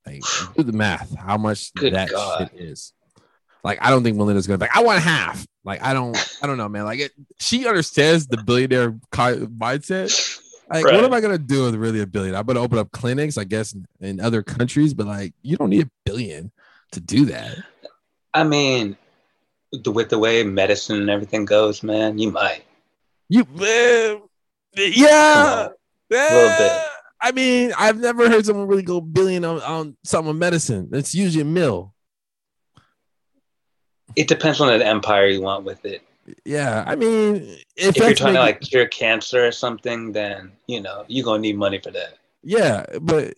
Like, 0.07 0.23
do 0.57 0.63
the 0.63 0.73
math. 0.73 1.15
How 1.15 1.37
much 1.37 1.73
Good 1.75 1.95
that 1.95 2.11
God. 2.11 2.51
shit 2.53 2.61
is. 2.61 2.93
Like, 3.65 3.79
I 3.83 3.91
don't 3.91 4.03
think 4.03 4.17
Melinda's 4.17 4.47
gonna 4.47 4.59
be 4.59 4.65
like, 4.65 4.77
I 4.77 4.83
want 4.83 5.03
half. 5.03 5.45
Like, 5.65 5.83
I 5.83 5.93
don't, 5.93 6.17
I 6.43 6.47
don't 6.47 6.57
know, 6.57 6.69
man. 6.69 6.85
Like, 6.85 7.01
it, 7.01 7.13
she 7.39 7.67
understands 7.67 8.27
the 8.27 8.39
billionaire 8.39 8.93
mindset. 9.13 10.41
Like, 10.71 10.85
Right. 10.85 10.95
what 10.95 11.05
am 11.05 11.13
I 11.13 11.21
gonna 11.21 11.39
do 11.39 11.65
with 11.65 11.75
really 11.75 12.01
a 12.01 12.07
billion? 12.07 12.35
I'm 12.35 12.47
gonna 12.47 12.61
open 12.61 12.79
up 12.79 12.91
clinics, 12.93 13.37
I 13.39 13.45
guess, 13.45 13.73
in, 13.73 13.87
in 14.01 14.21
other 14.21 14.43
countries, 14.43 14.95
but 14.95 15.07
like, 15.07 15.35
you 15.43 15.57
don't 15.57 15.71
need 15.71 15.87
a 15.87 15.91
billion 16.05 16.53
to 16.93 17.01
do 17.01 17.25
that. 17.27 17.59
I 18.35 18.45
mean, 18.45 18.97
the, 19.73 19.91
with 19.91 20.09
the 20.11 20.19
way 20.19 20.43
medicine 20.45 21.01
and 21.01 21.11
everything 21.11 21.45
goes, 21.45 21.83
man, 21.83 22.19
you 22.19 22.31
might. 22.31 22.63
You, 23.29 23.47
eh, 23.63 24.17
yeah, 24.77 25.69
Come 26.11 26.37
little 26.37 26.59
bit. 26.59 26.73
eh, 26.73 26.83
I 27.21 27.33
mean, 27.33 27.73
I've 27.77 27.99
never 27.99 28.29
heard 28.31 28.47
someone 28.47 28.69
really 28.69 28.83
go 28.83 29.01
billion 29.01 29.45
on, 29.45 29.61
on 29.63 29.97
something 30.05 30.29
with 30.29 30.37
medicine. 30.39 30.89
It's 30.93 31.15
usually 31.15 31.43
a 31.43 31.45
mill. 31.45 31.95
It 34.17 34.29
depends 34.29 34.61
on 34.61 34.69
the 34.69 34.87
empire 34.87 35.27
you 35.27 35.43
want 35.43 35.65
with 35.65 35.85
it. 35.85 36.03
Yeah, 36.45 36.85
I 36.87 36.95
mean, 36.95 37.37
if, 37.77 37.97
If 37.97 37.97
you're 37.97 38.15
trying 38.15 38.35
to 38.35 38.41
like 38.41 38.61
cure 38.61 38.87
cancer 38.87 39.47
or 39.47 39.53
something, 39.53 40.13
then 40.13 40.53
you 40.67 40.81
know 40.81 41.05
you're 41.09 41.25
gonna 41.25 41.41
need 41.41 41.57
money 41.57 41.79
for 41.79 41.91
that. 41.91 42.19
yeah, 42.43 42.85
but 43.01 43.35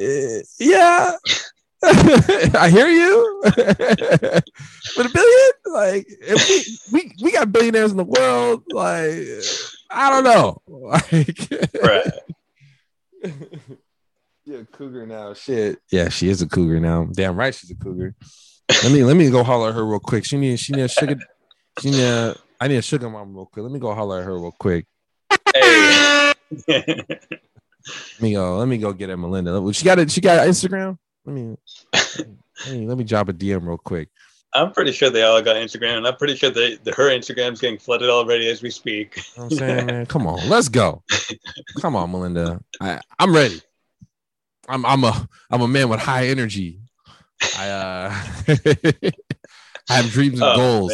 uh, 0.00 0.40
yeah, 0.58 1.12
I 2.54 2.68
hear 2.70 2.88
you. 2.88 3.40
but 3.44 5.06
a 5.06 5.10
billion, 5.12 5.50
like, 5.66 6.06
if 6.08 6.90
we, 6.92 7.00
we 7.00 7.12
we 7.22 7.32
got 7.32 7.52
billionaires 7.52 7.90
in 7.90 7.96
the 7.96 8.04
world, 8.04 8.62
like, 8.72 9.16
I 9.90 10.10
don't 10.10 10.24
know, 10.24 10.60
like, 10.68 11.48
Right. 11.82 12.12
You're 14.44 14.64
cougar 14.64 15.06
now. 15.06 15.32
Shit. 15.34 15.78
Yeah, 15.90 16.08
she 16.08 16.28
is 16.28 16.42
a 16.42 16.48
cougar 16.48 16.80
now. 16.80 17.04
Damn 17.12 17.36
right, 17.36 17.54
she's 17.54 17.70
a 17.70 17.74
cougar. 17.74 18.14
Let 18.82 18.92
me 18.92 19.04
let 19.04 19.16
me 19.16 19.30
go 19.30 19.42
holler 19.42 19.68
at 19.68 19.74
her 19.74 19.84
real 19.84 20.00
quick. 20.00 20.24
She 20.24 20.36
need 20.36 20.58
she 20.58 20.72
need 20.72 20.82
a 20.82 20.88
sugar. 20.88 21.16
She 21.80 21.90
need 21.90 22.02
a, 22.02 22.36
I 22.60 22.68
need 22.68 22.76
a 22.76 22.82
sugar 22.82 23.08
mom 23.08 23.34
real 23.34 23.46
quick. 23.46 23.62
Let 23.62 23.72
me 23.72 23.78
go 23.78 23.94
holler 23.94 24.20
at 24.20 24.24
her 24.24 24.34
real 24.34 24.54
quick. 24.58 24.86
Hey. 25.54 26.32
Let 26.66 28.20
me 28.20 28.32
go. 28.32 28.58
Let 28.58 28.68
me 28.68 28.78
go 28.78 28.92
get 28.92 29.10
at 29.10 29.18
Melinda. 29.18 29.72
She 29.72 29.84
got 29.84 29.98
it. 29.98 30.10
She 30.10 30.20
got 30.20 30.46
Instagram. 30.46 30.98
Let 31.24 31.34
me. 31.34 31.56
Let 32.66 32.74
me, 32.74 32.86
let 32.86 32.98
me 32.98 33.04
drop 33.04 33.30
a 33.30 33.32
DM 33.32 33.66
real 33.66 33.78
quick. 33.78 34.10
I'm 34.52 34.72
pretty 34.72 34.92
sure 34.92 35.08
they 35.08 35.22
all 35.22 35.40
got 35.40 35.56
Instagram, 35.56 35.96
and 35.96 36.06
I'm 36.06 36.16
pretty 36.16 36.36
sure 36.36 36.50
they, 36.50 36.76
the, 36.76 36.92
her 36.92 37.08
Instagram's 37.08 37.60
getting 37.60 37.78
flooded 37.78 38.10
already 38.10 38.50
as 38.50 38.62
we 38.62 38.68
speak. 38.70 39.16
You 39.16 39.22
know 39.38 39.44
I'm 39.44 39.50
saying, 39.50 39.86
man? 39.86 40.06
Come 40.06 40.26
on, 40.26 40.46
let's 40.48 40.68
go. 40.68 41.02
Come 41.80 41.96
on, 41.96 42.10
Melinda. 42.10 42.60
I, 42.80 43.00
I'm 43.18 43.34
ready. 43.34 43.62
I'm 44.68 44.84
I'm 44.84 45.04
a 45.04 45.28
I'm 45.50 45.62
a 45.62 45.68
man 45.68 45.88
with 45.88 46.00
high 46.00 46.26
energy. 46.28 46.80
I 47.56 47.70
uh 47.70 48.10
I 49.88 49.94
have 49.94 50.10
dreams 50.10 50.40
and 50.40 50.50
Oh, 50.50 50.56
goals. 50.56 50.92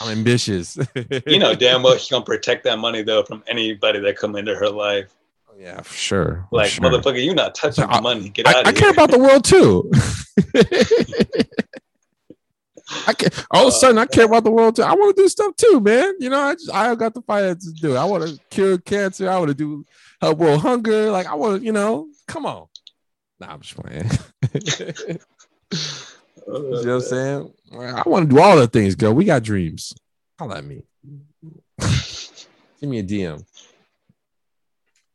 I'm 0.00 0.08
ambitious. 0.08 0.78
you 1.26 1.38
know 1.38 1.54
damn 1.54 1.82
well 1.82 1.96
she's 1.98 2.10
gonna 2.10 2.24
protect 2.24 2.64
that 2.64 2.78
money 2.78 3.02
though 3.02 3.22
from 3.22 3.44
anybody 3.46 4.00
that 4.00 4.16
come 4.16 4.34
into 4.34 4.54
her 4.54 4.70
life. 4.70 5.14
Yeah, 5.58 5.80
for 5.82 5.94
sure. 5.94 6.46
for 6.50 6.56
Like 6.56 6.70
sure. 6.70 6.84
motherfucker, 6.84 7.22
you 7.22 7.34
not 7.34 7.54
touching 7.54 7.84
I- 7.84 7.96
the 7.96 8.02
money. 8.02 8.28
Get 8.28 8.46
out 8.46 8.56
I, 8.56 8.60
of 8.60 8.66
I 8.66 8.70
here. 8.70 8.80
care 8.80 8.90
about 8.90 9.10
the 9.10 9.18
world 9.18 9.44
too. 9.44 9.90
I 13.06 13.12
can 13.12 13.30
all 13.50 13.66
of 13.68 13.72
a 13.74 13.76
uh, 13.76 13.78
sudden 13.78 13.98
I 13.98 14.06
care 14.06 14.24
about 14.24 14.44
the 14.44 14.50
world 14.50 14.76
too. 14.76 14.82
I 14.82 14.94
want 14.94 15.14
to 15.14 15.22
do 15.22 15.28
stuff 15.28 15.54
too, 15.56 15.78
man. 15.80 16.14
You 16.20 16.30
know, 16.30 16.40
I 16.40 16.54
just 16.54 16.72
I 16.72 16.94
got 16.94 17.12
the 17.12 17.20
finances 17.22 17.74
to 17.74 17.80
do. 17.80 17.94
it. 17.94 17.98
I 17.98 18.04
want 18.04 18.26
to 18.26 18.38
cure 18.50 18.78
cancer. 18.78 19.28
I 19.28 19.36
want 19.38 19.48
to 19.48 19.54
do 19.54 19.84
help 20.22 20.38
world 20.38 20.62
hunger. 20.62 21.10
Like 21.10 21.26
I 21.26 21.34
want 21.34 21.60
to, 21.60 21.64
you 21.66 21.72
know, 21.72 22.08
come 22.26 22.46
on. 22.46 22.66
Nah, 23.40 23.52
I'm 23.52 23.60
just 23.60 23.76
playing. 23.76 24.10
you 24.54 25.18
know 26.46 26.70
what 26.70 26.88
I'm 26.88 27.00
saying? 27.02 27.52
I 27.72 28.02
want 28.06 28.30
to 28.30 28.34
do 28.34 28.40
all 28.40 28.56
the 28.56 28.66
things, 28.66 28.94
girl. 28.94 29.12
We 29.12 29.26
got 29.26 29.42
dreams. 29.42 29.92
Holla 30.38 30.58
at 30.58 30.64
me. 30.64 30.82
Give 32.80 32.88
me 32.88 33.00
a 33.00 33.02
DM. 33.02 33.44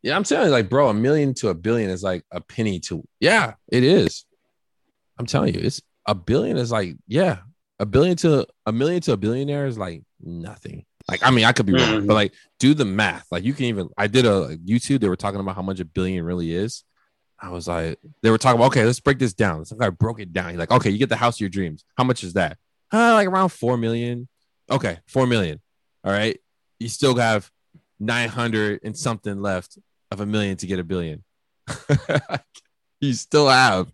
Yeah, 0.03 0.17
I'm 0.17 0.23
telling 0.23 0.47
you, 0.47 0.51
like, 0.51 0.69
bro, 0.69 0.89
a 0.89 0.93
million 0.93 1.33
to 1.35 1.47
a 1.47 1.53
billion 1.53 1.89
is 1.89 2.03
like 2.03 2.25
a 2.29 2.41
penny 2.41 2.79
to. 2.81 3.03
Yeah, 3.21 3.53
it 3.69 3.85
is. 3.85 4.25
I'm 5.17 5.25
telling 5.25 5.55
you, 5.55 5.61
it's 5.61 5.81
a 6.05 6.13
billion 6.13 6.57
is 6.57 6.71
like, 6.71 6.95
yeah, 7.07 7.39
a 7.79 7.85
billion 7.85 8.17
to 8.17 8.45
a 8.65 8.71
million 8.73 9.01
to 9.03 9.13
a 9.13 9.17
billionaire 9.17 9.65
is 9.65 9.77
like 9.77 10.03
nothing. 10.21 10.85
Like, 11.07 11.25
I 11.25 11.31
mean, 11.31 11.45
I 11.45 11.53
could 11.53 11.65
be 11.65 11.73
wrong, 11.73 12.05
but 12.05 12.15
like, 12.15 12.33
do 12.59 12.73
the 12.73 12.85
math. 12.85 13.27
Like, 13.31 13.43
you 13.45 13.53
can 13.53 13.65
even. 13.65 13.89
I 13.97 14.07
did 14.07 14.25
a 14.25 14.57
YouTube. 14.57 14.99
They 14.99 15.09
were 15.09 15.15
talking 15.15 15.39
about 15.39 15.55
how 15.55 15.61
much 15.61 15.79
a 15.79 15.85
billion 15.85 16.25
really 16.25 16.53
is. 16.53 16.83
I 17.39 17.49
was 17.49 17.67
like, 17.67 17.99
they 18.21 18.29
were 18.29 18.37
talking 18.37 18.59
about, 18.59 18.67
okay, 18.67 18.85
let's 18.85 18.99
break 18.99 19.19
this 19.19 19.33
down. 19.33 19.65
Some 19.65 19.77
guy 19.77 19.89
broke 19.89 20.19
it 20.19 20.31
down. 20.31 20.49
He's 20.49 20.59
like, 20.59 20.71
okay, 20.71 20.89
you 20.89 20.97
get 20.97 21.09
the 21.09 21.15
house 21.17 21.37
of 21.37 21.41
your 21.41 21.49
dreams. 21.49 21.83
How 21.97 22.03
much 22.03 22.23
is 22.23 22.33
that? 22.33 22.57
Uh, 22.91 23.13
like 23.13 23.27
around 23.27 23.49
four 23.49 23.77
million. 23.77 24.27
Okay, 24.69 24.99
four 25.07 25.27
million. 25.27 25.61
All 26.03 26.11
right. 26.11 26.39
You 26.79 26.87
still 26.89 27.15
have 27.15 27.49
900 27.99 28.81
and 28.83 28.97
something 28.97 29.41
left 29.41 29.77
of 30.13 30.21
a 30.21 30.25
million 30.25 30.55
to 30.57 30.67
get 30.67 30.79
a 30.79 30.83
billion. 30.83 31.23
you 33.01 33.13
still 33.13 33.49
have 33.49 33.91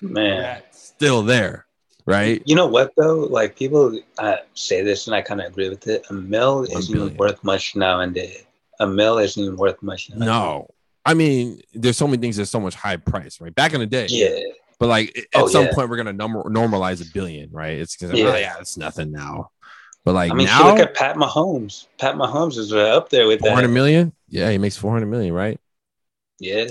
Man. 0.00 0.42
that 0.42 0.74
still 0.74 1.22
there, 1.22 1.66
right? 2.06 2.42
You 2.44 2.54
know 2.54 2.66
what 2.66 2.92
though? 2.96 3.20
Like 3.20 3.56
people 3.56 3.98
uh, 4.18 4.36
say 4.54 4.82
this, 4.82 5.06
and 5.06 5.14
I 5.16 5.22
kind 5.22 5.40
of 5.40 5.46
agree 5.46 5.68
with 5.68 5.86
it. 5.88 6.06
A 6.10 6.12
mill 6.12 6.58
One 6.60 6.70
isn't 6.78 6.92
billion. 6.94 7.16
worth 7.16 7.42
much 7.42 7.74
nowadays. 7.76 8.44
A 8.80 8.86
mill 8.86 9.18
isn't 9.18 9.42
even 9.42 9.56
worth 9.56 9.82
much. 9.82 10.10
Nowadays. 10.10 10.26
No. 10.26 10.68
I 11.06 11.14
mean, 11.14 11.60
there's 11.74 11.96
so 11.98 12.06
many 12.06 12.20
things 12.20 12.36
that's 12.36 12.50
so 12.50 12.60
much 12.60 12.74
high 12.74 12.96
price, 12.96 13.40
right? 13.40 13.54
Back 13.54 13.74
in 13.74 13.80
the 13.80 13.86
day, 13.86 14.06
Yeah. 14.08 14.38
But 14.80 14.88
like 14.88 15.16
at 15.34 15.42
Oh, 15.42 15.46
some 15.46 15.66
yeah. 15.66 15.72
point, 15.74 15.88
we're 15.88 15.96
gonna 15.96 16.12
norm- 16.12 16.52
normalize 16.54 17.00
a 17.06 17.12
billion, 17.12 17.50
right? 17.52 17.78
It's 17.78 17.96
gonna, 17.96 18.16
Yeah. 18.16 18.32
oh, 18.32 18.36
yeah, 18.36 18.54
it's 18.60 18.76
nothing 18.76 19.12
now. 19.12 19.50
But 20.04 20.14
like 20.14 20.30
I 20.30 20.34
mean, 20.34 20.46
now, 20.46 20.66
look 20.68 20.78
at 20.80 20.94
Pat 20.94 21.16
Mahomes. 21.16 21.86
Pat 21.98 22.14
Mahomes 22.16 22.58
is 22.58 22.72
right 22.72 22.82
up 22.90 23.08
there 23.08 23.26
with 23.26 23.40
four 23.40 23.50
hundred 23.52 23.68
that. 23.68 23.72
million. 23.74 24.12
Yeah, 24.28 24.50
he 24.50 24.58
makes 24.58 24.76
four 24.76 24.92
hundred 24.92 25.06
million, 25.06 25.32
right? 25.32 25.58
Yeah, 26.40 26.68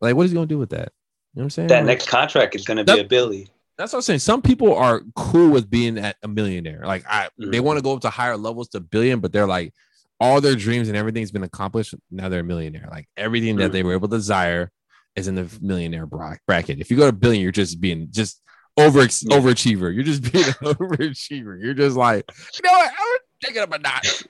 Like, 0.00 0.14
what 0.14 0.24
is 0.24 0.30
he 0.30 0.34
gonna 0.36 0.46
do 0.46 0.58
with 0.58 0.70
that? 0.70 0.92
You 1.34 1.40
know 1.40 1.42
what 1.42 1.42
I'm 1.44 1.50
saying? 1.50 1.68
that 1.68 1.78
Like, 1.78 1.86
next 1.86 2.08
contract 2.08 2.54
is 2.54 2.64
going 2.64 2.76
to 2.76 2.84
be 2.84 3.00
a 3.00 3.04
Billy. 3.04 3.48
That's 3.78 3.92
what 3.92 3.98
I'm 3.98 4.02
saying. 4.02 4.18
Some 4.20 4.42
people 4.42 4.74
are 4.74 5.02
cool 5.16 5.50
with 5.50 5.68
being 5.70 5.98
at 5.98 6.16
a 6.22 6.28
millionaire. 6.28 6.82
Like 6.86 7.04
I 7.08 7.28
they 7.38 7.58
Mhm. 7.58 7.64
want 7.64 7.78
to 7.78 7.82
go 7.82 7.94
up 7.94 8.00
to 8.02 8.10
higher 8.10 8.36
levels 8.36 8.68
to 8.70 8.80
billion, 8.80 9.20
but 9.20 9.32
they're 9.32 9.46
like 9.46 9.72
all 10.20 10.40
their 10.40 10.54
dreams 10.54 10.88
and 10.88 10.96
everything's 10.96 11.32
been 11.32 11.42
accomplished. 11.42 11.94
Now 12.10 12.28
they're 12.28 12.40
a 12.40 12.44
millionaire. 12.44 12.88
Like 12.90 13.08
everything 13.16 13.56
that 13.56 13.70
Mhm. 13.70 13.72
they 13.72 13.82
were 13.82 13.94
able 13.94 14.08
to 14.08 14.16
desire 14.16 14.70
is 15.16 15.26
in 15.26 15.34
the 15.34 15.48
millionaire 15.60 16.06
bracket. 16.06 16.80
If 16.80 16.90
you 16.90 16.96
go 16.96 17.06
to 17.06 17.12
billion, 17.12 17.42
you're 17.42 17.50
just 17.50 17.80
being 17.80 18.08
just 18.10 18.40
over 18.76 19.00
overachiever. 19.00 19.94
You're 19.94 20.04
just 20.04 20.30
being 20.32 20.44
an 20.44 20.52
overachiever. 20.62 21.60
You're 21.62 21.74
just 21.74 21.96
like, 21.96 22.24
you 22.54 22.60
know 22.64 22.76
what? 22.76 22.90
I'm 22.98 23.18
take 23.42 23.56
it 23.56 23.60
up 23.60 23.72
a 23.72 23.78
notch. 23.78 24.24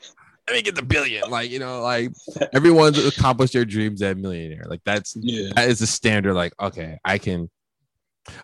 Let 0.49 0.57
me 0.57 0.63
get 0.63 0.75
the 0.75 0.83
billion. 0.83 1.31
Like, 1.31 1.51
you 1.51 1.59
know, 1.61 1.81
like 1.83 2.11
everyone's 2.53 2.99
accomplished 3.05 3.53
their 3.53 3.65
dreams 3.65 4.03
at 4.03 4.17
millionaire. 4.17 4.65
Like 4.67 4.81
that's 4.85 5.15
Yeah. 5.21 5.51
that 5.55 5.69
is 5.69 5.79
the 5.79 5.87
standard 5.87 6.35
like 6.35 6.53
okay 6.61 6.99
i 7.05 7.19
can 7.19 7.49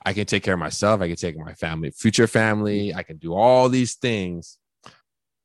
i 0.04 0.12
can 0.12 0.26
take 0.26 0.42
care 0.42 0.54
of 0.54 0.60
myself 0.60 1.00
i 1.00 1.06
can 1.06 1.16
take 1.16 1.36
my 1.38 1.54
family 1.54 1.90
future 1.92 2.26
family 2.26 2.92
i 2.94 3.02
can 3.04 3.16
do 3.16 3.32
all 3.34 3.68
these 3.68 3.94
things 3.94 4.58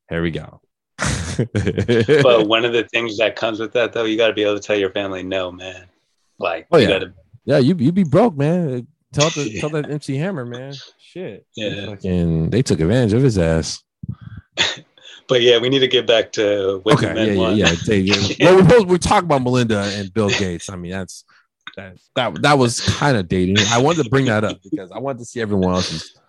here 0.09 0.21
we 0.23 0.31
go 0.31 0.59
But 1.37 2.47
one 2.47 2.65
of 2.65 2.73
the 2.73 2.87
things 2.91 3.17
that 3.17 3.35
comes 3.35 3.59
with 3.59 3.73
that, 3.73 3.93
though, 3.93 4.05
you 4.05 4.17
got 4.17 4.27
to 4.27 4.33
be 4.33 4.43
able 4.43 4.55
to 4.55 4.59
tell 4.61 4.75
your 4.77 4.91
family 4.91 5.23
no, 5.23 5.51
man. 5.51 5.85
Like, 6.39 6.67
Oh, 6.71 6.77
you 6.77 6.83
yeah. 6.87 6.99
gotta, 6.99 7.13
yeah 7.45 7.57
you 7.57 7.75
you 7.75 7.91
be 7.91 8.03
broke 8.03 8.37
man 8.37 8.87
tell 9.13 9.29
the, 9.29 9.49
Yeah. 9.49 9.61
tell 9.61 9.69
that 9.71 9.89
mc 9.89 10.15
hammer 10.17 10.45
man. 10.45 10.73
Shit. 10.99 11.45
Yeah. 11.55 11.85
Fucking, 11.87 12.49
they 12.49 12.61
took 12.61 12.79
advantage 12.79 13.13
of 13.13 13.23
his 13.23 13.37
ass. 13.37 13.83
But 15.29 15.41
yeah, 15.41 15.57
we 15.57 15.69
need 15.69 15.79
to 15.79 15.87
get 15.87 16.05
back 16.05 16.33
to 16.33 16.81
what 16.83 16.95
okay 16.95 17.13
men 17.13 17.37
yeah, 17.37 17.49
yeah 17.51 17.71
yeah. 17.87 18.15
Yeah. 18.15 18.45
well 18.45 18.55
we're, 18.57 18.69
supposed, 18.69 18.87
we're 18.89 18.97
talking 18.97 19.25
about 19.25 19.41
melinda 19.41 19.79
and 19.95 20.13
bill 20.13 20.29
gates. 20.29 20.69
I 20.69 20.75
mean 20.75 20.91
that's 20.91 21.23
that 21.77 21.97
that, 22.15 22.41
that 22.41 22.57
was 22.57 22.81
kind 22.81 23.15
of 23.15 23.27
dating. 23.29 23.57
I 23.69 23.77
wanted 23.77 24.03
to 24.03 24.09
bring 24.09 24.25
that 24.25 24.43
up 24.43 24.61
because 24.61 24.91
i 24.91 24.99
wanted 24.99 25.19
to 25.19 25.25
see 25.25 25.39
everyone 25.41 25.73
else's 25.73 26.19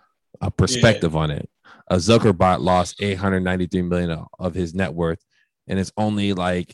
uh, 0.41 0.49
perspective 0.49 1.15
on 1.15 1.29
it. 1.29 1.49
Uh, 1.89 1.95
zuckerberg 1.95 2.61
lost 2.61 3.01
893 3.01 3.81
million 3.83 4.25
of- 4.39 4.53
his 4.55 4.73
net 4.73 4.93
worth 4.93 5.23
and 5.67 5.77
it's 5.77 5.91
only 5.97 6.33
like 6.33 6.73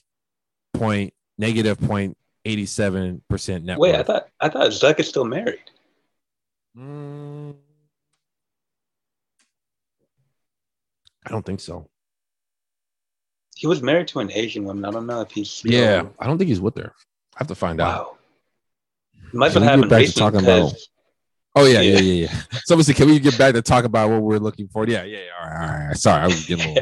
point 0.74 1.14
negative 1.38 1.80
point 1.82 2.16
87 2.46 3.24
percent 3.30 3.66
net 3.66 3.80
Wait, 3.80 3.96
I 3.96 4.04
thought 4.04 4.28
I 4.40 4.48
thought 4.50 4.70
Zuck 4.70 5.00
is 5.00 5.10
still 5.10 5.26
married. 5.26 5.60
Mm, 6.78 7.54
i 11.26 11.30
don't 11.30 11.46
think 11.46 11.60
so 11.60 11.90
He 13.58 13.68
was 13.68 13.82
married 13.82 14.08
to 14.10 14.20
an 14.22 14.32
Asian 14.32 14.64
woman. 14.64 14.86
I 14.86 14.92
don't 14.92 15.06
know 15.06 15.20
if 15.22 15.32
he's 15.32 15.50
still, 15.52 15.72
yeah 15.72 16.04
i 16.20 16.26
don't 16.28 16.38
think 16.38 16.48
he's 16.48 16.62
with 16.62 16.78
her 16.78 16.94
i 17.36 17.40
have 17.40 17.48
to 17.48 17.56
find 17.56 17.82
out 17.82 17.88
Wow. 18.06 18.18
It 19.28 19.34
must 19.34 19.54
Can 19.54 19.64
have 19.64 19.72
happened 19.72 19.90
back 19.90 20.06
to 20.06 20.14
talking 20.14 20.40
about- 20.42 20.74
Oh 21.54 21.66
yeah, 21.66 21.82
yeah, 21.82 22.00
Yeah. 22.00 22.28
yeah, 22.28 22.42
so 22.52 22.60
Somebody 22.68 22.86
said, 22.86 22.96
"Can 22.96 23.10
we 23.10 23.20
get 23.20 23.38
back 23.38 23.54
to 23.56 23.62
talk 23.62 23.84
about 23.84 24.10
what 24.10 24.22
we're 24.22 24.38
looking 24.40 24.70
for?" 24.70 24.88
Yeah, 24.88 25.04
yeah. 25.04 25.20
yeah. 25.20 25.30
All 25.38 25.50
right, 25.50 25.80
all 25.82 25.88
right. 25.88 25.98
Sorry, 25.98 26.22
I 26.22 26.28
was 26.28 26.46
getting 26.46 26.76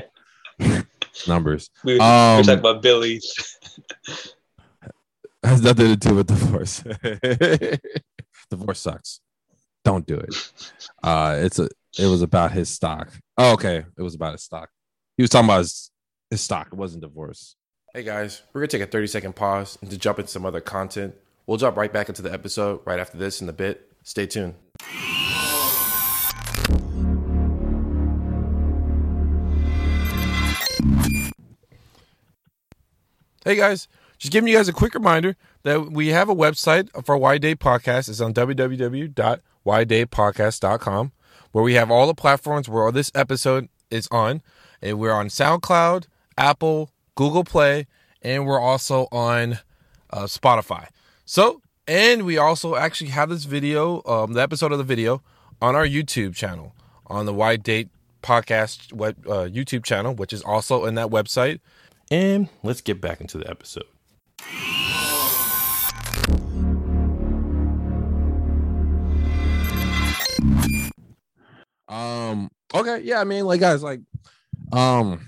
little 0.59 0.83
numbers. 1.27 1.71
we 1.83 1.95
were, 1.97 2.01
Um, 2.03 2.35
we 2.35 2.37
were 2.37 2.43
talking 2.43 2.59
about 2.59 2.81
Billy's. 2.83 3.57
Has 5.43 5.61
nothing 5.63 5.87
to 5.87 5.95
do 5.95 6.13
with 6.13 6.27
divorce. 6.27 6.83
divorce 8.51 8.79
sucks. 8.79 9.21
Don't 9.85 10.05
do 10.05 10.15
it. 10.15 10.51
Uh, 11.01 11.37
it's 11.39 11.59
a. 11.59 11.69
It 11.97 12.05
was 12.05 12.21
about 12.21 12.51
his 12.51 12.69
stock. 12.69 13.11
Oh, 13.37 13.53
okay. 13.53 13.85
It 13.97 14.01
was 14.01 14.13
about 14.13 14.33
his 14.33 14.43
stock. 14.43 14.69
He 15.17 15.23
was 15.23 15.29
talking 15.29 15.47
about 15.47 15.59
his, 15.59 15.89
his 16.29 16.41
stock. 16.41 16.67
It 16.71 16.75
wasn't 16.75 17.01
divorce. 17.01 17.55
Hey 17.93 18.03
guys, 18.03 18.43
we're 18.53 18.61
gonna 18.61 18.67
take 18.67 18.83
a 18.83 18.85
thirty 18.85 19.07
second 19.07 19.35
pause 19.35 19.77
and 19.81 19.89
to 19.89 19.97
jump 19.97 20.19
into 20.19 20.29
some 20.29 20.45
other 20.45 20.61
content. 20.61 21.15
We'll 21.47 21.57
jump 21.57 21.75
right 21.75 21.91
back 21.91 22.07
into 22.09 22.21
the 22.21 22.31
episode 22.31 22.81
right 22.85 22.99
after 22.99 23.17
this 23.17 23.41
in 23.41 23.49
a 23.49 23.53
bit. 23.53 23.91
Stay 24.03 24.27
tuned. 24.27 24.53
Hey 33.43 33.55
guys, 33.55 33.87
just 34.19 34.31
giving 34.31 34.47
you 34.47 34.55
guys 34.55 34.67
a 34.67 34.73
quick 34.73 34.93
reminder 34.93 35.35
that 35.63 35.91
we 35.91 36.09
have 36.09 36.29
a 36.29 36.35
website 36.35 36.89
for 37.03 37.17
Why 37.17 37.39
Day 37.39 37.55
Podcast. 37.55 38.09
It's 38.09 38.21
on 38.21 38.33
www.whydaypodcast.com 39.65 41.11
where 41.51 41.63
we 41.63 41.73
have 41.73 41.89
all 41.91 42.07
the 42.07 42.13
platforms 42.13 42.69
where 42.69 42.91
this 42.91 43.11
episode 43.15 43.69
is 43.89 44.07
on. 44.11 44.41
And 44.81 44.99
we're 44.99 45.11
on 45.11 45.27
SoundCloud, 45.27 46.05
Apple, 46.37 46.91
Google 47.15 47.43
Play, 47.43 47.87
and 48.21 48.45
we're 48.45 48.59
also 48.59 49.07
on 49.11 49.59
uh, 50.11 50.23
Spotify. 50.23 50.87
So, 51.25 51.61
and 51.87 52.23
we 52.23 52.37
also 52.37 52.75
actually 52.75 53.09
have 53.09 53.29
this 53.29 53.43
video, 53.43 54.01
um, 54.05 54.33
the 54.33 54.41
episode 54.41 54.71
of 54.71 54.77
the 54.77 54.83
video, 54.83 55.21
on 55.61 55.75
our 55.75 55.85
YouTube 55.85 56.35
channel, 56.35 56.73
on 57.07 57.25
the 57.25 57.33
Why 57.33 57.57
Date 57.57 57.89
Podcast 58.23 58.93
web, 58.93 59.17
uh, 59.27 59.47
YouTube 59.47 59.83
channel, 59.83 60.13
which 60.13 60.31
is 60.31 60.41
also 60.41 60.85
in 60.85 60.95
that 60.95 61.07
website. 61.07 61.59
And 62.09 62.49
let's 62.63 62.81
get 62.81 63.01
back 63.01 63.19
into 63.19 63.37
the 63.37 63.49
episode. 63.49 63.87
Um. 71.89 72.49
Okay. 72.73 73.01
Yeah. 73.03 73.19
I 73.19 73.23
mean, 73.23 73.45
like, 73.45 73.59
guys, 73.59 73.81
like, 73.83 74.01
um, 74.71 75.27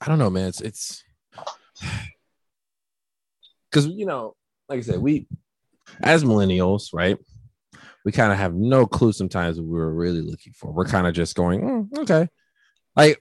I 0.00 0.06
don't 0.08 0.18
know, 0.18 0.30
man. 0.30 0.48
It's 0.48 0.60
it's 0.60 1.04
because 3.70 3.86
you 3.86 4.06
know, 4.06 4.34
like 4.68 4.78
I 4.78 4.82
said, 4.82 4.98
we 4.98 5.26
as 6.02 6.24
millennials, 6.24 6.92
right? 6.92 7.16
We 8.04 8.12
kind 8.12 8.32
of 8.32 8.38
have 8.38 8.54
no 8.54 8.86
clue 8.86 9.12
sometimes 9.12 9.58
what 9.60 9.66
we 9.66 9.78
were 9.78 9.92
really 9.94 10.20
looking 10.20 10.52
for. 10.52 10.72
We're 10.72 10.84
kind 10.84 11.06
of 11.06 11.14
just 11.14 11.34
going, 11.34 11.60
"Mm, 11.60 11.98
okay, 12.00 12.28
like, 12.94 13.20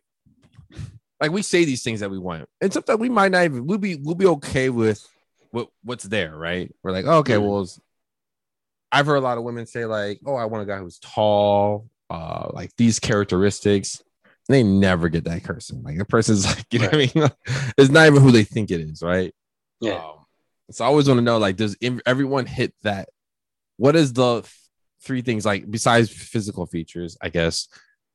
like 1.19 1.31
we 1.31 1.41
say 1.41 1.65
these 1.65 1.81
things 1.83 2.01
that 2.01 2.11
we 2.11 2.19
want, 2.19 2.47
and 2.61 2.71
sometimes 2.71 2.99
we 2.99 3.09
might 3.09 3.31
not 3.31 3.45
even. 3.45 3.65
We'll 3.65 3.77
be 3.79 3.95
we'll 3.95 4.15
be 4.15 4.27
okay 4.27 4.69
with 4.69 5.03
what 5.51 5.69
what's 5.83 6.03
there, 6.03 6.35
right? 6.35 6.73
We're 6.83 6.91
like, 6.91 7.05
okay, 7.05 7.33
Mhm. 7.33 7.49
well, 7.49 7.67
I've 8.91 9.05
heard 9.07 9.15
a 9.15 9.21
lot 9.21 9.37
of 9.37 9.43
women 9.43 9.65
say 9.65 9.85
like, 9.85 10.19
oh, 10.25 10.35
I 10.35 10.45
want 10.45 10.63
a 10.63 10.65
guy 10.67 10.77
who's 10.77 10.99
tall, 10.99 11.87
uh, 12.09 12.49
like 12.53 12.71
these 12.77 12.99
characteristics. 12.99 14.01
They 14.47 14.61
never 14.61 15.09
get 15.09 15.23
that 15.23 15.43
person. 15.43 15.81
Like 15.83 15.97
the 15.97 16.05
person's 16.05 16.45
like, 16.55 16.65
you 16.71 16.79
know 16.79 16.85
what 16.85 16.95
I 16.95 16.97
mean? 16.97 17.29
it's 17.77 17.89
not 17.89 18.07
even 18.07 18.21
who 18.21 18.31
they 18.31 18.43
think 18.43 18.71
it 18.71 18.79
is, 18.79 19.01
right? 19.01 19.33
Yeah. 19.81 19.95
Um, 19.95 20.25
so 20.71 20.83
I 20.83 20.87
always 20.87 21.07
want 21.07 21.17
to 21.19 21.23
know, 21.23 21.37
like, 21.37 21.57
does 21.57 21.75
everyone 22.05 22.45
hit 22.45 22.73
that? 22.83 23.09
What 23.77 23.95
is 23.95 24.13
the 24.13 24.41
th- 24.41 24.53
three 25.01 25.21
things 25.21 25.45
like 25.45 25.69
besides 25.69 26.09
physical 26.09 26.65
features? 26.65 27.17
I 27.21 27.29
guess 27.29 27.67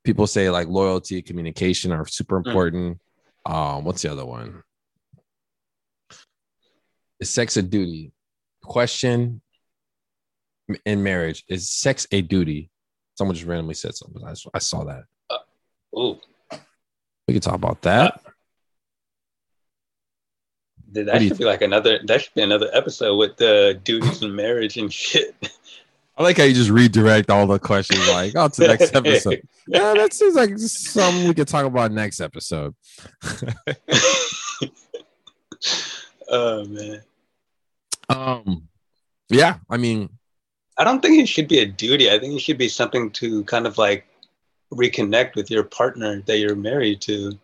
people 0.05 0.27
say 0.27 0.51
like 0.51 0.69
loyalty, 0.69 1.23
communication 1.23 1.93
are 1.93 2.07
super 2.07 2.37
important. 2.37 3.01
Um, 3.47 3.85
what's 3.85 4.03
the 4.03 4.11
other 4.11 4.25
one? 4.25 4.63
Is 7.21 7.31
sex 7.31 7.57
a 7.57 7.63
duty? 7.63 8.13
Question 8.63 9.43
in 10.87 11.03
marriage 11.03 11.45
is 11.49 11.71
sex 11.71 12.07
a 12.13 12.23
duty? 12.23 12.70
Someone 13.21 13.35
just 13.35 13.47
randomly 13.47 13.75
said 13.75 13.95
something. 13.95 14.25
I 14.25 14.59
saw 14.59 14.83
that. 14.85 15.05
Ooh, 15.95 16.19
We 17.29 17.35
could 17.35 17.43
talk 17.43 17.55
about 17.57 17.83
that. 17.83 18.19
Th- 20.95 21.05
What 21.07 21.13
that 21.13 21.21
should 21.23 21.37
be 21.37 21.45
like 21.45 21.61
another. 21.61 21.99
That 22.07 22.23
should 22.23 22.33
be 22.33 22.41
another 22.41 22.71
episode 22.73 23.17
with 23.17 23.37
the 23.37 23.79
duties 23.85 24.23
in 24.23 24.35
marriage 24.35 24.79
and 24.79 24.91
shit. 24.91 25.35
I 26.17 26.23
like 26.23 26.39
how 26.39 26.45
you 26.45 26.55
just 26.55 26.71
redirect 26.71 27.29
all 27.29 27.47
the 27.47 27.59
questions 27.59 28.09
like, 28.09 28.33
oh, 28.37 28.49
to 28.49 28.59
the 28.63 28.69
next 28.69 28.95
episode. 28.97 29.43
yeah, 29.69 29.93
that 29.93 30.15
seems 30.15 30.35
like 30.35 30.57
something 30.59 31.29
we 31.29 31.35
could 31.35 31.47
talk 31.47 31.67
about 31.67 31.93
next 31.93 32.21
episode. 32.21 32.75
oh 36.31 36.65
man, 36.65 37.03
Um, 38.09 38.67
yeah, 39.29 39.59
I 39.69 39.77
mean, 39.77 40.09
I 40.81 40.85
don't 40.85 41.03
think 41.03 41.19
it 41.19 41.29
should 41.29 41.47
be 41.47 41.59
a 41.59 41.67
duty. 41.67 42.11
I 42.11 42.19
think 42.19 42.35
it 42.35 42.41
should 42.41 42.57
be 42.57 42.71
something 42.71 43.11
to 43.11 43.45
kind 43.45 43.67
of 43.67 43.77
like 43.77 44.07
reconnect 44.73 45.35
with 45.35 45.51
your 45.51 45.63
partner 45.63 46.23
that 46.23 46.39
you're 46.39 46.57
married 46.57 47.03
to. 47.03 47.39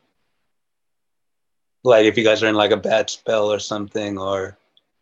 Like 1.84 2.07
if 2.07 2.16
you 2.16 2.24
guys 2.24 2.43
are 2.43 2.49
in 2.49 2.55
like 2.55 2.70
a 2.70 2.78
bad 2.78 3.11
spell 3.11 3.53
or 3.53 3.59
something, 3.59 4.16
or 4.16 4.57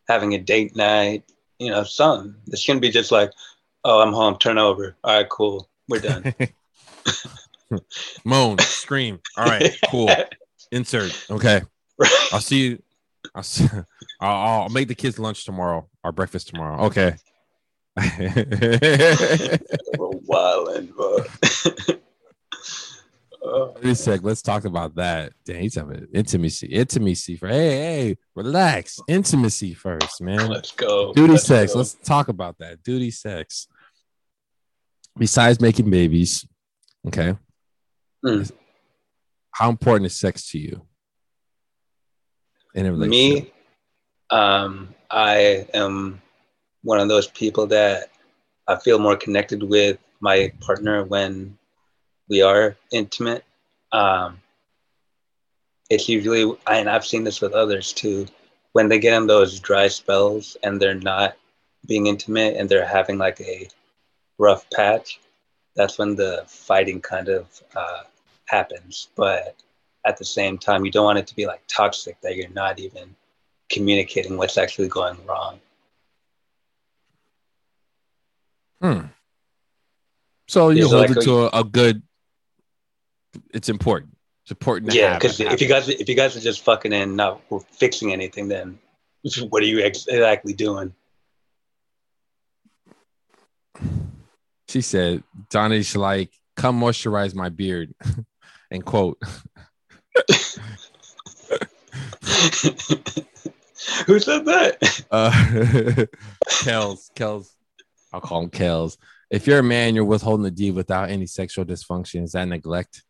having 0.08 0.34
a 0.34 0.38
date 0.38 0.74
night, 0.74 1.22
you 1.60 1.70
know, 1.70 1.84
something. 1.84 2.34
It 2.48 2.58
shouldn't 2.58 2.82
be 2.82 2.90
just 2.90 3.12
like, 3.12 3.30
oh, 3.84 4.00
I'm 4.00 4.12
home, 4.12 4.36
turn 4.36 4.58
over. 4.58 4.96
All 5.04 5.16
right, 5.16 5.28
cool, 5.28 5.68
we're 5.88 6.00
done. 6.00 6.34
moan, 8.24 8.58
scream. 8.58 9.20
All 9.36 9.44
right, 9.44 9.78
cool. 9.92 10.10
Insert. 10.72 11.30
Okay, 11.30 11.62
I'll 12.32 12.40
see 12.40 12.64
you. 12.64 12.82
I'll, 13.32 13.44
see, 13.44 13.68
I'll, 14.20 14.62
I'll 14.62 14.68
make 14.70 14.88
the 14.88 14.96
kids 14.96 15.20
lunch 15.20 15.44
tomorrow 15.44 15.86
or 16.02 16.10
breakfast 16.10 16.48
tomorrow. 16.48 16.86
Okay, 16.86 17.14
wilding, 19.98 20.86
bro. 20.86 21.18
Uh, 23.44 23.68
Wait 23.82 23.90
a 23.90 23.94
sec. 23.94 24.20
Let's 24.22 24.40
talk 24.40 24.64
about 24.64 24.94
that. 24.94 25.34
Dang, 25.44 25.60
he's 25.60 25.74
having 25.74 26.06
intimacy. 26.14 26.66
Intimacy 26.68 27.36
for 27.36 27.48
hey, 27.48 27.68
hey, 27.68 28.16
relax. 28.34 28.98
Intimacy 29.06 29.74
first, 29.74 30.22
man. 30.22 30.48
Let's 30.48 30.72
go. 30.72 31.12
Duty 31.12 31.32
Let's 31.32 31.44
sex. 31.44 31.72
go. 31.72 31.80
Let's 31.80 31.92
talk 31.92 32.28
about 32.28 32.56
that. 32.58 32.82
Duty 32.82 33.10
sex. 33.10 33.68
Besides 35.18 35.60
making 35.60 35.90
babies, 35.90 36.46
okay. 37.06 37.36
Mm. 38.24 38.50
How 39.50 39.68
important 39.68 40.06
is 40.06 40.18
sex 40.18 40.50
to 40.50 40.58
you? 40.58 40.82
In 42.74 42.86
a 42.86 42.92
relationship? 42.92 43.44
Me, 43.44 43.52
um, 44.30 44.94
I 45.10 45.68
am 45.74 46.22
one 46.84 47.00
of 47.00 47.08
those 47.08 47.26
people 47.26 47.66
that 47.66 48.10
I 48.68 48.76
feel 48.76 48.98
more 48.98 49.16
connected 49.16 49.62
with 49.62 49.98
my 50.20 50.52
partner 50.60 51.02
when 51.04 51.58
we 52.28 52.42
are 52.42 52.76
intimate. 52.92 53.44
Um, 53.90 54.40
it's 55.90 56.08
usually, 56.08 56.56
and 56.66 56.88
I've 56.88 57.04
seen 57.04 57.24
this 57.24 57.40
with 57.40 57.52
others 57.52 57.92
too, 57.92 58.26
when 58.72 58.88
they 58.88 58.98
get 58.98 59.14
in 59.14 59.26
those 59.26 59.60
dry 59.60 59.88
spells 59.88 60.56
and 60.62 60.80
they're 60.80 60.94
not 60.94 61.36
being 61.86 62.06
intimate 62.06 62.56
and 62.56 62.68
they're 62.68 62.86
having 62.86 63.18
like 63.18 63.40
a 63.40 63.68
rough 64.38 64.68
patch, 64.70 65.20
that's 65.76 65.98
when 65.98 66.16
the 66.16 66.44
fighting 66.46 67.00
kind 67.00 67.28
of 67.28 67.62
uh, 67.74 68.02
happens. 68.46 69.08
But 69.16 69.56
at 70.06 70.16
the 70.16 70.24
same 70.24 70.58
time, 70.58 70.84
you 70.84 70.90
don't 70.90 71.04
want 71.04 71.18
it 71.18 71.26
to 71.28 71.36
be 71.36 71.46
like 71.46 71.62
toxic 71.66 72.20
that 72.20 72.36
you're 72.36 72.48
not 72.50 72.78
even 72.78 73.14
communicating 73.70 74.36
what's 74.36 74.58
actually 74.58 74.88
going 74.88 75.16
wrong. 75.26 75.60
Hmm. 78.84 79.06
So 80.46 80.68
you 80.68 80.86
hold 80.86 81.08
like, 81.08 81.16
it 81.16 81.22
to 81.22 81.46
a, 81.46 81.60
a 81.60 81.64
good. 81.64 82.02
It's 83.54 83.70
important. 83.70 84.14
It's 84.42 84.50
important. 84.50 84.92
To 84.92 84.98
Yeah, 84.98 85.14
because 85.14 85.40
if 85.40 85.62
you 85.62 85.68
guys 85.68 85.88
if 85.88 86.06
you 86.06 86.14
guys 86.14 86.36
are 86.36 86.40
just 86.40 86.60
fucking 86.60 86.92
and 86.92 87.16
not 87.16 87.40
fixing 87.72 88.12
anything, 88.12 88.48
then 88.48 88.78
what 89.48 89.62
are 89.62 89.66
you 89.66 89.80
ex- 89.80 90.06
exactly 90.06 90.52
doing? 90.52 90.92
She 94.68 94.82
said, 94.82 95.22
Donnie's 95.48 95.96
like, 95.96 96.30
come 96.54 96.78
moisturize 96.78 97.34
my 97.34 97.48
beard. 97.48 97.94
and 98.70 98.84
quote. 98.84 99.18
Who 104.06 104.18
said 104.18 104.44
that? 104.44 104.76
Uh 105.10 105.30
Kels. 106.50 107.10
Kels. 107.14 107.53
I'll 108.14 108.20
call 108.20 108.42
him 108.42 108.50
Kels. 108.50 108.96
If 109.28 109.48
you're 109.48 109.58
a 109.58 109.64
man, 109.64 109.96
you're 109.96 110.04
withholding 110.04 110.44
the 110.44 110.50
D 110.52 110.70
without 110.70 111.10
any 111.10 111.26
sexual 111.26 111.64
dysfunction. 111.64 112.22
Is 112.22 112.32
that 112.32 112.44
neglect? 112.44 113.02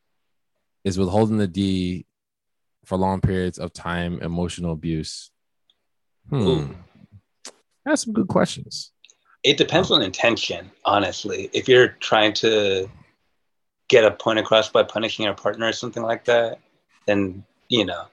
Is 0.83 0.99
withholding 0.99 1.37
the 1.37 1.47
D 1.47 2.07
for 2.87 2.97
long 2.97 3.21
periods 3.21 3.59
of 3.59 3.75
time 3.75 4.23
emotional 4.23 4.73
abuse? 4.73 5.31
Hmm. 6.31 6.37
Ooh. 6.37 6.77
That's 7.85 8.05
some 8.05 8.15
good 8.15 8.29
questions. 8.29 8.93
It 9.43 9.59
depends 9.59 9.91
on 9.91 10.01
intention, 10.01 10.71
honestly. 10.87 11.51
If 11.53 11.69
you're 11.69 11.89
trying 11.89 12.33
to 12.35 12.89
get 13.91 14.05
a 14.05 14.11
point 14.11 14.39
across 14.39 14.71
by 14.71 14.85
punishing 14.85 15.27
your 15.27 15.35
partner 15.35 15.69
or 15.69 15.73
something 15.73 16.03
like 16.03 16.25
that, 16.25 16.61
then 17.07 17.45
you 17.69 17.85
know. 17.85 18.07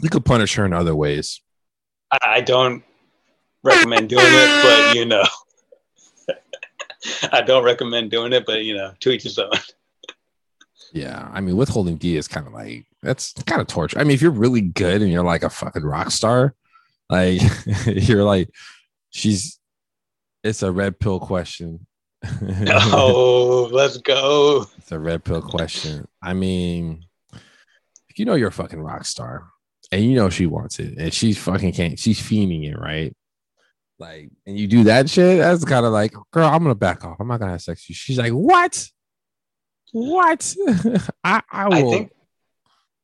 You 0.00 0.10
could 0.10 0.24
punish 0.24 0.56
her 0.56 0.66
in 0.66 0.72
other 0.72 0.96
ways. 0.96 1.40
I, 2.10 2.18
I 2.24 2.40
don't 2.40 2.82
recommend 3.62 4.08
doing 4.08 4.24
it, 4.26 4.62
but 4.62 4.96
you 4.96 5.04
know. 5.04 5.24
I 7.32 7.42
don't 7.42 7.64
recommend 7.64 8.10
doing 8.10 8.32
it, 8.32 8.44
but 8.46 8.64
you 8.64 8.74
know, 8.74 8.92
to 9.00 9.10
each 9.10 9.22
his 9.22 9.38
own. 9.38 9.50
Yeah, 10.92 11.28
I 11.32 11.40
mean, 11.40 11.56
withholding 11.56 11.96
D 11.96 12.16
is 12.16 12.28
kind 12.28 12.46
of 12.46 12.52
like 12.52 12.86
that's 13.02 13.32
kind 13.44 13.60
of 13.60 13.66
torture. 13.66 13.98
I 13.98 14.04
mean, 14.04 14.14
if 14.14 14.22
you're 14.22 14.30
really 14.30 14.60
good 14.60 15.02
and 15.02 15.10
you're 15.10 15.24
like 15.24 15.42
a 15.42 15.50
fucking 15.50 15.82
rock 15.82 16.10
star, 16.10 16.54
like 17.08 17.40
you're 17.86 18.24
like, 18.24 18.50
she's, 19.10 19.58
it's 20.42 20.62
a 20.62 20.72
red 20.72 20.98
pill 20.98 21.20
question. 21.20 21.86
Oh, 22.92 23.68
let's 23.72 23.96
go. 23.98 24.66
it's 24.76 24.92
a 24.92 24.98
red 24.98 25.24
pill 25.24 25.40
question. 25.40 26.06
I 26.22 26.34
mean, 26.34 27.04
if 28.08 28.18
you 28.18 28.24
know 28.24 28.34
you're 28.34 28.48
a 28.48 28.52
fucking 28.52 28.80
rock 28.80 29.06
star 29.06 29.46
and 29.90 30.04
you 30.04 30.16
know 30.16 30.28
she 30.28 30.46
wants 30.46 30.78
it 30.78 30.98
and 30.98 31.14
she's 31.14 31.38
fucking 31.38 31.72
can't, 31.72 31.98
she's 31.98 32.20
fiending 32.20 32.70
it, 32.70 32.78
right? 32.78 33.14
Like, 34.00 34.30
and 34.46 34.58
you 34.58 34.66
do 34.66 34.84
that 34.84 35.10
shit, 35.10 35.38
that's 35.38 35.64
kind 35.64 35.84
of 35.84 35.92
like, 35.92 36.14
girl, 36.30 36.48
I'm 36.48 36.62
gonna 36.62 36.74
back 36.74 37.04
off. 37.04 37.18
I'm 37.20 37.28
not 37.28 37.38
gonna 37.38 37.52
have 37.52 37.62
sex 37.62 37.82
with 37.82 37.90
you. 37.90 37.94
She's 37.94 38.18
like, 38.18 38.32
what? 38.32 38.88
What? 39.92 40.54
I, 41.24 41.42
I 41.50 41.68
will. 41.68 41.88
I 41.88 41.90
think 41.90 42.12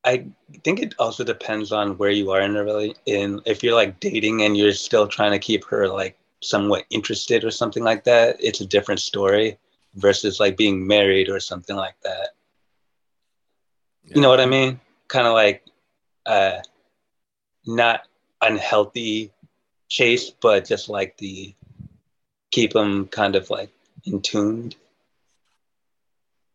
I 0.07 0.25
think 0.63 0.81
it 0.81 0.95
also 1.01 1.25
depends 1.25 1.73
on 1.73 1.99
where 1.99 2.11
you 2.11 2.31
are 2.31 2.41
in 2.41 2.57
a 2.57 2.65
really 2.65 2.95
in 3.07 3.41
if 3.45 3.63
you're 3.63 3.75
like 3.75 3.99
dating 3.99 4.43
and 4.43 4.57
you're 4.57 4.73
still 4.73 5.09
trying 5.09 5.33
to 5.33 5.39
keep 5.39 5.65
her 5.65 5.89
like 5.89 6.17
somewhat 6.41 6.85
interested 6.91 7.45
or 7.45 7.51
something 7.51 7.83
like 7.83 8.05
that, 8.05 8.37
it's 8.39 8.61
a 8.61 8.67
different 8.67 9.01
story 9.01 9.59
versus 9.97 10.39
like 10.39 10.57
being 10.57 10.87
married 10.87 11.29
or 11.29 11.41
something 11.41 11.75
like 11.75 11.97
that. 12.05 12.31
You 14.05 14.21
know 14.21 14.29
what 14.29 14.41
I 14.41 14.47
mean? 14.47 14.81
Kind 15.09 15.27
of 15.27 15.33
like 15.33 15.65
uh 16.25 16.59
not 17.67 18.07
unhealthy 18.43 19.33
chase, 19.89 20.31
but 20.31 20.65
just 20.67 20.89
like 20.89 21.17
the 21.19 21.55
keep 22.51 22.73
them 22.73 23.07
kind 23.09 23.37
of 23.37 23.51
like 23.51 23.71
in 24.05 24.21
tuned. 24.23 24.77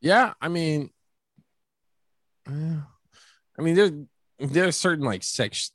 Yeah, 0.01 0.33
I 0.41 0.47
mean, 0.47 0.89
I 2.47 2.51
mean, 3.61 3.75
there 3.75 3.91
there 4.39 4.67
are 4.67 4.71
certain 4.71 5.05
like 5.05 5.23
sex 5.23 5.71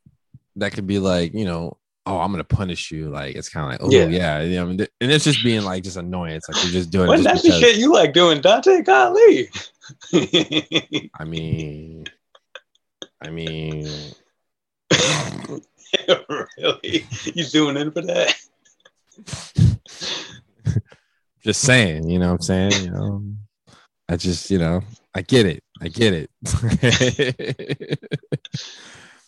that 0.57 0.73
could 0.73 0.87
be 0.87 0.99
like, 0.99 1.33
you 1.35 1.45
know, 1.45 1.77
oh, 2.07 2.19
I'm 2.19 2.33
gonna 2.33 2.45
punish 2.45 2.91
you. 2.91 3.09
Like 3.11 3.37
it's 3.37 3.49
kind 3.49 3.67
of 3.67 3.73
like, 3.73 3.81
oh 3.83 3.91
Yeah. 3.97 4.07
yeah, 4.09 4.41
yeah. 4.43 4.63
I 4.63 4.65
mean, 4.65 4.79
th- 4.79 4.91
and 5.01 5.13
it's 5.13 5.25
just 5.25 5.45
being 5.45 5.63
like 5.63 5.85
just 5.85 5.97
annoyance. 5.97 6.49
Like 6.49 6.63
you're 6.65 6.73
just 6.73 6.91
doing 6.91 7.11
it 7.13 7.23
that's 7.23 7.43
just 7.43 7.61
the 7.61 7.67
shit 7.67 7.77
you 7.77 7.93
like 7.93 8.13
doing, 8.13 8.41
Dante. 8.41 8.83
Golly. 8.83 9.49
I 11.15 11.25
mean, 11.25 12.07
I 13.23 13.31
mean, 13.31 13.87
really? 16.59 17.07
You 17.25 17.45
zooming 17.45 17.77
in 17.77 17.91
for 17.91 18.03
that? 18.03 18.35
just 21.43 21.61
saying. 21.63 22.09
You 22.09 22.19
know 22.19 22.33
what 22.33 22.51
I'm 22.51 22.71
saying? 22.71 22.85
You 22.85 22.91
know, 22.91 23.23
I 24.09 24.17
just, 24.17 24.51
you 24.51 24.59
know, 24.59 24.83
I 25.15 25.23
get 25.23 25.47
it. 25.47 25.63
I 25.81 25.89
get 25.89 26.13
it. 26.15 26.31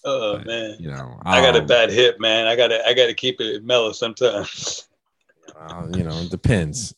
Oh 0.05 0.39
But, 0.39 0.47
man. 0.47 0.77
you 0.79 0.91
know, 0.91 1.21
I 1.25 1.43
got 1.43 1.57
a 1.57 1.61
um, 1.61 1.67
bad 1.67 1.91
hip, 1.91 2.19
man. 2.19 2.47
I 2.47 2.57
gotta 2.57 2.87
I 2.87 2.95
gotta 2.95 3.15
keep 3.15 3.41
it 3.41 3.65
mellow 3.65 3.93
sometimes. 3.93 4.89
Uh, 5.55 5.87
you 5.95 6.05
know, 6.05 6.17
it 6.21 6.31
depends. 6.31 6.95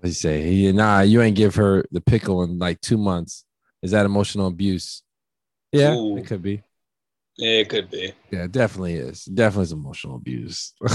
They 0.00 0.12
say, 0.12 0.72
nah, 0.72 1.00
you 1.00 1.20
ain't 1.20 1.36
give 1.36 1.56
her 1.56 1.84
the 1.90 2.00
pickle 2.00 2.42
in 2.42 2.58
like 2.58 2.80
two 2.80 2.96
months. 2.96 3.44
Is 3.82 3.90
that 3.90 4.06
emotional 4.06 4.46
abuse? 4.46 5.02
Yeah, 5.72 5.94
Ooh. 5.94 6.16
it 6.16 6.26
could 6.26 6.42
be. 6.42 6.62
Yeah, 7.40 7.60
it 7.60 7.70
could 7.70 7.90
be. 7.90 8.12
Yeah, 8.30 8.44
it 8.44 8.52
definitely 8.52 8.96
is. 8.96 9.24
Definitely 9.24 9.62
is 9.62 9.72
emotional 9.72 10.16
abuse. 10.16 10.74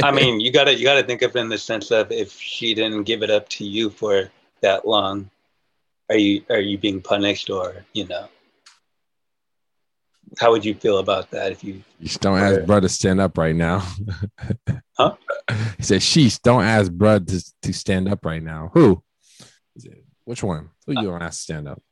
I 0.00 0.12
mean, 0.12 0.38
you 0.38 0.52
gotta 0.52 0.72
you 0.72 0.84
gotta 0.84 1.02
think 1.02 1.22
of 1.22 1.34
it 1.34 1.40
in 1.40 1.48
the 1.48 1.58
sense 1.58 1.90
of 1.90 2.12
if 2.12 2.38
she 2.38 2.72
didn't 2.72 3.02
give 3.02 3.24
it 3.24 3.30
up 3.30 3.48
to 3.48 3.64
you 3.64 3.90
for 3.90 4.30
that 4.62 4.86
long, 4.86 5.28
are 6.08 6.16
you 6.16 6.44
are 6.50 6.60
you 6.60 6.78
being 6.78 7.02
punished 7.02 7.50
or 7.50 7.84
you 7.94 8.06
know? 8.06 8.28
How 10.38 10.52
would 10.52 10.64
you 10.64 10.74
feel 10.74 10.98
about 10.98 11.32
that 11.32 11.50
if 11.50 11.64
you 11.64 11.82
you 11.98 12.06
just 12.06 12.20
don't 12.20 12.38
ask 12.38 12.64
bro 12.64 12.78
to 12.78 12.88
stand 12.88 13.20
up 13.20 13.36
right 13.36 13.54
now. 13.54 13.86
Huh? 14.96 15.16
He 15.78 15.82
said, 15.82 16.00
"Sheesh, 16.00 16.40
don't 16.42 16.64
ask 16.64 16.92
bro 16.92 17.18
to, 17.18 17.54
to 17.62 17.72
stand 17.72 18.08
up 18.08 18.24
right 18.24 18.42
now." 18.42 18.70
Who? 18.72 19.02
Which 20.24 20.42
one? 20.42 20.70
Who 20.86 20.94
you 20.94 21.08
don't 21.08 21.22
ask 21.22 21.38
to 21.38 21.42
stand 21.42 21.68
up? 21.68 21.82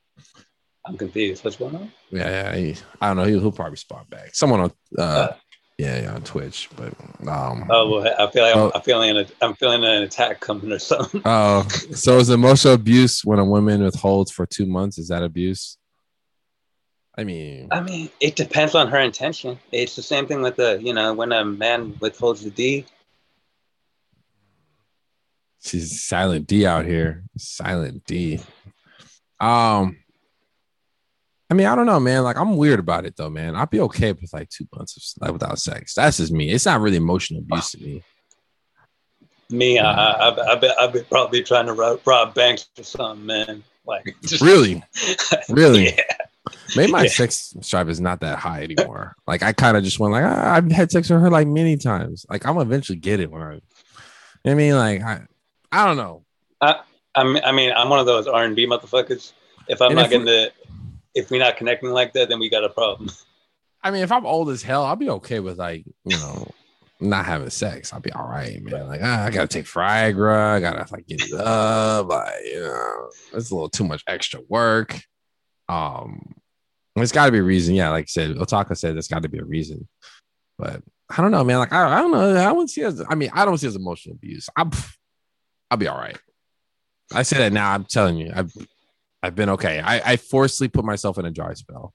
I'm 0.87 0.99
confused. 0.99 1.45
What's 1.45 1.57
going 1.57 1.75
on? 1.77 1.93
Yeah, 2.11 2.29
yeah. 2.53 2.57
He, 2.57 2.77
I 3.01 3.09
don't 3.09 3.17
know. 3.17 3.25
He'll, 3.25 3.41
he'll 3.41 3.53
probably 3.53 3.77
spot 3.77 4.09
back. 4.11 4.35
Someone 4.35 4.61
on, 4.61 4.73
uh, 4.99 5.03
Uh. 5.03 5.37
yeah, 5.79 6.03
yeah, 6.03 6.15
on 6.15 6.23
Twitch. 6.23 6.69
But 6.77 6.93
um, 7.27 7.67
Oh, 7.71 7.91
well, 7.91 8.15
I 8.19 8.31
feel 8.31 8.43
like 8.45 8.55
Oh. 8.57 8.67
I'm, 8.67 8.73
I'm 8.75 8.83
feeling 8.83 9.27
I'm 9.41 9.55
feeling 9.55 9.83
an 9.85 10.03
attack 10.03 10.41
coming 10.41 10.71
or 10.73 10.79
something. 10.79 11.23
Oh, 11.25 11.63
so 11.95 12.19
is 12.19 12.29
emotional 12.31 12.75
abuse 12.75 13.25
when 13.25 13.39
a 13.39 13.45
woman 13.45 13.83
withholds 13.83 14.31
for 14.31 14.45
two 14.47 14.67
months? 14.67 14.99
Is 14.99 15.09
that 15.09 15.23
abuse? 15.23 15.79
I 17.17 17.23
mean, 17.25 17.69
I 17.71 17.81
mean, 17.81 18.11
it 18.21 18.35
depends 18.35 18.75
on 18.75 18.89
her 18.89 18.99
intention. 18.99 19.59
It's 19.71 19.95
the 19.95 20.03
same 20.03 20.27
thing 20.27 20.43
with 20.43 20.57
the, 20.57 20.81
you 20.83 20.93
know, 20.93 21.15
when 21.15 21.31
a 21.31 21.45
man 21.45 21.97
withholds 22.01 22.43
the 22.43 22.51
D. 22.51 22.85
she's 25.65 26.03
silent 26.03 26.47
D 26.49 26.67
out 26.67 26.85
here. 26.85 27.23
Silent 27.39 28.05
D. 28.05 28.41
Um, 29.41 29.97
I 31.51 31.55
mean, 31.55 31.67
I 31.67 31.75
don't 31.75 31.87
know, 31.87 32.01
man. 32.01 32.23
Like, 32.25 32.37
I'm 32.39 32.57
weird 32.57 32.81
about 32.81 33.05
it 33.05 33.17
though, 33.17 33.31
man. 33.31 33.55
I'd 33.55 33.71
be 33.71 33.81
okay 33.81 34.13
with 34.13 34.33
like 34.33 34.49
two 34.49 34.67
months 34.75 34.97
of 34.97 35.23
like 35.23 35.33
without 35.33 35.59
sex. 35.59 35.95
That's 35.95 36.17
just 36.17 36.33
me. 36.33 36.51
It's 36.51 36.67
not 36.67 36.81
really 36.81 36.97
emotional 36.97 37.41
abuse 37.43 37.73
to 37.73 37.79
me. 37.83 38.03
Me, 39.51 39.79
I, 39.79 39.93
I, 39.93 40.29
I, 40.31 40.53
I 40.53 40.55
bet 40.57 40.75
I'd 40.81 40.93
be 40.93 41.03
probably 41.03 41.43
trying 41.43 41.67
to 41.67 41.75
rob, 41.75 42.01
rob 42.07 42.35
banks 42.35 42.67
or 42.79 42.83
something, 42.83 43.27
man. 43.27 43.63
Like, 43.87 44.17
just, 44.23 44.43
Really, 44.43 44.83
really. 45.51 45.85
yeah. 45.91 46.01
Maybe 46.77 46.91
my 46.93 47.03
Yeah. 47.03 47.09
sex 47.11 47.55
drive 47.69 47.91
is 47.91 48.01
not 48.01 48.21
that 48.21 48.39
high 48.39 48.63
anymore. 48.63 49.15
Like, 49.27 49.43
I 49.43 49.53
kind 49.53 49.77
of 49.77 49.85
just 49.85 49.99
went 50.01 50.13
like, 50.13 50.25
ah, 50.25 50.55
I've 50.55 50.71
had 50.73 50.91
sex 50.91 51.11
with 51.11 51.21
her 51.21 51.31
like 51.31 51.47
many 51.47 51.77
times. 51.77 52.25
Like, 52.31 52.47
I'm 52.47 52.57
eventually 52.59 52.99
get 52.99 53.21
it 53.21 53.31
when 53.31 53.43
I. 53.43 53.61
I 54.47 54.55
mean, 54.55 54.75
like, 54.77 55.03
I, 55.03 55.23
I 55.71 55.87
don't 55.87 55.97
know. 55.99 56.25
I 56.61 57.23
mean, 57.23 57.43
I 57.45 57.53
mean, 57.53 57.71
I'm 57.77 57.89
one 57.91 57.99
of 58.01 58.07
those 58.07 58.27
R 58.27 58.45
and 58.45 58.57
B 58.57 58.67
motherfuckers. 58.67 59.33
If 59.69 59.81
I'm 59.81 59.89
And 59.91 59.97
not 59.97 60.05
if 60.07 60.11
getting 60.11 60.27
the, 60.27 60.53
if 61.15 61.31
we're 61.31 61.41
not 61.41 61.57
connecting 61.57 61.91
like 61.91 62.13
that, 62.15 62.29
then 62.29 62.39
we 62.39 62.49
got 62.51 62.65
a 62.65 62.69
problem. 62.69 63.11
I 63.83 63.91
mean, 63.91 64.03
if 64.03 64.11
I'm 64.11 64.27
old 64.27 64.49
as 64.51 64.63
hell, 64.63 64.85
I'll 64.85 64.97
be 64.97 65.11
okay 65.11 65.41
with 65.41 65.59
like, 65.59 65.85
you 66.05 66.17
know, 66.17 66.51
not 67.01 67.27
having 67.27 67.51
sex. 67.51 67.93
I'll 67.93 68.01
be 68.01 68.13
all 68.13 68.27
right, 68.27 68.63
man. 68.63 68.89
Like, 68.89 69.01
ah, 69.03 69.25
I 69.25 69.31
gotta 69.31 69.47
take 69.47 69.67
Viagra. 69.67 70.55
I 70.55 70.61
gotta 70.61 70.87
like 70.93 71.07
get 71.07 71.23
it 71.23 71.35
up. 71.35 72.09
Like, 72.09 72.45
you 72.45 72.61
know, 72.61 73.11
it's 73.35 73.51
a 73.51 73.55
little 73.55 73.69
too 73.69 73.85
much 73.85 74.03
extra 74.07 74.41
work. 74.49 74.99
Um, 75.69 76.35
there's 76.97 77.13
got 77.13 77.27
to 77.27 77.33
be 77.33 77.39
a 77.39 77.43
reason. 77.43 77.75
Yeah, 77.75 77.91
like 77.91 78.05
I 78.05 78.07
said, 78.07 78.37
Otaku 78.37 78.77
said, 78.77 78.95
there's 78.95 79.09
got 79.09 79.23
to 79.23 79.29
be 79.29 79.39
a 79.39 79.45
reason. 79.45 79.89
But 80.59 80.83
I 81.11 81.21
don't 81.21 81.33
know, 81.33 81.45
man. 81.45 81.59
Like, 81.59 81.73
I, 81.73 81.99
I 81.99 82.01
don't 82.01 82.13
know. 82.13 82.37
I 82.37 82.53
wouldn't 82.53 82.71
see 82.71 82.83
as. 82.83 83.03
I 83.09 83.15
mean, 83.15 83.31
I 83.33 83.45
don't 83.45 83.59
see 83.59 83.67
as 83.67 83.77
emotional 83.77 84.15
abuse. 84.15 84.49
I'm, 84.57 84.71
I'll 85.71 85.79
be 85.79 85.89
all 85.89 85.99
right. 85.99 86.17
I 87.13 87.23
say 87.23 87.39
that 87.39 87.53
now. 87.53 87.73
I'm 87.73 87.85
telling 87.85 88.17
you, 88.17 88.33
I've, 88.35 88.53
I've 89.25 89.35
been 89.35 89.51
okay. 89.51 89.81
I, 89.81 90.13
I 90.13 90.17
forcefully 90.17 90.69
put 90.69 90.85
myself 90.85 91.19
in 91.19 91.25
a 91.25 91.31
dry 91.31 91.55
spell 91.55 91.95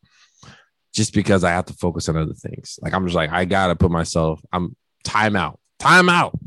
just 0.94 1.14
because 1.14 1.44
I 1.44 1.52
have 1.52 1.66
to 1.66 1.74
focus 1.74 2.10
on 2.10 2.18
other 2.18 2.34
things. 2.34 2.80
Like 2.82 2.94
I'm 2.94 3.06
just 3.06 3.16
like 3.16 3.30
I 3.30 3.46
gotta 3.46 3.76
put 3.76 3.92
myself. 3.92 4.42
I'm 4.52 4.76
time 5.04 5.36
out. 5.36 5.60
Time 5.78 6.10
out. 6.10 6.38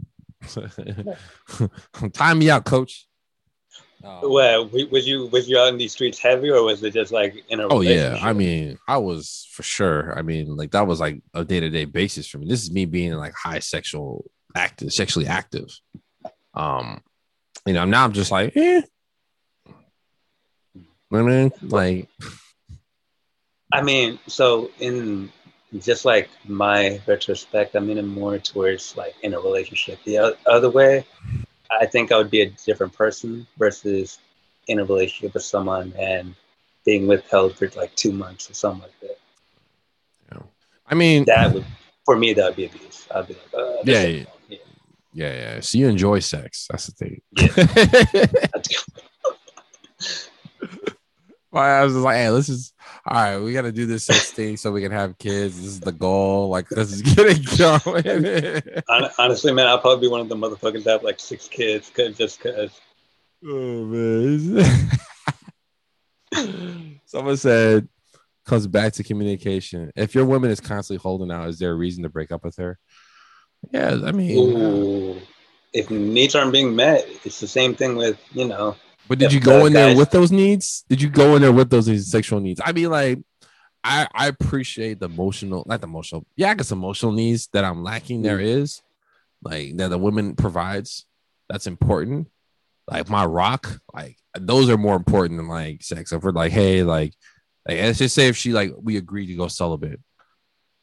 time 2.13 2.39
me 2.41 2.51
out, 2.51 2.65
coach. 2.65 3.07
Um, 4.05 4.33
Well, 4.33 4.69
was 4.91 5.07
you 5.07 5.27
was 5.29 5.49
you 5.49 5.57
out 5.57 5.69
in 5.69 5.79
these 5.79 5.93
streets 5.93 6.19
heavy, 6.19 6.51
or 6.51 6.65
was 6.65 6.83
it 6.83 6.93
just 6.93 7.13
like 7.13 7.45
in 7.49 7.61
a? 7.61 7.69
oh 7.69 7.81
yeah. 7.81 8.19
I 8.21 8.33
mean, 8.33 8.77
I 8.89 8.99
was 8.99 9.49
for 9.53 9.63
sure. 9.63 10.19
I 10.19 10.23
mean, 10.23 10.57
like 10.57 10.73
that 10.73 10.89
was 10.89 10.99
like 10.99 11.23
a 11.33 11.45
day 11.45 11.61
to 11.61 11.71
day 11.71 11.85
basis 11.85 12.27
for 12.27 12.39
me. 12.39 12.49
This 12.49 12.65
is 12.65 12.73
me 12.73 12.87
being 12.87 13.13
like 13.13 13.35
high 13.35 13.61
sexual 13.61 14.25
active, 14.57 14.93
sexually 14.93 15.29
active. 15.29 15.69
Um, 16.55 17.03
you 17.65 17.75
know, 17.75 17.85
now 17.85 18.05
I'm 18.05 18.13
just 18.13 18.33
like, 18.33 18.57
eh. 18.57 18.83
I 21.13 21.23
mean, 21.23 21.53
like, 21.63 22.09
I 23.73 23.83
mean, 23.83 24.19
so 24.27 24.71
in 24.79 25.31
just 25.79 26.05
like 26.05 26.29
my 26.47 27.01
retrospect, 27.07 27.75
I'm 27.75 27.91
in 27.91 28.07
more 28.07 28.39
towards 28.39 28.97
like 28.97 29.15
in 29.23 29.35
a 29.35 29.41
relationship. 29.41 29.99
The 30.05 30.37
other 30.47 30.71
way, 30.71 31.05
I 31.71 31.87
think 31.87 32.13
I 32.13 32.19
would 32.19 32.31
be 32.31 32.43
a 32.43 32.51
different 32.51 32.93
person 32.93 33.47
versus 33.59 34.19
in 34.69 34.79
a 34.79 34.85
relationship 34.85 35.35
with 35.35 35.43
someone 35.43 35.93
and 35.99 36.35
being 36.85 37.07
withheld 37.07 37.57
for 37.57 37.69
like 37.77 37.95
two 37.95 38.13
months 38.13 38.51
or 38.51 38.55
something 38.55 38.83
like 38.83 39.01
that. 39.01 39.19
I 40.93 40.95
mean, 40.95 41.25
That 41.25 41.55
would, 41.55 41.65
for 42.05 42.17
me, 42.19 42.35
that 42.35 42.45
would 42.45 42.57
be 42.57 42.67
abuse. 42.67 43.07
I'd 43.15 43.27
be 43.27 43.35
like, 43.35 43.55
uh, 43.57 43.77
Yeah, 43.85 44.03
yeah. 44.03 44.25
yeah. 44.49 44.59
yeah, 45.15 45.33
yeah. 45.33 45.61
So 45.61 45.79
you 45.79 45.89
enjoy 45.89 46.19
sex? 46.19 46.67
That's 46.71 46.87
the 46.89 46.93
thing. 46.93 47.23
Do. 47.35 48.75
Well, 51.53 51.63
I 51.63 51.85
was 51.85 51.93
just 51.93 52.03
like, 52.03 52.17
hey, 52.17 52.31
this 52.31 52.49
is 52.49 52.73
all 53.07 53.15
right. 53.15 53.39
We 53.39 53.53
got 53.53 53.63
to 53.63 53.73
do 53.73 53.85
this 53.85 54.05
sex 54.07 54.31
thing 54.31 54.57
so 54.57 54.73
we 54.73 54.81
can 54.81 54.91
have 54.91 55.19
kids. 55.19 55.59
This 55.59 55.67
is 55.67 55.81
the 55.81 55.93
goal. 55.93 56.49
Like, 56.49 56.67
this 56.71 56.91
is 56.91 57.03
getting 57.03 57.43
going. 57.59 58.83
Honestly, 59.19 59.53
man, 59.53 59.67
I'll 59.67 59.79
probably 59.79 60.09
be 60.09 60.11
one 60.11 60.23
of 60.23 60.31
the 60.31 60.35
motherfuckers 60.35 60.85
that 60.85 60.93
have 60.93 61.03
like 61.03 61.21
six 61.21 61.49
kids, 61.49 61.91
cause 61.95 62.17
just 62.17 62.41
cause. 62.41 62.81
oh 63.45 63.85
man. 63.85 64.65
Someone 67.05 67.37
said, 67.37 67.87
comes 68.47 68.67
back 68.67 68.95
to 68.95 69.05
communication. 69.05 69.93
If 69.95 70.15
your 70.15 70.25
woman 70.25 70.51
is 70.51 70.61
constantly 70.61 71.03
holding 71.03 71.31
out, 71.31 71.51
is 71.51 71.59
there 71.59 71.73
a 71.73 71.77
reason 71.77 72.03
to 72.05 72.09
break 72.09 72.33
up 72.33 72.45
with 72.45 72.57
her? 72.57 72.79
Yeah, 73.71 73.99
I 74.05 74.13
mean, 74.13 74.57
uh, 74.57 74.59
Ooh, 74.59 75.21
if 75.75 75.91
needs 75.91 76.35
aren't 76.35 76.53
being 76.53 76.75
met, 76.75 77.07
it's 77.25 77.41
the 77.41 77.47
same 77.47 77.75
thing 77.75 77.97
with 77.97 78.19
you 78.33 78.47
know. 78.47 78.77
But 79.13 79.19
did 79.19 79.27
If 79.27 79.35
you 79.35 79.41
go 79.41 79.67
in 79.67 79.75
there 79.75 79.89
guys- 79.89 79.97
with 79.99 80.11
those 80.11 80.33
needs? 80.33 80.87
Did 80.89 81.03
you 81.03 81.11
go 81.11 81.37
in 81.37 81.43
there 81.43 81.53
with 81.53 81.69
those 81.69 82.11
sexual 82.11 82.41
needs? 82.41 82.63
I 82.65 82.73
mean, 82.73 82.89
like, 82.89 83.19
I 83.85 84.09
I 84.15 84.27
appreciate 84.29 85.01
the 85.01 85.05
emotional, 85.07 85.65
not 85.69 85.83
the 85.83 85.87
emotional, 85.87 86.25
yeah, 86.35 86.51
I 86.53 86.55
guess 86.55 86.73
emotional 86.73 87.13
needs 87.13 87.47
that 87.53 87.63
I'm 87.63 87.83
lacking. 87.83 88.23
There 88.23 88.41
is, 88.41 88.81
like, 89.43 89.77
that 89.77 89.89
the 89.89 89.99
woman 89.99 90.35
provides. 90.35 91.05
That's 91.51 91.67
important. 91.67 92.29
Like 92.91 93.11
my 93.11 93.27
rock, 93.27 93.81
like 93.93 94.17
those 94.39 94.71
are 94.71 94.79
more 94.79 94.97
important 94.97 95.37
than 95.37 95.49
like 95.49 95.83
sex. 95.83 96.11
If 96.11 96.23
we're 96.23 96.31
like, 96.33 96.53
hey, 96.53 96.83
like, 96.83 97.13
like 97.69 97.81
let's 97.81 97.99
just 97.99 98.15
say 98.15 98.29
if 98.29 98.37
she 98.39 98.55
like 98.55 98.73
we 98.81 98.97
agree 98.97 99.27
to 99.27 99.35
go 99.37 99.47
celibate, 99.49 100.01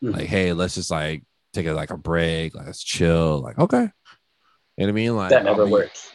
Mhm. 0.03 0.13
like, 0.13 0.27
hey, 0.27 0.53
let's 0.53 0.75
just 0.75 0.91
like 0.91 1.23
take 1.51 1.65
a 1.65 1.73
like 1.73 1.89
a 1.89 1.97
break, 1.97 2.53
like, 2.53 2.67
let's 2.67 2.83
chill, 2.83 3.39
like, 3.39 3.57
okay. 3.57 3.89
You 4.77 4.85
know 4.85 4.85
what 4.85 4.89
I 4.89 4.91
mean? 4.91 5.15
Like 5.15 5.29
that 5.31 5.45
never 5.45 5.61
I'll 5.63 5.65
be- 5.65 5.71
works. 5.71 6.11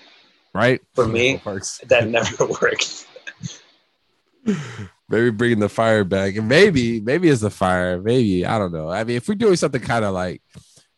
Right? 0.55 0.80
For 0.94 1.07
me. 1.07 1.40
That 1.88 2.09
never 2.09 2.46
works. 2.46 3.07
maybe 5.09 5.30
bringing 5.30 5.59
the 5.59 5.68
fire 5.68 6.05
back 6.05 6.36
and 6.36 6.48
maybe 6.48 7.00
maybe 7.00 7.28
it's 7.28 7.40
the 7.40 7.50
fire 7.50 8.00
maybe 8.00 8.44
i 8.44 8.59
don't 8.59 8.72
know 8.72 8.88
i 8.88 9.05
mean 9.05 9.16
if 9.16 9.28
we're 9.28 9.34
doing 9.34 9.57
something 9.57 9.80
kind 9.80 10.05
of 10.05 10.14
like 10.14 10.42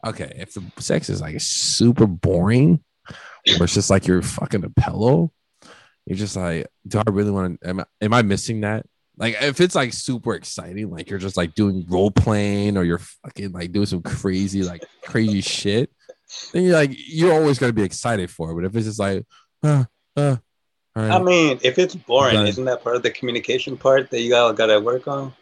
okay 0.05 0.33
if 0.37 0.55
the 0.55 0.63
sex 0.79 1.09
is 1.09 1.21
like 1.21 1.41
super 1.41 2.07
boring 2.07 2.83
or 3.59 3.65
it's 3.65 3.75
just 3.75 3.91
like 3.91 4.07
you're 4.07 4.23
fucking 4.23 4.65
a 4.65 4.71
pillow 4.71 5.33
you're 6.07 6.17
just 6.17 6.37
like 6.37 6.67
do 6.87 6.99
i 6.99 7.11
really 7.11 7.31
want 7.31 7.61
to 7.61 7.69
am, 7.69 7.81
I- 7.81 7.87
am 8.01 8.15
i 8.15 8.23
missing 8.23 8.61
that 8.61 8.87
like 9.17 9.37
if 9.41 9.61
it's 9.61 9.75
like 9.75 9.93
super 9.93 10.35
exciting 10.35 10.91
like 10.91 11.11
you're 11.11 11.19
just 11.19 11.37
like 11.37 11.55
doing 11.55 11.85
role 11.89 12.11
playing 12.11 12.77
or 12.77 12.85
you're 12.85 12.99
fucking 12.99 13.53
like 13.53 13.73
doing 13.73 13.87
some 13.87 14.03
crazy 14.03 14.63
like 14.63 14.85
crazy 15.05 15.41
shit 15.41 15.91
then 16.53 16.65
you're 16.65 16.75
like 16.75 16.91
you're 16.93 17.33
always 17.33 17.59
going 17.59 17.71
to 17.71 17.75
be 17.77 17.83
excited 17.85 18.31
for 18.31 18.51
it 18.51 18.55
but 18.55 18.65
if 18.65 18.77
it's 18.77 18.87
just 18.87 18.99
like 18.99 19.25
uh, 19.63 19.85
uh, 20.17 20.37
all 20.97 21.03
right. 21.03 21.13
I 21.13 21.23
mean, 21.23 21.59
if 21.63 21.79
it's 21.79 21.95
boring, 21.95 22.35
Done. 22.35 22.47
isn't 22.47 22.65
that 22.65 22.83
part 22.83 22.97
of 22.97 23.03
the 23.03 23.11
communication 23.11 23.77
part 23.77 24.11
that 24.11 24.21
you 24.21 24.35
all 24.35 24.53
got 24.53 24.67
to 24.67 24.81
work 24.81 25.07
on? 25.09 25.33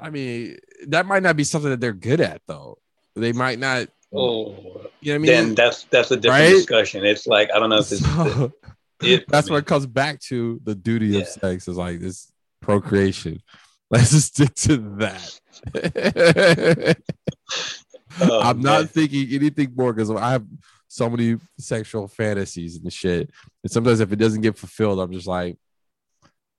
I 0.00 0.10
mean, 0.10 0.56
that 0.88 1.06
might 1.06 1.22
not 1.22 1.36
be 1.36 1.44
something 1.44 1.70
that 1.70 1.80
they're 1.80 1.92
good 1.92 2.20
at, 2.20 2.40
though. 2.46 2.78
They 3.14 3.32
might 3.32 3.58
not. 3.58 3.88
Oh, 4.14 4.90
You 5.00 5.14
know 5.14 5.20
what 5.20 5.28
I 5.28 5.32
then 5.32 5.44
mean? 5.46 5.54
that's 5.54 5.84
that's 5.84 6.10
a 6.10 6.16
different 6.16 6.44
Right? 6.44 6.50
discussion. 6.54 7.04
It's 7.04 7.26
like 7.26 7.50
I 7.54 7.58
don't 7.58 7.70
know 7.70 7.78
if 7.78 7.90
it's 7.92 8.00
So, 8.04 8.52
it, 9.02 9.24
that's 9.28 9.48
I 9.48 9.52
what 9.52 9.56
mean, 9.56 9.62
it 9.62 9.66
comes 9.66 9.86
back 9.86 10.20
to. 10.22 10.60
The 10.64 10.74
duty 10.74 11.06
Yeah. 11.08 11.20
of 11.20 11.28
sex 11.28 11.68
is 11.68 11.76
like 11.76 12.00
this 12.00 12.30
procreation. 12.60 13.42
Let's 13.90 14.10
just 14.10 14.34
stick 14.34 14.54
to 14.54 14.76
that. 14.98 16.96
Oh, 18.20 18.40
I'm 18.42 18.60
not 18.60 18.80
man. 18.80 18.86
thinking 18.88 19.26
anything 19.32 19.72
more 19.74 19.92
because 19.94 20.10
I 20.10 20.32
have 20.32 20.44
so 20.92 21.08
many 21.08 21.38
sexual 21.58 22.06
fantasies 22.06 22.76
and 22.76 22.92
shit. 22.92 23.30
And 23.62 23.72
sometimes 23.72 24.00
if 24.00 24.12
it 24.12 24.16
doesn't 24.16 24.42
get 24.42 24.58
fulfilled, 24.58 25.00
I'm 25.00 25.10
just 25.10 25.26
like, 25.26 25.56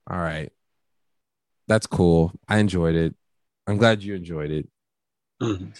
all 0.09 0.17
right, 0.17 0.51
that's 1.67 1.85
cool. 1.85 2.31
I 2.47 2.57
enjoyed 2.57 2.95
it. 2.95 3.13
I'm 3.67 3.77
glad 3.77 4.01
you 4.01 4.15
enjoyed 4.15 4.49
it. 4.49 4.67
Mhm. 5.39 5.79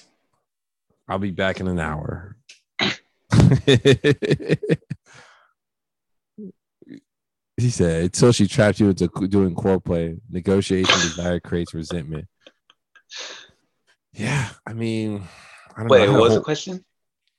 I'll 1.08 1.18
be 1.18 1.32
back 1.32 1.62
in 1.62 1.68
an 1.68 1.80
hour. 1.80 2.38
he 3.66 3.80
said, 7.70 8.04
until 8.04 8.32
she 8.32 8.47
trapped 8.47 8.80
you 8.80 8.89
into 8.89 9.08
doing 9.30 9.56
core 9.56 9.82
play, 9.82 10.18
negotiation 10.30 10.93
desire 11.01 11.39
creates 11.39 11.74
resentment. 11.74 12.28
Yeah, 14.14 14.47
I 14.68 14.74
mean, 14.74 15.24
I 15.76 15.80
don't 15.80 15.89
Wait, 15.89 16.08
what 16.08 16.22
was 16.22 16.34
the 16.34 16.39
the 16.39 16.45
question? 16.45 16.86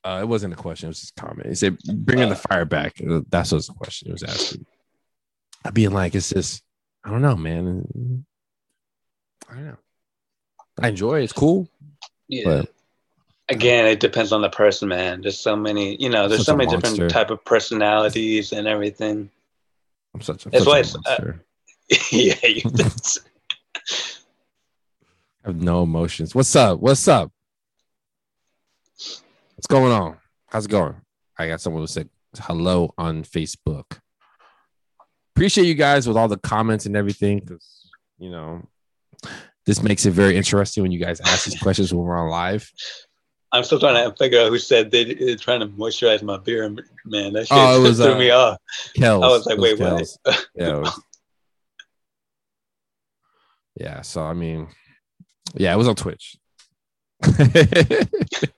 Uh, 0.04 0.18
it 0.20 0.28
wasn't 0.28 0.52
a 0.52 0.56
question. 0.56 0.86
It 0.86 0.90
was 0.90 1.00
just 1.00 1.18
a 1.18 1.20
comment. 1.22 1.48
He 1.48 1.54
said, 1.54 1.78
bringing 1.82 2.28
the 2.28 2.36
fire 2.36 2.64
back. 2.64 3.00
Uh, 3.00 3.20
That's 3.30 3.52
what 3.52 3.66
the 3.66 3.72
question 3.72 4.06
he 4.08 4.12
was 4.12 4.22
asking. 4.22 4.66
I 5.64 5.70
being 5.70 5.92
like, 5.92 6.14
it's 6.14 6.28
just, 6.28 6.62
I 7.04 7.10
don't 7.10 7.22
know, 7.22 7.36
man. 7.36 8.24
I 9.50 9.54
don't 9.54 9.64
know. 9.66 9.76
I 10.82 10.88
enjoy 10.88 11.20
it. 11.20 11.24
It's 11.24 11.32
cool. 11.32 11.68
Yeah. 12.28 12.44
But- 12.44 12.70
Again, 13.50 13.84
it 13.84 14.00
depends 14.00 14.32
on 14.32 14.40
the 14.40 14.48
person, 14.48 14.88
man. 14.88 15.20
There's 15.20 15.38
so 15.38 15.54
many, 15.54 16.00
you 16.02 16.08
know, 16.08 16.28
there's 16.28 16.46
so 16.46 16.56
many 16.56 16.72
monster. 16.72 16.92
different 16.92 17.12
type 17.12 17.28
of 17.30 17.44
personalities 17.44 18.52
and 18.52 18.66
everything. 18.66 19.28
I'm 20.14 20.22
such 20.22 20.46
a, 20.46 20.48
That's 20.48 20.64
such 20.64 20.70
why 20.70 20.78
a 20.78 20.80
it's, 20.80 20.94
uh, 20.94 20.98
monster. 21.04 21.44
yeah, 22.10 22.34
you, 22.46 22.62
I 25.44 25.48
have 25.48 25.60
no 25.60 25.82
emotions. 25.82 26.34
What's 26.34 26.56
up? 26.56 26.80
What's 26.80 27.06
up? 27.06 27.30
What's 29.66 29.80
going 29.80 29.92
on? 29.92 30.18
How's 30.48 30.66
it 30.66 30.70
going? 30.70 30.94
I 31.38 31.48
got 31.48 31.58
someone 31.58 31.82
who 31.82 31.86
said 31.86 32.10
hello 32.38 32.92
on 32.98 33.22
Facebook. 33.24 33.98
Appreciate 35.34 35.64
you 35.64 35.72
guys 35.72 36.06
with 36.06 36.18
all 36.18 36.28
the 36.28 36.36
comments 36.36 36.84
and 36.84 36.94
everything 36.94 37.38
because 37.38 37.90
you 38.18 38.28
know 38.30 38.60
this 39.64 39.82
makes 39.82 40.04
it 40.04 40.10
very 40.10 40.36
interesting 40.36 40.82
when 40.82 40.92
you 40.92 40.98
guys 40.98 41.18
ask 41.22 41.46
these 41.46 41.58
questions 41.58 41.94
when 41.94 42.04
we're 42.04 42.14
on 42.18 42.28
live. 42.28 42.70
I'm 43.52 43.64
still 43.64 43.80
trying 43.80 43.94
to 44.06 44.14
figure 44.18 44.38
out 44.42 44.50
who 44.50 44.58
said 44.58 44.90
they, 44.90 45.14
they're 45.14 45.36
trying 45.36 45.60
to 45.60 45.66
moisturize 45.68 46.22
my 46.22 46.36
beer. 46.36 46.68
Man, 47.06 47.32
that 47.32 47.46
shit 47.48 47.56
Oh, 47.56 47.80
was, 47.80 47.96
threw 48.02 48.12
uh, 48.12 48.18
me 48.18 48.28
off. 48.32 48.58
Kells. 48.94 49.24
I 49.24 49.28
was 49.28 49.46
like, 49.46 49.56
It 49.56 49.60
wait, 49.62 49.78
Kells. 49.78 50.18
what? 50.24 50.46
Yeah. 50.54 50.76
was- 50.76 51.02
yeah. 53.80 54.02
So 54.02 54.24
I 54.24 54.34
mean, 54.34 54.68
yeah, 55.54 55.72
it 55.72 55.78
was 55.78 55.88
on 55.88 55.96
Twitch. 55.96 56.36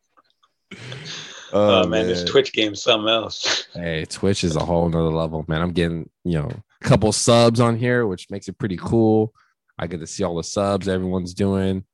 Oh, 1.56 1.86
man, 1.86 2.06
this 2.06 2.24
Twitch 2.24 2.52
game 2.52 2.72
is 2.72 2.82
something 2.82 3.08
else. 3.08 3.66
Hey, 3.74 4.04
Twitch 4.06 4.42
is 4.42 4.56
a 4.56 4.64
whole 4.64 4.88
nother 4.88 5.10
level, 5.10 5.44
man. 5.48 5.60
I'm 5.60 5.72
getting, 5.72 6.08
you 6.24 6.38
know, 6.38 6.50
a 6.80 6.84
couple 6.84 7.12
subs 7.12 7.60
on 7.60 7.76
here, 7.76 8.06
which 8.06 8.30
makes 8.30 8.48
it 8.48 8.58
pretty 8.58 8.78
cool. 8.78 9.34
I 9.78 9.86
get 9.86 10.00
to 10.00 10.06
see 10.06 10.24
all 10.24 10.36
the 10.36 10.44
subs 10.44 10.88
everyone's 10.88 11.34
doing. 11.34 11.84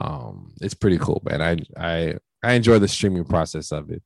Um, 0.00 0.52
it's 0.60 0.74
pretty 0.74 0.98
cool, 0.98 1.20
man. 1.24 1.42
I 1.42 1.56
I 1.76 2.14
I 2.42 2.52
enjoy 2.52 2.78
the 2.78 2.88
streaming 2.88 3.24
process 3.24 3.72
of 3.72 3.90
it. 3.90 4.02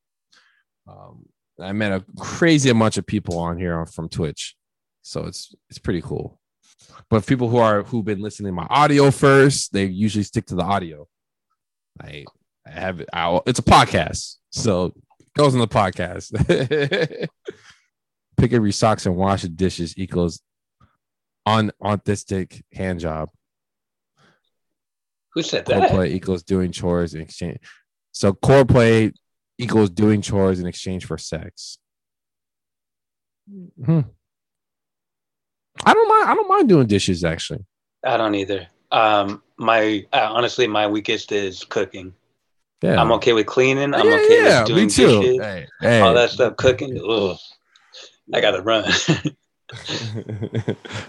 Um, 0.89 1.27
I 1.61 1.73
met 1.73 1.93
a 1.93 2.05
crazy 2.19 2.73
bunch 2.73 2.97
of 2.97 3.07
people 3.07 3.39
on 3.39 3.59
here 3.59 3.85
from 3.87 4.09
Twitch, 4.09 4.57
so 5.03 5.27
it's 5.27 5.55
it's 5.69 5.79
pretty 5.79 6.01
cool. 6.01 6.41
But 7.11 7.27
people 7.27 7.49
who 7.49 7.59
are 7.59 7.83
who've 7.83 8.05
been 8.05 8.21
listening 8.21 8.53
to 8.53 8.57
my 8.57 8.67
audio 8.71 9.11
first, 9.11 9.73
they 9.73 9.85
usually 9.85 10.25
stick 10.25 10.47
to 10.47 10.55
the 10.55 10.65
audio. 10.65 11.07
I 12.01 12.25
I 12.67 12.71
have 12.71 13.01
it. 13.01 13.09
I, 13.13 13.41
it's 13.47 13.59
a 13.59 13.63
podcast, 13.63 14.37
so 14.51 14.93
goes 15.37 15.55
in 15.55 15.61
the 15.61 15.69
podcast. 15.69 16.31
Pick 18.37 18.53
up 18.53 18.63
your 18.63 18.73
socks 18.73 19.07
and 19.07 19.17
wash 19.17 19.43
the 19.43 19.49
dishes 19.49 19.95
equals 19.97 20.41
on 21.47 21.71
autistic 21.83 22.63
hand 22.73 23.01
job. 23.01 23.31
Who 25.35 25.43
said 25.43 25.65
Core 25.65 25.81
that? 25.81 25.91
play 25.91 26.13
equals 26.13 26.43
doing 26.43 26.73
chores 26.73 27.15
in 27.15 27.21
exchange. 27.21 27.59
So 28.13 28.33
core 28.33 28.65
play 28.65 29.13
equals 29.59 29.91
doing 29.91 30.23
chores 30.23 30.59
in 30.59 30.67
exchange 30.67 31.05
for 31.07 31.19
sex. 31.19 31.79
Hmm. 33.85 34.01
I 35.85 35.95
don't 35.95 36.09
mind. 36.09 36.29
I 36.29 36.35
don't 36.35 36.49
mind 36.49 36.69
doing 36.69 36.87
dishes 36.87 37.25
actually. 37.25 37.65
I 38.05 38.17
don't 38.17 38.35
either. 38.35 38.67
Um, 38.91 39.43
my 39.57 40.05
uh, 40.13 40.29
honestly, 40.31 40.67
my 40.67 40.87
weakest 40.87 41.31
is 41.33 41.65
cooking. 41.65 42.13
Yeah, 42.83 43.01
I'm 43.01 43.13
okay 43.13 43.33
with 43.35 43.47
cleaning. 43.47 43.93
I'm 43.95 44.07
Yeah, 44.07 44.15
okay 44.15 44.43
yeah, 44.45 44.59
with 44.61 44.69
doing 44.69 44.85
me 44.87 44.91
too. 44.91 45.21
dishes. 45.21 45.39
Hey, 45.41 45.67
hey. 45.81 46.01
All 46.01 46.15
that 46.15 46.31
stuff, 46.31 46.57
cooking. 46.57 46.99
Ugh, 47.07 47.37
I 48.33 48.41
gotta 48.41 48.63
run. 48.63 48.85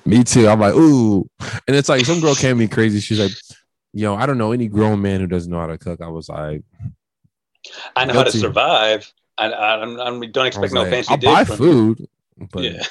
me 0.06 0.24
too. 0.24 0.48
I'm 0.48 0.60
like, 0.60 0.74
ooh, 0.76 1.28
and 1.68 1.76
it's 1.76 1.90
like 1.90 2.06
some 2.06 2.20
girl 2.20 2.36
came 2.36 2.58
me 2.58 2.68
crazy. 2.68 3.00
She's 3.00 3.20
like, 3.20 3.32
yo, 3.94 4.16
I 4.16 4.26
don't 4.26 4.38
know 4.38 4.52
any 4.52 4.68
grown 4.68 5.02
man 5.02 5.20
who 5.20 5.28
doesn't 5.28 5.52
know 5.52 5.60
how 5.60 5.68
to 5.68 5.78
cook. 5.78 6.02
I 6.02 6.08
was 6.10 6.30
like, 6.30 6.64
I 7.96 8.06
know 8.06 8.14
how 8.14 8.20
to 8.24 8.32
Guilty. 8.32 8.40
survive. 8.40 9.12
I, 9.38 9.46
I, 9.52 9.76
I'm- 9.78 10.00
I 10.00 10.28
don't 10.28 10.46
expect 10.48 10.62
was 10.62 10.74
no 10.74 10.82
like, 10.82 10.92
fancy 10.92 11.12
I'll 11.12 11.18
dish 11.18 11.30
buy 11.34 11.44
from 11.46 11.58
food, 11.58 12.08
but 12.52 12.64
Yeah. 12.64 12.84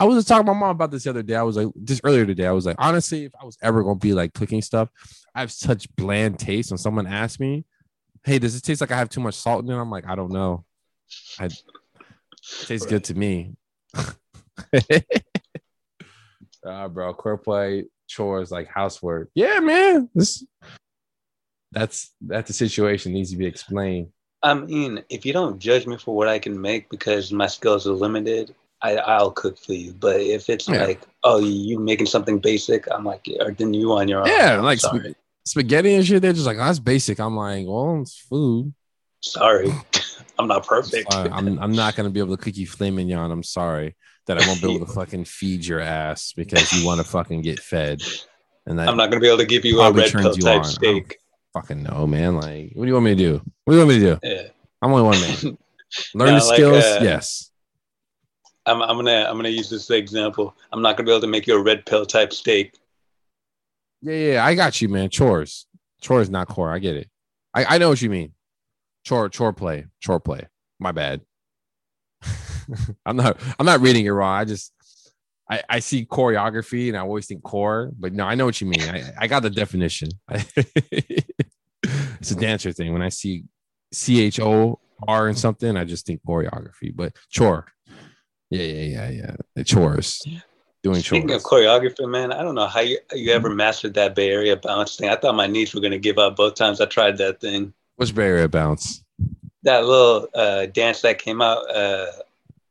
I 0.00 0.04
was 0.06 0.16
just 0.16 0.26
talking 0.28 0.44
to 0.46 0.52
my 0.54 0.58
mom 0.58 0.70
about 0.70 0.90
this 0.90 1.04
the 1.04 1.10
other 1.10 1.22
day. 1.22 1.36
I 1.36 1.42
was 1.42 1.56
like, 1.56 1.68
just 1.84 2.00
earlier 2.02 2.26
today, 2.26 2.46
I 2.46 2.50
was 2.52 2.66
like, 2.66 2.74
honestly, 2.80 3.26
if 3.26 3.32
I 3.40 3.44
was 3.44 3.56
ever 3.62 3.84
gonna 3.84 3.94
be 3.98 4.12
like 4.12 4.34
cooking 4.34 4.60
stuff, 4.62 4.88
I 5.36 5.40
have 5.40 5.52
such 5.52 5.94
bland 5.94 6.40
taste. 6.40 6.72
When 6.72 6.78
someone 6.78 7.06
asks 7.06 7.38
me, 7.38 7.64
"Hey, 8.28 8.38
does 8.38 8.54
it 8.54 8.62
taste 8.62 8.80
like 8.80 8.92
I 8.92 8.96
have 8.96 9.08
too 9.08 9.20
much 9.20 9.34
salt 9.34 9.64
in 9.64 9.70
it?" 9.70 9.76
I'm 9.76 9.90
like, 9.90 10.06
I 10.06 10.14
don't 10.14 10.32
know. 10.32 10.64
I 11.38 11.46
it 11.46 11.56
tastes 12.66 12.86
good 12.86 13.04
to 13.04 13.14
me. 13.14 13.56
uh, 16.64 16.88
bro, 16.88 17.14
core 17.14 17.38
play 17.38 17.86
chores 18.06 18.50
like 18.50 18.68
housework. 18.68 19.30
Yeah, 19.34 19.60
man. 19.60 20.10
This 20.14 20.44
that's 21.72 22.12
that's 22.20 22.48
the 22.48 22.54
situation 22.54 23.12
needs 23.12 23.30
to 23.30 23.36
be 23.36 23.46
explained. 23.46 24.08
I 24.42 24.54
mean, 24.54 25.02
if 25.10 25.26
you 25.26 25.32
don't 25.32 25.58
judge 25.58 25.86
me 25.86 25.96
for 25.96 26.14
what 26.14 26.28
I 26.28 26.38
can 26.38 26.60
make 26.60 26.88
because 26.90 27.32
my 27.32 27.46
skills 27.46 27.86
are 27.86 27.92
limited, 27.92 28.54
I, 28.82 28.96
I'll 28.96 29.32
cook 29.32 29.58
for 29.58 29.72
you. 29.72 29.92
But 29.92 30.20
if 30.20 30.48
it's 30.48 30.68
Yeah. 30.68 30.84
like, 30.84 31.02
oh, 31.24 31.40
you 31.40 31.80
making 31.80 32.06
something 32.06 32.38
basic, 32.38 32.86
I'm 32.92 33.04
like, 33.04 33.26
or 33.40 33.50
then 33.50 33.74
you 33.74 33.92
on 33.92 34.06
your 34.06 34.20
own. 34.20 34.28
Yeah, 34.28 34.58
I'm 34.58 34.64
like 34.64 34.78
sorry, 34.78 35.10
sp- 35.10 35.18
spaghetti 35.48 35.94
and 35.94 36.06
shit. 36.06 36.22
They're 36.22 36.32
just 36.32 36.46
like, 36.46 36.56
oh, 36.56 36.64
that's 36.64 36.78
basic. 36.78 37.18
I'm 37.18 37.36
like, 37.36 37.66
well, 37.66 38.00
it's 38.02 38.18
food. 38.18 38.74
sorry, 39.20 39.72
I'm 40.38 40.46
not 40.46 40.66
perfect. 40.66 41.14
I'm 41.14 41.58
I'm 41.58 41.72
not 41.72 41.96
gonna 41.96 42.10
be 42.10 42.20
able 42.20 42.36
to 42.36 42.42
cook 42.42 42.56
you 42.56 42.66
filet 42.66 42.90
mignon. 42.90 43.30
I'm 43.30 43.42
sorry 43.42 43.96
that 44.26 44.40
I 44.40 44.46
won't 44.46 44.62
be 44.62 44.72
able 44.72 44.86
to 44.86 44.92
fucking 45.00 45.24
feed 45.24 45.64
your 45.64 45.80
ass 45.80 46.32
because 46.36 46.72
you 46.72 46.86
want 46.86 47.00
to 47.00 47.06
fucking 47.06 47.42
get 47.42 47.58
fed. 47.58 48.02
And 48.66 48.78
that 48.78 48.88
I'm 48.88 48.96
not 48.96 49.10
gonna 49.10 49.20
be 49.20 49.28
able 49.28 49.38
to 49.38 49.46
give 49.46 49.64
you 49.64 49.80
a 49.80 49.90
red 49.90 50.12
pill 50.12 50.34
type 50.34 50.58
on. 50.58 50.64
steak. 50.64 51.18
fucking 51.52 51.82
no, 51.82 52.06
man. 52.06 52.36
Like, 52.36 52.72
what 52.74 52.84
do 52.84 52.88
you 52.88 52.94
want 52.94 53.06
me 53.06 53.14
to 53.14 53.16
do? 53.16 53.32
What 53.64 53.72
do 53.72 53.78
you 53.78 53.86
want 53.86 53.88
me 53.88 54.00
to 54.00 54.14
do? 54.14 54.18
Yeah, 54.22 54.42
I'm 54.82 54.92
only 54.92 55.02
one 55.02 55.20
man. 55.20 55.58
Learn 56.14 56.34
the 56.34 56.44
like, 56.44 56.54
skills. 56.54 56.84
uh, 56.84 57.00
yes. 57.02 57.50
I'm, 58.66 58.82
I'm 58.82 58.96
gonna 58.96 59.24
I'm 59.28 59.36
gonna 59.36 59.48
use 59.48 59.70
this 59.70 59.90
example. 59.90 60.54
I'm 60.72 60.82
not 60.82 60.96
gonna 60.96 61.06
be 61.06 61.12
able 61.12 61.22
to 61.22 61.26
make 61.26 61.46
you 61.46 61.56
a 61.56 61.62
red 61.62 61.86
pill 61.86 62.04
type 62.04 62.32
steak. 62.32 62.74
Yeah, 64.02 64.14
yeah. 64.14 64.44
I 64.44 64.54
got 64.54 64.80
you, 64.80 64.88
man. 64.88 65.10
Chores. 65.10 65.66
Chores, 66.00 66.30
not 66.30 66.48
core. 66.48 66.72
I 66.72 66.78
get 66.78 66.96
it. 66.96 67.08
I, 67.54 67.64
I 67.64 67.78
know 67.78 67.88
what 67.88 68.00
you 68.00 68.10
mean. 68.10 68.32
Chore, 69.04 69.28
chore 69.28 69.52
play, 69.52 69.86
chore 70.00 70.20
play. 70.20 70.46
My 70.78 70.92
bad. 70.92 71.22
I'm 73.06 73.16
not. 73.16 73.40
I'm 73.58 73.66
not 73.66 73.80
reading 73.80 74.06
it 74.06 74.10
wrong. 74.10 74.38
I 74.38 74.44
just. 74.44 74.72
I, 75.50 75.62
I 75.66 75.78
see 75.78 76.04
choreography 76.04 76.88
and 76.88 76.96
I 76.96 77.00
always 77.00 77.26
think 77.26 77.42
core, 77.42 77.90
but 77.98 78.12
no, 78.12 78.24
I 78.24 78.34
know 78.34 78.44
what 78.44 78.60
you 78.60 78.66
mean. 78.66 78.82
I, 78.82 79.10
I 79.18 79.26
got 79.28 79.42
the 79.42 79.48
definition. 79.48 80.10
it's 80.30 82.30
a 82.30 82.34
dancer 82.34 82.70
thing. 82.70 82.92
When 82.92 83.00
I 83.00 83.08
see 83.08 83.44
C 83.90 84.20
H 84.20 84.40
O 84.40 84.78
R 85.06 85.28
and 85.28 85.38
something, 85.38 85.74
I 85.74 85.84
just 85.84 86.04
think 86.04 86.20
choreography. 86.22 86.94
But 86.94 87.16
chore, 87.30 87.64
yeah, 88.50 88.62
yeah, 88.62 88.82
yeah, 88.82 89.08
yeah. 89.08 89.36
The 89.54 89.64
chores, 89.64 90.22
doing 90.82 91.00
Speaking 91.00 91.32
of 91.32 91.42
choreography, 91.42 92.08
man, 92.08 92.32
I 92.32 92.42
don't 92.42 92.54
know 92.54 92.66
how 92.66 92.80
you 92.80 92.98
you 93.12 93.32
ever 93.32 93.50
mastered 93.50 93.94
that 93.94 94.14
Bay 94.14 94.30
Area 94.30 94.56
bounce 94.56 94.96
thing. 94.96 95.08
I 95.08 95.16
thought 95.16 95.34
my 95.34 95.46
knees 95.46 95.74
were 95.74 95.80
gonna 95.80 95.98
give 95.98 96.18
up 96.18 96.36
both 96.36 96.54
times 96.54 96.80
I 96.80 96.86
tried 96.86 97.18
that 97.18 97.40
thing. 97.40 97.72
Which 97.96 98.14
Bay 98.14 98.26
Area 98.26 98.48
bounce? 98.48 99.02
That 99.64 99.84
little 99.84 100.28
uh, 100.34 100.66
dance 100.66 101.02
that 101.02 101.18
came 101.18 101.42
out 101.42 101.68
uh, 101.70 102.06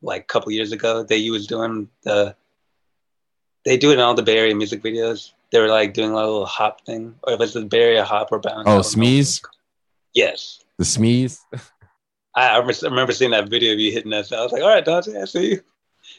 like 0.01 0.21
a 0.21 0.25
couple 0.25 0.51
years 0.51 0.71
ago 0.71 1.03
that 1.03 1.17
you 1.19 1.31
was 1.31 1.47
doing 1.47 1.89
the. 2.03 2.35
They 3.65 3.75
do 3.75 3.91
it 3.91 3.95
in 3.95 3.99
all 3.99 4.13
the 4.13 4.23
Bay 4.23 4.37
Area 4.37 4.55
music 4.55 4.81
videos. 4.81 5.33
They 5.51 5.59
were 5.59 5.67
like 5.67 5.93
doing 5.93 6.11
a 6.11 6.15
little 6.15 6.45
hop 6.45 6.85
thing, 6.85 7.15
or 7.23 7.33
if 7.33 7.41
it's 7.41 7.53
the 7.53 7.65
Bay 7.65 7.81
Area 7.81 8.05
hop 8.05 8.31
or 8.31 8.39
bounce. 8.39 8.67
Oh. 8.67 8.79
Smeeze, 8.79 9.41
Yes, 10.13 10.63
the 10.77 10.85
Smeeze. 10.85 11.39
I, 12.35 12.49
I 12.49 12.57
remember- 12.59 13.13
seeing 13.13 13.31
that 13.31 13.49
video 13.49 13.73
of 13.73 13.79
you 13.79 13.91
hitting 13.91 14.11
that. 14.11 14.31
I 14.31 14.43
was 14.43 14.51
like, 14.51 14.61
all 14.61 14.69
right, 14.69 14.85
Dante, 14.85 15.19
I 15.19 15.25
see 15.25 15.51
you. 15.51 15.61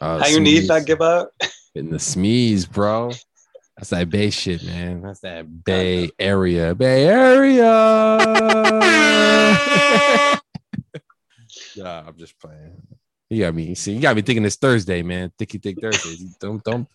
Uh, 0.00 0.18
How 0.18 0.26
your 0.26 0.40
knees 0.40 0.68
not 0.68 0.84
give 0.84 1.00
out? 1.00 1.32
in 1.78 1.90
the 1.90 1.96
Smeeze, 1.96 2.70
bro. 2.70 3.12
That's 3.76 3.90
that 3.90 4.10
Bay 4.10 4.30
shit, 4.30 4.64
man. 4.64 5.02
That's 5.02 5.20
that 5.20 5.64
Bay 5.64 6.10
Area, 6.18 6.74
Bay 6.74 7.06
Area. 7.06 8.18
yeah, 11.76 12.02
I'm 12.06 12.16
just 12.16 12.38
playing. 12.40 12.82
You 13.30 13.44
got 13.44 13.54
me. 13.54 13.74
See, 13.76 13.92
you 13.92 14.00
got 14.00 14.16
me 14.16 14.22
thinking 14.22 14.44
it's 14.44 14.56
Thursday, 14.56 15.02
man. 15.02 15.30
Thicky 15.38 15.58
thick 15.58 15.80
Thursday. 15.80 16.16
Don't 16.40 16.62
don't 16.64 16.88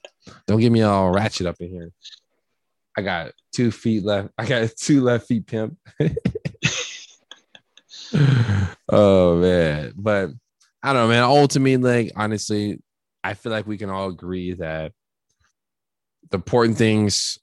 don't 0.45 0.59
get 0.59 0.71
me 0.71 0.81
all 0.81 1.11
ratchet 1.11 1.47
up 1.47 1.55
in 1.61 1.69
here. 1.69 1.91
I 2.97 3.01
got 3.01 3.31
two 3.53 3.71
feet 3.71 4.03
left. 4.03 4.29
I 4.37 4.45
got 4.45 4.69
two 4.77 5.01
left 5.01 5.27
feet, 5.27 5.47
pimp. 5.47 5.77
oh 8.89 9.37
man, 9.37 9.93
but 9.95 10.31
I 10.81 10.91
don't 10.91 11.03
know, 11.03 11.07
man. 11.07 11.23
Ultimately, 11.23 11.77
like 11.77 12.11
honestly, 12.17 12.81
I 13.23 13.33
feel 13.35 13.51
like 13.51 13.67
we 13.67 13.77
can 13.77 13.89
all 13.89 14.09
agree 14.09 14.53
that 14.53 14.91
the 16.29 16.37
important 16.37 16.77
things 16.77 17.39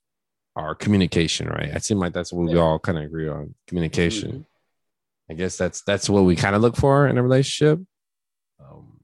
are 0.57 0.75
communication, 0.75 1.49
right? 1.49 1.71
I 1.75 1.79
seem 1.79 1.99
like 1.99 2.13
that's 2.13 2.33
what 2.33 2.51
we 2.51 2.59
all 2.59 2.79
kind 2.79 2.99
of 2.99 3.05
agree 3.05 3.29
on 3.29 3.55
communication. 3.67 4.31
Mhm. 4.33 4.47
I 5.31 5.35
guess 5.35 5.57
that's 5.57 5.83
that's 5.83 6.11
what 6.11 6.23
we 6.25 6.35
kind 6.37 6.57
of 6.57 6.63
look 6.63 6.77
for 6.77 7.07
in 7.07 7.17
a 7.17 7.23
relationship. 7.23 7.79
Um, 8.59 9.01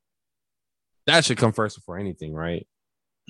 that 1.06 1.24
should 1.24 1.38
come 1.38 1.52
first 1.52 1.76
before 1.76 1.98
anything, 1.98 2.34
right? 2.34 2.66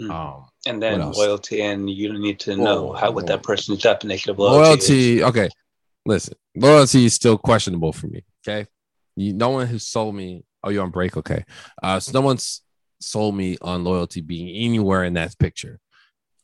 Mhm. 0.00 0.10
Um, 0.10 0.46
and 0.66 0.82
then 0.82 1.12
loyalty, 1.12 1.62
and 1.62 1.88
you 1.88 2.18
need 2.18 2.40
to 2.40 2.56
know 2.56 2.92
how 2.92 3.10
what 3.10 3.26
that 3.26 3.42
person's 3.42 3.82
definition 3.82 4.30
of 4.30 4.38
loyalty. 4.38 5.18
is. 5.18 5.22
Okay, 5.22 5.48
listen, 6.06 6.34
loyalty 6.56 7.04
is 7.04 7.14
still 7.14 7.38
questionable 7.38 7.92
for 7.92 8.08
me. 8.08 8.24
Okay, 8.46 8.66
you, 9.14 9.32
no 9.34 9.50
one 9.50 9.66
who 9.66 9.78
sold 9.78 10.14
me. 10.14 10.44
Oh, 10.64 10.70
you're 10.70 10.82
on 10.82 10.90
break. 10.90 11.16
Okay, 11.16 11.44
uh, 11.82 12.00
so 12.00 12.12
no 12.12 12.22
one's 12.22 12.62
sold 13.06 13.36
me 13.36 13.56
on 13.62 13.84
loyalty 13.84 14.20
being 14.20 14.48
anywhere 14.48 15.04
in 15.04 15.14
that 15.14 15.38
picture. 15.38 15.78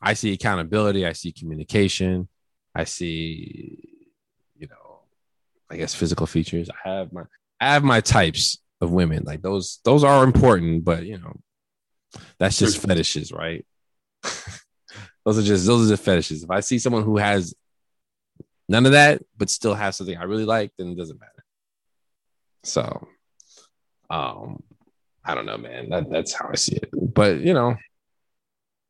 I 0.01 0.13
see 0.13 0.33
accountability. 0.33 1.05
I 1.05 1.13
see 1.13 1.31
communication. 1.31 2.27
I 2.75 2.85
see, 2.85 4.07
you 4.55 4.67
know, 4.67 5.01
I 5.69 5.77
guess 5.77 5.93
physical 5.93 6.25
features. 6.25 6.69
I 6.69 6.89
have 6.89 7.13
my 7.13 7.23
I 7.59 7.73
have 7.73 7.83
my 7.83 8.01
types 8.01 8.59
of 8.81 8.91
women. 8.91 9.23
Like 9.25 9.41
those 9.41 9.79
those 9.83 10.03
are 10.03 10.23
important, 10.23 10.83
but 10.83 11.05
you 11.05 11.17
know, 11.17 11.39
that's 12.39 12.57
just 12.57 12.79
fetishes, 12.79 13.31
right? 13.31 13.65
those 15.25 15.37
are 15.37 15.43
just 15.43 15.65
those 15.65 15.85
are 15.87 15.93
just 15.93 16.03
fetishes. 16.03 16.43
If 16.43 16.51
I 16.51 16.61
see 16.61 16.79
someone 16.79 17.03
who 17.03 17.17
has 17.17 17.53
none 18.67 18.85
of 18.85 18.93
that, 18.93 19.21
but 19.37 19.49
still 19.49 19.73
has 19.73 19.97
something 19.97 20.17
I 20.17 20.23
really 20.23 20.45
like, 20.45 20.71
then 20.77 20.87
it 20.87 20.97
doesn't 20.97 21.19
matter. 21.19 21.45
So, 22.63 23.07
um, 24.09 24.63
I 25.25 25.35
don't 25.35 25.45
know, 25.45 25.57
man. 25.57 25.89
That, 25.89 26.09
that's 26.09 26.33
how 26.33 26.49
I 26.51 26.55
see 26.55 26.75
it. 26.75 26.89
But 26.91 27.39
you 27.39 27.53
know, 27.53 27.75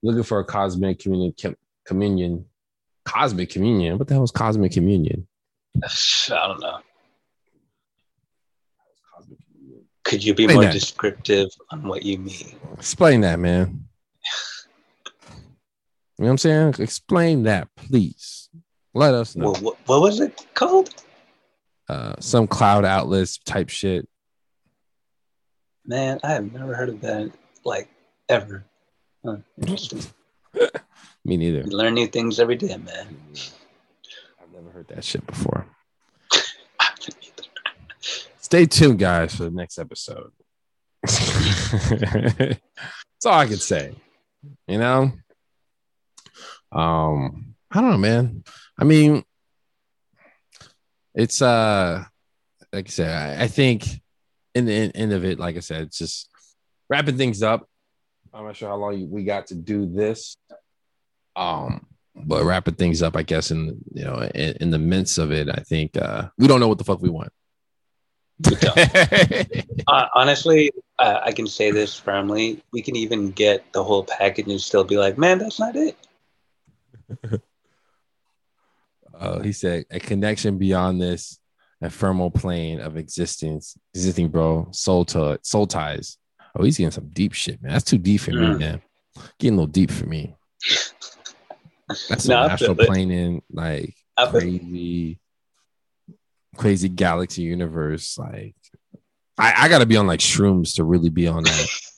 looking 0.01 0.23
for 0.23 0.39
a 0.39 0.45
cosmic 0.45 0.99
communion, 0.99 1.33
communion, 1.85 2.45
cosmic 3.05 3.49
communion. 3.49 3.97
What 3.97 4.07
the 4.07 4.15
hell 4.15 4.23
is 4.23 4.31
cosmic 4.31 4.71
communion? 4.71 5.27
I 5.83 6.47
don't 6.47 6.61
know. 6.61 6.79
Could 10.03 10.23
you 10.23 10.33
be 10.33 10.43
Explain 10.43 10.55
more 10.57 10.65
that. 10.65 10.73
descriptive 10.73 11.49
on 11.71 11.87
what 11.87 12.03
you 12.03 12.17
mean? 12.17 12.55
Explain 12.77 13.21
that, 13.21 13.39
man. 13.39 13.85
You 16.19 16.25
know 16.25 16.27
what 16.27 16.31
I'm 16.33 16.37
saying? 16.37 16.75
Explain 16.77 17.43
that, 17.43 17.69
please. 17.75 18.47
Let 18.93 19.15
us 19.15 19.35
know. 19.35 19.51
Well, 19.51 19.61
what, 19.61 19.77
what 19.87 20.01
was 20.01 20.19
it 20.19 20.45
called? 20.53 20.93
Uh, 21.89 22.13
some 22.19 22.45
cloud 22.45 22.85
outlets 22.85 23.39
type 23.39 23.69
shit. 23.69 24.07
Man, 25.85 26.19
I 26.23 26.31
have 26.31 26.51
never 26.51 26.73
heard 26.73 26.89
of 26.89 27.01
that 27.01 27.31
like 27.65 27.89
ever. 28.29 28.63
Huh, 29.25 29.37
Me 31.25 31.37
neither. 31.37 31.59
You 31.59 31.77
learn 31.77 31.93
new 31.93 32.07
things 32.07 32.39
every 32.39 32.55
day, 32.55 32.77
man. 32.77 33.17
I've 34.41 34.53
never 34.53 34.69
heard 34.71 34.87
that 34.89 35.03
shit 35.03 35.25
before. 35.25 35.65
Stay 38.39 38.65
tuned, 38.65 38.99
guys, 38.99 39.35
for 39.35 39.43
the 39.43 39.51
next 39.51 39.77
episode. 39.77 40.31
That's 41.03 42.59
all 43.25 43.33
I 43.33 43.47
can 43.47 43.57
say. 43.57 43.95
You 44.67 44.77
know? 44.77 45.11
Um, 46.71 47.55
I 47.71 47.81
don't 47.81 47.91
know, 47.91 47.97
man. 47.97 48.43
I 48.77 48.83
mean, 48.83 49.23
it's 51.13 51.41
uh 51.41 52.03
like 52.71 52.87
I 52.87 52.89
said, 52.89 53.39
I, 53.39 53.43
I 53.43 53.47
think 53.47 54.02
in 54.55 54.65
the 54.65 54.91
end 54.95 55.13
of 55.13 55.25
it, 55.25 55.39
like 55.39 55.57
I 55.57 55.61
said, 55.61 55.83
it's 55.83 55.97
just 55.97 56.29
wrapping 56.89 57.17
things 57.17 57.41
up. 57.43 57.67
I'm 58.33 58.45
not 58.45 58.55
sure 58.55 58.69
how 58.69 58.77
long 58.77 59.09
we 59.09 59.23
got 59.23 59.47
to 59.47 59.55
do 59.55 59.85
this. 59.85 60.37
Um, 61.35 61.85
but 62.15 62.43
wrapping 62.43 62.75
things 62.75 63.01
up, 63.01 63.15
I 63.15 63.23
guess, 63.23 63.51
in 63.51 63.77
you 63.93 64.03
know, 64.03 64.21
in, 64.35 64.55
in 64.61 64.69
the 64.69 64.79
midst 64.79 65.17
of 65.17 65.31
it, 65.31 65.49
I 65.49 65.61
think 65.63 65.97
uh 65.97 66.29
we 66.37 66.47
don't 66.47 66.59
know 66.59 66.67
what 66.67 66.77
the 66.77 66.83
fuck 66.83 67.01
we 67.01 67.09
want. 67.09 67.31
uh, 69.87 70.07
honestly, 70.15 70.71
uh, 70.99 71.21
I 71.23 71.31
can 71.31 71.47
say 71.47 71.71
this 71.71 71.95
firmly. 71.97 72.61
We 72.71 72.81
can 72.81 72.95
even 72.95 73.31
get 73.31 73.71
the 73.73 73.83
whole 73.83 74.03
package 74.03 74.47
and 74.47 74.59
still 74.59 74.83
be 74.83 74.97
like, 74.97 75.17
man, 75.17 75.37
that's 75.37 75.59
not 75.59 75.75
it. 75.75 75.97
uh, 79.13 79.39
he 79.41 79.51
said 79.51 79.85
a 79.91 79.99
connection 79.99 80.57
beyond 80.57 81.01
this 81.01 81.39
ephemeral 81.83 82.31
plane 82.31 82.79
of 82.79 82.97
existence, 82.97 83.77
existing, 83.93 84.29
bro. 84.29 84.67
Soul 84.71 85.05
to 85.05 85.39
soul 85.43 85.67
ties. 85.67 86.17
Oh, 86.55 86.63
he's 86.63 86.77
getting 86.77 86.91
some 86.91 87.09
deep 87.09 87.33
shit, 87.33 87.61
man. 87.61 87.73
That's 87.73 87.83
too 87.83 87.97
deep 87.97 88.21
for 88.21 88.31
mm. 88.31 88.53
me, 88.53 88.57
man. 88.57 88.81
Getting 89.39 89.57
a 89.57 89.61
little 89.61 89.71
deep 89.71 89.91
for 89.91 90.05
me. 90.05 90.35
That's 92.09 92.27
no, 92.27 92.37
astral 92.37 92.75
plane 92.75 93.11
in 93.11 93.41
like 93.51 93.95
crazy, 94.29 95.19
crazy 96.55 96.89
galaxy 96.89 97.41
universe. 97.41 98.17
Like, 98.17 98.55
I, 99.37 99.53
I 99.57 99.69
gotta 99.69 99.85
be 99.85 99.97
on 99.97 100.07
like 100.07 100.19
shrooms 100.19 100.75
to 100.75 100.83
really 100.83 101.09
be 101.09 101.27
on 101.27 101.43
that 101.43 101.67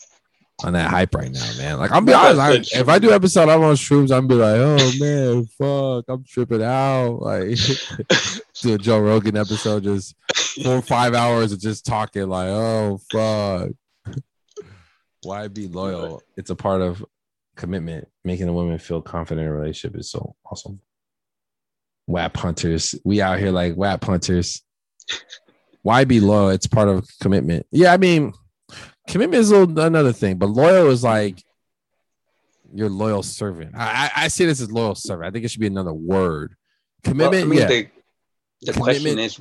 on 0.66 0.74
that 0.74 0.90
hype 0.90 1.14
right 1.14 1.32
now, 1.32 1.52
man. 1.58 1.78
Like 1.78 1.92
I'm 1.92 2.06
be 2.06 2.14
honest, 2.14 2.40
I, 2.76 2.80
if 2.80 2.90
I 2.90 2.98
do 2.98 3.12
episode 3.12 3.50
I'm 3.50 3.64
on 3.64 3.76
shrooms, 3.76 4.12
I'm 4.12 4.28
be 4.28 4.34
like, 4.34 4.58
oh 4.58 4.92
man, 5.00 5.46
fuck, 5.46 6.06
I'm 6.08 6.24
tripping 6.24 6.64
out. 6.64 7.22
Like 7.22 7.58
do 8.62 8.74
a 8.74 8.78
Joe 8.78 9.00
Rogan 9.00 9.38
episode, 9.38 9.84
just 9.84 10.16
four 10.64 10.78
or 10.78 10.82
five 10.82 11.14
hours 11.14 11.52
of 11.52 11.60
just 11.60 11.86
talking, 11.86 12.28
like, 12.28 12.50
oh 12.50 13.00
fuck. 13.12 13.70
Why 15.24 15.48
be 15.48 15.68
loyal? 15.68 16.24
It's 16.36 16.50
a 16.50 16.56
part 16.56 16.82
of 16.82 17.06
commitment. 17.56 18.08
Making 18.24 18.48
a 18.48 18.54
woman 18.54 18.80
feel 18.80 19.02
confident 19.02 19.46
in 19.46 19.52
a 19.52 19.56
relationship 19.56 20.00
is 20.00 20.10
so 20.10 20.36
awesome. 20.46 20.82
WAP 22.08 22.36
hunters, 22.38 22.96
we 23.04 23.22
out 23.22 23.40
here 23.40 23.52
like 23.52 23.76
WAP 23.76 24.04
hunters. 24.04 24.64
Why 25.84 26.06
be 26.06 26.20
loyal? 26.20 26.50
It's 26.50 26.68
part 26.68 26.88
of 26.88 27.08
commitment. 27.22 27.68
Yeah, 27.72 27.94
I 27.94 27.98
mean 27.98 28.34
commitment 29.08 29.42
is 29.42 29.52
a 29.52 29.60
little 29.60 29.80
another 29.80 30.14
thing, 30.14 30.38
but 30.38 30.50
loyal 30.50 30.90
is 30.90 31.04
like 31.04 31.44
your 32.74 32.90
loyal 32.90 33.24
servant. 33.24 33.76
I, 33.76 34.12
I, 34.16 34.26
I 34.26 34.28
see 34.28 34.46
this 34.46 34.62
as 34.62 34.72
loyal 34.72 34.96
servant. 34.96 35.28
I 35.28 35.32
think 35.32 35.46
it 35.46 35.50
should 35.50 35.62
be 35.62 35.68
another 35.68 35.94
word. 35.94 36.56
Commitment. 37.04 37.34
Well, 37.34 37.44
I 37.44 37.46
mean, 37.46 37.60
yeah. 37.60 37.68
The, 37.68 38.72
the 38.72 38.74
question 38.74 39.20
is, 39.20 39.40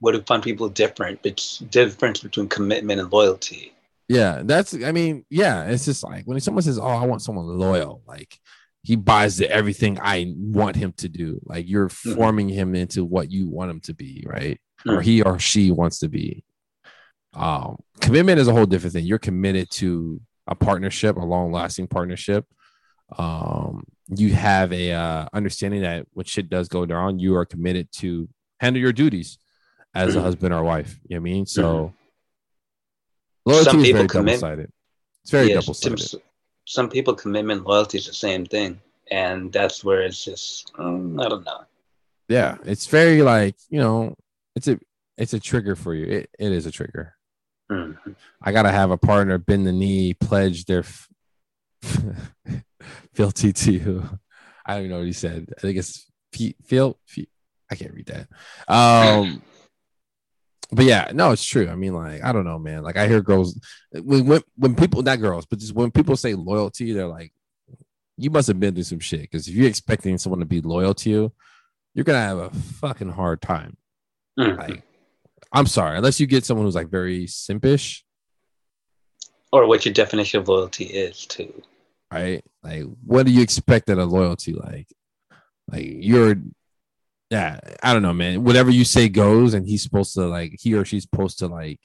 what 0.00 0.12
do 0.12 0.22
find 0.22 0.42
people 0.42 0.68
different? 0.68 1.20
It's 1.24 1.58
difference 1.58 2.20
between 2.20 2.48
commitment 2.48 3.00
and 3.00 3.12
loyalty. 3.12 3.72
Yeah, 4.08 4.42
that's. 4.44 4.74
I 4.74 4.92
mean, 4.92 5.24
yeah, 5.30 5.64
it's 5.64 5.84
just 5.84 6.04
like 6.04 6.24
when 6.26 6.38
someone 6.40 6.62
says, 6.62 6.78
"Oh, 6.78 6.86
I 6.86 7.06
want 7.06 7.22
someone 7.22 7.46
loyal," 7.46 8.02
like 8.06 8.38
he 8.82 8.94
buys 8.94 9.36
the, 9.36 9.50
everything 9.50 9.98
I 10.00 10.32
want 10.36 10.76
him 10.76 10.92
to 10.98 11.08
do. 11.08 11.40
Like 11.44 11.68
you're 11.68 11.88
mm-hmm. 11.88 12.14
forming 12.14 12.48
him 12.48 12.74
into 12.74 13.04
what 13.04 13.30
you 13.30 13.48
want 13.48 13.70
him 13.70 13.80
to 13.80 13.94
be, 13.94 14.24
right? 14.26 14.60
Mm-hmm. 14.86 14.90
Or 14.90 15.02
he 15.02 15.22
or 15.22 15.38
she 15.38 15.72
wants 15.72 15.98
to 16.00 16.08
be. 16.08 16.44
Um, 17.36 17.78
commitment 18.00 18.40
is 18.40 18.48
a 18.48 18.52
whole 18.52 18.66
different 18.66 18.94
thing. 18.94 19.04
You're 19.04 19.18
committed 19.18 19.70
to 19.72 20.20
a 20.46 20.54
partnership, 20.54 21.16
a 21.16 21.24
long 21.24 21.52
lasting 21.52 21.88
partnership. 21.88 22.46
Um, 23.16 23.84
you 24.08 24.32
have 24.32 24.72
a 24.72 24.92
uh, 24.92 25.26
understanding 25.32 25.82
that 25.82 26.06
when 26.12 26.24
shit 26.24 26.48
does 26.48 26.68
go 26.68 26.86
down, 26.86 27.18
you 27.18 27.36
are 27.36 27.44
committed 27.44 27.92
to 27.96 28.28
handle 28.58 28.80
your 28.80 28.92
duties 28.92 29.38
as 29.94 30.16
a 30.16 30.20
husband 30.20 30.54
or 30.54 30.62
wife. 30.62 30.98
You 31.08 31.16
know 31.16 31.20
what 31.20 31.28
I 31.28 31.32
mean? 31.32 31.46
So 31.46 31.62
mm-hmm. 31.62 33.50
loyalty 33.50 33.70
some 33.70 33.80
is 33.80 33.90
very 33.90 34.06
double 34.06 34.38
sided. 34.38 34.72
It's 35.22 35.30
very 35.30 35.48
yes, 35.48 35.64
double 35.64 35.74
sided. 35.74 36.22
Some 36.64 36.88
people 36.88 37.14
commitment 37.14 37.64
loyalty 37.64 37.98
is 37.98 38.06
the 38.06 38.14
same 38.14 38.46
thing, 38.46 38.80
and 39.10 39.52
that's 39.52 39.84
where 39.84 40.02
it's 40.02 40.24
just 40.24 40.72
um, 40.78 41.18
I 41.20 41.28
don't 41.28 41.44
know. 41.44 41.64
Yeah, 42.28 42.58
it's 42.64 42.86
very 42.86 43.22
like 43.22 43.56
you 43.68 43.80
know, 43.80 44.16
it's 44.54 44.68
a 44.68 44.78
it's 45.16 45.32
a 45.32 45.40
trigger 45.40 45.76
for 45.76 45.94
you. 45.94 46.06
It 46.06 46.30
it 46.38 46.52
is 46.52 46.66
a 46.66 46.70
trigger. 46.70 47.15
Mm-hmm. 47.70 48.12
I 48.42 48.52
gotta 48.52 48.70
have 48.70 48.90
a 48.90 48.96
partner 48.96 49.38
bend 49.38 49.66
the 49.66 49.72
knee, 49.72 50.14
pledge 50.14 50.64
their 50.66 50.80
f- 50.80 51.08
fealty 53.14 53.52
to 53.52 53.72
you. 53.72 54.08
I 54.64 54.74
don't 54.74 54.80
even 54.82 54.90
know 54.90 54.98
what 54.98 55.06
he 55.06 55.12
said. 55.12 55.52
I 55.56 55.60
think 55.60 55.78
it's 55.78 56.10
feel. 56.32 56.98
I 57.70 57.74
can't 57.74 57.94
read 57.94 58.06
that. 58.06 58.28
Um, 58.72 59.42
but 60.70 60.84
yeah, 60.84 61.10
no, 61.14 61.32
it's 61.32 61.44
true. 61.44 61.68
I 61.68 61.74
mean, 61.74 61.94
like, 61.94 62.22
I 62.22 62.32
don't 62.32 62.44
know, 62.44 62.58
man. 62.58 62.82
Like, 62.82 62.96
I 62.96 63.08
hear 63.08 63.20
girls 63.20 63.58
when 63.92 64.26
when, 64.26 64.42
when 64.56 64.74
people, 64.74 65.02
not 65.02 65.20
girls, 65.20 65.46
but 65.46 65.58
just 65.58 65.74
when 65.74 65.90
people 65.90 66.16
say 66.16 66.34
loyalty, 66.34 66.92
they're 66.92 67.06
like, 67.06 67.32
you 68.16 68.30
must 68.30 68.48
have 68.48 68.58
been 68.58 68.74
through 68.74 68.84
some 68.84 69.00
shit. 69.00 69.22
Because 69.22 69.48
if 69.48 69.54
you're 69.54 69.68
expecting 69.68 70.18
someone 70.18 70.40
to 70.40 70.46
be 70.46 70.60
loyal 70.60 70.94
to 70.94 71.10
you, 71.10 71.32
you're 71.94 72.04
gonna 72.04 72.18
have 72.18 72.38
a 72.38 72.50
fucking 72.50 73.10
hard 73.10 73.40
time. 73.40 73.76
Mm-hmm. 74.38 74.60
Like, 74.60 74.82
I'm 75.52 75.66
sorry, 75.66 75.96
unless 75.96 76.20
you 76.20 76.26
get 76.26 76.44
someone 76.44 76.66
who's 76.66 76.74
like 76.74 76.90
very 76.90 77.26
simpish. 77.26 78.02
Or 79.52 79.66
what 79.66 79.84
your 79.84 79.94
definition 79.94 80.40
of 80.40 80.48
loyalty 80.48 80.84
is 80.84 81.24
too. 81.26 81.62
Right? 82.12 82.44
Like 82.62 82.84
what 83.04 83.26
do 83.26 83.32
you 83.32 83.42
expect 83.42 83.88
out 83.90 83.98
of 83.98 84.10
loyalty? 84.10 84.52
Like 84.52 84.88
like 85.70 85.86
you're 85.86 86.36
yeah, 87.30 87.58
I 87.82 87.92
don't 87.92 88.02
know, 88.02 88.12
man. 88.12 88.44
Whatever 88.44 88.70
you 88.70 88.84
say 88.84 89.08
goes, 89.08 89.54
and 89.54 89.66
he's 89.66 89.82
supposed 89.82 90.14
to 90.14 90.26
like 90.26 90.56
he 90.58 90.74
or 90.74 90.84
she's 90.84 91.02
supposed 91.02 91.38
to 91.40 91.48
like 91.48 91.80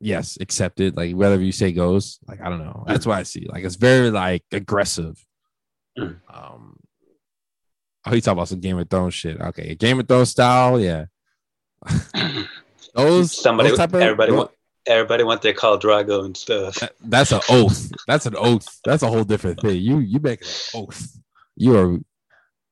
yes, 0.00 0.38
accept 0.40 0.80
it. 0.80 0.96
Like 0.96 1.14
whatever 1.14 1.42
you 1.42 1.52
say 1.52 1.72
goes. 1.72 2.18
Like 2.26 2.40
I 2.40 2.48
don't 2.48 2.64
know. 2.64 2.84
That's 2.86 3.06
what 3.06 3.18
I 3.18 3.22
see. 3.24 3.46
Like 3.48 3.64
it's 3.64 3.76
very 3.76 4.10
like 4.10 4.44
aggressive. 4.52 5.16
Mm. 5.98 6.16
Um 6.32 6.76
Oh, 8.06 8.12
he 8.12 8.20
talking 8.20 8.38
about 8.38 8.48
some 8.48 8.60
Game 8.60 8.78
of 8.78 8.88
Thrones 8.88 9.14
shit. 9.14 9.38
Okay, 9.40 9.74
Game 9.74 10.00
of 10.00 10.08
Thrones 10.08 10.30
style, 10.30 10.80
yeah. 10.80 11.04
those 12.94 13.40
somebody, 13.40 13.70
those 13.70 13.78
type 13.78 13.94
of, 13.94 14.00
everybody, 14.00 14.32
want, 14.32 14.50
everybody 14.86 15.24
want 15.24 15.42
their 15.42 15.54
Khal 15.54 15.80
Drogo 15.80 16.24
and 16.24 16.36
stuff. 16.36 16.76
That, 16.76 16.92
that's 17.00 17.32
an 17.32 17.40
oath. 17.48 17.90
That's 18.06 18.26
an 18.26 18.36
oath. 18.36 18.80
That's 18.84 19.02
a 19.02 19.08
whole 19.08 19.24
different 19.24 19.60
thing. 19.60 19.80
You 19.80 19.98
you 19.98 20.20
make 20.20 20.42
an 20.42 20.48
oath. 20.74 21.18
You 21.56 21.76
are 21.78 21.98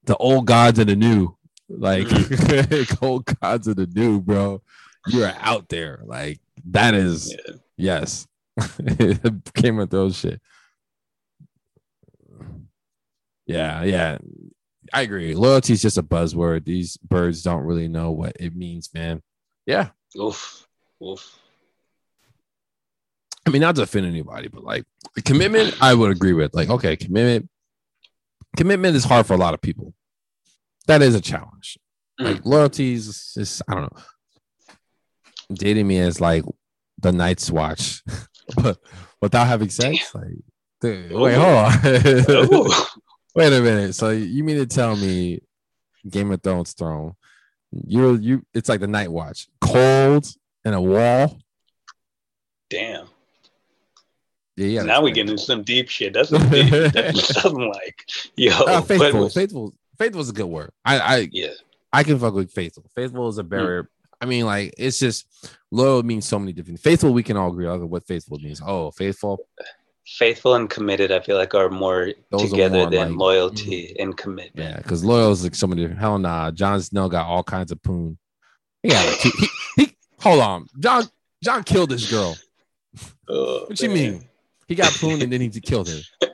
the 0.05 0.17
old 0.17 0.47
gods 0.47 0.79
and 0.79 0.89
the 0.89 0.97
new, 0.97 1.37
like 1.69 2.07
mm. 2.07 2.99
old 3.03 3.27
gods 3.41 3.67
and 3.67 3.77
the 3.77 3.87
new, 3.87 4.21
bro. 4.21 4.63
You 5.07 5.25
are 5.25 5.35
out 5.39 5.69
there. 5.69 6.01
Like 6.05 6.41
that 6.67 6.95
is 6.95 7.35
yeah. 7.47 7.55
yes. 7.77 8.27
Game 9.55 9.79
of 9.79 9.91
Thrones 9.91 10.19
shit. 10.19 10.41
Yeah, 13.47 13.83
yeah. 13.85 14.19
I 14.93 15.03
agree. 15.03 15.35
Loyalty 15.35 15.73
is 15.73 15.83
just 15.83 15.99
a 15.99 16.03
buzzword. 16.03 16.65
These 16.65 16.97
birds 16.99 17.43
don't 17.43 17.65
really 17.65 17.89
know 17.89 18.11
what 18.11 18.37
it 18.41 18.55
means, 18.55 18.91
man. 18.95 19.23
Yeah. 19.67 19.89
Oof. 20.17 20.67
Oof. 21.03 21.39
I 23.47 23.51
mean, 23.51 23.63
not 23.63 23.77
to 23.77 23.83
offend 23.83 24.07
anybody, 24.07 24.49
but 24.49 24.63
like 24.63 24.85
commitment, 25.25 25.75
I 25.81 25.95
would 25.95 26.11
agree 26.11 26.35
with. 26.35 26.55
Like, 26.55 26.69
okay, 26.69 26.97
commitment, 26.97 27.49
commitment 28.57 28.95
is 28.95 29.05
hard 29.05 29.27
for 29.27 29.35
a 29.35 29.39
lot 29.39 29.55
of 29.55 29.63
people. 29.63 29.95
That 30.87 31.01
is 31.01 31.15
a 31.15 31.21
challenge. 31.21 31.79
Mm. 32.21 32.25
Like 32.25 32.45
loyalty 32.45 32.93
is 32.93 33.33
just 33.35 33.63
I 33.69 33.75
don't 33.75 33.83
know. 33.85 34.03
Dating 35.53 35.87
me 35.87 35.97
is 35.97 36.21
like 36.21 36.45
the 36.99 37.13
night's 37.13 37.51
watch, 37.51 38.03
but 38.57 38.79
without 39.23 39.47
having 39.47 39.71
sex. 39.71 40.15
Like, 40.15 40.27
dude, 40.83 41.13
wait, 41.13 41.35
hold 41.35 41.57
on. 41.57 42.71
Wait 43.39 43.53
a 43.53 43.61
minute. 43.61 43.95
So 43.95 44.11
you 44.11 44.43
mean 44.43 44.57
to 44.57 44.67
tell 44.67 44.97
me 44.97 45.41
Game 46.11 46.33
of 46.33 46.43
Thrones 46.43 46.73
throne? 46.73 47.15
You're 47.71 48.17
you. 48.17 48.45
It's 48.53 48.69
like 48.69 48.81
the 48.81 48.89
night 48.89 49.13
watch, 49.13 49.47
cold 49.61 50.27
and 50.65 50.75
a 50.75 50.81
wall. 50.81 51.39
Damn. 52.69 53.07
Yeah, 54.57 54.67
yeah. 54.67 54.83
now 54.83 55.03
we 55.03 55.13
get 55.13 55.31
into 55.31 55.41
some 55.41 55.63
deep 55.63 55.89
shit. 55.89 56.15
That's 56.15 56.31
some 56.31 56.51
deep. 56.51 56.69
That's 56.93 57.41
something 57.41 57.69
like, 57.73 58.05
yo, 58.37 58.51
Uh, 58.59 58.81
faithful, 58.81 59.21
was- 59.21 59.35
faithful, 59.35 59.73
faithful 59.99 60.21
is 60.21 60.31
a 60.31 60.33
good 60.33 60.47
word. 60.47 60.73
I, 60.85 60.99
I, 60.99 61.29
yeah, 61.31 61.51
I 61.93 62.03
can 62.03 62.19
fuck 62.19 62.35
with 62.35 62.51
faithful. 62.51 62.87
Faithful 62.97 63.29
is 63.29 63.39
a 63.39 63.45
barrier. 63.45 63.89
I 64.21 64.27
mean, 64.27 64.47
like 64.47 64.75
it's 64.77 64.99
just 64.99 65.29
loyal 65.71 66.03
means 66.03 66.27
so 66.27 66.41
many 66.41 66.53
different. 66.53 66.81
Faithful, 66.81 67.13
we 67.13 67.23
can 67.23 67.37
all 67.37 67.51
agree 67.51 67.69
on 67.69 67.89
what 67.89 68.05
faithful 68.05 68.41
means. 68.41 68.61
Oh, 68.67 68.91
faithful. 68.91 69.39
Faithful 70.17 70.55
and 70.55 70.69
committed. 70.71 71.13
I 71.13 71.21
feel 71.21 71.37
like 71.37 71.55
are 71.55 71.69
more 71.69 72.09
Those 72.31 72.45
are 72.45 72.49
together 72.49 72.79
more 72.79 72.91
than 72.91 73.11
like- 73.11 73.19
loyalty 73.19 73.95
mm. 73.97 74.03
and 74.03 74.17
commitment. 74.17 74.71
Yeah, 74.71 74.79
because 74.79 75.05
loyal 75.05 75.33
is 75.33 75.43
like 75.45 75.55
so 75.55 75.67
many 75.67 75.83
different. 75.83 76.01
Hell 76.01 76.19
nah. 76.19 76.51
Jon 76.51 76.81
Snow 76.81 77.09
got 77.09 77.27
all 77.27 77.43
kinds 77.45 77.71
of 77.73 77.83
poon. 77.83 78.17
He 78.83 78.89
got 78.89 79.07
like, 79.07 79.17
he, 79.21 79.31
he, 79.31 79.49
he- 79.85 79.97
hold 80.19 80.41
on. 80.41 80.67
Jon 80.79 81.05
Jon 81.45 81.63
killed 81.65 81.91
this 81.91 82.11
girl. 82.11 82.37
Oh, 83.31 83.67
What 83.69 83.79
you 83.83 83.91
mean? 83.91 84.25
He 84.67 84.75
got 84.75 84.91
poon 84.95 85.21
and 85.21 85.31
then 85.31 85.41
he 85.43 85.51
killed 85.51 85.89
her. 85.89 86.01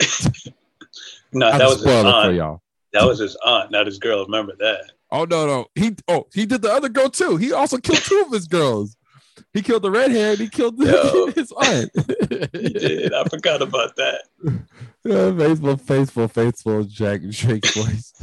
No, 1.33 1.51
that 1.51 1.65
was 1.65 1.73
his 1.75 1.83
spoiler 1.83 2.03
for 2.11 2.17
aunt. 2.29 2.35
y'all. 2.37 2.63
That 2.93 3.05
was 3.05 3.19
his 3.19 3.37
aunt, 3.45 3.73
not 3.73 3.87
his 3.87 3.99
girl. 3.99 4.25
Remember 4.25 4.55
that? 4.61 4.93
Oh 5.11 5.25
no, 5.25 5.47
no. 5.47 5.67
He 5.75 5.97
oh 6.09 6.27
he 6.33 6.47
did 6.47 6.63
the 6.63 6.73
other 6.73 6.89
girl 6.89 7.09
too. 7.11 7.37
He 7.37 7.53
also 7.53 7.79
killed 7.79 7.99
two 7.99 8.23
of 8.25 8.33
his 8.33 8.47
girls. 8.47 8.97
He 9.53 9.63
killed 9.63 9.83
the 9.83 9.91
red 9.91 10.11
hair 10.11 10.31
and 10.33 10.41
he 10.41 10.49
killed 10.49 10.79
Yo. 10.79 11.27
his 11.35 11.53
aunt. 11.53 11.91
He 12.53 12.69
did. 12.73 13.13
I 13.13 13.25
forgot 13.25 13.63
about 13.63 13.97
that. 13.97 14.23
Yeah, 15.07 15.37
faithful, 15.37 15.77
faithful, 15.77 16.29
faithful 16.29 16.85
Jack 16.85 17.21
Drake's 17.29 17.77
voice. 17.77 18.15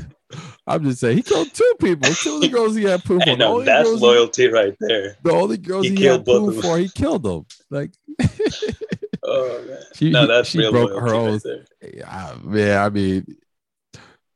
I'm 0.65 0.83
just 0.83 0.99
saying 0.99 1.17
he 1.17 1.21
killed 1.21 1.53
two 1.53 1.73
people. 1.79 2.11
Two 2.11 2.35
of 2.37 2.41
the 2.41 2.47
girls 2.47 2.75
he 2.75 2.85
had 2.85 3.03
poop 3.03 3.21
on. 3.27 3.37
No, 3.37 3.61
that's 3.61 3.87
girls 3.87 3.99
he- 3.99 4.05
loyalty 4.07 4.47
right 4.47 4.75
there. 4.79 5.15
the 5.23 5.31
only 5.31 5.57
girls 5.57 5.83
He 5.85 5.91
he, 5.91 5.97
killed 5.97 6.21
had 6.21 6.25
both 6.25 6.39
poop 6.39 6.47
of 6.49 6.53
them. 6.55 6.63
for, 6.63 6.77
he 6.79 6.89
killed 6.89 7.21
them. 7.21 7.45
Like 7.69 7.91
Oh 9.23 9.63
man, 9.67 9.77
she, 9.93 10.09
no, 10.09 10.25
that's 10.25 10.49
she 10.49 10.57
real 10.57 10.71
broke 10.71 10.89
loyalty 10.89 11.07
her 11.07 11.15
own. 11.15 11.39
right. 11.45 11.93
Yeah, 11.93 12.35
man, 12.43 12.77
I 12.79 12.89
mean, 12.89 13.25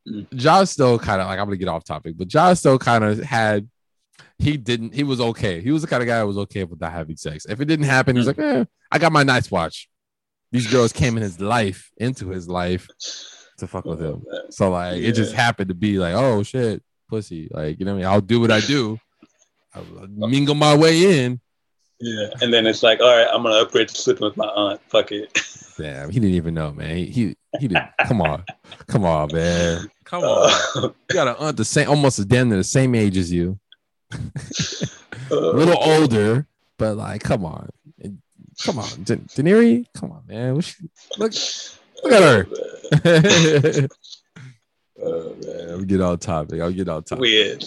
Mm. 0.08 0.32
Jon 0.36 0.68
Snow 0.68 1.00
kind 1.00 1.20
of 1.20 1.26
like 1.26 1.40
I'm 1.40 1.46
gonna 1.48 1.58
get 1.58 1.68
off 1.68 1.84
topic, 1.84 2.14
but 2.16 2.28
Jon 2.28 2.56
Snow 2.56 2.78
kind 2.78 3.04
of 3.04 3.18
had 3.24 3.68
he 4.40 4.58
didn't 4.58 4.94
he 4.94 5.04
was 5.04 5.22
okay. 5.22 5.62
He 5.62 5.72
was 5.72 5.82
the 5.82 5.88
kind 5.88 6.04
of 6.04 6.08
guy 6.08 6.18
that 6.20 6.28
was 6.28 6.38
okay 6.40 6.64
with 6.64 6.82
not 6.82 6.92
having 6.92 7.16
sex. 7.18 7.46
If 7.48 7.62
it 7.62 7.66
didn't 7.66 7.86
happen, 7.86 8.16
he's 8.16 8.26
Mm. 8.26 8.28
like, 8.28 8.40
eh, 8.40 8.66
I 8.92 8.98
got 9.00 9.12
my 9.12 9.24
night's 9.24 9.50
watch. 9.52 9.88
These 10.52 10.68
girls 10.68 10.94
came 10.94 11.18
in 11.18 11.24
his 11.24 11.40
life, 11.42 11.92
into 11.98 12.30
his 12.30 12.48
life 12.48 12.88
to 13.58 13.68
fuck 13.68 13.86
with 13.86 14.02
him. 14.02 14.24
So 14.50 14.72
like 14.72 14.98
it 14.98 15.14
just 15.14 15.34
happened 15.34 15.70
to 15.70 15.76
be 15.76 15.98
like, 16.00 16.14
oh 16.16 16.44
shit, 16.44 16.84
pussy. 17.10 17.48
Like, 17.52 17.80
you 17.80 17.86
know 17.86 17.94
what 17.94 18.00
I 18.00 18.02
mean? 18.04 18.12
I'll 18.14 18.22
do 18.22 18.40
what 18.42 18.52
I 18.52 18.60
do. 18.62 19.00
I'll 19.74 19.86
mingle 20.08 20.56
my 20.56 20.76
way 20.76 21.24
in. 21.26 21.40
Yeah, 22.00 22.28
and 22.42 22.54
then 22.54 22.68
it's 22.68 22.84
like, 22.84 23.00
all 23.00 23.08
right, 23.08 23.28
I'm 23.34 23.44
gonna 23.44 23.56
upgrade 23.56 23.88
to 23.88 23.96
sleeping 23.96 24.26
with 24.26 24.36
my 24.38 24.48
aunt. 24.48 24.82
Fuck 24.90 25.12
it. 25.14 25.32
Damn, 25.78 26.10
he 26.10 26.20
didn't 26.20 26.36
even 26.36 26.54
know, 26.54 26.72
man. 26.74 26.96
He 26.98 27.06
he, 27.06 27.38
he 27.60 27.68
didn't 27.70 27.88
come 28.06 28.22
on. 28.22 28.44
Come 28.88 29.06
on, 29.06 29.30
man. 29.34 29.90
Come 30.04 30.24
on. 30.24 30.52
Uh, 30.76 30.90
You 31.10 31.14
got 31.14 31.28
an 31.30 31.36
aunt 31.40 31.58
the 31.58 31.66
same 31.66 31.90
almost 31.90 32.20
as 32.20 32.26
damn 32.26 32.50
near 32.50 32.58
the 32.58 32.64
same 32.66 32.96
age 32.96 33.18
as 33.18 33.32
you. 33.32 33.58
a 35.32 35.36
uh, 35.36 35.52
little 35.52 35.78
older, 35.82 36.48
but 36.78 36.98
like, 36.98 37.24
come 37.24 37.46
on. 37.46 37.70
Come 38.64 38.80
on. 38.80 38.88
Da- 39.04 39.16
Daenerys? 39.16 39.86
Come 39.96 40.12
on, 40.12 40.24
man. 40.28 40.56
What 40.56 40.64
she- 40.66 40.90
look 41.18 41.34
look 42.04 42.14
at 42.14 42.24
her. 42.24 43.88
Oh, 45.04 45.36
man. 45.46 45.70
I'll 45.72 45.82
get 45.82 46.00
on 46.02 46.18
topic. 46.20 46.62
I'll 46.62 46.72
get 46.72 46.88
on 46.88 47.04
topic. 47.04 47.20
Weird. 47.22 47.66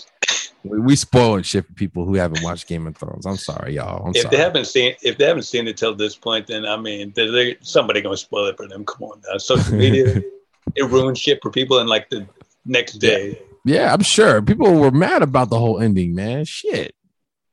We, 0.64 0.80
we 0.80 0.96
spoiling 0.96 1.42
shit 1.42 1.66
for 1.66 1.72
people 1.74 2.04
who 2.06 2.14
haven't 2.14 2.42
watched 2.42 2.66
Game 2.66 2.86
of 2.86 2.96
Thrones. 2.96 3.26
I'm 3.26 3.36
sorry, 3.36 3.74
y'all. 3.74 4.06
I'm 4.06 4.14
If 4.14 4.22
sorry. 4.22 4.36
they 4.36 4.42
haven't 4.42 4.64
seen, 4.66 4.94
if 5.02 5.18
they 5.18 5.26
haven't 5.26 5.42
seen 5.42 5.68
it 5.68 5.76
till 5.76 5.94
this 5.94 6.16
point, 6.16 6.46
then 6.46 6.64
I 6.64 6.76
mean, 6.78 7.12
they're, 7.14 7.30
they're- 7.30 7.56
somebody 7.60 8.00
gonna 8.00 8.16
spoil 8.16 8.46
it 8.46 8.56
for 8.56 8.66
them. 8.66 8.84
Come 8.86 9.02
on, 9.10 9.20
now. 9.30 9.36
social 9.38 9.74
media 9.74 10.22
it 10.74 10.84
ruins 10.84 11.18
shit 11.18 11.40
for 11.42 11.50
people, 11.50 11.78
and 11.80 11.88
like 11.88 12.08
the 12.08 12.26
next 12.64 12.94
day, 12.94 13.28
Yeah, 13.28 13.47
I'm 13.76 14.02
sure 14.02 14.40
people 14.42 14.74
were 14.74 14.90
mad 14.90 15.22
about 15.22 15.50
the 15.50 15.58
whole 15.58 15.80
ending, 15.80 16.14
man. 16.14 16.44
Shit. 16.44 16.94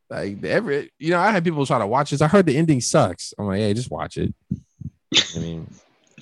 Like 0.10 0.44
every, 0.44 0.92
you 1.00 1.10
know, 1.12 1.20
I 1.20 1.32
had 1.32 1.44
people 1.44 1.66
try 1.66 1.80
to 1.80 1.88
watch 1.88 2.12
this. 2.12 2.22
I 2.22 2.28
heard 2.28 2.46
the 2.46 2.58
ending 2.58 2.80
sucks. 2.82 3.34
I'm 3.38 3.48
like, 3.48 3.60
hey, 3.60 3.74
just 3.74 3.90
watch 3.92 4.18
it. 4.18 4.34
I 5.36 5.40
mean, 5.40 5.68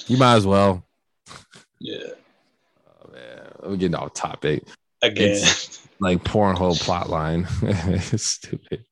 you 0.08 0.18
might 0.18 0.36
as 0.36 0.46
well. 0.48 0.84
yeah, 1.80 1.98
Oh, 2.88 3.12
man, 3.12 3.42
I'm 3.62 3.78
getting 3.78 3.96
off 3.96 4.14
topic. 4.14 4.64
again, 5.02 5.42
Like 6.00 6.24
Pornhole 6.24 6.80
plot 6.82 7.10
line. 7.10 7.46
Stupid. 8.02 8.86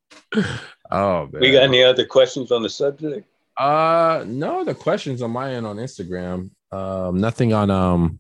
Oh 0.91 1.29
man. 1.31 1.39
we 1.41 1.51
got 1.51 1.63
any 1.63 1.83
other 1.83 2.05
questions 2.05 2.51
on 2.51 2.63
the 2.63 2.69
subject? 2.69 3.25
Uh, 3.57 4.23
no 4.27 4.61
other 4.61 4.73
questions 4.73 5.21
on 5.21 5.31
my 5.31 5.53
end 5.53 5.65
on 5.65 5.77
Instagram. 5.77 6.49
Um, 6.71 7.19
nothing 7.19 7.53
on 7.53 7.69
um. 7.69 8.19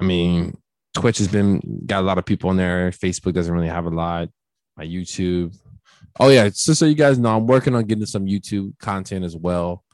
I 0.00 0.04
mean, 0.04 0.56
Twitch 0.94 1.18
has 1.18 1.28
been 1.28 1.82
got 1.86 2.00
a 2.00 2.06
lot 2.06 2.18
of 2.18 2.24
people 2.24 2.50
on 2.50 2.56
there. 2.56 2.90
Facebook 2.90 3.32
doesn't 3.32 3.52
really 3.52 3.68
have 3.68 3.86
a 3.86 3.90
lot. 3.90 4.28
My 4.76 4.84
YouTube. 4.84 5.56
Oh 6.20 6.28
yeah, 6.28 6.48
so 6.52 6.72
so 6.72 6.86
you 6.86 6.94
guys 6.94 7.18
know, 7.18 7.36
I'm 7.36 7.46
working 7.46 7.74
on 7.74 7.84
getting 7.84 8.06
some 8.06 8.26
YouTube 8.26 8.78
content 8.78 9.24
as 9.24 9.36
well. 9.36 9.84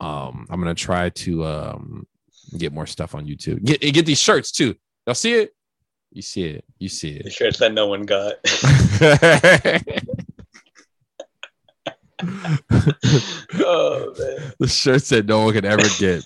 Um, 0.00 0.46
I'm 0.50 0.60
gonna 0.60 0.74
try 0.74 1.10
to 1.10 1.44
um 1.44 2.06
get 2.56 2.72
more 2.72 2.86
stuff 2.86 3.14
on 3.14 3.26
YouTube. 3.26 3.62
Get 3.64 3.80
get 3.80 4.06
these 4.06 4.20
shirts 4.20 4.50
too. 4.50 4.74
Y'all 5.06 5.14
see 5.14 5.34
it? 5.34 5.54
You 6.12 6.22
see 6.22 6.44
it? 6.44 6.64
You 6.78 6.88
see 6.88 7.16
it. 7.16 7.24
The 7.24 7.30
shirts 7.30 7.58
that 7.58 7.72
no 7.72 7.88
one 7.88 8.02
got. 8.02 8.34
oh 13.64 14.14
man, 14.18 14.52
the 14.58 14.68
shirts 14.68 15.08
that 15.10 15.26
no 15.26 15.44
one 15.44 15.52
could 15.52 15.64
ever 15.64 15.82
get. 15.98 16.24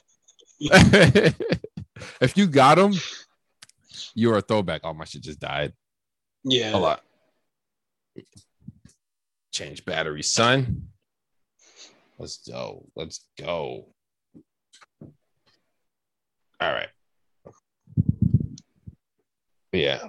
if 2.20 2.36
you 2.36 2.46
got 2.46 2.76
them, 2.76 2.92
you're 4.18 4.36
a 4.36 4.42
throwback. 4.42 4.80
Oh, 4.82 4.92
my 4.92 5.04
shit 5.04 5.22
just 5.22 5.38
died. 5.38 5.72
yeah. 6.42 6.74
A 6.74 6.78
lot. 6.78 7.02
Change 9.52 9.84
battery, 9.84 10.24
son. 10.24 10.88
Let's 12.18 12.38
go. 12.38 12.86
Let's 12.96 13.24
go. 13.40 13.86
All 16.60 16.72
right. 16.72 16.88
Yeah. 19.72 20.08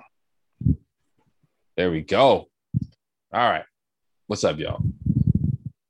There 1.78 1.92
we 1.92 2.02
go. 2.02 2.48
All 3.32 3.50
right. 3.50 3.66
What's 4.26 4.44
up, 4.44 4.58
y'all? 4.58 4.82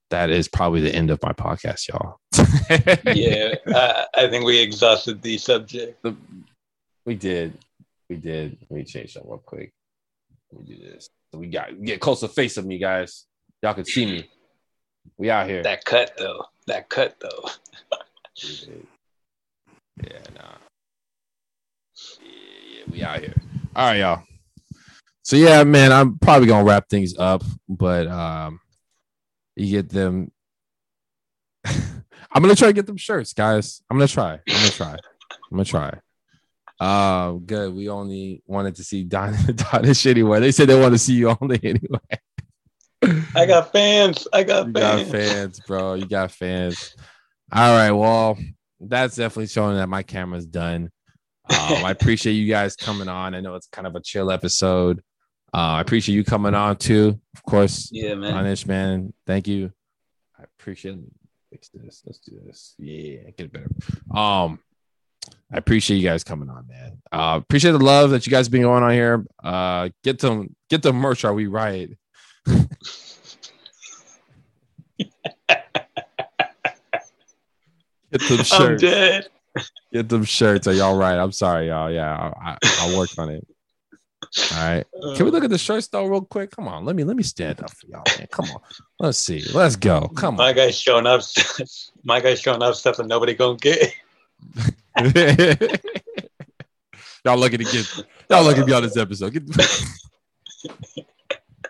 That 0.10 0.30
is 0.30 0.50
probably 0.50 0.82
the 0.82 0.94
end 0.94 1.10
of 1.10 1.22
my 1.24 1.32
podcast, 1.32 1.88
y'all. 1.88 2.20
yeah, 3.16 3.56
I, 3.68 4.06
I 4.14 4.30
think 4.30 4.44
we 4.44 4.60
exhausted 4.60 5.22
the 5.22 5.38
subject. 5.38 6.02
The, 6.04 6.16
we 7.06 7.16
did. 7.16 7.58
We 8.10 8.18
did. 8.18 8.58
Let 8.62 8.72
me 8.72 8.84
change 8.84 9.14
that 9.14 9.24
real 9.26 9.38
quick. 9.38 9.72
Let 10.52 10.62
me 10.62 10.76
do 10.76 10.82
this. 10.82 11.10
So 11.32 11.40
we 11.40 11.48
got 11.48 11.82
get 11.84 12.02
closer 12.02 12.28
face 12.28 12.58
of 12.58 12.66
me, 12.66 12.80
guys. 12.80 13.26
Y'all 13.62 13.74
can 13.74 13.86
see 13.86 14.06
me. 14.06 14.30
We 15.18 15.30
out 15.30 15.48
here. 15.48 15.64
That 15.64 15.86
cut 15.86 16.14
though, 16.18 16.46
that 16.68 16.90
cut 16.90 17.16
though. 17.20 17.50
Yeah, 20.02 20.20
nah. 20.34 20.56
Yeah, 22.22 22.78
yeah, 22.78 22.84
we 22.90 23.04
out 23.04 23.20
here. 23.20 23.34
All 23.76 23.88
right, 23.88 23.98
y'all. 23.98 24.24
So 25.24 25.36
yeah, 25.36 25.66
man, 25.66 25.92
I'm 25.92 26.18
probably 26.20 26.48
gonna 26.48 26.64
wrap 26.64 26.88
things 26.88 27.18
up, 27.18 27.44
but 27.68 28.08
um 28.08 28.62
you 29.58 29.70
get 29.70 29.90
them. 29.90 30.32
I'm 31.66 32.42
gonna 32.42 32.56
try 32.56 32.70
to 32.70 32.74
get 32.74 32.88
them 32.88 32.96
shirts, 32.96 33.34
guys. 33.34 33.82
I'm 33.90 33.98
gonna 33.98 34.08
try. 34.08 34.40
I'm 34.48 34.56
gonna 34.56 34.70
try. 34.70 34.92
I'm 34.94 34.98
gonna 35.52 35.66
try. 35.66 36.00
Uh, 36.80 37.34
good. 37.34 37.74
We 37.74 37.90
only 37.90 38.42
wanted 38.48 38.76
to 38.78 38.84
see 38.84 39.04
Don 39.04 39.34
Don 39.56 39.86
and 39.86 39.98
shit 39.98 40.18
anyway. 40.18 40.40
They 40.40 40.52
said 40.52 40.70
they 40.70 40.80
want 40.80 40.94
to 40.94 40.98
see 41.00 41.14
you 41.16 41.36
only 41.42 41.60
anyway. 41.64 43.20
I 43.36 43.46
got 43.46 43.72
fans. 43.72 44.28
I 44.34 44.44
got 44.44 44.68
You 44.68 44.74
got 44.74 45.00
fans. 45.06 45.12
fans, 45.12 45.60
bro. 45.68 45.94
You 45.96 46.06
got 46.06 46.32
fans. 46.32 46.96
All 47.52 47.76
right. 47.76 47.92
Well, 47.92 48.38
that's 48.80 49.16
definitely 49.16 49.48
showing 49.48 49.76
that 49.78 49.88
my 49.90 50.04
camera's 50.04 50.46
done. 50.46 50.92
Um, 51.50 51.84
I 51.86 51.92
appreciate 51.92 52.34
you 52.34 52.48
guys 52.48 52.76
coming 52.76 53.08
on. 53.10 53.34
I 53.34 53.40
know 53.42 53.56
it's 53.56 53.68
kind 53.68 53.88
of 53.88 53.96
a 53.96 54.02
chill 54.02 54.32
episode. 54.32 55.00
Uh, 55.54 55.58
I 55.58 55.82
appreciate 55.82 56.14
you 56.16 56.24
coming 56.24 56.54
on 56.54 56.76
too. 56.78 57.20
Of 57.36 57.44
course, 57.44 57.90
Yeah, 57.92 58.14
man. 58.16 58.34
Anish, 58.46 58.68
man. 58.68 59.14
Thank 59.26 59.48
you. 59.48 59.72
I 60.40 60.44
appreciate 60.44 61.00
Fix 61.52 61.70
this. 61.74 62.04
Let's 62.06 62.20
do 62.20 62.40
this. 62.46 62.76
Yeah, 62.78 63.32
get 63.36 63.48
it 63.48 63.54
better. 63.54 63.70
Um, 64.16 64.60
I 65.52 65.58
appreciate 65.58 65.98
you 65.98 66.08
guys 66.08 66.24
coming 66.24 66.50
on, 66.50 66.68
man. 66.68 67.02
Uh, 67.12 67.40
appreciate 67.42 67.72
the 67.72 67.80
love 67.80 68.12
that 68.12 68.26
you 68.28 68.32
guys 68.32 68.48
been 68.50 68.62
going 68.62 68.84
on 68.84 68.92
here. 68.92 69.26
Uh, 69.44 69.90
get 70.04 70.20
them, 70.20 70.56
get 70.70 70.84
the 70.84 70.94
merch. 70.94 71.26
Are 71.26 71.34
we 71.34 71.48
right? 71.48 71.90
get 72.46 72.68
them 78.12 78.44
shirts. 78.44 78.52
I'm 78.62 78.78
dead. 78.78 79.28
Get 79.92 80.08
them 80.08 80.24
shirts. 80.24 80.68
Are 80.68 80.74
y'all 80.74 80.98
right? 80.98 81.18
I'm 81.18 81.32
sorry, 81.32 81.70
y'all. 81.70 81.92
Yeah, 81.92 82.14
I, 82.14 82.52
I, 82.52 82.58
I'll 82.82 82.98
work 82.98 83.10
on 83.18 83.30
it. 83.30 83.48
All 84.54 84.58
right. 84.58 84.86
Can 85.16 85.26
we 85.26 85.32
look 85.32 85.44
at 85.44 85.50
the 85.50 85.58
shirts 85.58 85.88
though, 85.88 86.06
real 86.06 86.22
quick? 86.22 86.52
Come 86.52 86.68
on. 86.68 86.86
Let 86.86 86.96
me 86.96 87.04
let 87.04 87.16
me 87.16 87.24
stand 87.24 87.62
up 87.64 87.72
for 87.72 87.88
y'all, 87.88 88.04
man. 88.18 88.28
Come 88.32 88.46
on. 88.52 88.62
Let's 89.00 89.18
see. 89.18 89.44
Let's 89.54 89.76
go. 89.76 90.08
Come 90.16 90.36
on. 90.36 90.38
My 90.38 90.54
guy's 90.54 90.80
showing 90.80 91.08
up. 91.08 91.22
My 92.04 92.20
guy's 92.20 92.40
showing 92.40 92.62
up 92.62 92.76
stuff 92.76 92.98
that 92.98 93.08
nobody 93.08 93.34
gonna 93.34 93.58
get. 93.58 93.92
y'all 97.26 97.38
looking 97.38 97.60
to 97.60 97.66
get 97.66 98.06
y'all 98.30 98.44
looking 98.44 98.62
to 98.62 98.66
be 98.66 98.74
on 98.74 98.84
this 98.84 98.98
episode. 98.98 99.34
Get, 99.34 99.44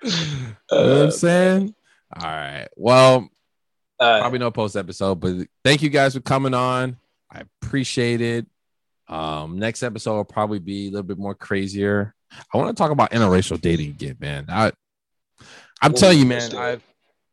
you 0.03 0.11
know 0.71 0.79
what 0.93 1.01
I'm 1.01 1.11
saying? 1.11 1.75
All 2.15 2.29
right. 2.29 2.67
Well, 2.75 3.29
uh, 3.99 4.19
probably 4.19 4.39
no 4.39 4.51
post 4.51 4.75
episode, 4.75 5.19
but 5.19 5.47
thank 5.63 5.81
you 5.81 5.89
guys 5.89 6.13
for 6.13 6.21
coming 6.21 6.53
on. 6.53 6.97
I 7.31 7.43
appreciate 7.63 8.21
it. 8.21 8.45
Um, 9.07 9.59
next 9.59 9.83
episode 9.83 10.15
will 10.15 10.25
probably 10.25 10.59
be 10.59 10.87
a 10.87 10.91
little 10.91 11.03
bit 11.03 11.17
more 11.17 11.35
crazier. 11.35 12.15
I 12.53 12.57
want 12.57 12.75
to 12.75 12.81
talk 12.81 12.91
about 12.91 13.11
interracial 13.11 13.59
dating 13.59 13.89
again, 13.89 14.17
man. 14.19 14.45
I, 14.49 14.71
I'm 15.81 15.93
telling 15.93 16.19
you, 16.19 16.25
man. 16.25 16.55
I. 16.55 16.79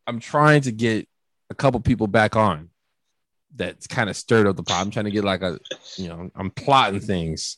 I'm 0.06 0.20
trying 0.20 0.62
to 0.62 0.72
get 0.72 1.08
a 1.50 1.54
couple 1.54 1.80
people 1.80 2.06
back 2.06 2.36
on. 2.36 2.70
That's 3.56 3.86
kind 3.86 4.10
of 4.10 4.16
stirred 4.16 4.46
up 4.46 4.56
the 4.56 4.62
pot. 4.62 4.80
I'm 4.80 4.90
trying 4.90 5.06
to 5.06 5.10
get 5.10 5.24
like 5.24 5.42
a, 5.42 5.58
you 5.96 6.08
know, 6.08 6.30
I'm 6.36 6.50
plotting 6.50 7.00
things. 7.00 7.56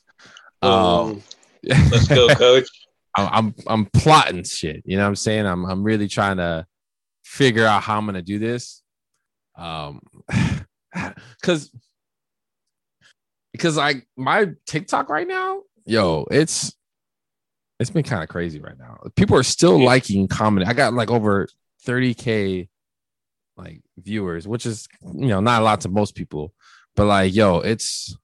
Um, 0.62 1.22
let's 1.64 2.08
go, 2.08 2.28
coach. 2.34 2.68
I'm, 3.16 3.54
I'm 3.66 3.86
plotting 3.86 4.44
shit. 4.44 4.82
You 4.84 4.96
know 4.96 5.02
what 5.02 5.08
I'm 5.08 5.16
saying? 5.16 5.46
I'm 5.46 5.64
I'm 5.64 5.82
really 5.82 6.08
trying 6.08 6.36
to 6.36 6.66
figure 7.24 7.66
out 7.66 7.82
how 7.82 7.98
I'm 7.98 8.06
gonna 8.06 8.22
do 8.22 8.38
this. 8.38 8.82
Um 9.56 10.00
because 11.40 11.70
because 13.52 13.76
like 13.76 14.06
my 14.16 14.50
TikTok 14.66 15.08
right 15.08 15.26
now, 15.26 15.62
yo, 15.84 16.26
it's 16.30 16.74
it's 17.80 17.90
been 17.90 18.04
kind 18.04 18.22
of 18.22 18.28
crazy 18.28 18.60
right 18.60 18.78
now. 18.78 18.98
People 19.16 19.36
are 19.36 19.42
still 19.42 19.82
liking 19.82 20.28
comedy. 20.28 20.66
I 20.66 20.72
got 20.72 20.94
like 20.94 21.10
over 21.10 21.48
30k 21.86 22.68
like 23.58 23.80
viewers, 23.98 24.46
which 24.48 24.64
is 24.64 24.88
you 25.02 25.26
know 25.28 25.40
not 25.40 25.60
a 25.62 25.64
lot 25.64 25.80
to 25.82 25.88
most 25.88 26.14
people, 26.14 26.54
but 26.96 27.06
like 27.06 27.34
yo, 27.34 27.58
it's 27.58 28.16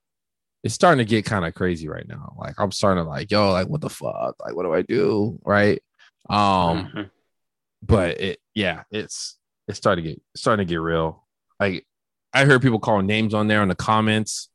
it's 0.63 0.73
starting 0.73 1.05
to 1.05 1.09
get 1.09 1.25
kind 1.25 1.45
of 1.45 1.53
crazy 1.53 1.87
right 1.87 2.07
now. 2.07 2.35
Like 2.39 2.55
I'm 2.57 2.71
starting 2.71 3.03
to 3.03 3.07
like, 3.09 3.29
yo, 3.29 3.51
like 3.51 3.67
what 3.67 3.81
the 3.81 3.89
fuck? 3.89 4.35
Like 4.43 4.55
what 4.55 4.63
do 4.63 4.73
I 4.73 4.81
do? 4.81 5.39
Right. 5.45 5.81
Um, 6.29 6.91
Mhm. 6.95 7.09
but 7.83 8.19
it 8.19 8.39
yeah, 8.55 8.83
it's 8.91 9.37
it's 9.67 9.77
starting 9.77 10.03
to 10.05 10.09
get 10.11 10.21
starting 10.35 10.65
to 10.65 10.69
get 10.73 10.77
real. 10.81 11.23
Like 11.59 11.85
I 12.33 12.45
heard 12.45 12.61
people 12.61 12.79
calling 12.79 13.05
names 13.05 13.33
on 13.33 13.47
there 13.47 13.61
in 13.61 13.69
the 13.69 13.75
comments. 13.75 14.49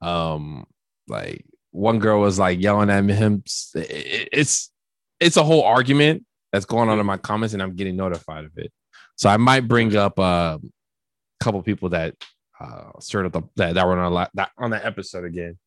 Um, 0.00 0.66
like 1.08 1.44
one 1.72 1.98
girl 1.98 2.20
was 2.20 2.38
like 2.38 2.60
yelling 2.60 2.90
at 2.90 3.04
him. 3.08 3.42
It- 3.74 4.28
It's 4.32 4.70
it's 5.18 5.36
a 5.36 5.42
whole 5.44 5.62
argument 5.64 6.24
that's 6.52 6.64
going 6.64 6.88
on 6.88 6.98
in 6.98 7.06
my 7.06 7.16
comments, 7.16 7.54
and 7.54 7.62
I'm 7.62 7.76
getting 7.76 7.96
notified 7.96 8.44
of 8.44 8.52
it. 8.56 8.72
So 9.20 9.28
I 9.28 9.36
might 9.36 9.68
bring 9.68 9.94
up 9.96 10.18
uh, 10.18 10.56
a 10.62 11.44
couple 11.44 11.60
people 11.62 11.90
that 11.90 12.14
uh 12.58 12.90
stirred 13.00 13.26
up 13.26 13.32
the, 13.32 13.42
that 13.56 13.74
that 13.74 13.86
were 13.86 13.98
on 13.98 14.10
a 14.10 14.14
lot 14.14 14.30
that 14.32 14.50
on 14.56 14.70
that 14.70 14.86
episode 14.86 15.24
again. 15.24 15.58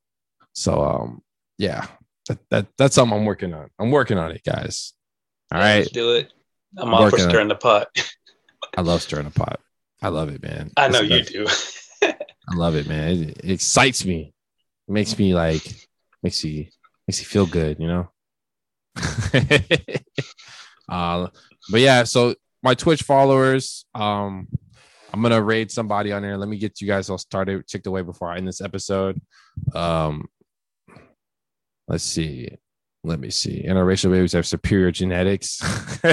So 0.53 0.83
um 0.83 1.21
yeah, 1.59 1.85
that, 2.29 2.39
that 2.49 2.67
that's 2.79 2.95
something 2.95 3.15
I'm 3.15 3.25
working 3.25 3.53
on. 3.53 3.69
I'm 3.77 3.91
working 3.91 4.17
on 4.17 4.31
it, 4.31 4.41
guys. 4.43 4.93
All 5.51 5.59
Yeah, 5.59 5.65
right. 5.65 5.77
let's 5.79 5.91
do 5.91 6.13
it. 6.15 6.33
I'm 6.79 6.91
all 6.95 7.01
for 7.01 7.17
Working 7.17 7.19
on 7.21 7.25
it. 7.27 7.29
stirring 7.29 7.47
the 7.49 7.55
pot. 7.55 7.87
I 8.77 8.81
love 8.81 9.03
stirring 9.03 9.25
the 9.25 9.31
pot. 9.31 9.59
I 10.01 10.07
love 10.07 10.29
it, 10.29 10.41
man. 10.41 10.71
I 10.75 10.87
know 10.89 11.01
It's 11.03 11.31
you 11.31 11.45
best. 11.45 11.77
do. 12.01 12.07
I 12.49 12.55
love 12.55 12.75
it, 12.75 12.87
man. 12.87 13.11
It, 13.11 13.37
it 13.43 13.51
excites 13.51 14.03
me. 14.03 14.33
It 14.87 14.91
makes 14.91 15.15
me 15.19 15.35
like 15.35 15.63
makes 16.23 16.43
you 16.43 16.65
makes 17.07 17.19
you 17.19 17.25
feel 17.27 17.45
good, 17.45 17.79
you 17.79 17.87
know. 17.87 18.09
uh, 20.89 21.27
but 21.69 21.79
yeah, 21.81 22.03
so 22.03 22.33
my 22.63 22.73
Twitch 22.73 23.03
followers, 23.03 23.85
um, 23.93 24.47
I'm 25.13 25.21
gonna 25.21 25.41
raid 25.41 25.69
somebody 25.69 26.11
on 26.11 26.23
there. 26.23 26.37
Let 26.37 26.49
me 26.49 26.57
get 26.57 26.81
you 26.81 26.87
guys 26.87 27.09
all 27.09 27.19
started, 27.19 27.67
ticked 27.67 27.85
away 27.85 28.01
before 28.01 28.31
I 28.31 28.37
end 28.37 28.47
this 28.47 28.61
episode. 28.61 29.21
Um, 29.75 30.27
let's 31.87 32.03
see. 32.03 32.49
Let 33.03 33.19
me 33.19 33.29
see. 33.29 33.63
Interracial 33.63 34.11
babies 34.11 34.31
have 34.31 34.47
superior 34.47 34.89
genetics. 34.91 35.61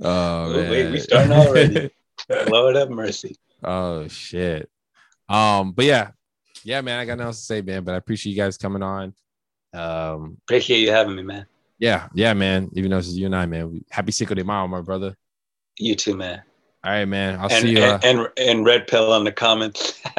oh, 0.00 0.50
Ooh, 0.50 0.70
wait, 0.70 0.86
we 0.86 0.92
man. 0.92 1.00
starting 1.00 1.32
already. 1.32 1.90
Lord 2.50 2.76
have 2.76 2.90
mercy. 2.90 3.36
Oh 3.62 4.06
shit. 4.08 4.70
Um, 5.28 5.72
but 5.72 5.84
yeah, 5.84 6.10
yeah, 6.62 6.80
man, 6.80 7.00
I 7.00 7.04
got 7.04 7.18
nothing 7.18 7.26
else 7.26 7.40
to 7.40 7.44
say, 7.44 7.60
man. 7.60 7.84
But 7.84 7.94
I 7.94 7.96
appreciate 7.98 8.32
you 8.32 8.38
guys 8.38 8.56
coming 8.56 8.82
on. 8.82 9.14
Um, 9.74 10.38
Appreciate 10.44 10.78
you 10.80 10.90
having 10.90 11.16
me, 11.16 11.22
man. 11.22 11.46
Yeah, 11.78 12.08
yeah, 12.14 12.32
man. 12.34 12.70
Even 12.74 12.90
though 12.90 12.96
this 12.98 13.08
is 13.08 13.18
you 13.18 13.26
and 13.26 13.36
I, 13.36 13.46
man. 13.46 13.84
Happy 13.90 14.12
Cinco 14.12 14.34
de 14.34 14.44
Mayo, 14.44 14.66
my 14.66 14.80
brother. 14.80 15.16
You 15.78 15.94
too, 15.94 16.16
man. 16.16 16.42
All 16.84 16.92
right, 16.92 17.04
man. 17.04 17.38
I'll 17.38 17.50
And, 17.50 17.62
see 17.62 17.72
you. 17.72 17.82
Uh, 17.82 17.98
and, 18.02 18.18
and 18.20 18.28
and 18.38 18.64
red 18.64 18.86
pill 18.86 19.12
on 19.12 19.24
the 19.24 19.32
comments. 19.32 20.00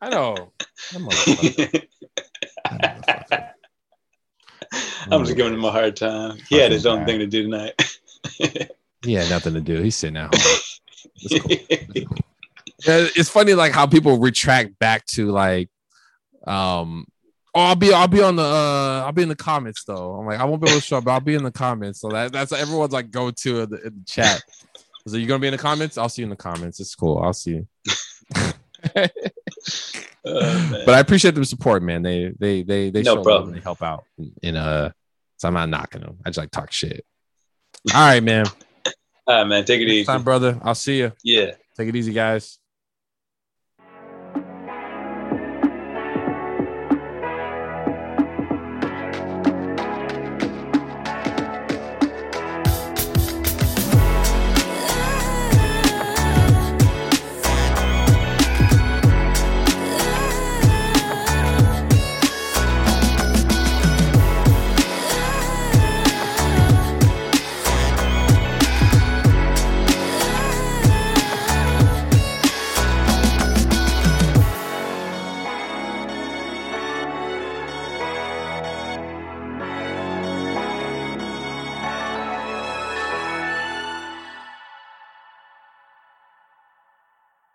I 0.00 0.08
know. 0.10 0.52
That 0.92 1.00
motherfucker. 1.02 1.88
That 2.70 3.06
motherfucker. 3.30 3.50
I'm 5.10 5.24
just 5.24 5.36
giving 5.36 5.54
him 5.54 5.64
a 5.64 5.70
hard 5.70 5.96
time. 5.96 6.38
He 6.48 6.56
had 6.58 6.72
his 6.72 6.86
own 6.86 7.06
thing 7.06 7.18
to 7.20 7.26
do 7.26 7.42
tonight. 7.44 7.80
He 9.04 9.14
had 9.14 9.30
nothing 9.30 9.54
to 9.54 9.60
do. 9.60 9.80
He's 9.80 9.94
sitting 9.94 10.16
at 10.16 10.24
home. 10.24 10.30
It's 10.34 10.80
cool. 11.40 11.56
It's 11.70 12.08
cool. 12.08 12.18
It's 13.14 13.28
funny 13.30 13.54
like 13.54 13.70
how 13.72 13.86
people 13.86 14.18
retract 14.18 14.76
back 14.80 15.06
to 15.06 15.30
like 15.30 15.70
um 16.48 17.06
oh 17.58 17.64
I'll 17.64 17.76
be 17.76 17.92
I'll 17.92 18.08
be 18.08 18.22
on 18.22 18.36
the 18.36 18.42
uh 18.42 19.02
I'll 19.04 19.12
be 19.12 19.22
in 19.22 19.28
the 19.28 19.36
comments 19.36 19.84
though. 19.84 20.14
I'm 20.14 20.26
like 20.26 20.38
I 20.40 20.44
won't 20.44 20.62
be 20.62 20.68
able 20.68 20.78
to 20.80 20.84
show 20.86 20.98
up, 20.98 21.04
but 21.04 21.12
I'll 21.12 21.20
be 21.20 21.34
in 21.34 21.42
the 21.42 21.50
comments. 21.50 22.00
So 22.00 22.08
that 22.10 22.32
that's 22.32 22.52
everyone's 22.52 22.92
like 22.92 23.10
go 23.10 23.30
to 23.30 23.60
in 23.60 23.70
the, 23.70 23.76
in 23.86 23.94
the 23.98 24.04
chat. 24.06 24.42
So 25.06 25.16
you're 25.16 25.26
gonna 25.28 25.40
be 25.40 25.46
in 25.48 25.52
the 25.52 25.58
comments? 25.58 25.96
I'll 25.98 26.08
see 26.08 26.22
you 26.22 26.26
in 26.26 26.30
the 26.30 26.36
comments. 26.36 26.80
It's 26.80 26.94
cool. 26.94 27.18
I'll 27.18 27.32
see 27.32 27.62
you. 27.62 27.68
Oh. 30.24 30.82
But 30.84 30.94
I 30.94 31.00
appreciate 31.00 31.34
the 31.34 31.44
support, 31.44 31.82
man. 31.82 32.02
They 32.02 32.32
they 32.38 32.62
they 32.62 32.90
they 32.90 33.02
No 33.02 33.16
show 33.16 33.22
problem. 33.22 33.48
and 33.48 33.56
they 33.56 33.62
help 33.62 33.82
out 33.82 34.04
in, 34.18 34.32
in 34.42 34.56
uh 34.56 34.90
so 35.38 35.48
I'm 35.48 35.54
not 35.54 35.68
knocking 35.70 36.02
them. 36.02 36.18
I 36.24 36.28
just 36.28 36.38
like 36.38 36.50
talk 36.50 36.70
shit. 36.72 37.04
All 37.94 38.00
right, 38.00 38.22
man. 38.22 38.44
All 39.26 39.38
right, 39.38 39.44
man. 39.44 39.64
Take 39.64 39.80
it 39.80 39.84
Next 39.84 39.94
easy. 39.94 40.04
time, 40.04 40.24
brother. 40.24 40.58
I'll 40.62 40.74
see 40.74 40.98
you. 40.98 41.12
Yeah. 41.22 41.52
Take 41.76 41.88
it 41.88 41.96
easy, 41.96 42.12
guys. 42.12 42.58